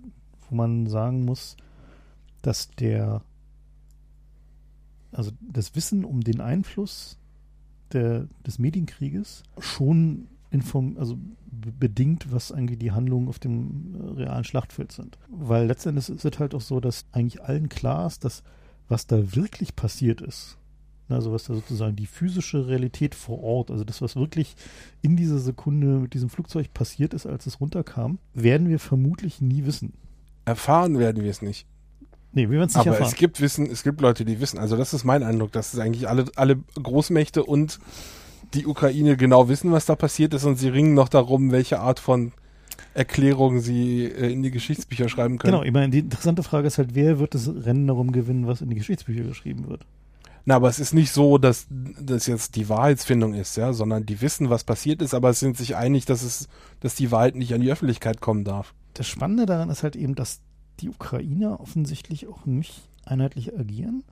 wo 0.49 0.55
man 0.55 0.87
sagen 0.87 1.23
muss, 1.23 1.55
dass 2.41 2.71
der, 2.71 3.21
also 5.11 5.29
das 5.39 5.75
Wissen 5.75 6.03
um 6.03 6.21
den 6.21 6.41
Einfluss 6.41 7.19
der, 7.93 8.27
des 8.43 8.57
Medienkrieges 8.57 9.43
schon 9.59 10.27
inform 10.49 10.97
also 10.97 11.17
bedingt, 11.79 12.31
was 12.31 12.51
eigentlich 12.51 12.79
die 12.79 12.91
Handlungen 12.91 13.27
auf 13.27 13.39
dem 13.39 13.95
äh, 13.95 14.21
realen 14.21 14.43
Schlachtfeld 14.43 14.91
sind. 14.91 15.17
Weil 15.29 15.67
letztendlich 15.67 16.09
ist 16.09 16.23
es 16.23 16.39
halt 16.39 16.53
auch 16.53 16.61
so, 16.61 16.79
dass 16.79 17.05
eigentlich 17.11 17.43
allen 17.43 17.69
klar 17.69 18.07
ist, 18.07 18.23
dass 18.23 18.43
was 18.87 19.07
da 19.07 19.35
wirklich 19.35 19.75
passiert 19.75 20.21
ist, 20.21 20.57
also 21.09 21.31
was 21.31 21.45
da 21.45 21.53
sozusagen 21.53 21.95
die 21.95 22.05
physische 22.05 22.67
Realität 22.67 23.15
vor 23.15 23.43
Ort, 23.43 23.71
also 23.71 23.83
das, 23.83 24.01
was 24.01 24.15
wirklich 24.15 24.55
in 25.01 25.15
dieser 25.15 25.39
Sekunde 25.39 25.87
mit 25.99 26.13
diesem 26.13 26.29
Flugzeug 26.29 26.73
passiert 26.73 27.13
ist, 27.13 27.25
als 27.25 27.45
es 27.45 27.59
runterkam, 27.59 28.19
werden 28.33 28.69
wir 28.69 28.79
vermutlich 28.79 29.41
nie 29.41 29.65
wissen. 29.65 29.93
Erfahren 30.45 30.99
werden 30.99 31.23
wir 31.23 31.31
es 31.31 31.41
nicht. 31.41 31.65
Nee, 32.33 32.49
wir 32.49 32.59
werden 32.59 32.67
es 32.67 32.75
nicht 32.75 32.81
Aber 32.81 32.91
erfahren. 32.91 33.11
es 33.11 33.15
gibt 33.15 33.41
Wissen, 33.41 33.65
es 33.67 33.83
gibt 33.83 34.01
Leute, 34.01 34.25
die 34.25 34.39
wissen. 34.39 34.59
Also 34.59 34.75
das 34.77 34.93
ist 34.93 35.03
mein 35.03 35.23
Eindruck, 35.23 35.51
dass 35.51 35.73
es 35.73 35.79
eigentlich 35.79 36.07
alle, 36.07 36.25
alle 36.35 36.57
Großmächte 36.81 37.43
und 37.43 37.79
die 38.53 38.65
Ukraine 38.65 39.17
genau 39.17 39.49
wissen, 39.49 39.71
was 39.71 39.85
da 39.85 39.95
passiert 39.95 40.33
ist 40.33 40.45
und 40.45 40.57
sie 40.57 40.69
ringen 40.69 40.93
noch 40.93 41.09
darum, 41.09 41.51
welche 41.51 41.79
Art 41.79 41.99
von 41.99 42.31
Erklärung 42.93 43.59
sie 43.59 44.05
äh, 44.05 44.31
in 44.31 44.43
die 44.43 44.51
Geschichtsbücher 44.51 45.09
schreiben 45.09 45.37
können. 45.37 45.53
Genau, 45.53 45.63
ich 45.63 45.71
meine, 45.71 45.89
die 45.89 45.99
interessante 45.99 46.43
Frage 46.43 46.67
ist 46.67 46.77
halt, 46.77 46.95
wer 46.95 47.19
wird 47.19 47.35
das 47.35 47.47
Rennen 47.47 47.87
darum 47.87 48.11
gewinnen, 48.11 48.47
was 48.47 48.61
in 48.61 48.69
die 48.69 48.75
Geschichtsbücher 48.75 49.23
geschrieben 49.23 49.67
wird? 49.67 49.85
Na, 50.45 50.55
aber 50.55 50.69
es 50.69 50.79
ist 50.79 50.93
nicht 50.93 51.11
so, 51.11 51.37
dass 51.37 51.67
das 51.69 52.25
jetzt 52.25 52.55
die 52.55 52.69
Wahrheitsfindung 52.69 53.33
ist, 53.33 53.57
ja, 53.57 53.73
sondern 53.73 54.05
die 54.05 54.21
wissen, 54.21 54.49
was 54.49 54.63
passiert 54.63 55.01
ist, 55.01 55.13
aber 55.13 55.33
sind 55.33 55.57
sich 55.57 55.75
einig, 55.75 56.05
dass 56.05 56.23
es, 56.23 56.47
dass 56.79 56.95
die 56.95 57.11
Wahrheit 57.11 57.35
nicht 57.35 57.53
an 57.53 57.59
die 57.59 57.69
Öffentlichkeit 57.69 58.21
kommen 58.21 58.45
darf. 58.45 58.73
Das 58.93 59.07
Spannende 59.07 59.45
daran 59.45 59.69
ist 59.69 59.83
halt 59.83 59.97
eben, 59.97 60.15
dass 60.15 60.39
die 60.79 60.89
Ukrainer 60.89 61.59
offensichtlich 61.59 62.27
auch 62.27 62.45
nicht 62.45 62.87
einheitlich 63.05 63.57
agieren 63.57 64.03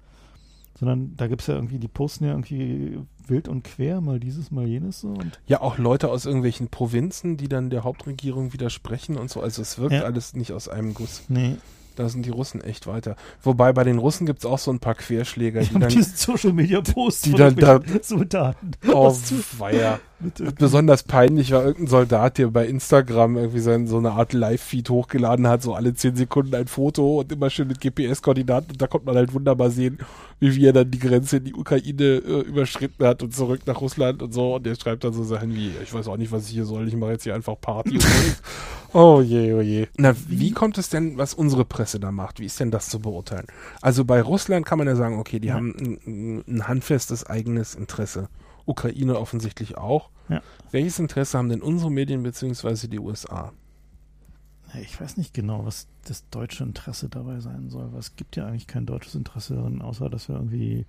sondern 0.77 1.15
da 1.15 1.27
gibt 1.27 1.41
es 1.41 1.47
ja 1.47 1.55
irgendwie, 1.55 1.79
die 1.79 1.87
posten 1.87 2.25
ja 2.25 2.31
irgendwie 2.31 2.99
wild 3.27 3.47
und 3.47 3.63
quer, 3.63 4.01
mal 4.01 4.19
dieses, 4.19 4.51
mal 4.51 4.67
jenes 4.67 5.01
so. 5.01 5.09
Und 5.09 5.39
ja, 5.47 5.61
auch 5.61 5.77
Leute 5.77 6.09
aus 6.09 6.25
irgendwelchen 6.25 6.67
Provinzen, 6.67 7.37
die 7.37 7.47
dann 7.47 7.69
der 7.69 7.83
Hauptregierung 7.83 8.53
widersprechen 8.53 9.17
und 9.17 9.29
so. 9.29 9.41
Also 9.41 9.61
es 9.61 9.79
wirkt 9.79 9.93
ja. 9.93 10.03
alles 10.03 10.35
nicht 10.35 10.51
aus 10.51 10.67
einem 10.67 10.93
Guss. 10.93 11.23
Nee. 11.27 11.57
Da 11.95 12.09
sind 12.09 12.25
die 12.25 12.29
Russen 12.29 12.59
echt 12.61 12.87
weiter. 12.87 13.15
Wobei 13.41 13.71
bei 13.71 13.85
den 13.85 13.99
Russen 13.99 14.25
gibt 14.25 14.39
es 14.39 14.45
auch 14.45 14.59
so 14.59 14.69
ein 14.69 14.79
paar 14.79 14.95
Querschläger, 14.95 15.61
die 15.61 15.79
dann. 15.79 15.89
Diese 15.89 16.15
Social 16.15 16.51
Media 16.51 16.81
Posts, 16.81 17.21
die 17.21 17.33
dann 17.33 17.55
da. 17.55 17.79
Soldaten. 18.01 18.71
Oh, 18.91 19.15
weia. 19.57 19.99
Besonders 20.57 21.03
peinlich 21.03 21.51
war 21.51 21.65
irgendein 21.65 21.87
Soldat, 21.87 22.37
der 22.37 22.47
bei 22.47 22.65
Instagram 22.65 23.35
irgendwie 23.35 23.59
sein, 23.59 23.85
so 23.85 23.97
eine 23.97 24.11
Art 24.11 24.31
Live-Feed 24.31 24.89
hochgeladen 24.89 25.45
hat, 25.45 25.61
so 25.61 25.75
alle 25.75 25.93
zehn 25.93 26.15
Sekunden 26.15 26.55
ein 26.55 26.67
Foto 26.67 27.19
und 27.19 27.31
immer 27.33 27.49
schön 27.49 27.67
mit 27.67 27.81
GPS-Koordinaten 27.81 28.71
und 28.71 28.81
da 28.81 28.87
konnte 28.87 29.07
man 29.07 29.15
halt 29.17 29.33
wunderbar 29.33 29.71
sehen, 29.71 29.99
wie 30.39 30.65
er 30.65 30.71
dann 30.71 30.89
die 30.89 30.99
Grenze 30.99 31.37
in 31.37 31.43
die 31.43 31.53
Ukraine 31.53 32.03
äh, 32.03 32.41
überschritten 32.41 33.05
hat 33.05 33.23
und 33.23 33.35
zurück 33.35 33.61
nach 33.65 33.81
Russland 33.81 34.23
und 34.23 34.33
so 34.33 34.55
und 34.55 34.65
der 34.65 34.75
schreibt 34.75 35.03
dann 35.03 35.11
so 35.11 35.23
Sachen 35.25 35.53
wie, 35.53 35.71
ich 35.83 35.93
weiß 35.93 36.07
auch 36.07 36.17
nicht, 36.17 36.31
was 36.31 36.47
ich 36.47 36.53
hier 36.53 36.65
soll, 36.65 36.87
ich 36.87 36.95
mache 36.95 37.11
jetzt 37.11 37.23
hier 37.23 37.35
einfach 37.35 37.59
Party. 37.59 37.99
oh 38.93 39.21
je, 39.21 39.53
oh 39.53 39.61
je. 39.61 39.87
Na, 39.97 40.15
wie 40.29 40.51
kommt 40.51 40.77
es 40.77 40.87
denn, 40.87 41.17
was 41.17 41.33
unsere 41.33 41.65
Presse 41.65 41.99
da 41.99 42.13
macht? 42.13 42.39
Wie 42.39 42.45
ist 42.45 42.59
denn 42.61 42.71
das 42.71 42.87
zu 42.87 42.99
beurteilen? 42.99 43.47
Also 43.81 44.05
bei 44.05 44.21
Russland 44.21 44.65
kann 44.65 44.77
man 44.77 44.87
ja 44.87 44.95
sagen, 44.95 45.19
okay, 45.19 45.39
die 45.39 45.49
ja. 45.49 45.55
haben 45.55 45.99
ein, 46.05 46.43
ein 46.47 46.67
handfestes 46.69 47.25
eigenes 47.25 47.75
Interesse. 47.75 48.29
Ukraine 48.65 49.19
offensichtlich 49.19 49.77
auch. 49.77 50.09
Ja. 50.29 50.41
Welches 50.71 50.99
Interesse 50.99 51.37
haben 51.37 51.49
denn 51.49 51.61
unsere 51.61 51.91
Medien 51.91 52.23
beziehungsweise 52.23 52.87
die 52.87 52.99
USA? 52.99 53.53
Ich 54.81 54.99
weiß 54.99 55.17
nicht 55.17 55.33
genau, 55.33 55.65
was 55.65 55.87
das 56.05 56.27
deutsche 56.29 56.63
Interesse 56.63 57.07
dabei 57.07 57.39
sein 57.39 57.69
soll, 57.69 57.91
weil 57.93 57.99
es 57.99 58.15
gibt 58.15 58.35
ja 58.35 58.45
eigentlich 58.45 58.67
kein 58.67 58.85
deutsches 58.85 59.15
Interesse 59.15 59.55
daran, 59.55 59.81
außer 59.81 60.09
dass 60.09 60.27
wir 60.27 60.35
irgendwie 60.35 60.85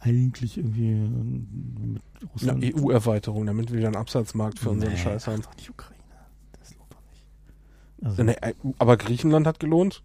eigentlich 0.00 0.56
irgendwie 0.58 0.94
mit 0.94 2.02
Russland. 2.34 2.62
Ja, 2.62 2.76
EU-Erweiterung, 2.76 3.46
damit 3.46 3.70
wir 3.70 3.78
wieder 3.78 3.88
einen 3.88 3.96
Absatzmarkt 3.96 4.58
für 4.58 4.70
unseren 4.70 4.92
nee, 4.92 4.98
Scheiß 4.98 5.26
haben. 5.26 5.42
Doch 5.42 5.56
nicht 5.56 5.70
Ukraine. 5.70 6.02
Das 6.60 6.74
lohnt 6.74 6.92
doch 6.92 7.02
nicht. 7.10 7.26
Also, 8.04 8.22
nee, 8.22 8.36
äh, 8.40 8.54
aber 8.78 8.96
Griechenland 8.96 9.46
hat 9.46 9.60
gelohnt? 9.60 10.02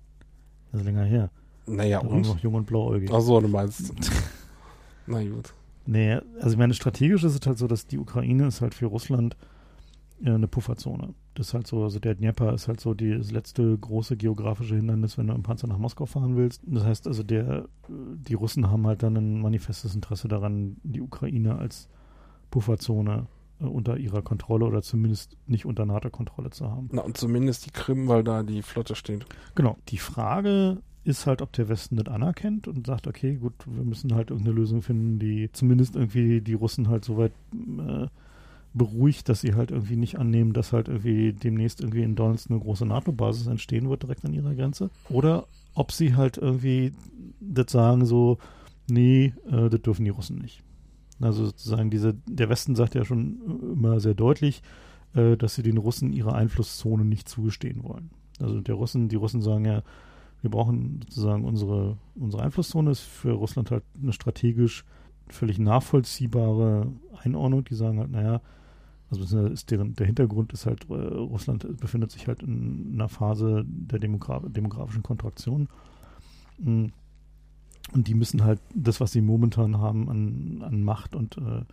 Das 0.72 0.82
ist 0.82 0.86
länger 0.86 1.04
her. 1.04 1.30
Naja, 1.66 2.00
und? 2.00 2.22
noch 2.22 2.40
jung 2.40 2.56
und 2.56 2.66
blauäugig. 2.66 3.12
Achso, 3.12 3.40
du 3.40 3.48
meinst. 3.48 3.94
Na 5.06 5.24
gut. 5.24 5.54
Nee, 5.86 6.20
also 6.40 6.52
ich 6.52 6.58
meine, 6.58 6.74
strategisch 6.74 7.24
ist 7.24 7.40
es 7.40 7.48
halt 7.48 7.58
so, 7.58 7.68
dass 7.68 7.88
die 7.88 7.98
Ukraine 7.98 8.48
ist 8.48 8.62
halt 8.62 8.74
für 8.74 8.86
Russland 8.86 9.36
äh, 10.24 10.32
eine 10.32 10.48
Pufferzone. 10.48 11.14
Das 11.36 11.48
ist 11.48 11.54
halt 11.54 11.68
so, 11.68 11.84
also 11.84 12.00
der 12.00 12.16
Dnieper 12.16 12.54
ist 12.54 12.68
halt 12.68 12.80
so 12.80 12.94
die, 12.94 13.18
das 13.18 13.32
letzte 13.32 13.78
große 13.78 14.18
geografische 14.18 14.76
Hindernis, 14.76 15.18
wenn 15.18 15.28
du 15.28 15.34
im 15.34 15.44
Panzer 15.44 15.68
nach 15.68 15.78
Moskau 15.78 16.06
fahren 16.06 16.36
willst. 16.36 16.62
Das 16.66 16.84
heißt 16.84 17.08
also, 17.08 17.24
der, 17.24 17.68
die 17.88 18.34
Russen 18.34 18.70
haben 18.70 18.86
halt 18.86 19.04
dann 19.04 19.16
ein 19.16 19.42
manifestes 19.42 19.96
Interesse 19.96 20.28
daran, 20.28 20.78
die 20.84 21.02
Ukraine 21.02 21.58
als 21.58 21.88
Pufferzone 22.52 23.28
äh, 23.60 23.66
unter 23.66 23.98
ihrer 23.98 24.22
Kontrolle 24.22 24.66
oder 24.66 24.82
zumindest 24.82 25.38
nicht 25.48 25.66
unter 25.66 25.86
NATO-Kontrolle 25.86 26.50
zu 26.50 26.70
haben. 26.70 26.90
Na, 26.92 27.02
und 27.02 27.18
zumindest 27.18 27.66
die 27.66 27.72
Krim, 27.72 28.08
weil 28.08 28.24
da 28.24 28.44
die 28.44 28.62
Flotte 28.62 28.96
steht. 28.96 29.26
Genau. 29.56 29.78
Die 29.90 29.98
Frage 29.98 30.82
ist 31.10 31.26
halt, 31.26 31.42
ob 31.42 31.52
der 31.54 31.68
Westen 31.68 31.98
das 31.98 32.08
anerkennt 32.08 32.68
und 32.68 32.88
sagt, 32.88 33.08
okay, 33.08 33.36
gut, 33.36 33.54
wir 33.66 33.84
müssen 33.84 34.14
halt 34.14 34.30
irgendeine 34.30 34.56
Lösung 34.56 34.82
finden, 34.82 35.20
die 35.20 35.50
zumindest 35.52 35.96
irgendwie 35.96 36.42
die 36.42 36.54
Russen 36.54 36.88
halt 36.88 37.04
so 37.04 37.18
weit 37.18 37.34
äh, 37.54 38.08
beruhigt, 38.74 39.28
dass 39.28 39.42
sie 39.42 39.56
halt 39.56 39.72
irgendwie 39.72 39.96
nicht 39.96 40.20
annehmen, 40.20 40.54
dass 40.54 40.72
halt 40.74 40.88
irgendwie 40.88 41.34
demnächst 41.34 41.82
irgendwie 41.82 42.04
in 42.04 42.16
Donetsk 42.16 42.52
eine 42.52 42.60
große 42.60 42.86
NATO-Basis 42.86 43.48
entstehen 43.48 43.90
wird, 43.90 44.04
direkt 44.04 44.24
an 44.26 44.34
ihrer 44.34 44.54
Grenze. 44.54 44.90
Oder 45.10 45.48
ob 45.74 45.92
sie 45.92 46.16
halt 46.16 46.38
irgendwie 46.38 46.94
das 47.40 47.72
sagen 47.72 48.06
so, 48.06 48.38
nee, 48.90 49.34
äh, 49.50 49.70
das 49.70 49.82
dürfen 49.82 50.06
die 50.06 50.12
Russen 50.12 50.38
nicht. 50.38 50.64
Also 51.20 51.46
sozusagen 51.46 51.90
diese, 51.90 52.14
der 52.28 52.50
Westen 52.50 52.76
sagt 52.76 52.96
ja 52.96 53.04
schon 53.04 53.40
immer 53.74 54.00
sehr 54.00 54.14
deutlich, 54.14 54.62
äh, 55.16 55.36
dass 55.36 55.56
sie 55.56 55.64
den 55.64 55.78
Russen 55.78 56.14
ihre 56.14 56.34
Einflusszone 56.34 57.04
nicht 57.04 57.28
zugestehen 57.28 57.84
wollen. 57.84 58.12
Also 58.40 58.62
der 58.62 58.76
Russen, 58.76 59.10
die 59.10 59.16
Russen 59.16 59.42
sagen 59.42 59.66
ja, 59.66 59.84
wir 60.42 60.50
brauchen 60.50 61.02
sozusagen 61.04 61.44
unsere, 61.46 61.98
unsere 62.16 62.44
Einflusszone 62.44 62.92
ist 62.92 63.02
für 63.02 63.32
Russland 63.32 63.72
halt 63.72 63.84
eine 64.02 64.14
strategisch 64.14 64.86
völlig 65.28 65.60
nachvollziehbare 65.60 66.88
Einordnung. 67.22 67.66
Die 67.66 67.76
sagen 67.76 68.00
halt, 68.00 68.12
naja, 68.12 68.42
also 69.10 69.48
ist 69.48 69.72
deren, 69.72 69.96
der 69.96 70.06
Hintergrund 70.06 70.54
ist 70.54 70.66
halt, 70.66 70.90
äh, 70.90 70.94
Russland 70.94 71.80
befindet 71.80 72.12
sich 72.12 72.28
halt 72.28 72.44
in 72.44 72.92
einer 72.94 73.10
Phase 73.10 73.66
der 73.68 74.00
Demogra 74.00 74.40
demografischen 74.48 75.04
Kontraktion. 75.04 75.68
Mm. 76.60 76.88
Und 77.92 78.08
die 78.08 78.14
müssen 78.14 78.44
halt 78.44 78.60
das, 78.76 79.02
was 79.02 79.12
sie 79.12 79.22
momentan 79.22 79.80
haben 79.80 80.10
an, 80.10 80.62
an 80.64 80.84
Macht 80.84 81.16
und 81.16 81.38
äh, 81.38 81.64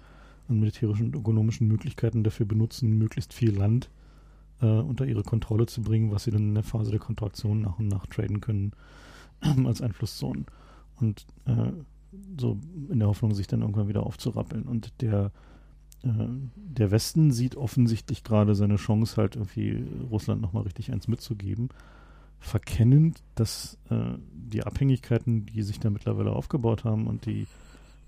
an 0.49 0.61
militärischen 0.61 1.07
und 1.07 1.17
ökonomischen 1.17 1.69
Möglichkeiten 1.69 2.25
dafür 2.25 2.47
benutzen, 2.47 2.97
möglichst 2.97 3.35
viel 3.35 3.55
Land 3.55 3.91
äh, 3.91 4.06
unter 4.65 5.05
ihre 5.05 5.23
Kontrolle 5.23 5.67
zu 5.67 5.83
bringen, 5.83 6.11
was 6.13 6.25
sie 6.25 6.31
dann 6.31 6.49
in 6.49 6.55
der 6.55 6.63
Phase 6.63 6.91
der 6.91 7.01
Kontraktion 7.01 7.61
nach 7.61 7.79
und 7.79 7.89
nach 7.89 8.07
traden 8.07 8.41
können 8.41 8.73
als 9.67 9.83
Einflusszonen. 9.83 10.47
Und 10.99 11.27
äh, 11.45 11.73
so 12.39 12.59
in 12.89 12.99
der 12.99 13.09
Hoffnung, 13.09 13.35
sich 13.35 13.47
dann 13.47 13.61
irgendwann 13.61 13.89
wieder 13.89 14.05
aufzurappeln. 14.05 14.63
Und 14.63 15.01
der 15.03 15.31
äh, 16.03 16.29
der 16.55 16.91
Westen 16.91 17.33
sieht 17.33 17.57
offensichtlich 17.57 18.23
gerade 18.23 18.55
seine 18.55 18.77
Chance, 18.77 19.17
halt 19.17 19.37
irgendwie 19.37 19.85
Russland 20.11 20.41
nochmal 20.43 20.65
richtig 20.65 20.93
eins 20.93 21.09
mitzugeben, 21.09 21.69
verkennend, 22.39 23.23
dass 23.35 23.79
äh, 23.91 24.19
die 24.33 24.65
Abhängigkeiten, 24.65 25.47
die 25.47 25.63
sich 25.63 25.81
da 25.81 25.91
mittlerweile 25.91 26.33
aufgebaut 26.33 26.85
haben 26.85 27.07
und 27.07 27.27
die, 27.27 27.47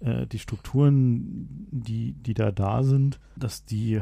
äh, 0.01 0.27
die 0.27 0.39
Strukturen, 0.39 1.67
die, 1.71 2.13
die 2.13 2.35
da 2.35 2.53
da 2.53 2.83
sind, 2.83 3.19
dass 3.37 3.65
die 3.65 4.01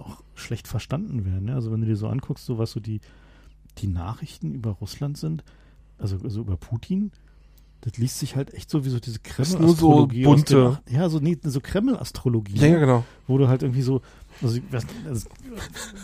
auch 0.00 0.22
schlecht 0.34 0.68
verstanden 0.68 1.24
werden. 1.24 1.46
Ne? 1.46 1.54
Also 1.54 1.70
wenn 1.70 1.80
du 1.80 1.86
dir 1.86 1.96
so 1.96 2.08
anguckst, 2.08 2.46
so 2.46 2.58
was 2.58 2.72
so 2.72 2.80
die, 2.80 3.00
die 3.78 3.86
Nachrichten 3.86 4.52
über 4.52 4.70
Russland 4.70 5.18
sind, 5.18 5.44
also, 5.98 6.16
also 6.22 6.40
über 6.40 6.56
Putin, 6.56 7.12
das 7.82 7.96
liest 7.96 8.18
sich 8.18 8.36
halt 8.36 8.52
echt 8.52 8.68
so 8.68 8.84
wie 8.84 8.90
so 8.90 9.00
diese 9.00 9.20
Kreml-Astrologie. 9.20 10.24
So 10.24 10.30
bunte. 10.30 10.78
ja, 10.90 11.08
so, 11.08 11.18
nee, 11.18 11.38
so 11.42 11.60
Kreml-Astrologie. 11.60 12.56
Ja, 12.56 12.66
ja, 12.66 12.78
genau. 12.78 13.04
Wo 13.26 13.38
du 13.38 13.48
halt 13.48 13.62
irgendwie 13.62 13.82
so, 13.82 14.02
also, 14.42 14.60
also 15.06 15.28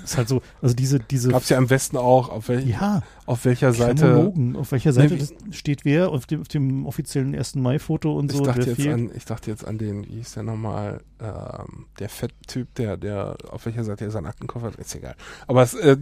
ist 0.05 0.17
halt 0.17 0.29
so, 0.29 0.43
also 0.61 0.75
diese, 0.75 1.01
diese. 1.01 1.31
Gab's 1.31 1.49
ja 1.49 1.59
im 1.59 1.71
Westen 1.71 1.97
auch, 1.97 2.29
auf, 2.29 2.49
wel 2.49 2.69
ja, 2.69 3.03
auf 3.25 3.45
welcher 3.45 3.73
Seite. 3.73 4.33
Auf 4.55 4.73
welcher 4.73 4.93
Seite 4.93 5.15
nee, 5.15 5.53
steht 5.53 5.85
wer, 5.85 6.11
auf 6.11 6.27
dem, 6.27 6.41
auf 6.43 6.49
dem 6.49 6.87
offiziellen 6.87 7.35
1. 7.35 7.57
Mai-Foto 7.57 8.17
und 8.17 8.31
ich 8.31 8.39
so. 8.39 8.45
Dachte 8.45 8.71
jetzt 8.71 8.87
an, 8.87 9.11
ich 9.15 9.25
dachte 9.25 9.51
jetzt 9.51 9.67
an 9.67 9.79
den, 9.79 10.07
wie 10.07 10.17
hieß 10.17 10.35
der 10.35 10.43
nochmal, 10.43 11.01
ähm, 11.21 11.87
der 11.99 12.09
Fetttyp, 12.09 12.75
der, 12.75 12.97
der, 12.97 13.37
auf 13.51 13.65
welcher 13.67 13.85
Seite 13.85 14.05
er 14.05 14.11
seinen 14.11 14.27
Aktenkoffer 14.27 14.67
hat, 14.67 14.77
ist 14.77 14.95
egal. 14.95 15.17
Aber 15.47 15.63
es 15.63 15.75
äh, 15.75 15.97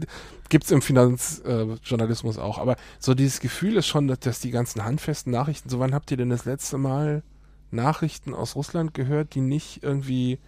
gibt's 0.49 0.70
im 0.70 0.83
Finanzjournalismus 0.83 2.37
äh, 2.37 2.41
auch. 2.41 2.59
Aber 2.59 2.77
so 2.99 3.14
dieses 3.14 3.41
Gefühl 3.41 3.77
ist 3.77 3.87
schon, 3.87 4.09
dass, 4.09 4.20
dass 4.20 4.41
die 4.41 4.51
ganzen 4.51 4.85
handfesten 4.85 5.33
Nachrichten, 5.33 5.68
so 5.68 5.79
wann 5.79 5.95
habt 5.95 6.11
ihr 6.11 6.16
denn 6.16 6.31
das 6.31 6.45
letzte 6.45 6.79
Mal 6.79 7.22
Nachrichten 7.70 8.35
aus 8.35 8.57
Russland 8.57 8.95
gehört, 8.95 9.35
die 9.35 9.41
nicht 9.41 9.83
irgendwie 9.83 10.39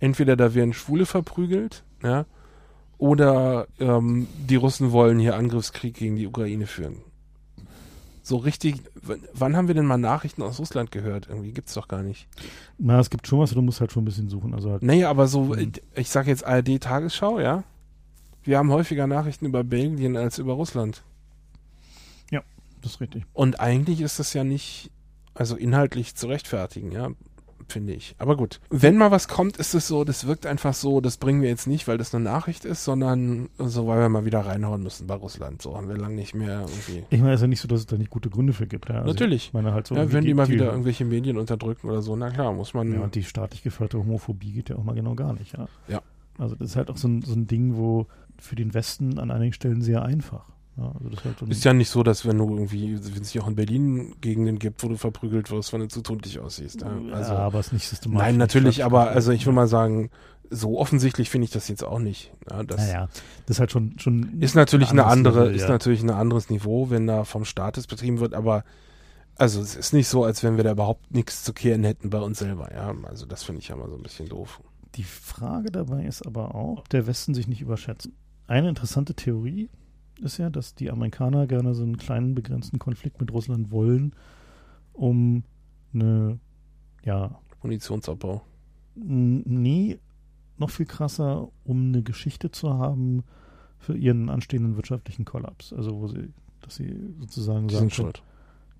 entweder 0.00 0.36
da 0.36 0.54
werden 0.54 0.72
Schwule 0.72 1.06
verprügelt, 1.06 1.84
ja, 2.02 2.26
oder 2.98 3.68
ähm, 3.78 4.26
die 4.48 4.56
Russen 4.56 4.92
wollen 4.92 5.18
hier 5.18 5.36
Angriffskrieg 5.36 5.94
gegen 5.94 6.16
die 6.16 6.26
Ukraine 6.26 6.66
führen. 6.66 6.96
So 8.22 8.38
richtig, 8.38 8.82
wann 9.34 9.56
haben 9.56 9.68
wir 9.68 9.74
denn 9.74 9.86
mal 9.86 9.98
Nachrichten 9.98 10.42
aus 10.42 10.58
Russland 10.58 10.90
gehört? 10.90 11.28
Irgendwie 11.28 11.52
gibt 11.52 11.68
es 11.68 11.74
doch 11.74 11.86
gar 11.86 12.02
nicht. 12.02 12.26
Na, 12.76 12.98
es 12.98 13.08
gibt 13.08 13.26
schon 13.28 13.38
was, 13.38 13.50
du 13.50 13.62
musst 13.62 13.80
halt 13.80 13.92
schon 13.92 14.02
ein 14.02 14.06
bisschen 14.06 14.28
suchen. 14.28 14.52
Also 14.52 14.72
halt, 14.72 14.82
naja, 14.82 15.08
aber 15.10 15.28
so, 15.28 15.54
hm. 15.54 15.72
ich 15.94 16.10
sage 16.10 16.30
jetzt 16.30 16.44
ARD-Tagesschau, 16.44 17.38
ja. 17.38 17.62
Wir 18.42 18.58
haben 18.58 18.70
häufiger 18.70 19.06
Nachrichten 19.06 19.46
über 19.46 19.62
Belgien 19.62 20.16
als 20.16 20.38
über 20.38 20.54
Russland. 20.54 21.04
Ja, 22.32 22.42
das 22.80 22.92
ist 22.92 23.00
richtig. 23.00 23.24
Und 23.32 23.60
eigentlich 23.60 24.00
ist 24.00 24.18
das 24.18 24.32
ja 24.32 24.42
nicht, 24.42 24.90
also 25.34 25.54
inhaltlich 25.54 26.16
zu 26.16 26.26
rechtfertigen, 26.26 26.90
ja 26.90 27.10
finde 27.68 27.92
ich. 27.92 28.14
Aber 28.18 28.36
gut. 28.36 28.60
Wenn 28.70 28.96
mal 28.96 29.10
was 29.10 29.28
kommt, 29.28 29.56
ist 29.56 29.74
es 29.74 29.88
so, 29.88 30.04
das 30.04 30.26
wirkt 30.26 30.46
einfach 30.46 30.74
so, 30.74 31.00
das 31.00 31.16
bringen 31.16 31.42
wir 31.42 31.48
jetzt 31.48 31.66
nicht, 31.66 31.88
weil 31.88 31.98
das 31.98 32.14
eine 32.14 32.24
Nachricht 32.24 32.64
ist, 32.64 32.84
sondern 32.84 33.48
so, 33.58 33.86
weil 33.86 34.00
wir 34.00 34.08
mal 34.08 34.24
wieder 34.24 34.40
reinhauen 34.40 34.82
müssen 34.82 35.06
bei 35.06 35.14
Russland. 35.14 35.62
So 35.62 35.76
haben 35.76 35.88
wir 35.88 35.96
lange 35.96 36.14
nicht 36.14 36.34
mehr 36.34 36.60
irgendwie. 36.60 37.04
Ich 37.10 37.20
meine, 37.20 37.32
es 37.32 37.40
ist 37.40 37.42
ja 37.42 37.48
nicht 37.48 37.60
so, 37.60 37.68
dass 37.68 37.80
es 37.80 37.86
da 37.86 37.96
nicht 37.96 38.10
gute 38.10 38.30
Gründe 38.30 38.52
für 38.52 38.66
gibt. 38.66 38.88
Ja? 38.88 38.96
Also 38.96 39.08
Natürlich. 39.12 39.48
Ich 39.48 39.52
meine 39.52 39.72
halt 39.72 39.86
so. 39.86 39.94
Ja, 39.94 40.12
wenn 40.12 40.22
die, 40.22 40.28
die 40.28 40.34
mal 40.34 40.48
wieder 40.48 40.66
irgendwelche 40.66 41.04
Medien 41.04 41.38
unterdrücken 41.38 41.88
oder 41.88 42.02
so, 42.02 42.16
na 42.16 42.30
klar, 42.30 42.52
muss 42.52 42.74
man. 42.74 42.92
Ja, 42.92 43.00
und 43.00 43.14
die 43.14 43.24
staatlich 43.24 43.62
geförderte 43.62 43.98
Homophobie 43.98 44.52
geht 44.52 44.68
ja 44.70 44.76
auch 44.76 44.84
mal 44.84 44.94
genau 44.94 45.14
gar 45.14 45.32
nicht, 45.32 45.56
ja. 45.56 45.68
Ja. 45.88 46.02
Also 46.38 46.54
das 46.54 46.70
ist 46.70 46.76
halt 46.76 46.90
auch 46.90 46.96
so 46.96 47.08
ein, 47.08 47.22
so 47.22 47.34
ein 47.34 47.46
Ding, 47.46 47.76
wo 47.76 48.06
für 48.38 48.56
den 48.56 48.74
Westen 48.74 49.18
an 49.18 49.30
einigen 49.30 49.52
Stellen 49.52 49.80
sehr 49.80 50.02
einfach. 50.02 50.44
Ja, 50.76 50.92
also 50.92 51.08
das 51.08 51.24
halt 51.24 51.42
ist 51.42 51.64
ja 51.64 51.72
nicht 51.72 51.88
so, 51.88 52.02
dass 52.02 52.26
wenn 52.26 52.36
du 52.36 52.44
irgendwie, 52.44 52.98
wenn 53.14 53.22
es 53.22 53.30
hier 53.30 53.42
auch 53.42 53.48
in 53.48 53.54
Berlin 53.54 54.14
Gegenden 54.20 54.58
gibt, 54.58 54.82
wo 54.82 54.88
du 54.88 54.96
verprügelt 54.96 55.50
wirst, 55.50 55.72
wenn 55.72 55.80
du 55.80 55.88
zu 55.88 56.02
tuntig 56.02 56.38
aussiehst. 56.38 56.82
Ja, 56.82 56.88
also, 57.12 57.32
ja 57.32 57.38
aber 57.38 57.60
es 57.60 57.68
ist 57.68 57.72
nicht 57.72 57.88
systematisch. 57.88 58.26
Nein, 58.26 58.36
natürlich, 58.36 58.84
aber 58.84 59.08
also 59.10 59.32
ich 59.32 59.46
will 59.46 59.54
mal 59.54 59.68
sagen, 59.68 60.10
so 60.50 60.78
offensichtlich 60.78 61.30
finde 61.30 61.46
ich 61.46 61.50
das 61.50 61.68
jetzt 61.68 61.82
auch 61.82 61.98
nicht. 61.98 62.32
Ja, 62.50 62.62
das 62.62 62.78
naja, 62.78 63.08
das 63.46 63.56
ist 63.56 63.60
halt 63.60 63.72
schon, 63.72 63.98
schon 63.98 64.40
ist 64.40 64.54
natürlich 64.54 64.90
eine 64.90 65.06
andere, 65.06 65.44
Level, 65.46 65.56
ist 65.56 65.68
natürlich 65.68 66.02
ein 66.02 66.10
anderes 66.10 66.50
Niveau, 66.50 66.90
wenn 66.90 67.06
da 67.06 67.24
vom 67.24 67.44
Staat 67.44 67.78
es 67.78 67.86
betrieben 67.86 68.20
wird, 68.20 68.34
aber 68.34 68.64
also 69.36 69.60
es 69.60 69.76
ist 69.76 69.92
nicht 69.92 70.08
so, 70.08 70.24
als 70.24 70.42
wenn 70.42 70.56
wir 70.56 70.64
da 70.64 70.72
überhaupt 70.72 71.14
nichts 71.14 71.42
zu 71.42 71.52
kehren 71.52 71.84
hätten 71.84 72.10
bei 72.10 72.20
uns 72.20 72.38
selber, 72.38 72.72
ja. 72.72 72.94
Also 73.04 73.26
das 73.26 73.44
finde 73.44 73.60
ich 73.60 73.68
ja 73.68 73.76
mal 73.76 73.88
so 73.88 73.96
ein 73.96 74.02
bisschen 74.02 74.28
doof. 74.28 74.60
Die 74.94 75.04
Frage 75.04 75.70
dabei 75.70 76.04
ist 76.04 76.26
aber 76.26 76.54
auch, 76.54 76.78
ob 76.78 76.88
der 76.88 77.06
Westen 77.06 77.34
sich 77.34 77.48
nicht 77.48 77.60
überschätzt. 77.60 78.08
Eine 78.46 78.68
interessante 78.68 79.14
Theorie, 79.14 79.68
ist 80.20 80.38
ja, 80.38 80.50
dass 80.50 80.74
die 80.74 80.90
Amerikaner 80.90 81.46
gerne 81.46 81.74
so 81.74 81.82
einen 81.82 81.96
kleinen 81.96 82.34
begrenzten 82.34 82.78
Konflikt 82.78 83.20
mit 83.20 83.32
Russland 83.32 83.70
wollen, 83.70 84.14
um 84.92 85.44
eine, 85.92 86.38
ja. 87.04 87.38
Munitionsabbau. 87.62 88.42
Nee, 88.94 89.98
noch 90.58 90.70
viel 90.70 90.86
krasser, 90.86 91.48
um 91.64 91.88
eine 91.88 92.02
Geschichte 92.02 92.50
zu 92.50 92.74
haben 92.74 93.24
für 93.78 93.96
ihren 93.96 94.30
anstehenden 94.30 94.76
wirtschaftlichen 94.76 95.24
Kollaps. 95.24 95.72
Also, 95.72 96.00
wo 96.00 96.08
sie, 96.08 96.32
dass 96.62 96.76
sie 96.76 96.96
sozusagen 97.18 97.68
die 97.68 97.74
sagen, 97.74 97.90
sind 97.90 97.94
schuld. 97.94 98.22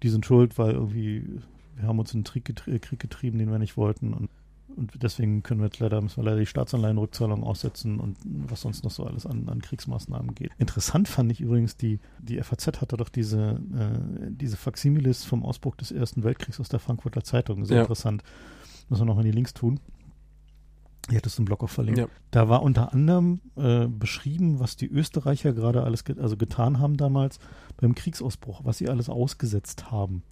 Die 0.03 0.09
sind 0.09 0.25
schuld, 0.25 0.57
weil 0.59 0.73
irgendwie 0.73 1.41
wir 1.77 1.89
haben 1.89 1.99
uns 1.99 2.13
in 2.15 2.23
den 2.23 2.81
Krieg 2.81 2.99
getrieben, 2.99 3.39
den 3.39 3.51
wir 3.51 3.59
nicht 3.59 3.77
wollten 3.77 4.15
und 4.15 4.31
und 4.75 5.03
deswegen 5.03 5.43
können 5.43 5.61
wir 5.61 5.67
jetzt 5.67 5.79
leider, 5.79 6.01
müssen 6.01 6.17
wir 6.19 6.25
leider 6.25 6.41
die 6.41 6.47
Staatsanleihenrückzahlung 6.47 7.45
aussetzen 7.45 8.01
und 8.01 8.19
was 8.25 8.63
sonst 8.63 8.85
noch 8.85 8.91
so 8.91 9.05
alles 9.05 9.25
an, 9.25 9.49
an 9.49 9.63
Kriegsmaßnahmen 9.63 10.35
geht. 10.35 10.51
Interessant 10.59 11.09
fand 11.09 11.31
ich 11.31 11.41
übrigens, 11.41 11.77
die, 11.77 12.01
die 12.19 12.43
FAZ 12.43 12.81
hatte 12.81 12.97
doch 12.97 13.09
diese, 13.09 13.61
äh, 13.75 14.31
diese 14.31 14.57
Faximilis 14.57 15.25
vom 15.25 15.45
Ausbruch 15.45 15.77
des 15.77 15.93
Ersten 15.93 16.25
Weltkriegs 16.25 16.61
aus 16.61 16.69
der 16.69 16.81
Frankfurter 16.81 17.23
Zeitung. 17.23 17.65
Sehr 17.65 17.77
ja. 17.77 17.83
interessant. 17.83 18.23
Müssen 18.89 19.03
wir 19.03 19.07
noch 19.07 19.17
mal 19.17 19.25
die 19.25 19.31
Links 19.31 19.55
tun. 19.55 19.81
Hier 21.09 21.19
hattest 21.19 21.39
einen 21.39 21.47
Blog 21.47 21.63
auch 21.63 21.71
verlinkt. 21.71 22.01
Ja. 22.01 22.09
Da 22.33 22.49
war 22.49 22.63
unter 22.63 22.93
anderem 22.93 23.41
äh, 23.55 23.87
beschrieben, 23.87 24.59
was 24.59 24.77
die 24.77 24.89
Österreicher 24.89 25.53
gerade 25.53 25.85
alles 25.85 26.05
get 26.05 26.19
also 26.19 26.37
getan 26.37 26.81
haben 26.81 26.97
damals 26.97 27.39
beim 27.77 27.95
Kriegsausbruch, 27.95 28.63
was 28.65 28.79
sie 28.79 28.89
alles 28.89 29.09
ausgesetzt 29.09 29.93
haben. 29.93 30.25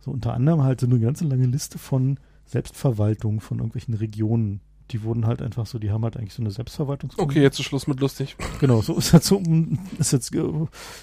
So 0.00 0.12
unter 0.12 0.32
anderem 0.34 0.62
halt 0.62 0.80
so 0.80 0.86
eine 0.86 1.00
ganze 1.00 1.24
lange 1.24 1.46
Liste 1.46 1.78
von 1.78 2.18
Selbstverwaltung 2.46 3.40
von 3.40 3.58
irgendwelchen 3.58 3.94
Regionen. 3.94 4.60
Die 4.90 5.02
wurden 5.02 5.26
halt 5.26 5.40
einfach 5.40 5.64
so, 5.64 5.78
die 5.78 5.90
haben 5.90 6.04
halt 6.04 6.16
eigentlich 6.16 6.34
so 6.34 6.42
eine 6.42 6.50
Selbstverwaltung. 6.50 7.10
Okay, 7.16 7.40
jetzt 7.40 7.58
ist 7.58 7.64
Schluss 7.64 7.86
mit 7.86 8.00
lustig. 8.00 8.36
Genau, 8.60 8.82
so 8.82 8.96
ist 8.96 9.12
jetzt 9.12 9.26
so, 9.26 9.42
ist 9.98 10.12
jetzt 10.12 10.34
äh, 10.34 10.42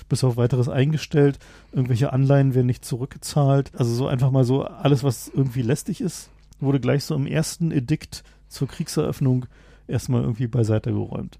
bis 0.07 0.23
auf 0.23 0.37
weiteres 0.37 0.69
eingestellt. 0.69 1.39
Irgendwelche 1.71 2.13
Anleihen 2.13 2.53
werden 2.53 2.67
nicht 2.67 2.85
zurückgezahlt. 2.85 3.71
Also 3.75 3.93
so 3.93 4.07
einfach 4.07 4.29
mal 4.29 4.43
so 4.43 4.63
alles, 4.63 5.03
was 5.03 5.29
irgendwie 5.33 5.63
lästig 5.63 5.99
ist, 5.99 6.29
wurde 6.59 6.79
gleich 6.79 7.03
so 7.03 7.15
im 7.15 7.25
ersten 7.25 7.71
Edikt 7.71 8.23
zur 8.49 8.67
Kriegseröffnung 8.67 9.47
erstmal 9.87 10.21
irgendwie 10.21 10.47
beiseite 10.47 10.91
geräumt. 10.91 11.39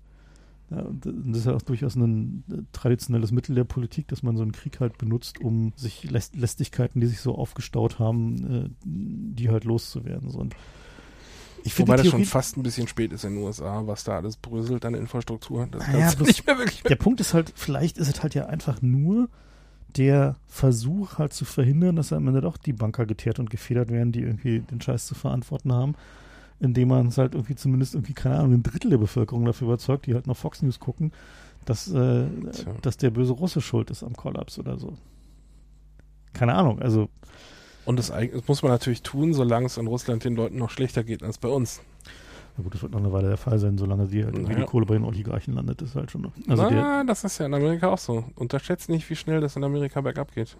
Ja, 0.72 0.86
das 0.90 1.38
ist 1.38 1.46
ja 1.46 1.54
auch 1.54 1.62
durchaus 1.62 1.96
ein 1.96 2.46
äh, 2.50 2.62
traditionelles 2.72 3.32
Mittel 3.32 3.56
der 3.56 3.66
Politik, 3.66 4.08
dass 4.08 4.24
man 4.24 4.38
so 4.38 4.44
einen 4.44 4.54
Krieg 4.54 4.80
halt 4.80 4.98
benutzt, 4.98 5.42
um 5.42 5.74
sich 5.76 6.10
Lästigkeiten, 6.10 7.02
die 7.02 7.08
sich 7.08 7.20
so 7.20 7.36
aufgestaut 7.36 8.00
haben, 8.00 8.66
äh, 8.66 8.70
die 8.86 9.50
halt 9.50 9.66
loszuwerden. 9.66 10.30
So. 10.30 10.40
Und 10.40 10.56
ich 11.64 11.78
Wobei 11.78 11.98
das 11.98 12.08
schon 12.08 12.24
fast 12.24 12.58
ein 12.58 12.64
bisschen 12.64 12.88
spät 12.88 13.12
ist 13.12 13.26
in 13.26 13.36
den 13.36 13.44
USA, 13.44 13.86
was 13.86 14.06
da 14.06 14.18
alles 14.18 14.38
bröselt 14.38 14.86
an 14.86 14.96
Infrastruktur. 14.96 15.68
Das 15.70 15.86
naja, 15.88 16.12
nicht 16.22 16.48
mehr 16.48 16.58
wirklich 16.58 16.84
der 16.84 16.96
Punkt 16.96 17.20
ist 17.20 17.34
halt, 17.34 17.52
vielleicht 17.54 17.98
ist 17.98 18.08
es 18.08 18.24
halt 18.24 18.34
ja 18.34 18.46
einfach 18.46 18.82
nur 18.82 19.30
der 19.98 20.38
Versuch 20.48 21.18
halt 21.18 21.34
zu 21.34 21.44
verhindern, 21.44 21.98
dass 21.98 22.14
am 22.14 22.28
Ende 22.28 22.40
doch 22.40 22.56
die 22.56 22.72
Banker 22.72 23.06
geteert 23.06 23.40
und 23.40 23.50
gefedert 23.50 23.90
werden, 23.90 24.14
die 24.14 24.22
irgendwie 24.22 24.60
den 24.60 24.80
Scheiß 24.80 25.06
zu 25.06 25.16
verantworten 25.16 25.74
haben 25.74 25.96
indem 26.62 26.90
man 26.90 27.08
es 27.08 27.18
halt 27.18 27.34
irgendwie 27.34 27.56
zumindest 27.56 27.96
irgendwie, 27.96 28.14
keine 28.14 28.38
Ahnung, 28.38 28.54
ein 28.54 28.64
Drittel 28.64 28.92
der 28.92 29.00
Bevölkerung 29.00 29.46
dafür 29.46 29.68
überzeugt, 29.68 30.06
die 30.06 30.14
halt 30.14 30.28
noch 30.28 30.38
Fox 30.38 30.62
News 30.62 30.80
gucken, 30.80 31.12
dass, 31.66 31.92
äh, 31.92 32.26
dass 32.82 32.98
der 32.98 33.10
böse 33.10 33.34
Russe 33.34 33.62
schuld 33.62 33.90
ist 33.90 34.04
am 34.04 34.16
Kollaps 34.16 34.60
oder 34.60 34.78
so. 34.78 34.94
Keine 36.34 36.54
Ahnung, 36.54 36.80
also. 36.82 37.10
Und 37.86 37.98
das, 37.98 38.08
das 38.10 38.48
muss 38.48 38.62
man 38.62 38.72
natürlich 38.72 39.02
tun, 39.02 39.34
solange 39.34 39.66
es 39.66 39.78
in 39.78 39.88
Russland 39.88 40.24
den 40.24 40.36
Leuten 40.36 40.58
noch 40.58 40.70
schlechter 40.70 41.04
geht 41.04 41.24
als 41.24 41.40
bei 41.40 41.50
uns. 41.50 41.82
Na 42.58 42.64
gut, 42.64 42.76
das 42.76 42.84
wird 42.84 42.92
noch 42.92 43.00
eine 43.00 43.12
Weile 43.12 43.30
der 43.30 43.38
Fall 43.38 43.58
sein, 43.58 43.78
solange 43.78 44.08
die, 44.08 44.24
halt 44.24 44.38
naja. 44.38 44.60
die 44.60 44.66
Kohle 44.66 44.86
bei 44.86 44.94
den 44.94 45.04
Oligarchen 45.04 45.56
landet, 45.56 45.82
ist 45.82 45.96
halt 45.96 46.12
schon. 46.12 46.32
Also 46.48 46.70
Na, 46.70 47.04
das 47.04 47.24
ist 47.24 47.40
ja 47.40 47.48
in 47.48 47.54
Amerika 47.54 47.88
auch 47.90 47.98
so. 47.98 48.26
Unterschätzt 48.36 48.90
nicht, 48.90 49.10
wie 49.10 49.16
schnell 49.16 49.42
das 49.42 49.56
in 49.56 49.64
Amerika 49.64 50.02
bergab 50.02 50.34
geht. 50.34 50.58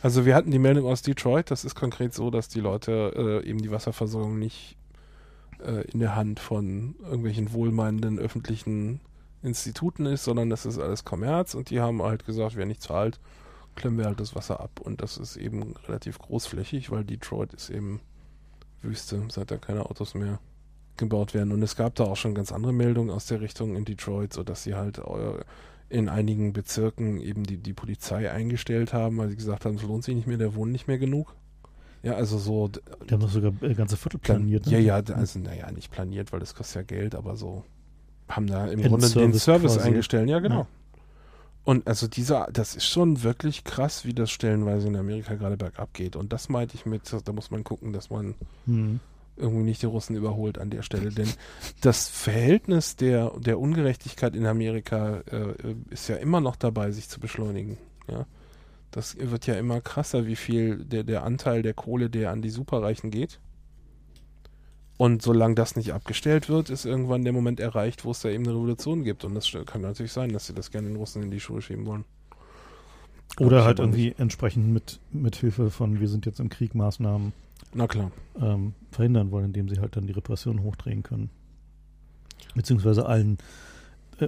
Also 0.00 0.24
wir 0.24 0.34
hatten 0.34 0.50
die 0.50 0.58
Meldung 0.58 0.86
aus 0.86 1.02
Detroit, 1.02 1.50
das 1.50 1.64
ist 1.64 1.74
konkret 1.74 2.14
so, 2.14 2.30
dass 2.30 2.48
die 2.48 2.60
Leute 2.60 3.42
äh, 3.44 3.48
eben 3.48 3.60
die 3.60 3.70
Wasserversorgung 3.70 4.38
nicht 4.38 4.76
äh, 5.64 5.82
in 5.90 6.00
der 6.00 6.14
Hand 6.16 6.40
von 6.40 6.96
irgendwelchen 7.02 7.52
wohlmeinenden 7.52 8.18
öffentlichen 8.18 9.00
Instituten 9.42 10.06
ist, 10.06 10.24
sondern 10.24 10.50
das 10.50 10.66
ist 10.66 10.78
alles 10.78 11.04
Kommerz 11.04 11.54
und 11.54 11.70
die 11.70 11.80
haben 11.80 12.02
halt 12.02 12.24
gesagt, 12.24 12.56
wer 12.56 12.66
nicht 12.66 12.82
zahlt, 12.82 13.20
klemmen 13.74 13.98
wir 13.98 14.06
halt 14.06 14.20
das 14.20 14.34
Wasser 14.34 14.60
ab. 14.60 14.80
Und 14.80 15.02
das 15.02 15.18
ist 15.18 15.36
eben 15.36 15.74
relativ 15.88 16.18
großflächig, 16.18 16.90
weil 16.90 17.04
Detroit 17.04 17.52
ist 17.54 17.70
eben 17.70 18.00
Wüste, 18.82 19.22
seit 19.28 19.50
da 19.50 19.56
keine 19.56 19.86
Autos 19.86 20.14
mehr 20.14 20.38
gebaut 20.96 21.34
werden. 21.34 21.52
Und 21.52 21.62
es 21.62 21.76
gab 21.76 21.94
da 21.94 22.04
auch 22.04 22.16
schon 22.16 22.34
ganz 22.34 22.52
andere 22.52 22.72
Meldungen 22.72 23.10
aus 23.10 23.26
der 23.26 23.40
Richtung 23.40 23.76
in 23.76 23.84
Detroit, 23.84 24.32
sodass 24.32 24.62
sie 24.62 24.74
halt 24.74 24.98
äh, 24.98 25.44
in 25.88 26.08
einigen 26.08 26.52
Bezirken 26.52 27.20
eben 27.20 27.44
die, 27.44 27.58
die 27.58 27.72
Polizei 27.72 28.30
eingestellt 28.30 28.92
haben, 28.92 29.18
weil 29.18 29.28
sie 29.28 29.36
gesagt 29.36 29.64
haben, 29.64 29.76
es 29.76 29.82
lohnt 29.82 30.04
sich 30.04 30.14
nicht 30.14 30.26
mehr, 30.26 30.38
der 30.38 30.54
wohnt 30.54 30.72
nicht 30.72 30.88
mehr 30.88 30.98
genug. 30.98 31.34
Ja, 32.02 32.14
also 32.14 32.38
so. 32.38 32.68
Die 32.68 33.14
haben 33.14 33.20
doch 33.20 33.30
sogar 33.30 33.52
äh, 33.62 33.74
ganze 33.74 33.96
Viertel 33.96 34.18
planiert. 34.18 34.66
Ne? 34.66 34.72
Ja, 34.72 34.78
ja, 35.00 35.14
also 35.14 35.38
naja, 35.38 35.70
nicht 35.70 35.90
planiert, 35.90 36.32
weil 36.32 36.40
das 36.40 36.54
kostet 36.54 36.76
ja 36.76 36.82
Geld, 36.82 37.14
aber 37.14 37.36
so 37.36 37.64
haben 38.28 38.46
da 38.46 38.66
im 38.66 38.80
in 38.80 38.88
Grunde 38.88 39.06
Service 39.06 39.32
den 39.32 39.38
Service 39.38 39.74
quasi. 39.74 39.88
eingestellt. 39.88 40.28
Ja, 40.28 40.40
genau. 40.40 40.60
Ja. 40.60 40.66
Und 41.64 41.86
also 41.86 42.08
dieser, 42.08 42.48
das 42.52 42.74
ist 42.74 42.86
schon 42.86 43.22
wirklich 43.22 43.62
krass, 43.62 44.04
wie 44.04 44.14
das 44.14 44.30
stellenweise 44.30 44.88
in 44.88 44.96
Amerika 44.96 45.34
gerade 45.34 45.56
bergab 45.56 45.94
geht. 45.94 46.16
Und 46.16 46.32
das 46.32 46.48
meinte 46.48 46.74
ich 46.74 46.86
mit, 46.86 47.02
da 47.24 47.32
muss 47.32 47.52
man 47.52 47.62
gucken, 47.62 47.92
dass 47.92 48.10
man 48.10 48.34
hm. 48.66 48.98
irgendwie 49.36 49.62
nicht 49.62 49.82
die 49.82 49.86
Russen 49.86 50.16
überholt 50.16 50.58
an 50.58 50.70
der 50.70 50.82
Stelle. 50.82 51.10
Denn 51.10 51.28
das 51.80 52.08
Verhältnis 52.08 52.96
der, 52.96 53.30
der 53.38 53.60
Ungerechtigkeit 53.60 54.34
in 54.34 54.46
Amerika 54.46 55.20
äh, 55.30 55.54
ist 55.90 56.08
ja 56.08 56.16
immer 56.16 56.40
noch 56.40 56.56
dabei, 56.56 56.90
sich 56.90 57.08
zu 57.08 57.20
beschleunigen. 57.20 57.78
Ja. 58.08 58.26
Das 58.92 59.16
wird 59.18 59.46
ja 59.46 59.54
immer 59.54 59.80
krasser, 59.80 60.26
wie 60.26 60.36
viel 60.36 60.84
der, 60.84 61.02
der 61.02 61.24
Anteil 61.24 61.62
der 61.62 61.74
Kohle, 61.74 62.10
der 62.10 62.30
an 62.30 62.42
die 62.42 62.50
Superreichen 62.50 63.10
geht. 63.10 63.40
Und 64.98 65.22
solange 65.22 65.54
das 65.54 65.74
nicht 65.74 65.92
abgestellt 65.92 66.48
wird, 66.48 66.70
ist 66.70 66.84
irgendwann 66.84 67.24
der 67.24 67.32
Moment 67.32 67.58
erreicht, 67.58 68.04
wo 68.04 68.12
es 68.12 68.20
da 68.20 68.28
eben 68.28 68.44
eine 68.44 68.54
Revolution 68.54 69.02
gibt. 69.02 69.24
Und 69.24 69.34
das 69.34 69.50
kann 69.66 69.80
natürlich 69.80 70.12
sein, 70.12 70.32
dass 70.32 70.46
sie 70.46 70.54
das 70.54 70.70
gerne 70.70 70.88
den 70.88 70.96
Russen 70.96 71.22
in 71.22 71.30
die 71.30 71.40
Schuhe 71.40 71.62
schieben 71.62 71.86
wollen. 71.86 72.04
Oder 73.40 73.64
halt 73.64 73.78
irgendwie 73.78 74.08
nicht. 74.08 74.20
entsprechend 74.20 74.72
mit, 74.72 75.00
mit 75.10 75.36
Hilfe 75.36 75.70
von 75.70 75.98
wir 75.98 76.08
sind 76.08 76.26
jetzt 76.26 76.38
im 76.38 76.50
Krieg 76.50 76.74
Maßnahmen 76.74 77.32
Na 77.72 77.86
klar. 77.86 78.12
Ähm, 78.40 78.74
verhindern 78.90 79.30
wollen, 79.30 79.46
indem 79.46 79.70
sie 79.70 79.80
halt 79.80 79.96
dann 79.96 80.06
die 80.06 80.12
Repression 80.12 80.62
hochdrehen 80.62 81.02
können. 81.02 81.30
Beziehungsweise 82.54 83.06
allen 83.06 83.38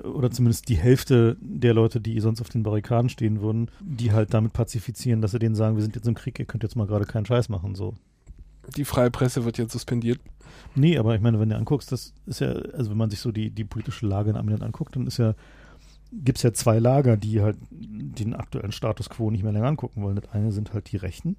oder 0.03 0.31
zumindest 0.31 0.69
die 0.69 0.77
Hälfte 0.77 1.37
der 1.41 1.75
Leute, 1.75 2.01
die 2.01 2.19
sonst 2.21 2.41
auf 2.41 2.49
den 2.49 2.63
Barrikaden 2.63 3.09
stehen 3.09 3.41
würden, 3.41 3.71
die 3.81 4.13
halt 4.13 4.35
damit 4.35 4.53
pazifizieren, 4.53 5.21
dass 5.21 5.33
sie 5.33 5.39
denen 5.39 5.55
sagen, 5.55 5.77
wir 5.77 5.83
sind 5.83 5.95
jetzt 5.95 6.09
im 6.09 6.15
Krieg, 6.15 6.39
ihr 6.39 6.45
könnt 6.45 6.63
jetzt 6.63 6.77
mal 6.77 6.87
gerade 6.87 7.05
keinen 7.05 7.27
Scheiß 7.27 7.49
machen, 7.49 7.75
so. 7.75 7.95
Die 8.77 8.85
freie 8.85 9.11
Presse 9.11 9.45
wird 9.45 9.59
jetzt 9.59 9.73
suspendiert. 9.73 10.21
Nee, 10.75 10.97
aber 10.99 11.15
ich 11.15 11.21
meine, 11.21 11.39
wenn 11.39 11.51
du 11.51 11.57
anguckst, 11.57 11.93
das 11.93 12.15
ist 12.27 12.41
ja, 12.41 12.53
also 12.53 12.91
wenn 12.91 12.97
man 12.97 13.11
sich 13.11 13.21
so 13.21 13.31
die, 13.31 13.51
die 13.51 13.65
politische 13.65 14.07
Lage 14.07 14.31
in 14.31 14.37
Amiland 14.37 14.63
anguckt, 14.63 14.97
dann 14.97 15.07
ist 15.07 15.19
ja, 15.19 15.35
gibt 16.13 16.39
es 16.39 16.43
ja 16.43 16.53
zwei 16.53 16.79
Lager, 16.79 17.17
die 17.17 17.43
halt 17.43 17.59
den 17.71 18.35
aktuellen 18.35 18.73
Status 18.73 19.11
quo 19.11 19.31
nicht 19.31 19.43
mehr 19.43 19.53
länger 19.53 19.69
angucken 19.69 20.03
wollen. 20.03 20.17
Das 20.17 20.31
eine 20.31 20.53
sind 20.53 20.73
halt 20.73 20.91
die 20.91 20.97
Rechten, 20.97 21.37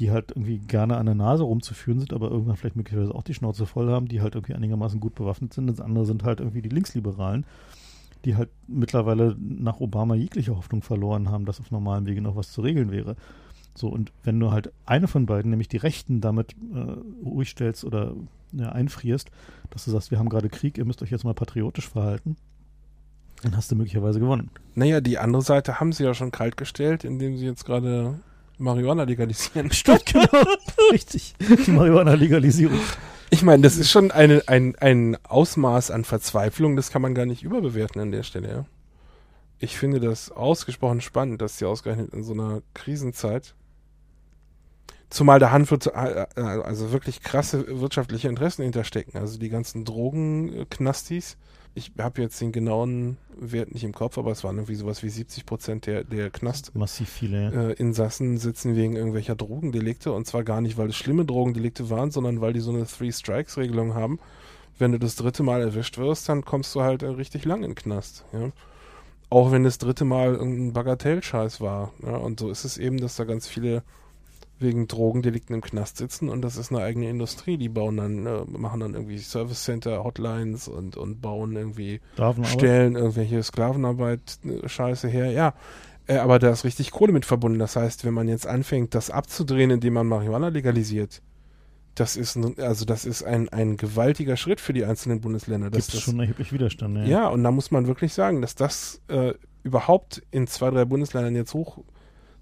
die 0.00 0.10
halt 0.10 0.32
irgendwie 0.32 0.58
gerne 0.58 0.96
an 0.96 1.06
der 1.06 1.14
Nase 1.14 1.44
rumzuführen 1.44 2.00
sind, 2.00 2.12
aber 2.12 2.30
irgendwann 2.30 2.56
vielleicht 2.56 2.76
möglicherweise 2.76 3.14
auch 3.14 3.22
die 3.22 3.34
Schnauze 3.34 3.66
voll 3.66 3.90
haben, 3.90 4.08
die 4.08 4.20
halt 4.20 4.34
irgendwie 4.34 4.54
einigermaßen 4.54 4.98
gut 5.00 5.14
bewaffnet 5.14 5.52
sind. 5.52 5.68
Das 5.68 5.80
andere 5.80 6.04
sind 6.04 6.24
halt 6.24 6.40
irgendwie 6.40 6.62
die 6.62 6.68
Linksliberalen, 6.68 7.46
die 8.24 8.36
halt 8.36 8.50
mittlerweile 8.66 9.36
nach 9.38 9.80
Obama 9.80 10.14
jegliche 10.14 10.56
Hoffnung 10.56 10.82
verloren 10.82 11.30
haben, 11.30 11.44
dass 11.44 11.60
auf 11.60 11.70
normalem 11.70 12.06
Wege 12.06 12.20
noch 12.20 12.36
was 12.36 12.52
zu 12.52 12.62
regeln 12.62 12.90
wäre. 12.90 13.16
So, 13.76 13.88
und 13.88 14.12
wenn 14.22 14.38
du 14.38 14.50
halt 14.50 14.72
eine 14.86 15.08
von 15.08 15.26
beiden, 15.26 15.50
nämlich 15.50 15.68
die 15.68 15.76
Rechten, 15.78 16.20
damit 16.20 16.54
äh, 16.74 17.24
ruhig 17.24 17.50
stellst 17.50 17.84
oder 17.84 18.14
ja, 18.52 18.70
einfrierst, 18.70 19.30
dass 19.70 19.84
du 19.84 19.90
sagst, 19.90 20.10
wir 20.10 20.18
haben 20.18 20.28
gerade 20.28 20.48
Krieg, 20.48 20.78
ihr 20.78 20.84
müsst 20.84 21.02
euch 21.02 21.10
jetzt 21.10 21.24
mal 21.24 21.34
patriotisch 21.34 21.88
verhalten, 21.88 22.36
dann 23.42 23.56
hast 23.56 23.70
du 23.70 23.76
möglicherweise 23.76 24.20
gewonnen. 24.20 24.50
Naja, 24.74 25.00
die 25.00 25.18
andere 25.18 25.42
Seite 25.42 25.80
haben 25.80 25.92
sie 25.92 26.04
ja 26.04 26.14
schon 26.14 26.30
kaltgestellt, 26.30 27.04
indem 27.04 27.36
sie 27.36 27.46
jetzt 27.46 27.64
gerade 27.64 28.20
Marihuana 28.58 29.04
legalisieren. 29.04 29.70
Stimmt, 29.72 30.06
genau. 30.12 30.44
Richtig. 30.92 31.34
Die 31.38 31.70
Marihuana-Legalisierung. 31.70 32.80
Ich 33.30 33.42
meine, 33.42 33.62
das 33.62 33.76
ist 33.76 33.90
schon 33.90 34.10
eine, 34.10 34.42
ein, 34.46 34.76
ein 34.76 35.16
Ausmaß 35.24 35.90
an 35.90 36.04
Verzweiflung, 36.04 36.76
das 36.76 36.90
kann 36.90 37.02
man 37.02 37.14
gar 37.14 37.26
nicht 37.26 37.42
überbewerten 37.42 38.00
an 38.00 38.12
der 38.12 38.22
Stelle. 38.22 38.48
Ja. 38.48 38.64
Ich 39.58 39.76
finde 39.76 39.98
das 39.98 40.30
ausgesprochen 40.30 41.00
spannend, 41.00 41.40
dass 41.40 41.58
sie 41.58 41.64
ausgerechnet 41.64 42.12
in 42.12 42.22
so 42.22 42.32
einer 42.32 42.62
Krisenzeit, 42.74 43.54
zumal 45.14 45.38
der 45.38 45.52
Hand 45.52 45.70
wird, 45.70 45.86
äh, 45.86 46.26
äh, 46.36 46.40
also 46.40 46.92
wirklich 46.92 47.22
krasse 47.22 47.80
wirtschaftliche 47.80 48.28
Interessen 48.28 48.62
hinterstecken, 48.62 49.18
also 49.18 49.38
die 49.38 49.48
ganzen 49.48 49.84
Drogenknastis, 49.84 51.36
ich 51.76 51.92
habe 51.98 52.22
jetzt 52.22 52.40
den 52.40 52.52
genauen 52.52 53.16
Wert 53.36 53.72
nicht 53.72 53.82
im 53.82 53.92
Kopf, 53.92 54.16
aber 54.16 54.30
es 54.30 54.44
waren 54.44 54.56
irgendwie 54.56 54.76
sowas 54.76 55.02
wie 55.02 55.08
70 55.08 55.44
Prozent 55.44 55.86
der, 55.86 56.04
der 56.04 56.30
Knast. 56.30 56.74
Massiv 56.74 57.08
viele. 57.08 57.72
Äh, 57.72 57.72
Insassen 57.74 58.38
sitzen 58.38 58.76
wegen 58.76 58.94
irgendwelcher 58.94 59.34
Drogendelikte 59.34 60.12
und 60.12 60.26
zwar 60.26 60.44
gar 60.44 60.60
nicht, 60.60 60.78
weil 60.78 60.88
es 60.88 60.96
schlimme 60.96 61.24
Drogendelikte 61.24 61.90
waren, 61.90 62.12
sondern 62.12 62.40
weil 62.40 62.52
die 62.52 62.60
so 62.60 62.70
eine 62.70 62.86
Three-Strikes-Regelung 62.86 63.94
haben. 63.94 64.20
Wenn 64.78 64.92
du 64.92 64.98
das 64.98 65.16
dritte 65.16 65.42
Mal 65.42 65.62
erwischt 65.62 65.98
wirst, 65.98 66.28
dann 66.28 66.44
kommst 66.44 66.74
du 66.74 66.82
halt 66.82 67.02
äh, 67.02 67.06
richtig 67.06 67.44
lang 67.44 67.62
in 67.64 67.70
den 67.70 67.74
Knast. 67.74 68.24
Ja? 68.32 68.50
Auch 69.30 69.50
wenn 69.50 69.64
das 69.64 69.78
dritte 69.78 70.04
Mal 70.04 70.40
ein 70.40 70.72
Bagatellscheiß 70.72 71.60
war. 71.60 71.92
Ja? 72.04 72.16
Und 72.16 72.38
so 72.38 72.50
ist 72.50 72.64
es 72.64 72.78
eben, 72.78 72.98
dass 72.98 73.16
da 73.16 73.24
ganz 73.24 73.48
viele 73.48 73.82
wegen 74.58 74.86
Drogendelikten 74.86 75.54
im 75.54 75.60
Knast 75.60 75.96
sitzen 75.96 76.28
und 76.28 76.42
das 76.42 76.56
ist 76.56 76.72
eine 76.72 76.82
eigene 76.82 77.08
Industrie. 77.08 77.56
Die 77.56 77.68
bauen 77.68 77.96
dann, 77.96 78.26
äh, 78.26 78.44
machen 78.46 78.80
dann 78.80 78.94
irgendwie 78.94 79.18
Service 79.18 79.64
Center, 79.64 80.04
Hotlines 80.04 80.68
und, 80.68 80.96
und 80.96 81.20
bauen 81.20 81.56
irgendwie, 81.56 82.00
stellen 82.44 82.96
irgendwelche 82.96 83.42
Sklavenarbeit 83.42 84.38
äh, 84.44 84.68
Scheiße 84.68 85.08
her. 85.08 85.30
Ja, 85.30 85.54
äh, 86.06 86.16
aber 86.16 86.38
da 86.38 86.50
ist 86.50 86.64
richtig 86.64 86.90
Kohle 86.90 87.12
mit 87.12 87.24
verbunden. 87.24 87.58
Das 87.58 87.76
heißt, 87.76 88.04
wenn 88.04 88.14
man 88.14 88.28
jetzt 88.28 88.46
anfängt, 88.46 88.94
das 88.94 89.10
abzudrehen, 89.10 89.70
indem 89.70 89.94
man 89.94 90.06
Marihuana 90.06 90.48
legalisiert, 90.48 91.22
das 91.94 92.16
ist 92.16 92.36
ein, 92.36 92.58
also 92.58 92.84
das 92.84 93.04
ist 93.04 93.22
ein, 93.22 93.48
ein 93.50 93.76
gewaltiger 93.76 94.36
Schritt 94.36 94.60
für 94.60 94.72
die 94.72 94.84
einzelnen 94.84 95.20
Bundesländer. 95.20 95.70
Gibt 95.70 95.94
es 95.94 96.00
schon 96.00 96.18
erheblich 96.18 96.52
Widerstand, 96.52 96.96
ja. 96.98 97.04
Ja, 97.04 97.28
und 97.28 97.44
da 97.44 97.50
muss 97.50 97.70
man 97.70 97.86
wirklich 97.86 98.12
sagen, 98.12 98.40
dass 98.42 98.54
das 98.54 99.00
äh, 99.08 99.34
überhaupt 99.62 100.22
in 100.30 100.46
zwei, 100.46 100.70
drei 100.70 100.84
Bundesländern 100.84 101.36
jetzt 101.36 101.54
hoch 101.54 101.78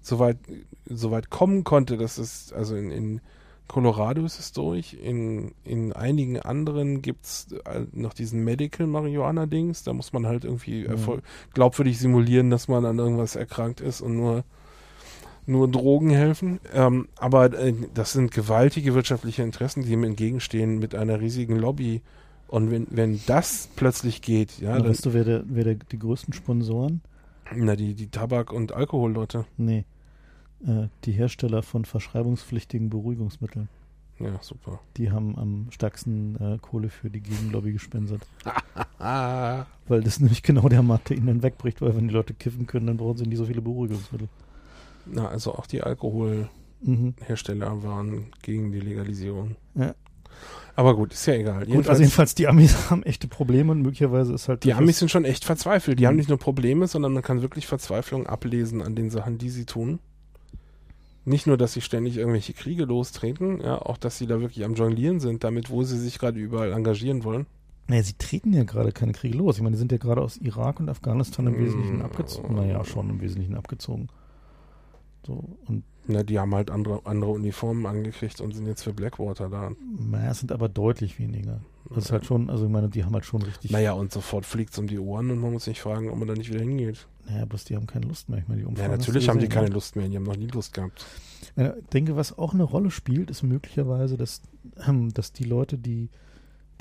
so 0.03 0.19
weit, 0.19 0.37
so 0.85 1.09
weit 1.11 1.29
kommen 1.31 1.63
konnte, 1.63 1.97
dass 1.97 2.17
es 2.19 2.53
also 2.53 2.75
in, 2.75 2.91
in 2.91 3.21
Colorado 3.67 4.25
ist 4.25 4.39
es 4.39 4.51
durch. 4.51 4.93
In, 5.01 5.53
in 5.63 5.93
einigen 5.93 6.37
anderen 6.39 7.01
gibt 7.01 7.25
es 7.25 7.47
noch 7.93 8.13
diesen 8.13 8.43
Medical 8.43 8.85
Marihuana-Dings. 8.87 9.83
Da 9.83 9.93
muss 9.93 10.13
man 10.13 10.27
halt 10.27 10.43
irgendwie 10.43 10.87
Mhm. 10.87 11.21
glaubwürdig 11.53 11.97
simulieren, 11.97 12.49
dass 12.49 12.67
man 12.67 12.85
an 12.85 12.99
irgendwas 12.99 13.35
erkrankt 13.37 13.79
ist 13.81 14.01
und 14.01 14.17
nur, 14.17 14.43
nur 15.45 15.69
Drogen 15.69 16.09
helfen. 16.09 16.59
Ähm, 16.73 17.07
aber 17.15 17.53
äh, 17.57 17.73
das 17.93 18.11
sind 18.13 18.31
gewaltige 18.31 18.93
wirtschaftliche 18.93 19.43
Interessen, 19.43 19.83
die 19.83 19.93
ihm 19.93 20.03
entgegenstehen 20.03 20.79
mit 20.79 20.93
einer 20.95 21.19
riesigen 21.21 21.55
Lobby. 21.57 22.01
Und 22.47 22.69
wenn, 22.69 22.87
wenn 22.91 23.19
das 23.25 23.69
plötzlich 23.75 24.21
geht, 24.21 24.59
ja, 24.59 24.77
Ja, 24.77 24.79
dann, 24.79 24.89
weißt 24.89 25.05
du, 25.05 25.13
wer, 25.13 25.23
der, 25.23 25.43
wer 25.47 25.63
der, 25.63 25.75
die 25.75 25.99
größten 25.99 26.33
Sponsoren? 26.33 27.01
na, 27.55 27.75
die, 27.75 27.93
die 27.93 28.07
Tabak- 28.07 28.51
und 28.51 28.71
Alkoholleute. 28.73 29.45
Nee. 29.57 29.85
Äh, 30.65 30.87
die 31.05 31.11
Hersteller 31.11 31.61
von 31.63 31.85
verschreibungspflichtigen 31.85 32.89
Beruhigungsmitteln. 32.89 33.67
Ja, 34.19 34.37
super. 34.41 34.79
Die 34.97 35.11
haben 35.11 35.37
am 35.37 35.67
stärksten 35.71 36.35
äh, 36.39 36.57
Kohle 36.61 36.89
für 36.89 37.09
die 37.09 37.19
Gegenlobby 37.21 37.73
gespendet. 37.73 38.21
Weil 38.99 40.01
das 40.03 40.19
nämlich 40.19 40.43
genau 40.43 40.69
der 40.69 40.83
Markt, 40.83 41.09
der 41.09 41.17
ihnen 41.17 41.27
dann 41.27 41.43
wegbricht, 41.43 41.81
weil 41.81 41.95
wenn 41.95 42.07
die 42.07 42.13
Leute 42.13 42.33
kiffen 42.33 42.67
können, 42.67 42.87
dann 42.87 42.97
brauchen 42.97 43.17
sie 43.17 43.25
nicht 43.25 43.37
so 43.39 43.45
viele 43.45 43.61
Beruhigungsmittel. 43.61 44.29
Na, 45.05 45.27
also 45.27 45.53
auch 45.55 45.65
die 45.67 45.81
Alkoholhersteller 45.81 47.75
Mhm. 47.75 47.83
waren 47.83 48.25
gegen 48.41 48.71
die 48.71 48.79
Legalisierung. 48.79 49.55
Ja. 49.75 49.93
Aber 50.75 50.95
gut, 50.95 51.13
ist 51.13 51.25
ja 51.25 51.33
egal. 51.35 51.59
Gut, 51.59 51.67
Jedenfalls, 51.67 51.89
also 51.89 52.01
jedenfalls 52.03 52.35
die 52.35 52.47
Amis 52.47 52.75
haben 52.89 53.03
echte 53.03 53.27
Probleme 53.27 53.71
und 53.73 53.81
möglicherweise 53.81 54.33
ist 54.33 54.47
halt 54.47 54.63
die 54.63 54.73
Amis 54.73 54.99
sind 54.99 55.11
schon 55.11 55.25
echt 55.25 55.43
verzweifelt. 55.45 55.99
Die 55.99 56.03
Mhm. 56.03 56.07
haben 56.07 56.15
nicht 56.15 56.29
nur 56.29 56.39
Probleme, 56.39 56.87
sondern 56.87 57.13
man 57.13 57.21
kann 57.23 57.41
wirklich 57.41 57.67
Verzweiflung 57.67 58.25
ablesen 58.27 58.81
an 58.81 58.95
den 58.95 59.09
Sachen, 59.09 59.37
die 59.37 59.49
sie 59.49 59.65
tun. 59.65 59.99
Nicht 61.25 61.47
nur, 61.47 61.57
dass 61.57 61.73
sie 61.73 61.81
ständig 61.81 62.17
irgendwelche 62.17 62.53
Kriege 62.53 62.83
lostreten, 62.83 63.61
ja, 63.61 63.81
auch 63.81 63.97
dass 63.97 64.17
sie 64.17 64.27
da 64.27 64.41
wirklich 64.41 64.65
am 64.65 64.75
Jonglieren 64.75 65.19
sind, 65.19 65.43
damit, 65.43 65.69
wo 65.69 65.83
sie 65.83 65.97
sich 65.97 66.19
gerade 66.19 66.39
überall 66.39 66.73
engagieren 66.73 67.23
wollen. 67.23 67.45
Naja, 67.87 68.03
sie 68.03 68.13
treten 68.13 68.53
ja 68.53 68.63
gerade 68.63 68.91
keine 68.91 69.13
Kriege 69.13 69.37
los. 69.37 69.57
Ich 69.57 69.61
meine, 69.61 69.75
die 69.75 69.79
sind 69.79 69.91
ja 69.91 69.97
gerade 69.97 70.21
aus 70.21 70.37
Irak 70.37 70.79
und 70.79 70.89
Afghanistan 70.89 71.47
im 71.47 71.53
Mm. 71.53 71.65
Wesentlichen 71.65 72.01
abgezogen. 72.01 72.55
Naja, 72.55 72.83
schon 72.85 73.09
im 73.09 73.21
Wesentlichen 73.21 73.55
abgezogen. 73.55 74.09
So, 75.25 75.57
und 75.65 75.83
Na, 76.05 76.23
die 76.23 76.37
haben 76.37 76.53
halt 76.53 76.69
andere, 76.69 77.01
andere 77.05 77.31
Uniformen 77.31 77.85
angekriegt 77.85 78.41
und 78.41 78.53
sind 78.53 78.67
jetzt 78.67 78.83
für 78.83 78.93
Blackwater 78.93 79.49
da. 79.49 79.71
naja, 79.97 80.31
es 80.31 80.39
sind 80.39 80.51
aber 80.51 80.67
deutlich 80.69 81.17
weniger. 81.19 81.61
Das 81.93 82.05
ist 82.05 82.11
halt 82.11 82.25
schon, 82.25 82.49
also 82.49 82.65
ich 82.65 82.71
meine, 82.71 82.89
die 82.89 83.03
haben 83.03 83.13
halt 83.13 83.25
schon 83.25 83.41
richtig. 83.41 83.71
Naja, 83.71 83.93
und 83.93 84.11
sofort 84.11 84.45
fliegt 84.45 84.73
es 84.73 84.79
um 84.79 84.87
die 84.87 84.99
Ohren 84.99 85.29
und 85.31 85.39
man 85.39 85.51
muss 85.53 85.65
sich 85.65 85.81
fragen, 85.81 86.09
ob 86.09 86.17
man 86.17 86.27
da 86.27 86.33
nicht 86.33 86.49
wieder 86.49 86.61
hingeht. 86.61 87.07
Naja, 87.27 87.45
bloß 87.45 87.65
die 87.65 87.75
haben 87.75 87.87
keine 87.87 88.07
Lust 88.07 88.29
mehr. 88.29 88.39
Ich 88.39 88.47
meine, 88.47 88.57
die 88.59 88.63
Ja, 88.63 88.69
Umfragen 88.69 88.91
du 88.91 88.97
natürlich 88.97 89.29
haben 89.29 89.39
die 89.39 89.47
keine 89.49 89.67
ne? 89.67 89.73
Lust 89.73 89.95
mehr. 89.95 90.07
Die 90.09 90.15
haben 90.15 90.23
noch 90.23 90.35
nie 90.35 90.47
Lust 90.47 90.73
gehabt. 90.73 91.05
Ich 91.55 91.87
denke, 91.93 92.15
was 92.15 92.37
auch 92.37 92.53
eine 92.53 92.63
Rolle 92.63 92.89
spielt, 92.89 93.29
ist 93.29 93.43
möglicherweise, 93.43 94.17
dass, 94.17 94.41
ähm, 94.87 95.13
dass 95.13 95.33
die 95.33 95.43
Leute, 95.43 95.77
die, 95.77 96.09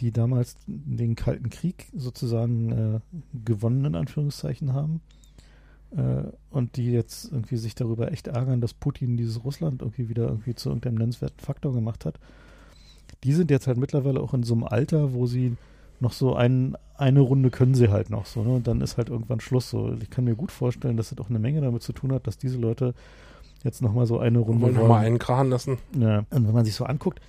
die 0.01 0.13
damals 0.13 0.57
den 0.67 1.15
Kalten 1.15 1.51
Krieg 1.51 1.87
sozusagen 1.95 2.71
äh, 2.73 3.01
gewonnen, 3.45 3.85
in 3.85 3.95
Anführungszeichen 3.95 4.73
haben, 4.73 4.97
äh, 4.97 5.22
und 6.51 6.77
die 6.77 6.91
jetzt 6.91 7.31
irgendwie 7.31 7.59
sich 7.59 7.75
darüber 7.75 8.13
echt 8.13 8.27
ärgern, 8.27 8.63
dass 8.63 8.73
Putin 8.73 9.19
dieses 9.19 9.45
Russland 9.45 9.83
irgendwie 9.83 10.09
wieder 10.09 10.25
irgendwie 10.25 10.55
zu 10.55 10.71
irgendeinem 10.71 10.95
nennenswerten 10.95 11.41
Faktor 11.41 11.75
gemacht 11.75 12.07
hat, 12.07 12.19
die 13.25 13.33
sind 13.33 13.51
jetzt 13.51 13.67
halt 13.67 13.77
mittlerweile 13.77 14.21
auch 14.21 14.33
in 14.35 14.43
so 14.43 14.55
einem 14.55 14.65
Alter, 14.65 15.13
wo 15.13 15.27
sie 15.27 15.57
noch 16.01 16.13
so 16.13 16.35
ein, 16.35 16.77
eine 16.97 17.21
Runde 17.21 17.51
können 17.51 17.75
sie 17.75 17.89
halt 17.89 18.11
noch 18.11 18.27
so, 18.27 18.43
ne? 18.43 18.55
Und 18.55 18.67
dann 18.67 18.81
ist 18.81 18.97
halt 18.97 19.09
irgendwann 19.09 19.41
Schluss 19.41 19.71
so. 19.71 19.95
Ich 20.01 20.11
kann 20.11 20.25
mir 20.25 20.35
gut 20.35 20.51
vorstellen, 20.51 20.97
dass 20.97 21.11
das 21.11 21.19
auch 21.19 21.31
eine 21.31 21.39
Menge 21.39 21.61
damit 21.61 21.83
zu 21.83 21.93
tun 21.93 22.13
hat, 22.13 22.27
dass 22.27 22.39
diese 22.39 22.59
Leute 22.59 22.95
jetzt 23.63 23.83
nochmal 23.83 24.07
so 24.07 24.19
eine 24.19 24.41
Und 24.41 24.47
Runde 24.47 24.63
wollen 24.63 24.75
nochmal 24.75 25.07
einen 25.07 25.19
krachen 25.19 25.51
lassen. 25.51 25.79
ja. 25.97 26.25
Und 26.31 26.47
wenn 26.47 26.55
man 26.55 26.65
sich 26.65 26.75
so 26.75 26.85
anguckt, 26.85 27.21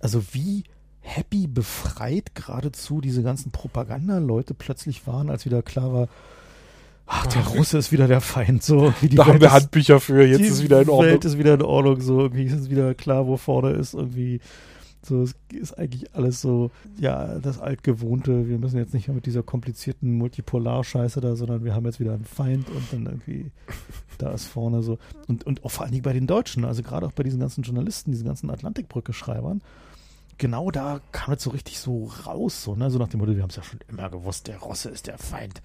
also 0.00 0.22
wie 0.32 0.64
happy, 1.00 1.46
befreit 1.46 2.34
geradezu 2.34 3.00
diese 3.00 3.22
ganzen 3.22 3.50
Propagandaleute 3.50 4.54
plötzlich 4.54 5.06
waren, 5.06 5.30
als 5.30 5.46
wieder 5.46 5.62
klar 5.62 5.92
war, 5.92 6.08
ach, 7.12 7.26
der 7.26 7.42
Russe 7.46 7.78
ist 7.78 7.92
wieder 7.92 8.08
der 8.08 8.20
Feind, 8.20 8.62
so 8.62 8.92
wie 9.00 9.08
die 9.08 9.16
da 9.16 9.24
haben 9.26 9.32
Welt 9.34 9.40
wir 9.42 9.48
ist- 9.48 9.54
Handbücher 9.54 10.00
für, 10.00 10.24
jetzt 10.26 10.38
die 10.40 10.44
ist 10.44 10.62
wieder 10.62 10.80
in 10.82 10.88
Ordnung. 10.88 11.10
Welt 11.12 11.24
ist 11.24 11.38
wieder 11.38 11.54
in 11.54 11.62
Ordnung, 11.62 12.00
so 12.00 12.20
irgendwie 12.20 12.44
ist 12.44 12.52
es 12.54 12.70
wieder 12.70 12.94
klar, 12.94 13.26
wo 13.26 13.36
vorne 13.36 13.70
ist, 13.70 13.94
irgendwie 13.94 14.40
so, 15.04 15.22
es 15.22 15.34
ist 15.52 15.76
eigentlich 15.78 16.14
alles 16.14 16.40
so, 16.40 16.70
ja, 16.96 17.38
das 17.40 17.58
altgewohnte, 17.60 18.48
wir 18.48 18.58
müssen 18.58 18.78
jetzt 18.78 18.94
nicht 18.94 19.08
mehr 19.08 19.16
mit 19.16 19.26
dieser 19.26 19.42
komplizierten 19.42 20.12
Multipolar-Scheiße 20.16 21.20
da, 21.20 21.34
sondern 21.34 21.64
wir 21.64 21.74
haben 21.74 21.84
jetzt 21.86 21.98
wieder 21.98 22.12
einen 22.14 22.24
Feind 22.24 22.68
und 22.68 22.92
dann 22.92 23.06
irgendwie, 23.06 23.50
da 24.18 24.30
ist 24.30 24.46
vorne 24.46 24.82
so, 24.82 24.98
und, 25.26 25.44
und 25.44 25.64
auch 25.64 25.70
vor 25.72 25.82
allen 25.82 25.90
Dingen 25.92 26.04
bei 26.04 26.12
den 26.12 26.28
Deutschen, 26.28 26.64
also 26.64 26.82
gerade 26.84 27.06
auch 27.06 27.12
bei 27.12 27.24
diesen 27.24 27.40
ganzen 27.40 27.62
Journalisten, 27.64 28.12
diesen 28.12 28.26
ganzen 28.28 28.48
Atlantikbrücke-Schreibern, 28.48 29.60
genau 30.38 30.70
da 30.70 31.00
kam 31.10 31.34
es 31.34 31.42
so 31.42 31.50
richtig 31.50 31.80
so 31.80 32.10
raus, 32.24 32.62
so, 32.62 32.76
ne, 32.76 32.88
so 32.88 32.98
nach 33.00 33.08
dem 33.08 33.18
Motto, 33.18 33.34
wir 33.34 33.42
haben 33.42 33.50
es 33.50 33.56
ja 33.56 33.64
schon 33.64 33.80
immer 33.88 34.08
gewusst, 34.08 34.46
der 34.46 34.58
Russe 34.58 34.88
ist 34.88 35.08
der 35.08 35.18
Feind, 35.18 35.62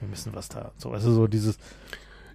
wir 0.00 0.08
müssen 0.08 0.34
was 0.34 0.48
da, 0.48 0.72
so, 0.76 0.90
also 0.90 1.12
so 1.12 1.26
dieses, 1.26 1.58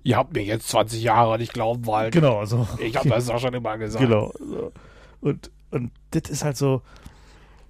Ihr 0.05 0.17
habt 0.17 0.33
mir 0.33 0.43
jetzt 0.43 0.67
20 0.67 1.01
Jahre 1.01 1.37
nicht 1.37 1.53
glauben 1.53 1.85
wollen. 1.85 2.11
genau, 2.11 2.43
so. 2.45 2.67
Ich 2.79 2.97
habe 2.97 3.07
das 3.07 3.29
auch 3.29 3.39
schon 3.39 3.53
immer 3.53 3.77
gesagt. 3.77 4.03
Genau. 4.03 4.33
So. 4.37 4.73
Und, 5.21 5.49
und 5.71 5.91
das 6.11 6.29
ist 6.29 6.43
halt 6.43 6.57
so, 6.57 6.81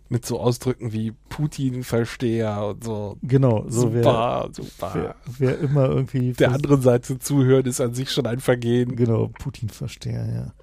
Mit 0.10 0.26
so 0.26 0.40
Ausdrücken 0.40 0.94
wie 0.94 1.14
Putin-Versteher 1.30 2.66
und 2.66 2.84
so. 2.84 3.18
genau, 3.22 3.66
so 3.68 3.94
wer, 3.94 4.04
super, 4.04 4.50
super. 4.52 4.92
wer, 4.96 5.16
wer 5.38 5.60
immer 5.60 5.86
irgendwie 5.86 6.34
Der 6.34 6.52
anderen 6.52 6.82
Seite 6.82 7.20
zuhören 7.20 7.66
ist 7.66 7.80
an 7.82 7.94
sich 7.94 8.12
schon 8.12 8.26
ein 8.26 8.40
Vergehen. 8.40 8.96
genau, 8.96 9.28
Putin-Versteher, 9.28 10.26
ja. 10.34 10.54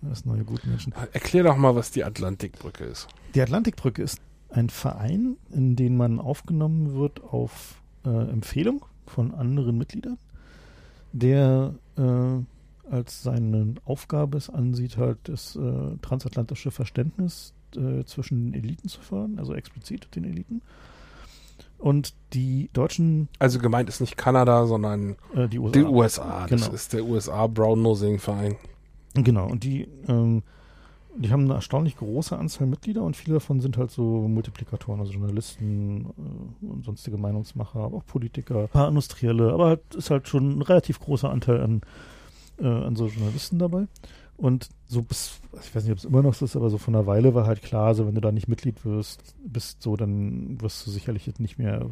Das 0.00 0.24
neue 0.24 0.44
Gutmenschen. 0.44 0.94
Erklär 1.12 1.44
doch 1.44 1.56
mal, 1.56 1.76
was 1.76 1.90
die 1.90 2.04
Atlantikbrücke 2.04 2.84
ist. 2.84 3.06
Die 3.34 3.40
Atlantikbrücke 3.42 4.02
ist 4.02 4.18
ein 4.50 4.68
Verein, 4.68 5.36
in 5.50 5.76
den 5.76 5.96
man 5.96 6.18
aufgenommen 6.18 6.94
wird 6.94 7.22
auf 7.22 7.81
äh, 8.04 8.08
Empfehlung 8.30 8.84
von 9.06 9.34
anderen 9.34 9.76
Mitgliedern, 9.78 10.18
der 11.12 11.74
äh, 11.96 12.90
als 12.90 13.22
seine 13.22 13.74
Aufgabe 13.84 14.36
es 14.38 14.50
ansieht, 14.50 14.96
halt 14.96 15.18
das 15.24 15.56
äh, 15.56 15.96
transatlantische 16.02 16.70
Verständnis 16.70 17.54
äh, 17.76 18.04
zwischen 18.04 18.52
den 18.52 18.54
Eliten 18.62 18.88
zu 18.88 19.00
fördern, 19.00 19.38
also 19.38 19.54
explizit 19.54 20.14
den 20.14 20.24
Eliten. 20.24 20.62
Und 21.78 22.14
die 22.32 22.70
Deutschen, 22.72 23.28
Also 23.40 23.58
gemeint 23.58 23.88
ist 23.88 24.00
nicht 24.00 24.16
Kanada, 24.16 24.66
sondern 24.66 25.16
äh, 25.34 25.48
die 25.48 25.58
USA. 25.58 25.72
die 25.78 25.84
USA. 25.84 26.46
Das 26.48 26.60
Genau. 26.62 26.74
ist 26.74 26.92
der 26.92 27.04
USA 27.04 27.46
Brown 27.48 27.82
Nosing 27.82 28.18
Verein. 28.18 28.56
Genau, 29.14 29.48
und 29.48 29.64
die, 29.64 29.88
ähm, 30.08 30.42
die 31.16 31.30
haben 31.30 31.44
eine 31.44 31.54
erstaunlich 31.54 31.96
große 31.96 32.36
Anzahl 32.36 32.66
Mitglieder 32.66 33.02
und 33.02 33.16
viele 33.16 33.34
davon 33.34 33.60
sind 33.60 33.76
halt 33.76 33.90
so 33.90 34.26
Multiplikatoren, 34.28 35.00
also 35.00 35.12
Journalisten 35.12 36.06
äh, 36.62 36.66
und 36.66 36.84
sonstige 36.84 37.18
Meinungsmacher, 37.18 37.80
aber 37.80 37.98
auch 37.98 38.06
Politiker, 38.06 38.60
ein 38.60 38.68
paar 38.68 38.88
Industrielle, 38.88 39.52
aber 39.52 39.66
halt, 39.66 39.94
ist 39.94 40.10
halt 40.10 40.28
schon 40.28 40.58
ein 40.58 40.62
relativ 40.62 41.00
großer 41.00 41.30
Anteil 41.30 41.60
an, 41.60 41.80
äh, 42.58 42.66
an 42.66 42.96
so 42.96 43.06
Journalisten 43.06 43.58
dabei. 43.58 43.86
Und 44.36 44.70
so 44.86 45.02
bis, 45.02 45.40
ich 45.60 45.74
weiß 45.74 45.84
nicht, 45.84 45.92
ob 45.92 45.98
es 45.98 46.04
immer 46.04 46.22
noch 46.22 46.34
so 46.34 46.44
ist, 46.44 46.56
aber 46.56 46.68
so 46.68 46.78
von 46.78 46.94
einer 46.94 47.06
Weile 47.06 47.34
war 47.34 47.46
halt 47.46 47.62
klar, 47.62 47.94
so 47.94 48.06
wenn 48.06 48.14
du 48.14 48.20
da 48.20 48.32
nicht 48.32 48.48
Mitglied 48.48 48.84
wirst, 48.84 49.36
bist 49.44 49.82
so, 49.82 49.96
dann 49.96 50.60
wirst 50.60 50.86
du 50.86 50.90
sicherlich 50.90 51.26
jetzt 51.26 51.38
nicht 51.38 51.58
mehr 51.58 51.86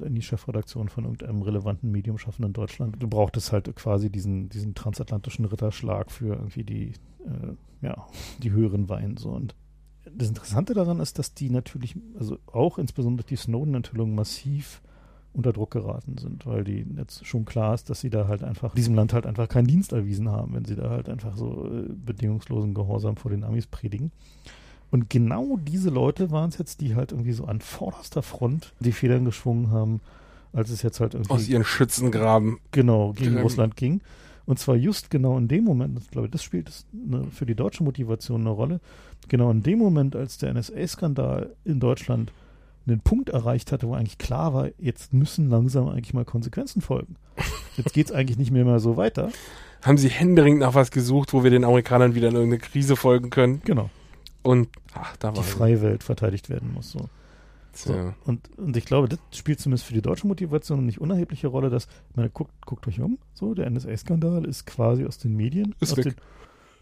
äh, 0.00 0.04
in 0.04 0.14
die 0.14 0.22
Chefredaktion 0.22 0.88
von 0.88 1.04
irgendeinem 1.04 1.42
relevanten 1.42 1.90
Medium 1.90 2.18
schaffen 2.18 2.44
in 2.44 2.52
Deutschland. 2.52 2.96
Du 3.00 3.08
brauchtest 3.08 3.50
halt 3.50 3.74
quasi 3.74 4.10
diesen, 4.10 4.48
diesen 4.48 4.74
transatlantischen 4.74 5.46
Ritterschlag 5.46 6.12
für 6.12 6.34
irgendwie 6.34 6.64
die, 6.64 6.92
äh, 7.24 7.54
ja, 7.82 8.06
die 8.42 8.52
höheren 8.52 8.88
Weinen 8.88 9.16
so. 9.16 9.30
Und 9.30 9.56
das 10.14 10.28
Interessante 10.28 10.74
daran 10.74 11.00
ist, 11.00 11.18
dass 11.18 11.34
die 11.34 11.50
natürlich, 11.50 11.96
also 12.18 12.38
auch 12.46 12.78
insbesondere 12.78 13.26
die 13.26 13.36
Snowden-Enthüllungen 13.36 14.14
massiv 14.14 14.80
unter 15.36 15.52
Druck 15.52 15.70
geraten 15.72 16.16
sind, 16.18 16.46
weil 16.46 16.64
die 16.64 16.86
jetzt 16.96 17.26
schon 17.26 17.44
klar 17.44 17.74
ist, 17.74 17.90
dass 17.90 18.00
sie 18.00 18.10
da 18.10 18.26
halt 18.26 18.42
einfach 18.42 18.74
diesem 18.74 18.94
Land 18.94 19.12
halt 19.12 19.26
einfach 19.26 19.48
keinen 19.48 19.66
Dienst 19.66 19.92
erwiesen 19.92 20.30
haben, 20.30 20.54
wenn 20.54 20.64
sie 20.64 20.76
da 20.76 20.88
halt 20.88 21.08
einfach 21.08 21.36
so 21.36 21.66
äh, 21.66 21.92
bedingungslosen 21.92 22.72
Gehorsam 22.74 23.16
vor 23.16 23.30
den 23.30 23.44
Amis 23.44 23.66
predigen. 23.66 24.12
Und 24.90 25.10
genau 25.10 25.58
diese 25.58 25.90
Leute 25.90 26.30
waren 26.30 26.48
es 26.48 26.58
jetzt, 26.58 26.80
die 26.80 26.94
halt 26.94 27.12
irgendwie 27.12 27.32
so 27.32 27.44
an 27.44 27.60
vorderster 27.60 28.22
Front 28.22 28.72
die 28.80 28.92
Federn 28.92 29.24
geschwungen 29.24 29.70
haben, 29.70 30.00
als 30.52 30.70
es 30.70 30.82
jetzt 30.82 31.00
halt 31.00 31.14
irgendwie 31.14 31.32
Aus 31.32 31.48
ihren 31.48 31.64
Schützengraben. 31.64 32.58
genau 32.70 33.12
gegen 33.12 33.36
Ähm. 33.36 33.42
Russland 33.42 33.76
ging. 33.76 34.00
Und 34.46 34.58
zwar 34.60 34.76
just 34.76 35.10
genau 35.10 35.36
in 35.36 35.48
dem 35.48 35.64
Moment, 35.64 35.98
ich 35.98 36.10
glaube, 36.10 36.28
das 36.28 36.42
spielt 36.42 36.70
eine, 36.94 37.24
für 37.32 37.46
die 37.46 37.56
deutsche 37.56 37.82
Motivation 37.82 38.42
eine 38.42 38.50
Rolle, 38.50 38.80
genau 39.28 39.50
in 39.50 39.62
dem 39.64 39.80
Moment, 39.80 40.14
als 40.14 40.38
der 40.38 40.54
NSA-Skandal 40.54 41.50
in 41.64 41.80
Deutschland 41.80 42.32
einen 42.86 43.00
Punkt 43.00 43.30
erreicht 43.30 43.72
hatte, 43.72 43.88
wo 43.88 43.94
eigentlich 43.94 44.18
klar 44.18 44.54
war, 44.54 44.68
jetzt 44.78 45.12
müssen 45.12 45.48
langsam 45.50 45.88
eigentlich 45.88 46.14
mal 46.14 46.24
Konsequenzen 46.24 46.80
folgen. 46.82 47.16
Jetzt 47.76 47.92
geht 47.92 48.06
es 48.06 48.12
eigentlich 48.12 48.38
nicht 48.38 48.50
mehr 48.50 48.64
mal 48.64 48.78
so 48.80 48.96
weiter. 48.96 49.30
Haben 49.82 49.98
sie 49.98 50.08
händeringend 50.08 50.60
nach 50.60 50.74
was 50.74 50.90
gesucht, 50.90 51.32
wo 51.32 51.42
wir 51.44 51.50
den 51.50 51.64
Amerikanern 51.64 52.14
wieder 52.14 52.28
in 52.28 52.34
irgendeine 52.34 52.60
Krise 52.60 52.96
folgen 52.96 53.30
können. 53.30 53.60
Genau. 53.64 53.90
Und, 54.42 54.68
ach, 54.94 55.16
da 55.16 55.30
Die 55.32 55.36
war 55.38 55.44
sie. 55.44 55.50
freie 55.50 55.82
Welt 55.82 56.02
verteidigt 56.02 56.48
werden 56.48 56.72
muss. 56.72 56.90
So. 56.92 57.08
So. 57.72 58.14
Und, 58.24 58.48
und 58.56 58.74
ich 58.76 58.86
glaube, 58.86 59.06
das 59.08 59.18
spielt 59.32 59.60
zumindest 59.60 59.84
für 59.84 59.92
die 59.92 60.00
deutsche 60.00 60.26
Motivation 60.26 60.78
eine 60.78 60.86
nicht 60.86 60.98
unerhebliche 61.00 61.48
Rolle, 61.48 61.68
dass, 61.68 61.88
meine, 62.14 62.30
guckt, 62.30 62.52
guckt 62.64 62.86
euch 62.88 63.00
um, 63.00 63.18
so, 63.34 63.52
der 63.52 63.68
NSA-Skandal 63.68 64.46
ist 64.46 64.64
quasi 64.66 65.04
aus 65.04 65.18
den 65.18 65.36
Medien, 65.36 65.74
Ist 65.80 65.92
aus 65.92 65.98
weg. 65.98 66.04
den, 66.04 66.14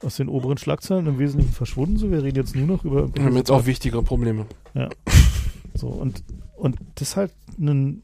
aus 0.06 0.16
den 0.16 0.28
oberen 0.28 0.56
Schlagzeilen 0.56 1.06
im 1.09 1.18
Wesentlichen 1.18 1.52
verschwunden. 1.52 1.97
So, 1.97 2.12
wir 2.12 2.22
reden 2.22 2.36
jetzt 2.36 2.55
nur 2.55 2.66
noch 2.66 2.85
über. 2.85 3.12
Wir 3.12 3.24
haben 3.24 3.36
jetzt 3.36 3.51
auch 3.51 3.66
wichtigere 3.66 4.02
Probleme. 4.05 4.47
Ja. 4.74 4.89
So, 5.75 5.89
und, 5.89 6.23
und 6.57 6.77
das 6.95 7.09
ist 7.09 7.17
halt 7.17 7.33
ein, 7.59 8.03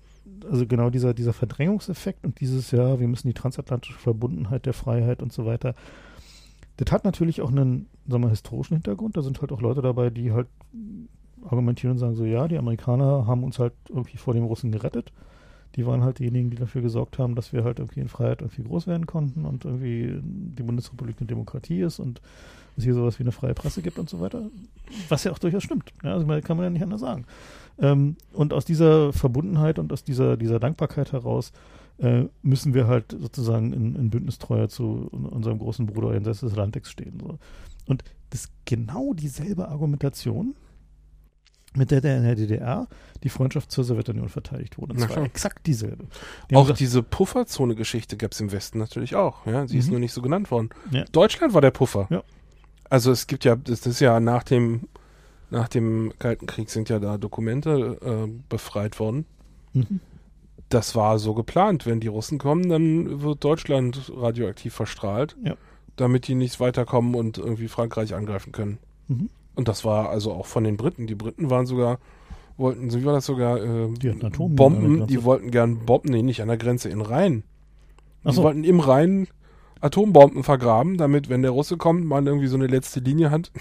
also 0.50 0.66
genau 0.66 0.90
dieser, 0.90 1.14
dieser 1.14 1.32
Verdrängungseffekt 1.32 2.24
und 2.24 2.40
dieses, 2.40 2.70
ja, 2.70 2.98
wir 2.98 3.08
müssen 3.08 3.28
die 3.28 3.34
transatlantische 3.34 3.98
Verbundenheit 3.98 4.66
der 4.66 4.72
Freiheit 4.72 5.22
und 5.22 5.32
so 5.32 5.46
weiter. 5.46 5.74
Das 6.76 6.92
hat 6.92 7.04
natürlich 7.04 7.42
auch 7.42 7.50
einen, 7.50 7.88
sagen 8.08 8.24
wir, 8.24 8.30
historischen 8.30 8.74
Hintergrund. 8.74 9.16
Da 9.16 9.22
sind 9.22 9.40
halt 9.40 9.52
auch 9.52 9.60
Leute 9.60 9.82
dabei, 9.82 10.10
die 10.10 10.32
halt 10.32 10.48
argumentieren 11.44 11.92
und 11.92 11.98
sagen 11.98 12.14
so, 12.14 12.24
ja, 12.24 12.48
die 12.48 12.58
Amerikaner 12.58 13.26
haben 13.26 13.44
uns 13.44 13.58
halt 13.58 13.72
irgendwie 13.88 14.16
vor 14.16 14.34
den 14.34 14.44
Russen 14.44 14.72
gerettet. 14.72 15.12
Die 15.76 15.86
waren 15.86 16.02
halt 16.02 16.18
diejenigen, 16.18 16.50
die 16.50 16.56
dafür 16.56 16.82
gesorgt 16.82 17.18
haben, 17.18 17.34
dass 17.34 17.52
wir 17.52 17.64
halt 17.64 17.78
irgendwie 17.78 18.00
in 18.00 18.08
Freiheit 18.08 18.40
irgendwie 18.40 18.64
groß 18.64 18.86
werden 18.86 19.06
konnten 19.06 19.44
und 19.44 19.64
irgendwie 19.64 20.18
die 20.22 20.62
Bundesrepublik 20.62 21.16
eine 21.20 21.28
Demokratie 21.28 21.80
ist 21.80 22.00
und 22.00 22.20
es 22.76 22.84
hier 22.84 22.94
sowas 22.94 23.18
wie 23.18 23.22
eine 23.24 23.32
freie 23.32 23.54
Presse 23.54 23.82
gibt 23.82 23.98
und 23.98 24.08
so 24.08 24.20
weiter. 24.20 24.42
Was 25.08 25.24
ja 25.24 25.32
auch 25.32 25.38
durchaus 25.38 25.62
stimmt. 25.62 25.92
Ja, 26.02 26.14
also 26.14 26.26
kann 26.42 26.56
man 26.56 26.64
ja 26.64 26.70
nicht 26.70 26.82
anders 26.82 27.00
sagen. 27.00 27.24
Ähm, 27.78 28.16
und 28.32 28.52
aus 28.52 28.64
dieser 28.64 29.12
Verbundenheit 29.12 29.78
und 29.78 29.92
aus 29.92 30.04
dieser, 30.04 30.36
dieser 30.36 30.58
Dankbarkeit 30.60 31.12
heraus 31.12 31.52
äh, 31.98 32.24
müssen 32.42 32.74
wir 32.74 32.86
halt 32.86 33.16
sozusagen 33.18 33.72
in, 33.72 33.94
in 33.96 34.10
Bündnistreuer 34.10 34.68
zu 34.68 35.08
unserem 35.12 35.58
großen 35.58 35.86
Bruder 35.86 36.12
jenseits 36.14 36.40
des 36.40 36.52
Atlantiks 36.52 36.90
stehen. 36.90 37.18
So. 37.20 37.38
Und 37.86 38.04
das 38.30 38.42
ist 38.44 38.52
genau 38.64 39.12
dieselbe 39.14 39.68
Argumentation, 39.68 40.54
mit 41.74 41.90
der 41.92 42.00
der 42.00 42.16
in 42.16 42.24
der 42.24 42.34
DDR 42.34 42.88
die 43.22 43.28
Freundschaft 43.28 43.70
zur 43.70 43.84
Sowjetunion 43.84 44.28
verteidigt 44.28 44.76
wurde. 44.78 44.94
Und 44.94 45.00
zwar 45.00 45.22
exakt 45.22 45.66
dieselbe. 45.66 46.06
Die 46.50 46.56
Auch 46.56 46.62
gesagt, 46.62 46.80
diese 46.80 47.02
Pufferzone-Geschichte 47.02 48.16
gab 48.16 48.32
es 48.32 48.40
im 48.40 48.50
Westen 48.50 48.78
natürlich 48.78 49.14
auch. 49.14 49.46
Ja, 49.46 49.68
sie 49.68 49.78
ist 49.78 49.86
Mhm. 49.86 49.92
nur 49.92 50.00
nicht 50.00 50.12
so 50.12 50.20
genannt 50.20 50.50
worden. 50.50 50.70
Ja. 50.90 51.04
Deutschland 51.12 51.54
war 51.54 51.60
der 51.60 51.70
Puffer. 51.70 52.08
Ja. 52.10 52.22
Also 52.90 53.10
es 53.12 53.26
gibt 53.26 53.44
ja, 53.44 53.56
das 53.56 53.86
ist 53.86 54.00
ja 54.00 54.20
nach 54.20 54.42
dem 54.42 54.82
nach 55.50 55.68
dem 55.68 56.12
Kalten 56.18 56.46
Krieg 56.46 56.70
sind 56.70 56.88
ja 56.90 56.98
da 57.00 57.18
Dokumente 57.18 57.98
äh, 58.02 58.30
befreit 58.48 59.00
worden. 59.00 59.24
mhm. 59.72 60.00
Das 60.68 60.94
war 60.94 61.18
so 61.18 61.34
geplant. 61.34 61.84
Wenn 61.84 61.98
die 61.98 62.06
Russen 62.06 62.38
kommen, 62.38 62.68
dann 62.68 63.22
wird 63.22 63.42
Deutschland 63.42 64.12
radioaktiv 64.14 64.72
verstrahlt, 64.72 65.36
Ja. 65.42 65.56
damit 65.96 66.28
die 66.28 66.36
nicht 66.36 66.60
weiterkommen 66.60 67.16
und 67.16 67.38
irgendwie 67.38 67.66
Frankreich 67.66 68.14
angreifen 68.14 68.52
können. 68.52 68.78
Mhm. 69.08 69.30
Und 69.56 69.66
das 69.66 69.84
war 69.84 70.10
also 70.10 70.32
auch 70.32 70.46
von 70.46 70.62
den 70.62 70.76
Briten. 70.76 71.08
Die 71.08 71.16
Briten 71.16 71.50
waren 71.50 71.66
sogar, 71.66 71.98
wollten, 72.56 72.92
wie 72.94 73.04
war 73.04 73.14
das 73.14 73.26
sogar, 73.26 73.60
äh, 73.60 73.88
Die 74.00 74.10
Bomben, 74.10 75.08
die 75.08 75.24
wollten 75.24 75.50
gern 75.50 75.84
Bomben, 75.84 76.10
nee, 76.10 76.22
nicht 76.22 76.40
an 76.40 76.46
der 76.46 76.56
Grenze, 76.56 76.88
in 76.88 77.00
Rhein. 77.00 77.42
Die 78.24 78.32
so. 78.32 78.44
wollten 78.44 78.62
im 78.62 78.78
Rhein 78.78 79.26
Atombomben 79.80 80.44
vergraben, 80.44 80.96
damit, 80.96 81.28
wenn 81.28 81.42
der 81.42 81.52
Russe 81.52 81.76
kommt, 81.76 82.04
man 82.04 82.26
irgendwie 82.26 82.48
so 82.48 82.56
eine 82.56 82.66
letzte 82.66 83.00
Linie 83.00 83.30
hat. 83.30 83.50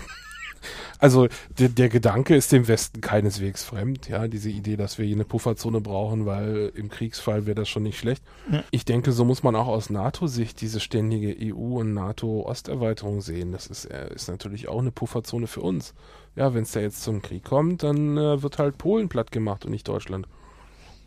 Also 1.00 1.30
der, 1.58 1.70
der 1.70 1.88
Gedanke 1.88 2.36
ist 2.36 2.52
dem 2.52 2.68
Westen 2.68 3.00
keineswegs 3.00 3.64
fremd, 3.64 4.10
ja, 4.10 4.28
diese 4.28 4.50
Idee, 4.50 4.76
dass 4.76 4.98
wir 4.98 5.06
hier 5.06 5.16
eine 5.16 5.24
Pufferzone 5.24 5.80
brauchen, 5.80 6.26
weil 6.26 6.74
im 6.76 6.90
Kriegsfall 6.90 7.46
wäre 7.46 7.56
das 7.56 7.70
schon 7.70 7.84
nicht 7.84 7.98
schlecht. 7.98 8.22
Ja. 8.52 8.66
Ich 8.72 8.84
denke, 8.84 9.14
so 9.14 9.24
muss 9.24 9.42
man 9.42 9.56
auch 9.56 9.68
aus 9.68 9.90
NATO-Sicht 9.90 10.60
diese 10.60 10.82
ständige 10.82 11.34
EU- 11.54 11.80
und 11.80 11.94
NATO-Osterweiterung 11.94 13.22
sehen. 13.22 13.54
Das 13.54 13.68
ist, 13.68 13.86
äh, 13.86 14.14
ist 14.14 14.28
natürlich 14.28 14.68
auch 14.68 14.80
eine 14.80 14.92
Pufferzone 14.92 15.48
für 15.48 15.62
uns. 15.62 15.94
Ja, 16.36 16.54
wenn 16.54 16.64
es 16.64 16.72
da 16.72 16.82
jetzt 16.82 17.02
zum 17.02 17.22
Krieg 17.22 17.46
kommt, 17.46 17.84
dann 17.84 18.18
äh, 18.18 18.44
wird 18.44 18.60
halt 18.60 18.78
Polen 18.78 19.08
platt 19.08 19.32
gemacht 19.32 19.64
und 19.64 19.72
nicht 19.72 19.88
Deutschland. 19.88 20.28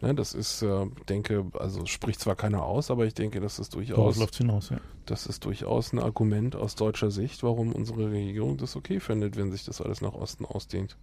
Ne, 0.02 0.16
das 0.16 0.34
ist, 0.34 0.62
äh, 0.62 0.86
denke, 1.08 1.46
also 1.54 1.86
spricht 1.86 2.18
zwar 2.18 2.34
keiner 2.34 2.64
aus, 2.64 2.90
aber 2.90 3.06
ich 3.06 3.14
denke, 3.14 3.40
das 3.40 3.60
ist 3.60 3.74
durchaus, 3.74 4.16
läuft 4.16 4.34
hinaus, 4.34 4.70
ja. 4.70 4.80
das 5.06 5.26
ist 5.26 5.44
durchaus 5.44 5.92
ein 5.92 6.00
Argument 6.00 6.56
aus 6.56 6.74
deutscher 6.74 7.12
Sicht, 7.12 7.44
warum 7.44 7.72
unsere 7.72 8.10
Regierung 8.10 8.56
das 8.56 8.74
okay 8.74 8.98
findet, 8.98 9.36
wenn 9.36 9.52
sich 9.52 9.64
das 9.64 9.80
alles 9.80 10.00
nach 10.00 10.14
Osten 10.14 10.44
ausdehnt. 10.44 10.96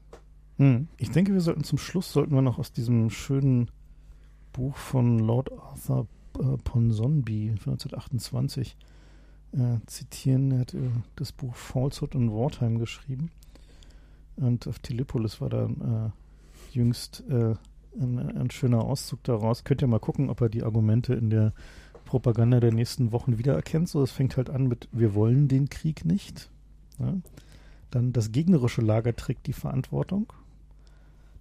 Hm. 0.58 0.90
Ich 0.98 1.12
denke, 1.12 1.34
wir 1.34 1.40
sollten 1.40 1.64
zum 1.64 1.78
Schluss, 1.78 2.12
sollten 2.12 2.36
wir 2.36 2.42
noch 2.42 2.60
aus 2.60 2.74
diesem 2.74 3.10
schönen 3.10 3.72
Buch 4.52 4.76
von 4.76 5.20
Lord 5.20 5.50
Arthur 5.54 6.06
äh, 6.38 6.58
Ponsonby 6.66 7.56
von 7.58 7.74
1928 7.74 8.76
äh, 9.54 9.58
zitieren. 9.86 10.52
Er 10.52 10.60
hat 10.60 10.74
äh, 10.74 10.90
das 11.16 11.32
Buch 11.32 11.56
Falsehood 11.56 12.16
in 12.16 12.34
Wartime 12.34 12.80
geschrieben. 12.80 13.32
Und 14.36 14.68
auf 14.68 14.80
Telepolis 14.80 15.40
war 15.40 15.50
dann 15.50 16.12
äh, 16.12 16.76
jüngst 16.76 17.24
äh, 17.30 17.56
ein, 18.00 18.38
ein 18.38 18.52
schöner 18.52 18.84
Auszug 18.84 19.24
daraus. 19.24 19.64
Könnt 19.64 19.82
ihr 19.82 19.88
mal 19.88 20.00
gucken, 20.00 20.30
ob 20.30 20.42
er 20.42 20.50
die 20.50 20.64
Argumente 20.64 21.14
in 21.14 21.30
der 21.30 21.54
Propaganda 22.06 22.60
der 22.60 22.74
nächsten 22.74 23.12
Wochen 23.12 23.38
wiedererkennt. 23.38 23.90
So, 23.90 24.02
es 24.02 24.12
fängt 24.12 24.38
halt 24.38 24.50
an 24.50 24.68
mit, 24.68 24.88
wir 24.92 25.14
wollen 25.14 25.48
den 25.48 25.70
Krieg 25.70 26.06
nicht. 26.06 26.50
Ja? 26.98 27.14
Dann 27.92 28.14
das 28.14 28.32
gegnerische 28.32 28.82
Lager 28.82 29.16
trägt 29.16 29.48
die 29.48 29.54
Verantwortung. 29.54 30.32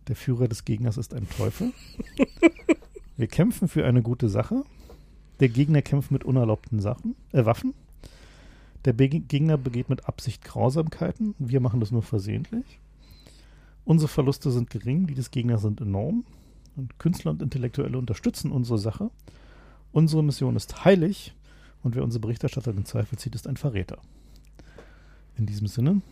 Der 0.09 0.17
Führer 0.17 0.49
des 0.49 0.65
Gegners 0.65 0.97
ist 0.97 1.15
ein 1.15 1.29
Teufel. 1.29 1.73
Wir 3.17 3.27
kämpfen 3.27 3.67
für 3.69 3.85
eine 3.85 4.01
gute 4.01 4.29
Sache. 4.29 4.63
Der 5.41 5.49
Gegner 5.49 5.83
kämpft 5.83 6.11
mit 6.11 6.25
unerlaubten 6.25 6.81
Sachen, 6.81 7.17
äh, 7.33 7.45
Waffen. 7.45 7.75
Der 8.85 8.93
Be 8.93 9.09
Gegner 9.09 9.59
begeht 9.59 9.91
mit 9.91 10.07
Absicht 10.07 10.45
Grausamkeiten. 10.45 11.35
Wir 11.39 11.61
machen 11.61 11.81
das 11.81 11.91
nur 11.91 12.03
versehentlich. 12.03 12.79
Unsere 13.85 14.09
Verluste 14.09 14.51
sind 14.51 14.71
gering, 14.71 15.07
die 15.07 15.15
des 15.15 15.31
Gegners 15.31 15.63
sind 15.63 15.81
enorm. 15.81 16.25
Und 16.79 16.99
Künstler 17.01 17.33
und 17.33 17.43
Intellektuelle 17.43 17.99
unterstützen 17.99 18.53
unsere 18.53 18.79
Sache. 18.79 19.11
Unsere 19.91 20.23
Mission 20.23 20.55
ist 20.55 20.85
heilig 20.85 21.35
und 21.83 21.97
wer 21.97 22.05
unsere 22.05 22.21
Berichterstatter 22.21 22.71
in 22.71 22.85
Zweifel 22.85 23.19
zieht, 23.19 23.35
ist 23.35 23.49
ein 23.49 23.57
Verräter. 23.57 23.99
In 25.37 25.47
diesem 25.47 25.67
Sinne, 25.67 26.03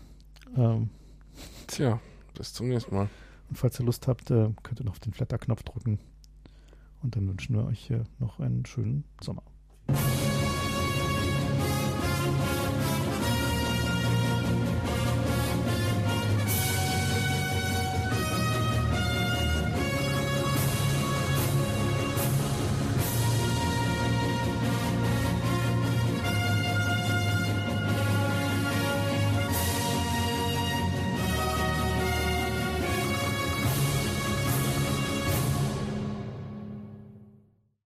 ähm, 0.57 0.91
Tja, 1.69 2.01
bis 2.35 2.53
zum 2.53 2.69
nächsten 2.69 2.95
Mal. 2.95 3.09
und 3.49 3.57
falls 3.57 3.79
ihr 3.79 3.87
Lust 3.87 4.09
habt, 4.09 4.31
äh, 4.31 4.51
könnt 4.65 4.81
ihr 4.81 4.85
noch 4.85 4.93
auf 4.93 5.01
den 5.01 5.13
Flatter-Knopf 5.13 5.63
drücken. 5.63 6.01
Und 7.03 7.15
dann 7.15 7.29
wünschen 7.29 7.55
wir 7.55 7.65
euch 7.65 7.91
äh, 7.91 8.03
noch 8.19 8.41
einen 8.41 8.67
schönen 8.67 9.05
Sommer. 9.23 9.43